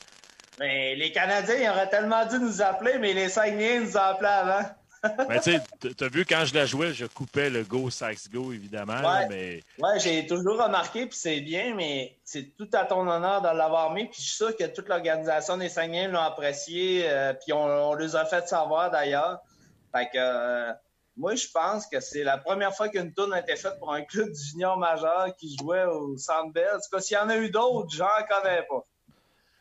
Mais 0.58 0.94
les 0.96 1.12
Canadiens, 1.12 1.54
ils 1.56 1.68
auraient 1.68 1.88
tellement 1.88 2.26
dû 2.26 2.38
nous 2.38 2.60
appeler, 2.62 2.98
mais 2.98 3.12
les 3.12 3.28
Saguenayens 3.28 3.80
nous 3.80 3.96
ont 3.96 4.00
appelés 4.00 4.28
avant. 4.28 4.62
Mais 5.28 5.40
tu 5.40 5.52
sais, 5.52 5.94
t'as 5.96 6.08
vu 6.08 6.24
quand 6.24 6.44
je 6.44 6.54
la 6.54 6.64
jouais, 6.66 6.92
je 6.92 7.06
coupais 7.06 7.50
le 7.50 7.64
Go 7.64 7.90
Sax 7.90 8.28
Go, 8.30 8.52
évidemment. 8.52 8.94
là, 9.00 9.20
Ouais. 9.20 9.26
mais 9.28 9.60
Ouais, 9.78 9.98
j'ai 9.98 10.26
toujours 10.26 10.62
remarqué, 10.62 11.06
puis 11.06 11.18
c'est 11.18 11.40
bien, 11.40 11.74
mais 11.74 12.16
c'est 12.24 12.56
tout 12.56 12.68
à 12.72 12.84
ton 12.84 13.08
honneur 13.08 13.40
de 13.42 13.48
l'avoir 13.48 13.92
mis. 13.92 14.04
Puis 14.04 14.20
je 14.20 14.26
suis 14.26 14.36
sûr 14.36 14.56
que 14.56 14.64
toute 14.64 14.88
l'organisation 14.88 15.56
des 15.56 15.68
Saguenayens 15.68 16.08
l'ont 16.08 16.20
apprécié, 16.20 17.04
euh, 17.08 17.32
puis 17.32 17.52
on, 17.52 17.64
on 17.64 17.94
les 17.94 18.14
a 18.14 18.24
fait 18.24 18.46
savoir 18.48 18.90
d'ailleurs. 18.90 19.40
Fait 19.94 20.06
que 20.06 20.18
euh, 20.18 20.72
moi, 21.16 21.34
je 21.34 21.46
pense 21.52 21.86
que 21.86 22.00
c'est 22.00 22.24
la 22.24 22.38
première 22.38 22.74
fois 22.74 22.88
qu'une 22.88 23.12
tourne 23.12 23.32
a 23.34 23.40
été 23.40 23.56
faite 23.56 23.78
pour 23.78 23.92
un 23.92 24.02
club 24.02 24.30
du 24.30 24.42
junior 24.42 24.76
majeur 24.78 25.34
qui 25.36 25.56
jouait 25.58 25.84
au 25.84 26.16
Centre 26.16 26.52
Bell. 26.52 26.68
En 26.74 26.78
tout 26.78 26.88
cas, 26.96 27.00
s'il 27.00 27.16
y 27.16 27.20
en 27.20 27.28
a 27.28 27.36
eu 27.36 27.50
d'autres, 27.50 27.90
j'en 27.94 28.06
connais 28.28 28.62
pas. 28.62 28.84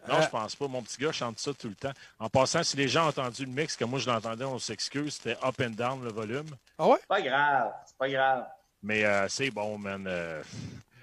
non, 0.07 0.21
je 0.21 0.29
pense 0.29 0.55
pas. 0.55 0.67
Mon 0.67 0.81
petit 0.81 0.97
gars 0.97 1.11
chante 1.11 1.39
ça 1.39 1.51
tout 1.53 1.67
le 1.69 1.75
temps. 1.75 1.91
En 2.19 2.29
passant, 2.29 2.63
si 2.63 2.77
les 2.77 2.87
gens 2.87 3.05
ont 3.05 3.09
entendu 3.09 3.45
le 3.45 3.51
mix, 3.51 3.75
comme 3.75 3.89
moi 3.91 3.99
je 3.99 4.09
l'entendais, 4.09 4.45
on 4.45 4.59
s'excuse, 4.59 5.15
c'était 5.15 5.37
up 5.45 5.55
and 5.61 5.71
down 5.71 6.03
le 6.03 6.11
volume. 6.11 6.47
Ah 6.79 6.87
ouais? 6.87 6.97
C'est 7.01 7.07
pas 7.07 7.21
grave, 7.21 7.71
c'est 7.85 7.97
pas 7.97 8.09
grave. 8.09 8.45
Mais 8.81 9.03
euh, 9.05 9.27
c'est 9.27 9.51
bon, 9.51 9.77
man. 9.77 10.05
euh, 10.07 10.41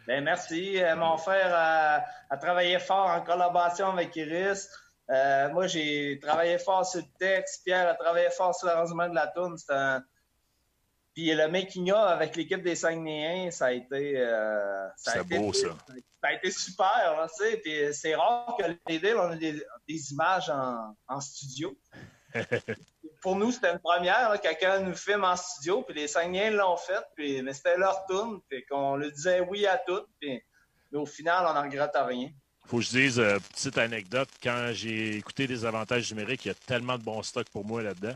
Ben 0.07 0.25
merci. 0.25 0.83
Euh, 0.83 0.97
mon 0.97 1.17
frère 1.19 1.53
a, 1.55 2.03
a 2.31 2.37
travaillé 2.39 2.79
fort 2.81 3.07
en 3.07 3.21
collaboration 3.21 3.91
avec 3.91 4.17
Iris. 4.17 4.69
Euh, 5.11 5.49
moi, 5.51 5.67
j'ai 5.69 6.19
travaillé 6.21 6.59
fort 6.59 6.85
sur 6.85 7.01
le 7.01 7.07
texte. 7.19 7.63
Pierre 7.65 7.89
a 7.89 7.95
travaillé 7.95 8.31
fort 8.31 8.55
sur 8.55 8.67
l'arrangement 8.67 9.09
de 9.09 9.15
la 9.15 9.29
tune. 9.29 9.57
C'est 9.57 9.73
un... 9.73 10.03
Puis 11.19 11.35
le 11.35 11.49
making 11.49 11.91
of 11.91 11.99
avec 12.13 12.37
l'équipe 12.37 12.63
des 12.63 12.77
Saguenayens, 12.77 13.51
ça 13.51 13.67
a 13.67 13.73
été... 13.73 14.17
euh, 14.21 14.87
ça 14.97 15.11
a 15.11 15.15
C'est 15.15 15.21
été- 15.23 15.37
beau, 15.37 15.53
ça. 15.53 15.67
Ça 15.89 16.29
a 16.29 16.33
été 16.35 16.49
super, 16.53 16.87
là, 17.17 17.27
tu 17.37 17.45
sais. 17.45 17.57
Puis 17.57 17.73
c'est 17.93 18.15
rare 18.15 18.55
que 18.57 18.63
les 18.89 19.01
Deals, 19.01 19.17
on 19.17 19.31
a 19.33 19.35
des, 19.35 19.61
des 19.89 20.13
images 20.13 20.49
en, 20.49 20.95
en 21.09 21.21
studio. 21.21 21.77
Pour 23.21 23.35
nous, 23.35 23.51
c'était 23.51 23.73
une 23.73 23.81
première. 23.81 24.31
là, 24.31 24.39
Quelqu'un 24.39 24.79
nous 24.79 24.95
filme 24.95 25.25
en 25.25 25.35
studio, 25.35 25.83
puis 25.83 25.97
les 25.97 26.07
Saguenayens 26.07 26.53
l'ont 26.53 26.77
fait, 26.77 27.03
puis, 27.17 27.43
mais 27.43 27.53
c'était 27.53 27.77
leur 27.77 28.07
tourne, 28.07 28.41
puis 28.49 28.65
qu'on 28.71 28.95
lui 28.95 29.11
disait 29.11 29.41
oui 29.41 29.67
à 29.67 29.77
tout, 29.79 30.03
puis 30.21 30.41
mais 30.93 30.99
au 31.01 31.07
final, 31.07 31.45
on 31.49 31.53
n'en 31.53 31.63
regrette 31.63 31.91
rien. 31.97 32.31
faut 32.65 32.77
que 32.77 32.85
je 32.85 32.91
dise, 32.91 33.19
euh, 33.19 33.39
petite 33.53 33.77
anecdote, 33.77 34.29
quand 34.41 34.71
j'ai 34.73 35.17
écouté 35.17 35.49
des 35.49 35.65
avantages 35.65 36.11
numériques, 36.13 36.45
il 36.45 36.49
y 36.49 36.53
a 36.53 36.55
tellement 36.55 36.97
de 36.97 37.03
bon 37.03 37.25
stock 37.25 37.49
pour 37.51 37.65
moi 37.65 37.83
là-dedans. 37.83 38.15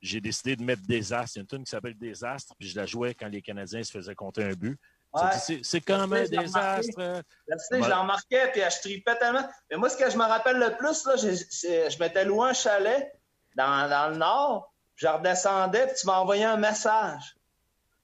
J'ai 0.00 0.20
décidé 0.20 0.56
de 0.56 0.62
mettre 0.62 0.82
Désastre. 0.82 1.36
Il 1.36 1.38
y 1.38 1.40
a 1.40 1.42
une 1.42 1.46
tune 1.46 1.64
qui 1.64 1.70
s'appelle 1.70 1.96
Désastre, 1.96 2.54
puis 2.58 2.68
je 2.68 2.76
la 2.76 2.86
jouais 2.86 3.14
quand 3.14 3.28
les 3.28 3.42
Canadiens 3.42 3.82
se 3.82 3.92
faisaient 3.92 4.14
compter 4.14 4.44
un 4.44 4.52
but. 4.52 4.78
Ouais. 5.12 5.60
C'est 5.62 5.80
comme 5.80 6.12
un 6.12 6.24
désastre. 6.24 7.22
Je 7.48 7.88
l'en 7.88 8.02
remarquais, 8.02 8.50
puis 8.52 8.60
je 8.60 8.80
tripais 8.80 9.16
tellement. 9.16 9.48
Mais 9.70 9.76
moi, 9.76 9.88
ce 9.88 9.96
que 9.96 10.10
je 10.10 10.16
me 10.16 10.24
rappelle 10.24 10.58
le 10.58 10.76
plus, 10.76 11.06
là, 11.06 11.16
je 11.16 11.98
m'étais 11.98 12.24
loué 12.24 12.50
un 12.50 12.52
chalet 12.52 13.10
dans, 13.56 13.88
dans 13.88 14.10
le 14.10 14.16
nord, 14.16 14.72
puis 14.94 15.06
je 15.06 15.12
redescendais, 15.12 15.86
puis 15.86 15.96
tu 16.00 16.06
m'as 16.06 16.18
envoyé 16.18 16.44
un 16.44 16.56
message. 16.56 17.36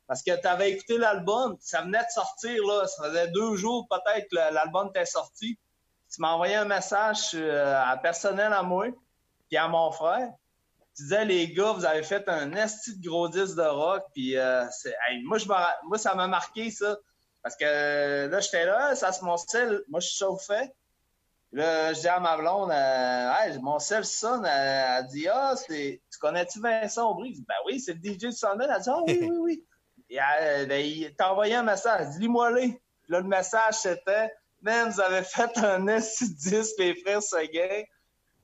Parce 0.07 0.23
que 0.23 0.39
tu 0.39 0.47
avais 0.47 0.71
écouté 0.71 0.99
l'album, 0.99 1.57
ça 1.61 1.83
venait 1.83 2.03
de 2.03 2.11
sortir, 2.11 2.63
là. 2.67 2.87
Ça 2.87 3.05
faisait 3.05 3.29
deux 3.29 3.57
jours 3.57 3.87
peut-être 3.89 4.29
que 4.31 4.37
l'album 4.37 4.89
était 4.89 5.07
sorti. 5.07 5.59
Tu 6.13 6.21
m'as 6.21 6.33
envoyé 6.33 6.57
un 6.57 6.67
message 6.67 7.31
euh, 7.35 7.83
à 7.85 7.97
personnel 7.97 8.53
à 8.53 8.63
moi, 8.63 8.87
puis 9.49 9.57
à 9.57 9.69
mon 9.69 9.91
frère. 9.91 10.31
Tu 10.97 11.03
disais, 11.03 11.25
les 11.25 11.53
gars, 11.53 11.73
vous 11.73 11.85
avez 11.85 12.03
fait 12.05 12.29
un 12.29 12.53
esti 12.55 12.97
de 12.99 13.09
gros 13.09 13.29
disque 13.29 13.57
de 13.57 13.63
rock, 13.63 14.05
puis 14.15 14.37
euh, 14.37 14.65
c'est- 14.71 14.95
hey, 15.09 15.23
moi, 15.25 15.39
je 15.39 15.47
moi, 15.47 15.99
ça 15.99 16.15
m'a 16.15 16.29
marqué, 16.29 16.71
ça. 16.71 16.97
Parce 17.43 17.57
que 17.57 17.65
euh, 17.67 18.29
là, 18.29 18.41
j'étais 18.41 18.65
là, 18.65 18.95
ça 18.95 19.13
se 19.13 19.25
mon 19.25 19.37
sel, 19.37 19.83
moi 19.89 20.01
je 20.01 20.09
chauffais. 20.09 20.73
Là, 21.53 21.93
je 21.93 22.01
dis 22.01 22.09
à 22.09 22.19
ma 22.21 22.37
blonde, 22.37 22.71
euh, 22.71 23.33
Hey, 23.39 23.59
mon 23.61 23.79
sel 23.79 24.05
sonne, 24.05 24.45
elle, 24.47 24.99
elle 25.01 25.07
dit 25.09 25.29
Ah, 25.29 25.55
c'est. 25.57 26.01
Tu 26.13 26.19
connais-tu 26.19 26.61
Vincent 26.61 27.11
Aubry? 27.11 27.31
Je 27.31 27.35
dis, 27.41 27.45
Ben 27.47 27.55
oui, 27.67 27.81
c'est 27.81 27.93
le 27.95 27.99
DJ 28.01 28.17
du 28.19 28.33
Sunday. 28.33 28.67
Elle 28.69 28.81
dit 28.83 28.89
Ah 28.91 29.01
oui, 29.05 29.19
oui, 29.21 29.37
oui. 29.41 29.65
Et 30.11 30.19
elle, 30.39 30.69
ben, 30.69 30.85
il 30.85 31.15
t'a 31.17 31.33
envoyé 31.33 31.55
un 31.55 31.63
message. 31.63 32.09
Puis 32.19 32.29
là, 32.29 33.21
le 33.21 33.23
message, 33.29 33.75
c'était 33.75 34.33
Man, 34.63 34.91
vous 34.91 35.01
avez 35.01 35.23
fait 35.23 35.57
un 35.59 35.85
S10, 35.87 36.73
les 36.79 36.95
frères 36.97 37.23
Seguin. 37.23 37.83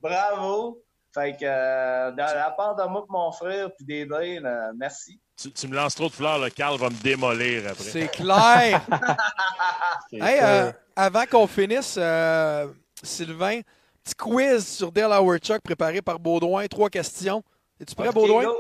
Bravo. 0.01 0.83
Fait 1.13 1.33
que 1.37 1.45
euh, 1.45 2.13
de 2.13 2.19
la 2.19 2.51
part 2.57 2.77
de 2.77 2.85
moi 2.85 3.05
mon 3.09 3.33
frère, 3.33 3.69
puis 3.75 3.85
des 3.85 4.07
euh, 4.11 4.73
merci. 4.77 5.21
Tu, 5.37 5.51
tu 5.51 5.67
me 5.67 5.75
lances 5.75 5.95
trop 5.95 6.07
de 6.09 6.13
fleurs, 6.13 6.39
le 6.39 6.51
Carl 6.51 6.79
va 6.79 6.89
me 6.89 7.03
démolir 7.03 7.65
après. 7.69 7.83
C'est 7.85 8.09
clair. 8.09 8.81
Hey, 10.13 10.39
euh, 10.43 10.73
avant 10.97 11.25
qu'on 11.27 11.47
finisse, 11.47 11.97
euh, 11.99 12.69
Sylvain, 13.03 13.61
petit 14.03 14.15
quiz 14.15 14.67
sur 14.67 14.91
Dale 14.93 15.13
Howard 15.13 15.41
Chuck 15.41 15.61
préparé 15.63 16.03
par 16.03 16.19
Baudouin. 16.19 16.67
Trois 16.67 16.91
questions. 16.91 17.43
Es-tu 17.81 17.95
prêt, 17.95 18.09
Ok, 18.09 18.15
Baudouin? 18.15 18.45
go. 18.45 18.57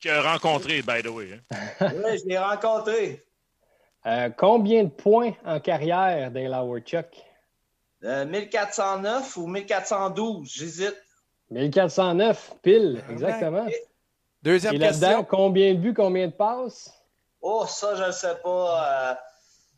Que 0.00 0.22
rencontré, 0.22 0.82
by 0.82 1.02
the 1.02 1.08
way. 1.08 1.40
hein. 1.50 1.66
Oui, 1.94 2.18
je 2.18 2.26
l'ai 2.28 2.38
rencontré. 2.38 3.24
Euh, 4.06 4.30
combien 4.36 4.84
de 4.84 4.88
points 4.90 5.32
en 5.44 5.60
carrière 5.60 6.30
Dale 6.30 6.54
Howard 6.54 6.84
Chuck? 6.84 7.06
Euh, 8.04 8.24
1409 8.24 9.36
ou 9.36 9.46
1412, 9.46 10.50
j'hésite. 10.50 10.96
1409, 11.50 12.54
pile, 12.62 13.02
exactement. 13.10 13.66
Deuxième 14.42 14.74
Et 14.74 14.78
là-dedans, 14.78 15.06
question. 15.08 15.24
combien 15.24 15.74
de 15.74 15.78
buts, 15.80 15.94
combien 15.94 16.26
de 16.28 16.32
passes? 16.32 16.94
Oh, 17.42 17.64
ça, 17.66 17.94
je 17.96 18.04
ne 18.04 18.12
sais 18.12 18.36
pas. 18.42 19.10
euh, 19.10 19.14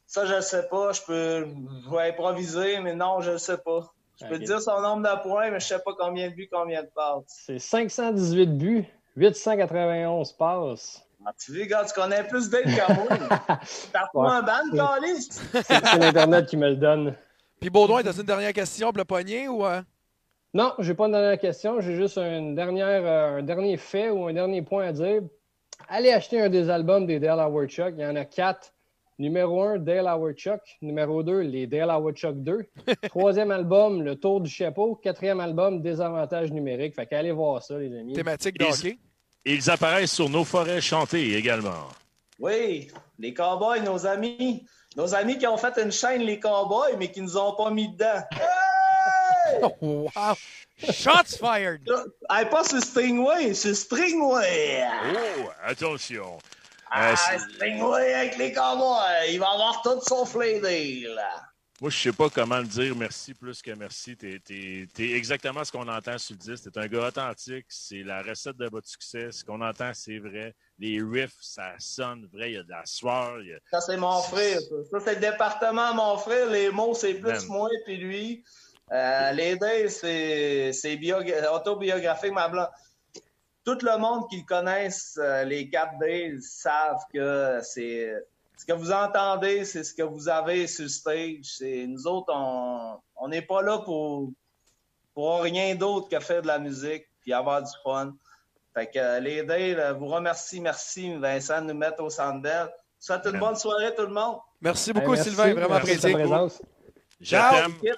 ça, 0.07 0.27
je 0.27 0.35
ne 0.35 0.41
sais 0.41 0.69
pas. 0.69 0.93
Je 0.93 1.01
peux 1.03 1.49
je 1.85 1.91
vais 1.91 2.09
improviser, 2.11 2.79
mais 2.81 2.95
non, 2.95 3.21
je 3.21 3.33
ne 3.33 3.39
sais 3.39 3.59
pas. 3.59 3.93
Je 4.21 4.27
peux 4.27 4.39
te 4.39 4.45
dire 4.45 4.61
son 4.61 4.81
nombre 4.81 5.03
de 5.03 5.23
points, 5.23 5.45
mais 5.51 5.59
je 5.61 5.65
ne 5.75 5.79
sais 5.79 5.83
pas 5.85 5.93
combien 5.99 6.29
de 6.29 6.35
buts, 6.35 6.49
combien 6.53 6.83
de 6.83 6.89
passes. 6.95 7.25
C'est 7.47 7.59
518 7.59 8.47
buts, 8.59 8.85
891 9.17 10.33
passes. 10.33 11.03
Ah, 11.25 11.33
tu 11.39 11.57
vois, 11.57 11.67
gars, 11.67 11.85
tu 11.85 11.95
connais 11.95 12.23
plus 12.25 12.51
d'elle 12.51 12.65
que 12.65 12.93
moi. 12.95 13.09
T'as 13.93 14.07
pas 14.13 14.31
un 14.33 14.43
ban, 14.43 14.61
Calis? 14.75 15.29
C'est 15.53 15.63
c'est 15.65 15.99
l'Internet 15.99 16.47
qui 16.47 16.57
me 16.57 16.69
le 16.69 16.77
donne. 16.77 17.15
Puis 17.61 17.71
Baudouin, 17.71 18.03
t'as 18.03 18.13
une 18.13 18.23
dernière 18.23 18.53
question 18.53 18.89
pour 18.91 18.99
le 18.99 19.05
poignet 19.05 19.47
ou. 19.49 19.65
euh? 19.65 19.81
Non, 20.55 20.75
j'ai 20.79 20.95
pas 20.95 21.07
une 21.07 21.13
dernière 21.13 21.39
question. 21.39 21.81
J'ai 21.81 21.95
juste 21.97 22.19
une 22.19 22.55
dernière, 22.55 23.03
euh, 23.07 23.39
un 23.39 23.43
dernier 23.43 23.77
fait 23.79 24.11
ou 24.11 24.27
un 24.27 24.33
dernier 24.35 24.61
point 24.63 24.87
à 24.89 24.93
dire. 24.93 25.23
Allez 25.89 26.11
acheter 26.13 26.41
un 26.41 26.49
des 26.51 26.69
albums 26.69 27.07
des 27.07 27.19
Dale 27.19 27.41
Howard 27.41 27.69
Chuck. 27.69 27.95
Il 27.97 28.03
y 28.03 28.07
en 28.07 28.17
a 28.17 28.25
quatre. 28.25 28.73
Numéro 29.19 29.63
un, 29.63 29.79
Dale 29.79 30.07
Howard 30.09 30.35
Chuck. 30.37 30.61
Numéro 30.83 31.23
deux, 31.23 31.41
les 31.41 31.67
Dale 31.67 31.91
Howard 31.91 32.17
Chuck 32.17 32.37
2. 32.43 32.67
Troisième 33.09 33.51
album, 33.51 34.03
Le 34.03 34.17
Tour 34.17 34.41
du 34.43 34.51
Chapeau. 34.51 34.95
Quatrième 34.97 35.41
album, 35.41 35.81
Désavantages 35.81 36.53
numériques. 36.53 36.95
Fait 36.95 37.07
qu'allez 37.07 37.33
voir 37.33 37.63
ça, 37.63 37.79
les 37.79 37.95
amis. 37.99 38.13
Thématique 38.13 38.59
de 38.59 38.67
Ils- 38.85 38.99
ils 39.45 39.71
apparaissent 39.71 40.13
sur 40.13 40.29
nos 40.29 40.45
forêts 40.45 40.81
chantées 40.81 41.35
également. 41.37 41.89
Oui, 42.39 42.89
les 43.19 43.33
cowboys, 43.33 43.81
nos 43.83 44.07
amis. 44.07 44.67
Nos 44.97 45.15
amis 45.15 45.39
qui 45.39 45.47
ont 45.47 45.57
fait 45.57 45.79
une 45.83 45.93
chaîne, 45.93 46.23
les 46.23 46.39
cowboys, 46.39 46.97
mais 46.99 47.11
qui 47.11 47.23
nous 47.23 47.37
ont 47.39 47.55
pas 47.55 47.71
mis 47.71 47.89
dedans. 47.89 48.21
Oh, 49.63 50.09
wow! 50.15 50.35
Shots 50.79 51.37
fired! 51.39 51.83
Hey, 52.31 52.45
pas 52.47 52.65
sur 52.65 52.81
Stringway, 52.83 53.55
sur 53.55 53.75
Stringway. 53.77 54.83
Oh, 55.15 55.51
attention. 55.65 56.39
Ah, 56.91 57.13
Euh, 57.13 57.17
c'est- 57.17 57.55
Stringway 57.55 58.13
avec 58.15 58.37
les 58.39 58.53
cowboys. 58.53 59.27
Il 59.31 59.39
va 59.41 59.51
avoir 59.51 59.83
tout 59.83 60.01
son 60.07 60.25
deal. 60.25 61.19
Moi, 61.81 61.91
je 61.91 61.99
sais 61.99 62.13
pas 62.13 62.29
comment 62.31 62.59
le 62.59 62.67
dire 62.67 62.95
merci 62.95 63.35
plus 63.35 63.61
que 63.61 63.73
merci. 63.73 64.17
T'es 64.17 64.41
es, 64.49 64.87
exactement 65.13 65.65
ce 65.65 65.73
qu'on 65.73 65.89
entend 65.89 66.17
sur 66.19 66.37
le 66.39 66.39
disque. 66.39 66.71
T'es 66.71 66.79
un 66.79 66.87
gars 66.87 67.09
authentique. 67.09 67.67
C'est 67.69 68.03
la 68.05 68.23
recette 68.23 68.57
de 68.57 68.69
votre 68.69 68.87
succès. 68.87 69.33
Ce 69.33 69.45
qu'on 69.45 69.61
entend, 69.61 69.91
c'est 69.95 70.19
vrai. 70.19 70.55
Les 70.79 71.01
riffs, 71.03 71.35
ça 71.41 71.73
sonne 71.79 72.29
vrai. 72.33 72.51
Il 72.53 72.55
y 72.55 72.59
a 72.59 72.63
de 72.63 72.71
la 72.71 72.85
sueur. 72.87 73.37
a- 73.39 73.71
Ça, 73.71 73.81
c'est 73.81 73.97
mon 73.97 74.21
frère. 74.23 74.61
Ça, 74.61 74.77
Ça, 74.93 75.05
c'est 75.05 75.15
le 75.15 75.21
département, 75.23 75.93
mon 75.95 76.17
frère. 76.19 76.47
Les 76.51 76.71
mots, 76.71 76.95
c'est 76.95 77.15
plus 77.15 77.23
Man. 77.33 77.47
moi 77.49 77.69
puis 77.85 77.97
lui. 77.97 78.45
Euh, 78.93 79.33
les 79.33 79.57
deux, 79.57 79.89
c'est 79.89 80.73
c'est 80.73 80.97
biogra- 80.97 81.49
autobiographique, 81.55 82.33
ma 82.33 82.49
blonde. 82.49 82.69
Tout 83.65 83.79
le 83.83 83.97
monde 83.97 84.29
qui 84.29 84.39
le 84.39 84.45
connaisse, 84.45 85.17
euh, 85.23 85.45
les 85.45 85.71
quatre 85.71 85.99
Days, 85.99 86.41
savent 86.43 87.05
que 87.13 87.61
c'est 87.63 88.13
ce 88.57 88.65
que 88.67 88.73
vous 88.73 88.93
entendez, 88.93 89.65
c'est 89.65 89.83
ce 89.85 89.95
que 89.95 90.03
vous 90.03 90.29
avez 90.29 90.67
sur 90.67 90.83
le 90.85 90.89
stage. 90.89 91.45
C'est 91.59 91.87
nous 91.87 92.07
autres, 92.07 92.33
on 92.35 92.99
on 93.17 93.29
n'est 93.29 93.43
pas 93.43 93.63
là 93.63 93.79
pour 93.79 94.31
pour 95.15 95.43
rien 95.43 95.75
d'autre 95.75 96.09
que 96.09 96.19
faire 96.21 96.43
de 96.43 96.49
la 96.49 96.59
musique 96.59 97.07
puis 97.21 97.33
avoir 97.33 97.63
du 97.63 97.71
fun. 97.85 98.13
Fait 98.75 98.87
que 98.89 98.99
euh, 98.99 99.21
les 99.21 99.43
Days, 99.45 99.75
euh, 99.75 99.93
vous 99.93 100.07
remercie, 100.09 100.61
merci 100.61 101.15
Vincent 101.17 101.61
de 101.63 101.73
nous 101.73 101.79
mettre 101.79 102.03
au 102.03 102.11
Sandbell. 102.11 102.69
Souhaite 102.99 103.27
une 103.27 103.39
bonne 103.39 103.57
soirée 103.57 103.95
tout 103.95 104.03
le 104.07 104.13
monde. 104.13 104.39
Merci 104.61 104.93
beaucoup, 104.93 105.13
Hey, 105.15 105.19
merci. 105.19 105.31
Sylvain. 105.31 105.55
Vraiment 105.55 105.75
apprécié. 105.77 106.13
Je 107.21 107.37
t'aime. 107.37 107.95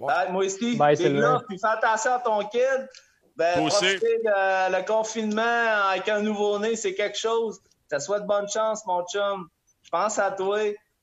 Bye, 0.00 0.30
moi 0.32 0.44
aussi. 0.44 0.76
Bye, 0.76 0.96
Big 0.96 1.06
Sylvain. 1.06 1.32
love, 1.32 1.44
Puis 1.48 1.58
fais 1.58 1.68
attention 1.68 2.12
à 2.14 2.18
ton 2.20 2.44
kid. 2.48 2.88
Ben, 3.36 3.56
de- 3.98 4.76
le 4.76 4.84
confinement 4.86 5.42
avec 5.90 6.08
un 6.08 6.20
nouveau-né, 6.20 6.74
c'est 6.76 6.94
quelque 6.94 7.16
chose. 7.18 7.60
Ça 7.90 8.00
souhaite 8.00 8.24
bonne 8.24 8.48
chance, 8.48 8.84
mon 8.86 9.04
chum. 9.06 9.48
Je 9.82 9.90
pense 9.90 10.18
à 10.18 10.32
toi. 10.32 10.58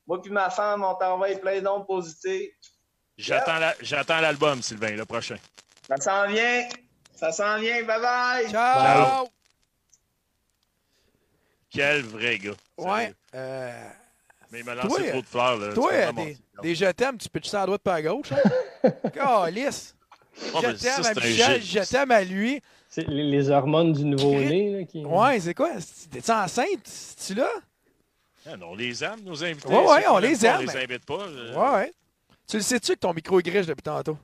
Moi 0.05 0.21
puis 0.21 0.31
ma 0.31 0.49
femme, 0.49 0.83
on 0.83 0.93
t'envoie 0.95 1.33
plein 1.37 1.61
d'ondes 1.61 1.87
positives. 1.87 2.51
J'attends 3.17 3.57
la- 3.59 3.75
J'attends 3.79 4.19
l'album, 4.19 4.61
Sylvain, 4.61 4.91
le 4.91 5.05
prochain. 5.05 5.37
Ça 5.87 5.95
s'en 5.97 6.27
vient. 6.27 6.67
Ça 7.15 7.31
s'en 7.31 7.57
vient. 7.57 7.83
Bye 7.83 8.01
bye. 8.01 8.51
Ciao! 8.51 9.27
Quel 11.69 12.01
vrai 12.03 12.37
gars. 12.37 12.51
Ouais. 12.77 13.13
Mais 14.51 14.59
il 14.59 14.65
m'a 14.65 14.73
Toi, 14.75 14.83
lancé 14.83 15.09
trop 15.09 15.21
de 15.21 15.25
fleurs. 15.25 15.57
Là. 15.57 15.73
toi, 15.73 15.89
Tu 15.91 16.13
des, 16.15 16.37
mon- 16.55 16.61
des 16.61 16.75
je 16.75 16.85
t'aime, 16.91 17.17
tu 17.17 17.29
peux 17.29 17.39
te 17.39 17.47
ça 17.47 17.63
à 17.63 17.65
droite 17.65 17.81
pas 17.81 17.95
à 17.95 18.01
gauche. 18.01 18.31
Hein? 18.31 18.91
Calice! 19.13 19.95
Oh, 20.53 20.59
Je 20.61 20.71
t'aime 20.71 21.05
à 21.05 21.13
Michel, 21.13 21.63
je 21.63 21.79
t'aime 21.89 22.11
à 22.11 22.23
lui. 22.23 22.61
C'est 22.89 23.07
les, 23.07 23.23
les 23.23 23.49
hormones 23.49 23.93
du 23.93 24.03
nouveau-né. 24.05 24.85
qui... 24.89 25.03
Ouais, 25.03 25.39
c'est 25.39 25.53
quoi? 25.53 25.71
T'es-tu 26.11 26.31
enceinte? 26.31 26.89
tu 27.25 27.33
là? 27.33 27.49
Ah, 28.45 28.55
non, 28.57 28.67
on 28.71 28.75
les 28.75 29.03
aime, 29.03 29.21
nos 29.23 29.43
invités. 29.43 29.67
Ouais, 29.67 29.85
ouais, 29.87 30.07
on 30.07 30.19
les 30.19 30.45
aime, 30.45 30.57
On 30.59 30.71
les 30.71 30.77
invite 30.77 31.05
pas. 31.05 31.27
Ouais, 31.27 31.75
ouais. 31.75 31.93
Tu 32.47 32.57
le 32.57 32.61
sais-tu 32.63 32.93
que 32.93 32.99
ton 32.99 33.13
micro 33.13 33.39
est 33.39 33.43
griche 33.43 33.65
depuis 33.65 33.81
tantôt? 33.81 34.17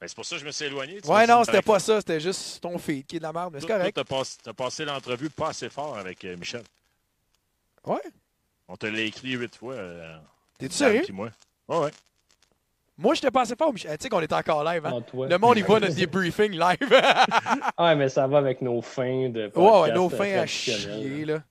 ben, 0.00 0.06
c'est 0.08 0.14
pour 0.14 0.24
ça 0.24 0.36
que 0.36 0.40
je 0.42 0.46
me 0.46 0.50
suis 0.52 0.64
éloigné. 0.64 1.00
tu 1.02 1.08
Ouais, 1.10 1.26
non, 1.26 1.44
c'était 1.44 1.60
pas 1.60 1.78
ça. 1.78 1.98
C'était 2.00 2.20
juste 2.20 2.60
ton 2.62 2.78
feed 2.78 3.04
qui 3.04 3.16
est 3.16 3.18
de 3.18 3.24
la 3.24 3.32
merde, 3.32 3.52
mais 3.52 3.60
c'est 3.60 3.66
toi, 3.66 3.76
correct. 3.76 3.94
toi, 3.94 4.04
passé, 4.04 4.36
t'as 4.42 4.52
passé 4.52 4.84
l'entrevue 4.84 5.28
pas 5.28 5.48
assez 5.48 5.68
fort 5.68 5.98
avec 5.98 6.24
euh, 6.24 6.36
Michel. 6.36 6.62
Ouais. 7.84 8.00
On 8.68 8.76
te 8.76 8.86
l'a 8.86 9.00
écrit 9.00 9.32
huit 9.32 9.54
fois. 9.56 9.74
euh, 9.74 10.16
T'es-tu 10.58 10.74
sérieux? 10.76 11.02
moi. 11.12 11.30
Ouais, 11.68 11.78
ouais. 11.78 11.90
Moi, 13.00 13.14
je 13.14 13.20
t'ai 13.20 13.30
passé 13.30 13.54
fort, 13.56 13.72
Michel. 13.72 13.96
Tu 13.96 14.02
sais 14.02 14.08
qu'on 14.08 14.20
est 14.20 14.32
encore 14.32 14.64
live, 14.64 14.84
hein? 14.84 14.90
Non. 15.14 15.24
Le 15.26 15.38
monde, 15.38 15.56
il 15.56 15.64
voit 15.64 15.78
notre 15.78 15.94
débriefing 15.94 16.52
live. 16.58 16.78
Ouais, 17.78 17.94
mais 17.94 18.08
ça 18.08 18.26
va 18.26 18.38
avec 18.38 18.60
nos 18.60 18.82
fins 18.82 19.28
de 19.28 19.44
ouais, 19.44 19.50
podcast 19.50 19.88
ouais, 19.88 19.94
nos 19.94 20.08
fins 20.10 20.38
à 20.38 20.46
chier, 20.46 21.24
là. 21.24 21.42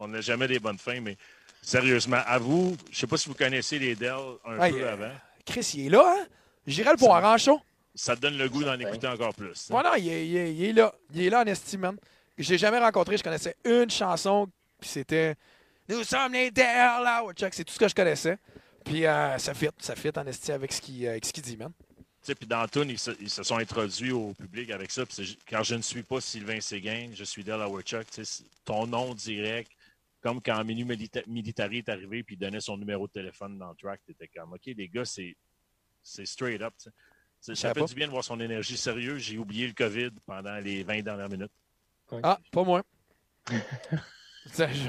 On 0.00 0.08
n'a 0.08 0.20
jamais 0.20 0.48
des 0.48 0.58
bonnes 0.58 0.78
fins, 0.78 1.00
mais 1.00 1.16
sérieusement, 1.62 2.18
à 2.26 2.38
vous, 2.38 2.76
je 2.90 2.98
sais 2.98 3.06
pas 3.06 3.16
si 3.16 3.28
vous 3.28 3.34
connaissez 3.36 3.78
les 3.78 3.94
Dell 3.94 4.14
un 4.44 4.60
Hey, 4.60 4.72
peu 4.72 4.82
euh, 4.82 4.92
avant. 4.92 5.10
Chris, 5.46 5.70
il 5.74 5.86
est 5.86 5.90
là, 5.90 6.16
hein? 6.18 6.26
J'irai 6.66 6.90
le 6.90 6.98
voir 6.98 7.24
en. 7.24 7.36
Ça 7.94 8.14
te 8.16 8.20
donne 8.20 8.36
le 8.36 8.48
goût 8.48 8.62
d'en 8.64 8.78
écouter 8.78 9.06
encore 9.06 9.34
plus. 9.34 9.68
hein. 9.70 9.74
Ouais, 9.76 9.82
non, 9.82 9.90
il 9.96 10.08
est, 10.08 10.26
il 10.28 10.36
est- 10.36 10.54
il 10.54 10.64
est 10.64 10.72
là. 10.72 10.92
Il 11.14 11.22
est 11.22 11.30
là 11.30 11.40
en 11.42 11.46
estime, 11.46 11.80
man. 11.80 11.96
Je 12.36 12.50
l'ai 12.50 12.58
jamais 12.58 12.78
rencontré. 12.78 13.16
Je 13.16 13.22
connaissais 13.24 13.56
une 13.64 13.90
chanson, 13.90 14.48
puis 14.80 14.88
c'était 14.90 15.34
Nous 15.88 16.04
sommes 16.04 16.32
les 16.32 16.50
Dale 16.50 17.06
Howard 17.06 17.36
Chuck. 17.36 17.54
C'est 17.54 17.64
tout 17.64 17.72
ce 17.72 17.78
que 17.78 17.88
je 17.88 17.94
connaissais. 17.94 18.38
Puis 18.84 19.06
euh, 19.06 19.38
ça 19.38 19.54
fit, 19.54 19.68
ça 19.78 19.96
fit 19.96 20.10
en 20.16 20.26
esti 20.26 20.52
avec 20.52 20.72
ce 20.72 20.80
qu'il 20.80 21.06
euh, 21.06 21.10
avec 21.10 21.24
ce 21.24 21.32
qu'il 21.32 21.42
dit, 21.42 21.56
man. 21.56 21.72
Tu 21.78 22.04
sais, 22.22 22.34
Puis 22.34 22.46
dans 22.46 22.66
Toon, 22.66 22.86
ils, 22.88 22.98
se- 22.98 23.10
ils 23.20 23.30
se 23.30 23.42
sont 23.42 23.56
introduits 23.58 24.12
au 24.12 24.34
public 24.34 24.70
avec 24.70 24.90
ça. 24.90 25.04
puis 25.06 25.14
c'est 25.14 25.24
ju- 25.24 25.36
quand 25.48 25.62
je 25.62 25.74
ne 25.76 25.82
suis 25.82 26.02
pas 26.02 26.20
Sylvain 26.20 26.60
Séguin, 26.60 27.10
je 27.14 27.24
suis 27.24 27.44
Dale 27.44 27.62
Howard 27.62 27.84
Chuck. 27.84 28.06
tu 28.10 28.24
sais, 28.24 28.24
c'est 28.24 28.44
Ton 28.64 28.86
nom 28.86 29.14
direct, 29.14 29.70
comme 30.20 30.40
quand 30.42 30.64
Menu 30.64 30.84
Milita- 30.84 31.22
Militari 31.26 31.78
est 31.78 31.88
arrivé 31.88 32.22
puis 32.22 32.34
il 32.34 32.38
donnait 32.38 32.60
son 32.60 32.76
numéro 32.76 33.06
de 33.06 33.12
téléphone 33.12 33.58
dans 33.58 33.70
le 33.70 33.76
track, 33.76 34.00
t'étais 34.06 34.28
comme, 34.28 34.52
OK, 34.52 34.62
les 34.66 34.88
gars, 34.88 35.04
c'est 35.04 35.36
c'est 36.02 36.26
straight 36.26 36.60
up. 36.62 36.74
Ça 37.40 37.54
fait 37.54 37.80
pas. 37.80 37.86
du 37.86 37.94
bien 37.94 38.06
de 38.06 38.10
voir 38.12 38.24
son 38.24 38.40
énergie 38.40 38.76
sérieuse. 38.76 39.22
J'ai 39.22 39.38
oublié 39.38 39.66
le 39.68 39.74
COVID 39.74 40.10
pendant 40.26 40.56
les 40.56 40.82
20 40.82 41.02
dernières 41.02 41.28
minutes. 41.28 41.52
Ah, 42.22 42.38
pas 42.50 42.64
moi. 42.64 42.82
Ça, 44.52 44.66
je- 44.72 44.88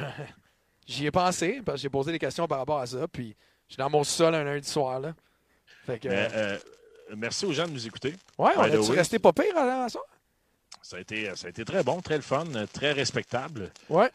J'y 0.90 1.06
ai 1.06 1.12
pensé, 1.12 1.62
parce 1.64 1.78
que 1.78 1.82
j'ai 1.84 1.90
posé 1.90 2.12
des 2.12 2.18
questions 2.18 2.48
par 2.48 2.58
rapport 2.58 2.80
à 2.80 2.88
ça. 2.88 3.08
Puis 3.08 3.36
je 3.68 3.74
suis 3.74 3.78
dans 3.78 3.92
mon 3.92 4.04
sol 4.04 4.34
un 4.34 4.44
lundi 4.44 4.68
soir, 4.68 5.00
là. 5.00 5.14
Fait 5.86 6.00
que. 6.00 6.08
Mais, 6.08 6.28
euh, 6.34 6.58
merci 7.16 7.46
aux 7.46 7.54
gens 7.54 7.68
de 7.68 7.74
nous 7.74 7.86
écouter. 7.86 8.16
ouais, 8.40 8.52
on 8.58 8.62
a-tu 8.62 8.92
resté 8.92 9.20
pas 9.20 9.32
pire 9.32 9.56
avant 9.56 9.88
ça? 9.88 10.00
Ça 10.82 10.98
a, 10.98 11.00
été, 11.00 11.30
ça 11.36 11.46
a 11.46 11.50
été 11.52 11.64
très 11.64 11.84
bon, 11.84 12.02
très 12.02 12.16
le 12.16 12.24
fun, 12.24 12.46
très 12.74 12.92
respectable. 12.92 13.72
Ouais. 13.88 14.10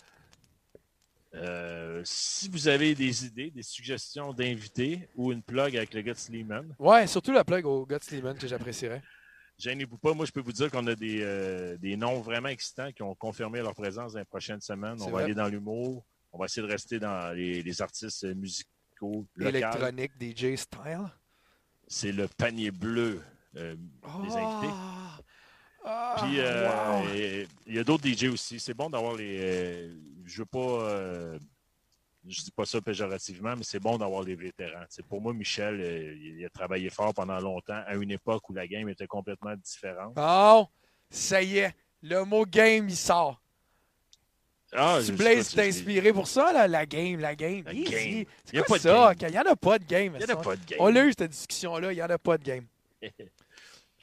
Euh, 1.37 2.01
si 2.05 2.49
vous 2.49 2.67
avez 2.67 2.97
des 2.97 3.25
idées, 3.25 3.53
des 3.53 3.63
suggestions 3.63 4.33
d'invités 4.33 5.09
ou 5.15 5.31
une 5.31 5.43
plug 5.43 5.77
avec 5.77 5.95
le 5.95 6.01
gars 6.01 6.15
de 6.15 6.19
Sleeman, 6.19 6.75
Ouais, 6.81 7.07
surtout 7.07 7.31
la 7.31 7.45
plug 7.45 7.67
au 7.67 7.87
gars 7.87 8.01
de 8.01 8.05
Slimane 8.05 8.37
que 8.37 8.49
j'apprécierais. 8.49 9.03
gênez-vous 9.59 9.99
pas. 9.99 10.13
Moi, 10.13 10.27
je 10.27 10.33
peux 10.33 10.41
vous 10.41 10.53
dire 10.53 10.73
qu'on 10.73 10.87
a 10.89 10.97
des, 10.97 11.21
euh, 11.23 11.77
des 11.77 11.97
noms 11.97 12.21
vraiment 12.21 12.49
excitants 12.49 12.91
qui 12.91 13.05
ont 13.05 13.15
confirmé 13.15 13.61
leur 13.61 13.75
présence 13.75 14.15
dans 14.15 14.19
les 14.19 14.25
prochaines 14.25 14.61
semaines. 14.61 14.97
On 15.01 15.07
va 15.07 15.11
vrai. 15.11 15.25
aller 15.25 15.35
dans 15.35 15.47
l'humour. 15.47 16.05
On 16.35 16.39
va 16.39 16.47
essayer 16.47 16.67
de 16.67 16.73
rester 16.73 16.99
dans 16.99 17.33
les, 17.33 17.63
les 17.63 17.81
artistes 17.83 18.25
musicaux. 18.35 19.25
Électronique, 19.41 20.11
DJ 20.21 20.57
style? 20.57 21.09
C'est 21.87 22.11
le 22.11 22.27
panier 22.27 22.73
bleu 22.73 23.23
euh, 23.57 23.77
des 23.77 24.37
invités. 24.37 24.73
Ah, 25.85 26.17
Puis 26.19 26.41
euh, 26.41 26.69
wow. 27.03 27.09
et- 27.15 27.47
il 27.67 27.75
y 27.75 27.79
a 27.79 27.85
d'autres 27.85 28.09
DJ 28.09 28.25
aussi. 28.25 28.59
C'est 28.59 28.75
bon 28.75 28.91
d'avoir 28.91 29.15
les. 29.15 29.39
euh, 29.41 29.95
je 30.25 30.39
veux 30.39 30.47
pas. 30.47 31.39
je 32.27 32.43
dis 32.43 32.51
pas 32.51 32.65
ça 32.65 32.81
péjorativement, 32.81 33.55
mais 33.55 33.63
c'est 33.65 33.79
bon 33.81 33.97
d'avoir 33.99 34.23
les 34.25 34.35
vétérans. 34.35 34.87
Pour 35.09 35.21
moi, 35.21 35.33
Michel, 35.35 35.81
euh, 35.81 36.17
il 36.17 36.45
a 36.45 36.49
travaillé 36.49 36.89
fort 36.91 37.13
pendant 37.15 37.39
longtemps 37.39 37.83
à 37.87 37.95
une 37.95 38.11
époque 38.11 38.49
où 38.49 38.55
la 38.55 38.67
game 38.67 38.89
était 38.89 39.07
complètement 39.07 39.55
différente. 39.55 40.15
Bon, 40.15 40.67
ça 41.11 41.43
y 41.43 41.59
est. 41.59 41.75
Le 42.03 42.25
mot 42.25 42.45
game, 42.47 42.89
il 42.89 42.97
sort. 42.97 43.41
Ah, 44.77 44.99
tu 45.01 45.07
je- 45.07 45.13
Blaze 45.13 45.55
t'es 45.55 45.69
inspiré 45.69 46.13
pour 46.13 46.27
ça, 46.27 46.53
là, 46.53 46.67
la 46.67 46.85
game, 46.87 47.21
la 47.21 47.35
game. 47.35 47.63
La 47.67 47.73
Easy. 47.73 47.85
game. 47.91 48.25
C'est 48.45 48.57
Y 48.57 48.59
a 48.59 48.63
quoi 48.63 48.77
pas 48.77 48.79
de 48.79 48.89
ça? 48.89 49.15
game. 49.15 49.31
Il 49.31 49.33
n'y 49.33 49.39
en 49.39 49.53
a 49.53 49.57
pas 49.57 49.79
de 49.79 49.85
game. 49.85 50.13
Il 50.21 50.27
n'y 50.27 50.33
en 50.33 50.37
a 50.37 50.43
pas 50.43 50.57
de 50.57 50.65
game. 50.67 50.79
On 50.81 50.89
l'a 50.89 51.05
eu, 51.05 51.13
cette 51.17 51.31
discussion-là. 51.31 51.93
Il 51.93 51.97
n'y 51.97 52.03
en 52.03 52.11
a 52.11 52.19
pas 52.19 52.37
de 52.39 52.43
game. 52.45 52.65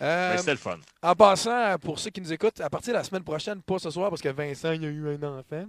Euh, 0.03 0.31
Mais 0.31 0.37
c'était 0.39 0.51
le 0.53 0.57
fun. 0.57 0.79
en 1.03 1.13
passant, 1.13 1.75
pour 1.79 1.99
ceux 1.99 2.09
qui 2.09 2.21
nous 2.21 2.33
écoutent, 2.33 2.59
à 2.59 2.71
partir 2.71 2.91
de 2.91 2.97
la 2.97 3.03
semaine 3.03 3.23
prochaine, 3.23 3.61
pas 3.61 3.77
ce 3.77 3.91
soir 3.91 4.09
parce 4.09 4.19
que 4.19 4.29
Vincent 4.29 4.71
il 4.71 4.83
a 4.83 4.87
eu 4.87 5.13
un 5.13 5.21
enfant, 5.37 5.67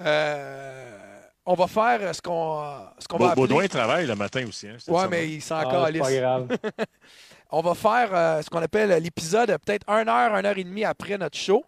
euh, 0.00 1.20
on 1.44 1.54
va 1.54 1.66
faire 1.66 2.14
ce 2.14 2.22
qu'on 2.22 2.62
ce 2.98 3.08
qu'on 3.08 3.16
va 3.18 3.30
appeler... 3.30 3.48
Baudouin 3.48 3.66
travaille 3.66 4.06
le 4.06 4.14
matin 4.14 4.44
aussi. 4.46 4.68
Hein, 4.68 4.76
ça, 4.78 5.08
mais 5.10 5.28
il 5.28 5.42
s'en 5.42 5.56
Ah, 5.56 5.64
c'est 5.64 5.70
calisse. 5.70 6.02
pas 6.02 6.12
grave. 6.12 6.48
On 7.50 7.62
va 7.62 7.74
faire 7.74 8.14
euh, 8.14 8.42
ce 8.42 8.50
qu'on 8.50 8.60
appelle 8.62 9.02
l'épisode 9.02 9.50
euh, 9.50 9.58
peut-être 9.58 9.88
une 9.88 10.08
heure, 10.08 10.36
une 10.36 10.44
heure 10.44 10.58
et 10.58 10.64
demie 10.64 10.84
après 10.84 11.16
notre 11.18 11.36
show. 11.38 11.64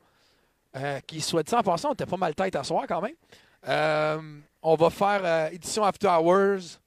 Euh, 0.76 1.01
qui, 1.06 1.20
soit 1.20 1.42
dit 1.42 1.55
en 1.55 1.62
passant, 1.62 1.90
on 1.90 1.92
était 1.94 2.06
pas 2.06 2.16
mal 2.16 2.34
tête 2.34 2.56
à 2.56 2.64
soir 2.64 2.84
quand 2.88 3.01
même. 3.01 3.14
Euh, 3.68 4.20
on 4.62 4.74
va 4.74 4.90
faire 4.90 5.20
euh, 5.24 5.48
édition 5.51 5.84
After 5.84 6.09
Hours 6.09 6.78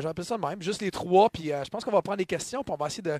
j'appelle 0.00 0.24
ça 0.24 0.36
de 0.36 0.44
même. 0.46 0.62
Juste 0.62 0.82
les 0.82 0.90
trois, 0.90 1.30
puis 1.30 1.52
euh, 1.52 1.62
je 1.64 1.70
pense 1.70 1.84
qu'on 1.84 1.90
va 1.92 2.02
prendre 2.02 2.18
des 2.18 2.24
questions, 2.24 2.62
puis 2.62 2.72
on 2.72 2.76
va 2.76 2.86
essayer 2.86 3.02
de. 3.02 3.18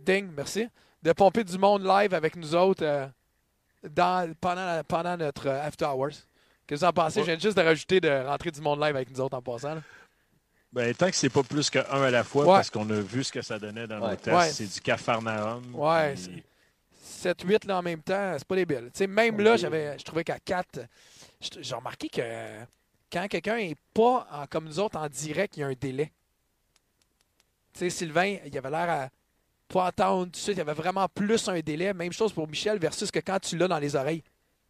Ding, 0.00 0.28
merci. 0.36 0.68
De 1.02 1.12
pomper 1.12 1.44
du 1.44 1.58
monde 1.58 1.84
live 1.84 2.14
avec 2.14 2.36
nous 2.36 2.54
autres 2.54 2.84
euh, 2.84 3.06
dans, 3.88 4.32
pendant, 4.40 5.16
notre 5.16 5.46
euh, 5.48 5.66
After 5.66 5.86
Hours. 5.86 6.10
Qu'est-ce 6.66 6.80
que 6.80 6.84
vous 6.84 6.84
en 6.84 6.92
pensez? 6.92 7.20
Ouais. 7.20 7.26
Je 7.26 7.30
viens 7.32 7.38
juste 7.40 7.56
de 7.56 7.62
rajouter 7.62 8.00
de 8.00 8.26
rentrer 8.26 8.50
du 8.50 8.60
monde 8.60 8.80
live 8.80 8.96
avec 8.96 9.10
nous 9.10 9.20
autres 9.20 9.36
en 9.36 9.42
passant. 9.42 9.74
là. 9.76 9.82
Ben, 10.72 10.94
tant 10.94 11.08
que 11.08 11.16
c'est 11.16 11.30
pas 11.30 11.42
plus 11.42 11.70
qu'un 11.70 11.80
à 11.82 12.10
la 12.10 12.24
fois, 12.24 12.44
Ouais. 12.44 12.52
parce 12.56 12.68
qu'on 12.70 12.88
a 12.90 13.00
vu 13.00 13.24
ce 13.24 13.32
que 13.32 13.40
ça 13.40 13.58
donnait 13.58 13.86
dans 13.86 14.00
Ouais. 14.00 14.10
nos 14.10 14.16
tests, 14.16 14.36
Ouais. 14.36 14.50
c'est 14.50 14.66
du 14.66 14.80
cafarnaum. 14.80 15.62
Ouais, 15.74 16.14
puis- 16.14 16.42
7-8 17.08 17.66
là 17.66 17.78
en 17.78 17.82
même 17.82 18.02
temps, 18.02 18.34
c'est 18.38 18.46
pas 18.46 18.56
débile. 18.56 18.90
Tu 18.92 18.98
sais, 18.98 19.06
même 19.06 19.40
là, 19.40 19.56
j'avais, 19.56 19.98
je 19.98 20.04
trouvais 20.04 20.24
qu'à 20.24 20.38
4, 20.38 20.80
j'ai 21.40 21.74
remarqué 21.74 22.08
que 22.08 22.22
quand 23.10 23.26
quelqu'un 23.28 23.56
est 23.58 23.76
pas 23.94 24.26
en- 24.30 24.46
comme 24.46 24.66
nous 24.66 24.78
autres 24.78 24.98
en 24.98 25.08
direct, 25.08 25.56
il 25.56 25.60
y 25.60 25.62
a 25.62 25.66
un 25.68 25.74
délai. 25.74 26.10
Sylvain, 27.74 28.38
il 28.44 28.58
avait 28.58 28.70
l'air 28.70 28.90
à 28.90 29.08
pas 29.68 29.86
entendre 29.88 30.24
tout 30.24 30.30
de 30.30 30.36
suite, 30.36 30.56
il 30.56 30.58
y 30.58 30.62
avait 30.62 30.72
vraiment 30.72 31.08
plus 31.08 31.46
un 31.48 31.60
délai. 31.60 31.92
Même 31.94 32.12
chose 32.12 32.32
pour 32.32 32.48
Michel 32.48 32.78
versus 32.78 33.10
que 33.10 33.20
quand 33.20 33.38
tu 33.38 33.56
l'as 33.56 33.68
dans 33.68 33.78
les 33.78 33.94
oreilles. 33.94 34.22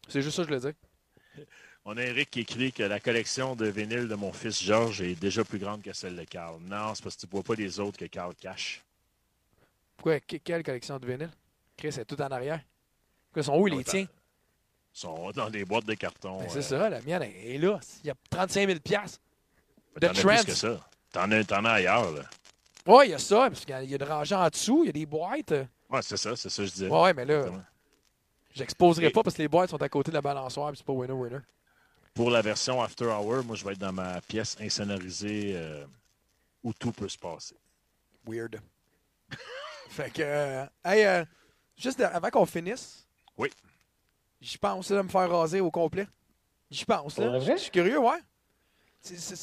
C'est 0.07 0.21
juste 0.21 0.35
ça 0.37 0.43
que 0.43 0.49
je 0.49 0.53
le 0.53 0.71
dis. 0.71 1.43
On 1.85 1.97
a 1.97 2.03
Eric 2.03 2.29
qui 2.29 2.41
écrit 2.41 2.71
que 2.71 2.83
la 2.83 2.99
collection 2.99 3.55
de 3.55 3.65
vinyle 3.67 4.07
de 4.07 4.15
mon 4.15 4.31
fils 4.31 4.61
Georges 4.61 5.01
est 5.01 5.15
déjà 5.15 5.43
plus 5.43 5.57
grande 5.57 5.81
que 5.81 5.93
celle 5.93 6.15
de 6.15 6.23
Carl. 6.25 6.59
Non, 6.61 6.93
c'est 6.93 7.01
parce 7.03 7.15
que 7.15 7.21
tu 7.21 7.27
ne 7.27 7.31
vois 7.31 7.41
pas 7.43 7.55
les 7.55 7.79
autres 7.79 7.97
que 7.97 8.05
Carl 8.05 8.35
cache. 8.35 8.83
Pourquoi? 9.97 10.19
Que- 10.19 10.35
quelle 10.37 10.61
collection 10.61 10.99
de 10.99 11.05
vinyle? 11.07 11.31
Chris, 11.79 11.93
c'est 11.93 12.05
tout 12.05 12.21
en 12.21 12.27
arrière. 12.27 12.59
Ils 13.35 13.43
sont 13.43 13.57
où 13.57 13.65
les 13.67 13.83
tiens? 13.85 14.01
Ils 14.05 14.99
sont 14.99 15.31
dans 15.31 15.49
des 15.49 15.63
boîtes 15.63 15.85
de 15.85 15.93
carton. 15.93 16.39
Ben, 16.39 16.49
c'est 16.49 16.57
euh, 16.57 16.61
ça, 16.61 16.89
la 16.89 17.01
mienne 17.01 17.23
est 17.23 17.57
là. 17.57 17.79
Il 18.03 18.07
y 18.07 18.09
a 18.09 18.15
35 18.29 18.67
000 18.67 18.79
piastres. 18.81 19.19
T'en 19.99 20.07
as 20.07 20.13
plus 20.13 20.45
que 20.45 20.53
ça. 20.53 20.85
T'en 21.11 21.31
as, 21.31 21.71
ailleurs, 21.71 22.11
là. 22.11 22.21
Oui, 22.85 23.05
il 23.07 23.11
y 23.11 23.13
a 23.13 23.17
ça, 23.19 23.49
parce 23.49 23.61
qu'il 23.61 23.69
y 23.69 23.73
a- 23.73 23.83
il 23.83 23.89
y 23.89 23.95
a 23.95 23.97
de 23.97 24.03
rangées 24.03 24.35
en 24.35 24.47
dessous, 24.49 24.83
il 24.83 24.87
y 24.87 24.89
a 24.89 24.93
des 24.93 25.05
boîtes. 25.05 25.51
Ouais, 25.89 26.01
c'est 26.01 26.17
ça, 26.17 26.35
c'est 26.35 26.49
ça 26.49 26.63
que 26.63 26.67
je 26.67 26.71
disais. 26.73 26.87
Ouais, 26.87 27.01
ouais, 27.01 27.13
mais 27.13 27.25
là, 27.25 27.45
j'exposerai 28.53 29.07
Et- 29.07 29.09
pas 29.11 29.23
parce 29.23 29.35
que 29.37 29.41
les 29.41 29.47
boîtes 29.47 29.69
sont 29.69 29.81
à 29.81 29.89
côté 29.89 30.11
de 30.11 30.15
la 30.15 30.21
balançoire, 30.21 30.71
c'est 30.75 30.85
pas 30.85 30.93
winner-winner. 30.93 31.39
Pour 32.13 32.29
la 32.29 32.41
version 32.41 32.81
After 32.81 33.05
Hour, 33.05 33.43
moi, 33.45 33.55
je 33.55 33.63
vais 33.63 33.71
être 33.73 33.79
dans 33.79 33.93
ma 33.93 34.19
pièce 34.21 34.57
insonorisée 34.59 35.53
euh, 35.55 35.85
où 36.63 36.73
tout 36.73 36.91
peut 36.91 37.07
se 37.07 37.17
passer. 37.17 37.55
Weird. 38.27 38.59
fait 39.89 40.11
que, 40.11 40.21
euh, 40.23 40.65
hey, 40.83 41.05
euh, 41.05 41.23
juste 41.79 41.99
avant 42.01 42.29
qu'on 42.29 42.45
finisse. 42.45 43.07
Oui. 43.37 43.49
J'y 44.41 44.57
pense, 44.57 44.89
là, 44.89 44.97
de 44.97 45.01
me 45.03 45.09
faire 45.09 45.29
raser 45.29 45.59
au 45.61 45.71
complet. 45.71 46.07
J'y 46.69 46.85
pense, 46.85 47.17
là. 47.17 47.39
Je 47.39 47.55
suis 47.57 47.71
curieux, 47.71 47.99
ouais. 47.99 48.19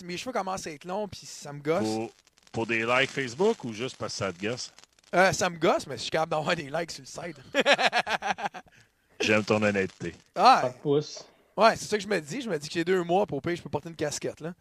Mes 0.05 0.17
cheveux 0.17 0.33
commencent 0.33 0.67
à 0.67 0.71
être 0.71 0.85
longs, 0.85 1.09
puis 1.09 1.27
ça 1.27 1.53
me 1.53 1.61
gosse. 1.61 1.83
Pour, 1.83 2.11
pour 2.53 2.67
des 2.67 2.85
likes 2.85 3.11
Facebook 3.11 3.65
ou 3.65 3.73
juste 3.73 3.97
parce 3.97 4.13
que 4.13 4.19
ça 4.19 4.33
te 4.33 4.41
gosse? 4.41 4.73
Euh, 5.15 5.33
ça 5.33 5.49
me 5.51 5.57
gosse, 5.57 5.87
mais 5.87 5.97
je 5.97 6.03
suis 6.03 6.11
capable 6.11 6.31
d'avoir 6.31 6.55
des 6.55 6.71
likes 6.71 6.91
sur 6.91 7.03
le 7.03 7.07
site. 7.07 7.37
J'aime 9.21 9.45
ton 9.45 9.63
honnêteté. 9.63 10.15
ah, 10.35 10.71
pouce. 10.83 11.25
Ouais, 11.57 11.75
c'est 11.77 11.87
ça 11.87 11.97
que 11.97 12.03
je 12.03 12.09
me 12.09 12.21
dis. 12.21 12.43
Je 12.43 12.51
me 12.51 12.59
dis 12.59 12.69
que 12.69 12.75
j'ai 12.75 12.85
deux 12.85 13.03
mois 13.03 13.27
pour 13.27 13.41
payer, 13.41 13.57
je 13.57 13.63
peux 13.63 13.71
porter 13.71 13.89
une 13.89 13.97
casquette. 13.97 14.41
Là. 14.41 14.53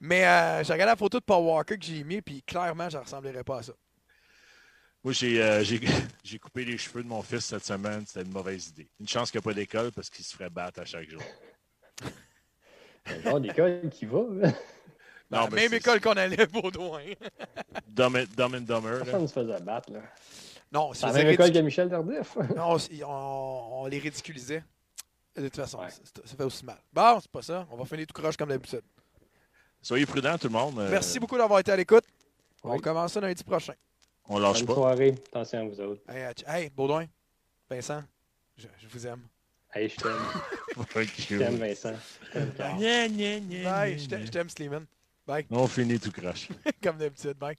Mais 0.00 0.26
euh, 0.26 0.64
j'ai 0.64 0.72
regardé 0.72 0.90
la 0.90 0.96
photo 0.96 1.20
de 1.20 1.24
Paul 1.24 1.44
Walker 1.44 1.78
que 1.78 1.84
j'ai 1.84 2.02
mis, 2.02 2.20
puis 2.20 2.42
clairement, 2.42 2.88
je 2.88 2.98
ne 2.98 3.02
ressemblerais 3.02 3.44
pas 3.44 3.58
à 3.58 3.62
ça. 3.62 3.72
Moi, 5.04 5.12
j'ai 5.12 5.40
euh, 5.42 5.62
j'ai- 5.62 5.80
j'ai 6.24 6.38
coupé 6.38 6.64
les 6.64 6.76
cheveux 6.78 7.02
de 7.02 7.08
mon 7.08 7.22
fils 7.22 7.44
cette 7.46 7.64
semaine. 7.64 8.04
C'était 8.06 8.22
une 8.26 8.32
mauvaise 8.32 8.68
idée. 8.68 8.88
Une 9.00 9.08
chance 9.08 9.30
qu'il 9.30 9.38
n'y 9.38 9.44
a 9.44 9.46
pas 9.50 9.54
d'école 9.54 9.92
parce 9.92 10.10
qu'il 10.10 10.24
se 10.24 10.34
ferait 10.34 10.50
battre 10.50 10.80
à 10.80 10.84
chaque 10.84 11.08
jour. 11.08 11.22
Genre 13.24 13.40
d'école 13.40 13.88
qui 13.90 14.04
va. 14.06 14.18
là. 14.32 14.52
La 15.30 15.46
mais 15.50 15.62
même 15.62 15.74
école 15.74 16.00
qu'on 16.00 16.12
allait, 16.12 16.46
Baudouin. 16.46 17.02
Dumb, 17.86 18.16
and- 18.16 18.24
Dumb 18.36 18.54
and 18.54 18.60
Dumber. 18.62 18.98
Personne 19.04 19.22
ne 19.22 19.26
se 19.26 19.32
faisait 19.32 19.60
battre. 19.60 19.92
là. 19.92 20.00
Non, 20.72 20.92
C'est 20.92 21.00
c'est 21.00 21.06
la 21.06 21.12
même 21.12 21.28
école 21.28 21.52
que. 21.52 21.58
Michel 21.58 21.88
Tardif. 21.90 22.36
Non, 22.56 22.76
on, 23.06 23.82
on 23.82 23.86
les 23.86 23.98
ridiculisait. 23.98 24.62
De 25.36 25.42
toute 25.44 25.56
façon, 25.56 25.78
Ouais. 25.80 25.90
ça, 25.90 26.36
fait 26.36 26.42
aussi 26.44 26.64
mal. 26.64 26.78
Bon, 26.92 27.18
c'est 27.20 27.30
pas 27.30 27.42
ça. 27.42 27.66
On 27.70 27.76
va 27.76 27.84
finir 27.84 28.06
tout 28.06 28.20
croche 28.20 28.36
comme 28.36 28.48
d'habitude. 28.48 28.82
Soyez 29.80 30.04
prudents, 30.04 30.36
tout 30.36 30.48
le 30.48 30.52
monde. 30.52 30.78
Euh, 30.80 30.88
Merci 30.90 31.20
beaucoup 31.20 31.36
d'avoir 31.38 31.60
été 31.60 31.70
à 31.70 31.76
l'écoute. 31.76 32.04
On 32.64 32.78
commence 32.80 33.12
ça 33.12 33.20
lundi 33.20 33.44
prochain. 33.44 33.74
On 34.28 34.38
lâche 34.38 34.58
Bonne 34.58 34.66
pas. 34.66 34.74
soirée. 34.74 35.14
Attention 35.28 35.58
à 35.60 35.64
vous 35.64 35.80
autres. 35.80 36.02
Hey, 36.08 36.32
hey 36.46 36.70
Baudouin, 36.70 37.06
Vincent, 37.70 38.02
je, 38.56 38.66
je 38.78 38.86
vous 38.88 39.06
aime. 39.06 39.22
Hey, 39.74 39.88
je 39.88 39.96
t'aime. 39.96 40.12
Fuck 40.88 41.08
Je 41.18 41.34
you. 41.34 41.38
t'aime, 41.38 41.56
Vincent. 41.56 41.94
Je 42.34 42.38
t'aime, 42.38 42.52
Bye, 43.64 43.98
je 43.98 44.30
t'aime- 44.30 44.48
Slimane. 44.50 44.86
Bye, 45.26 45.46
On 45.50 45.66
finit 45.66 45.98
tout 46.00 46.12
crache. 46.12 46.48
comme 46.82 46.96
d'habitude. 46.98 47.34
Bye. 47.38 47.56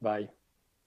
Bye. 0.00 0.28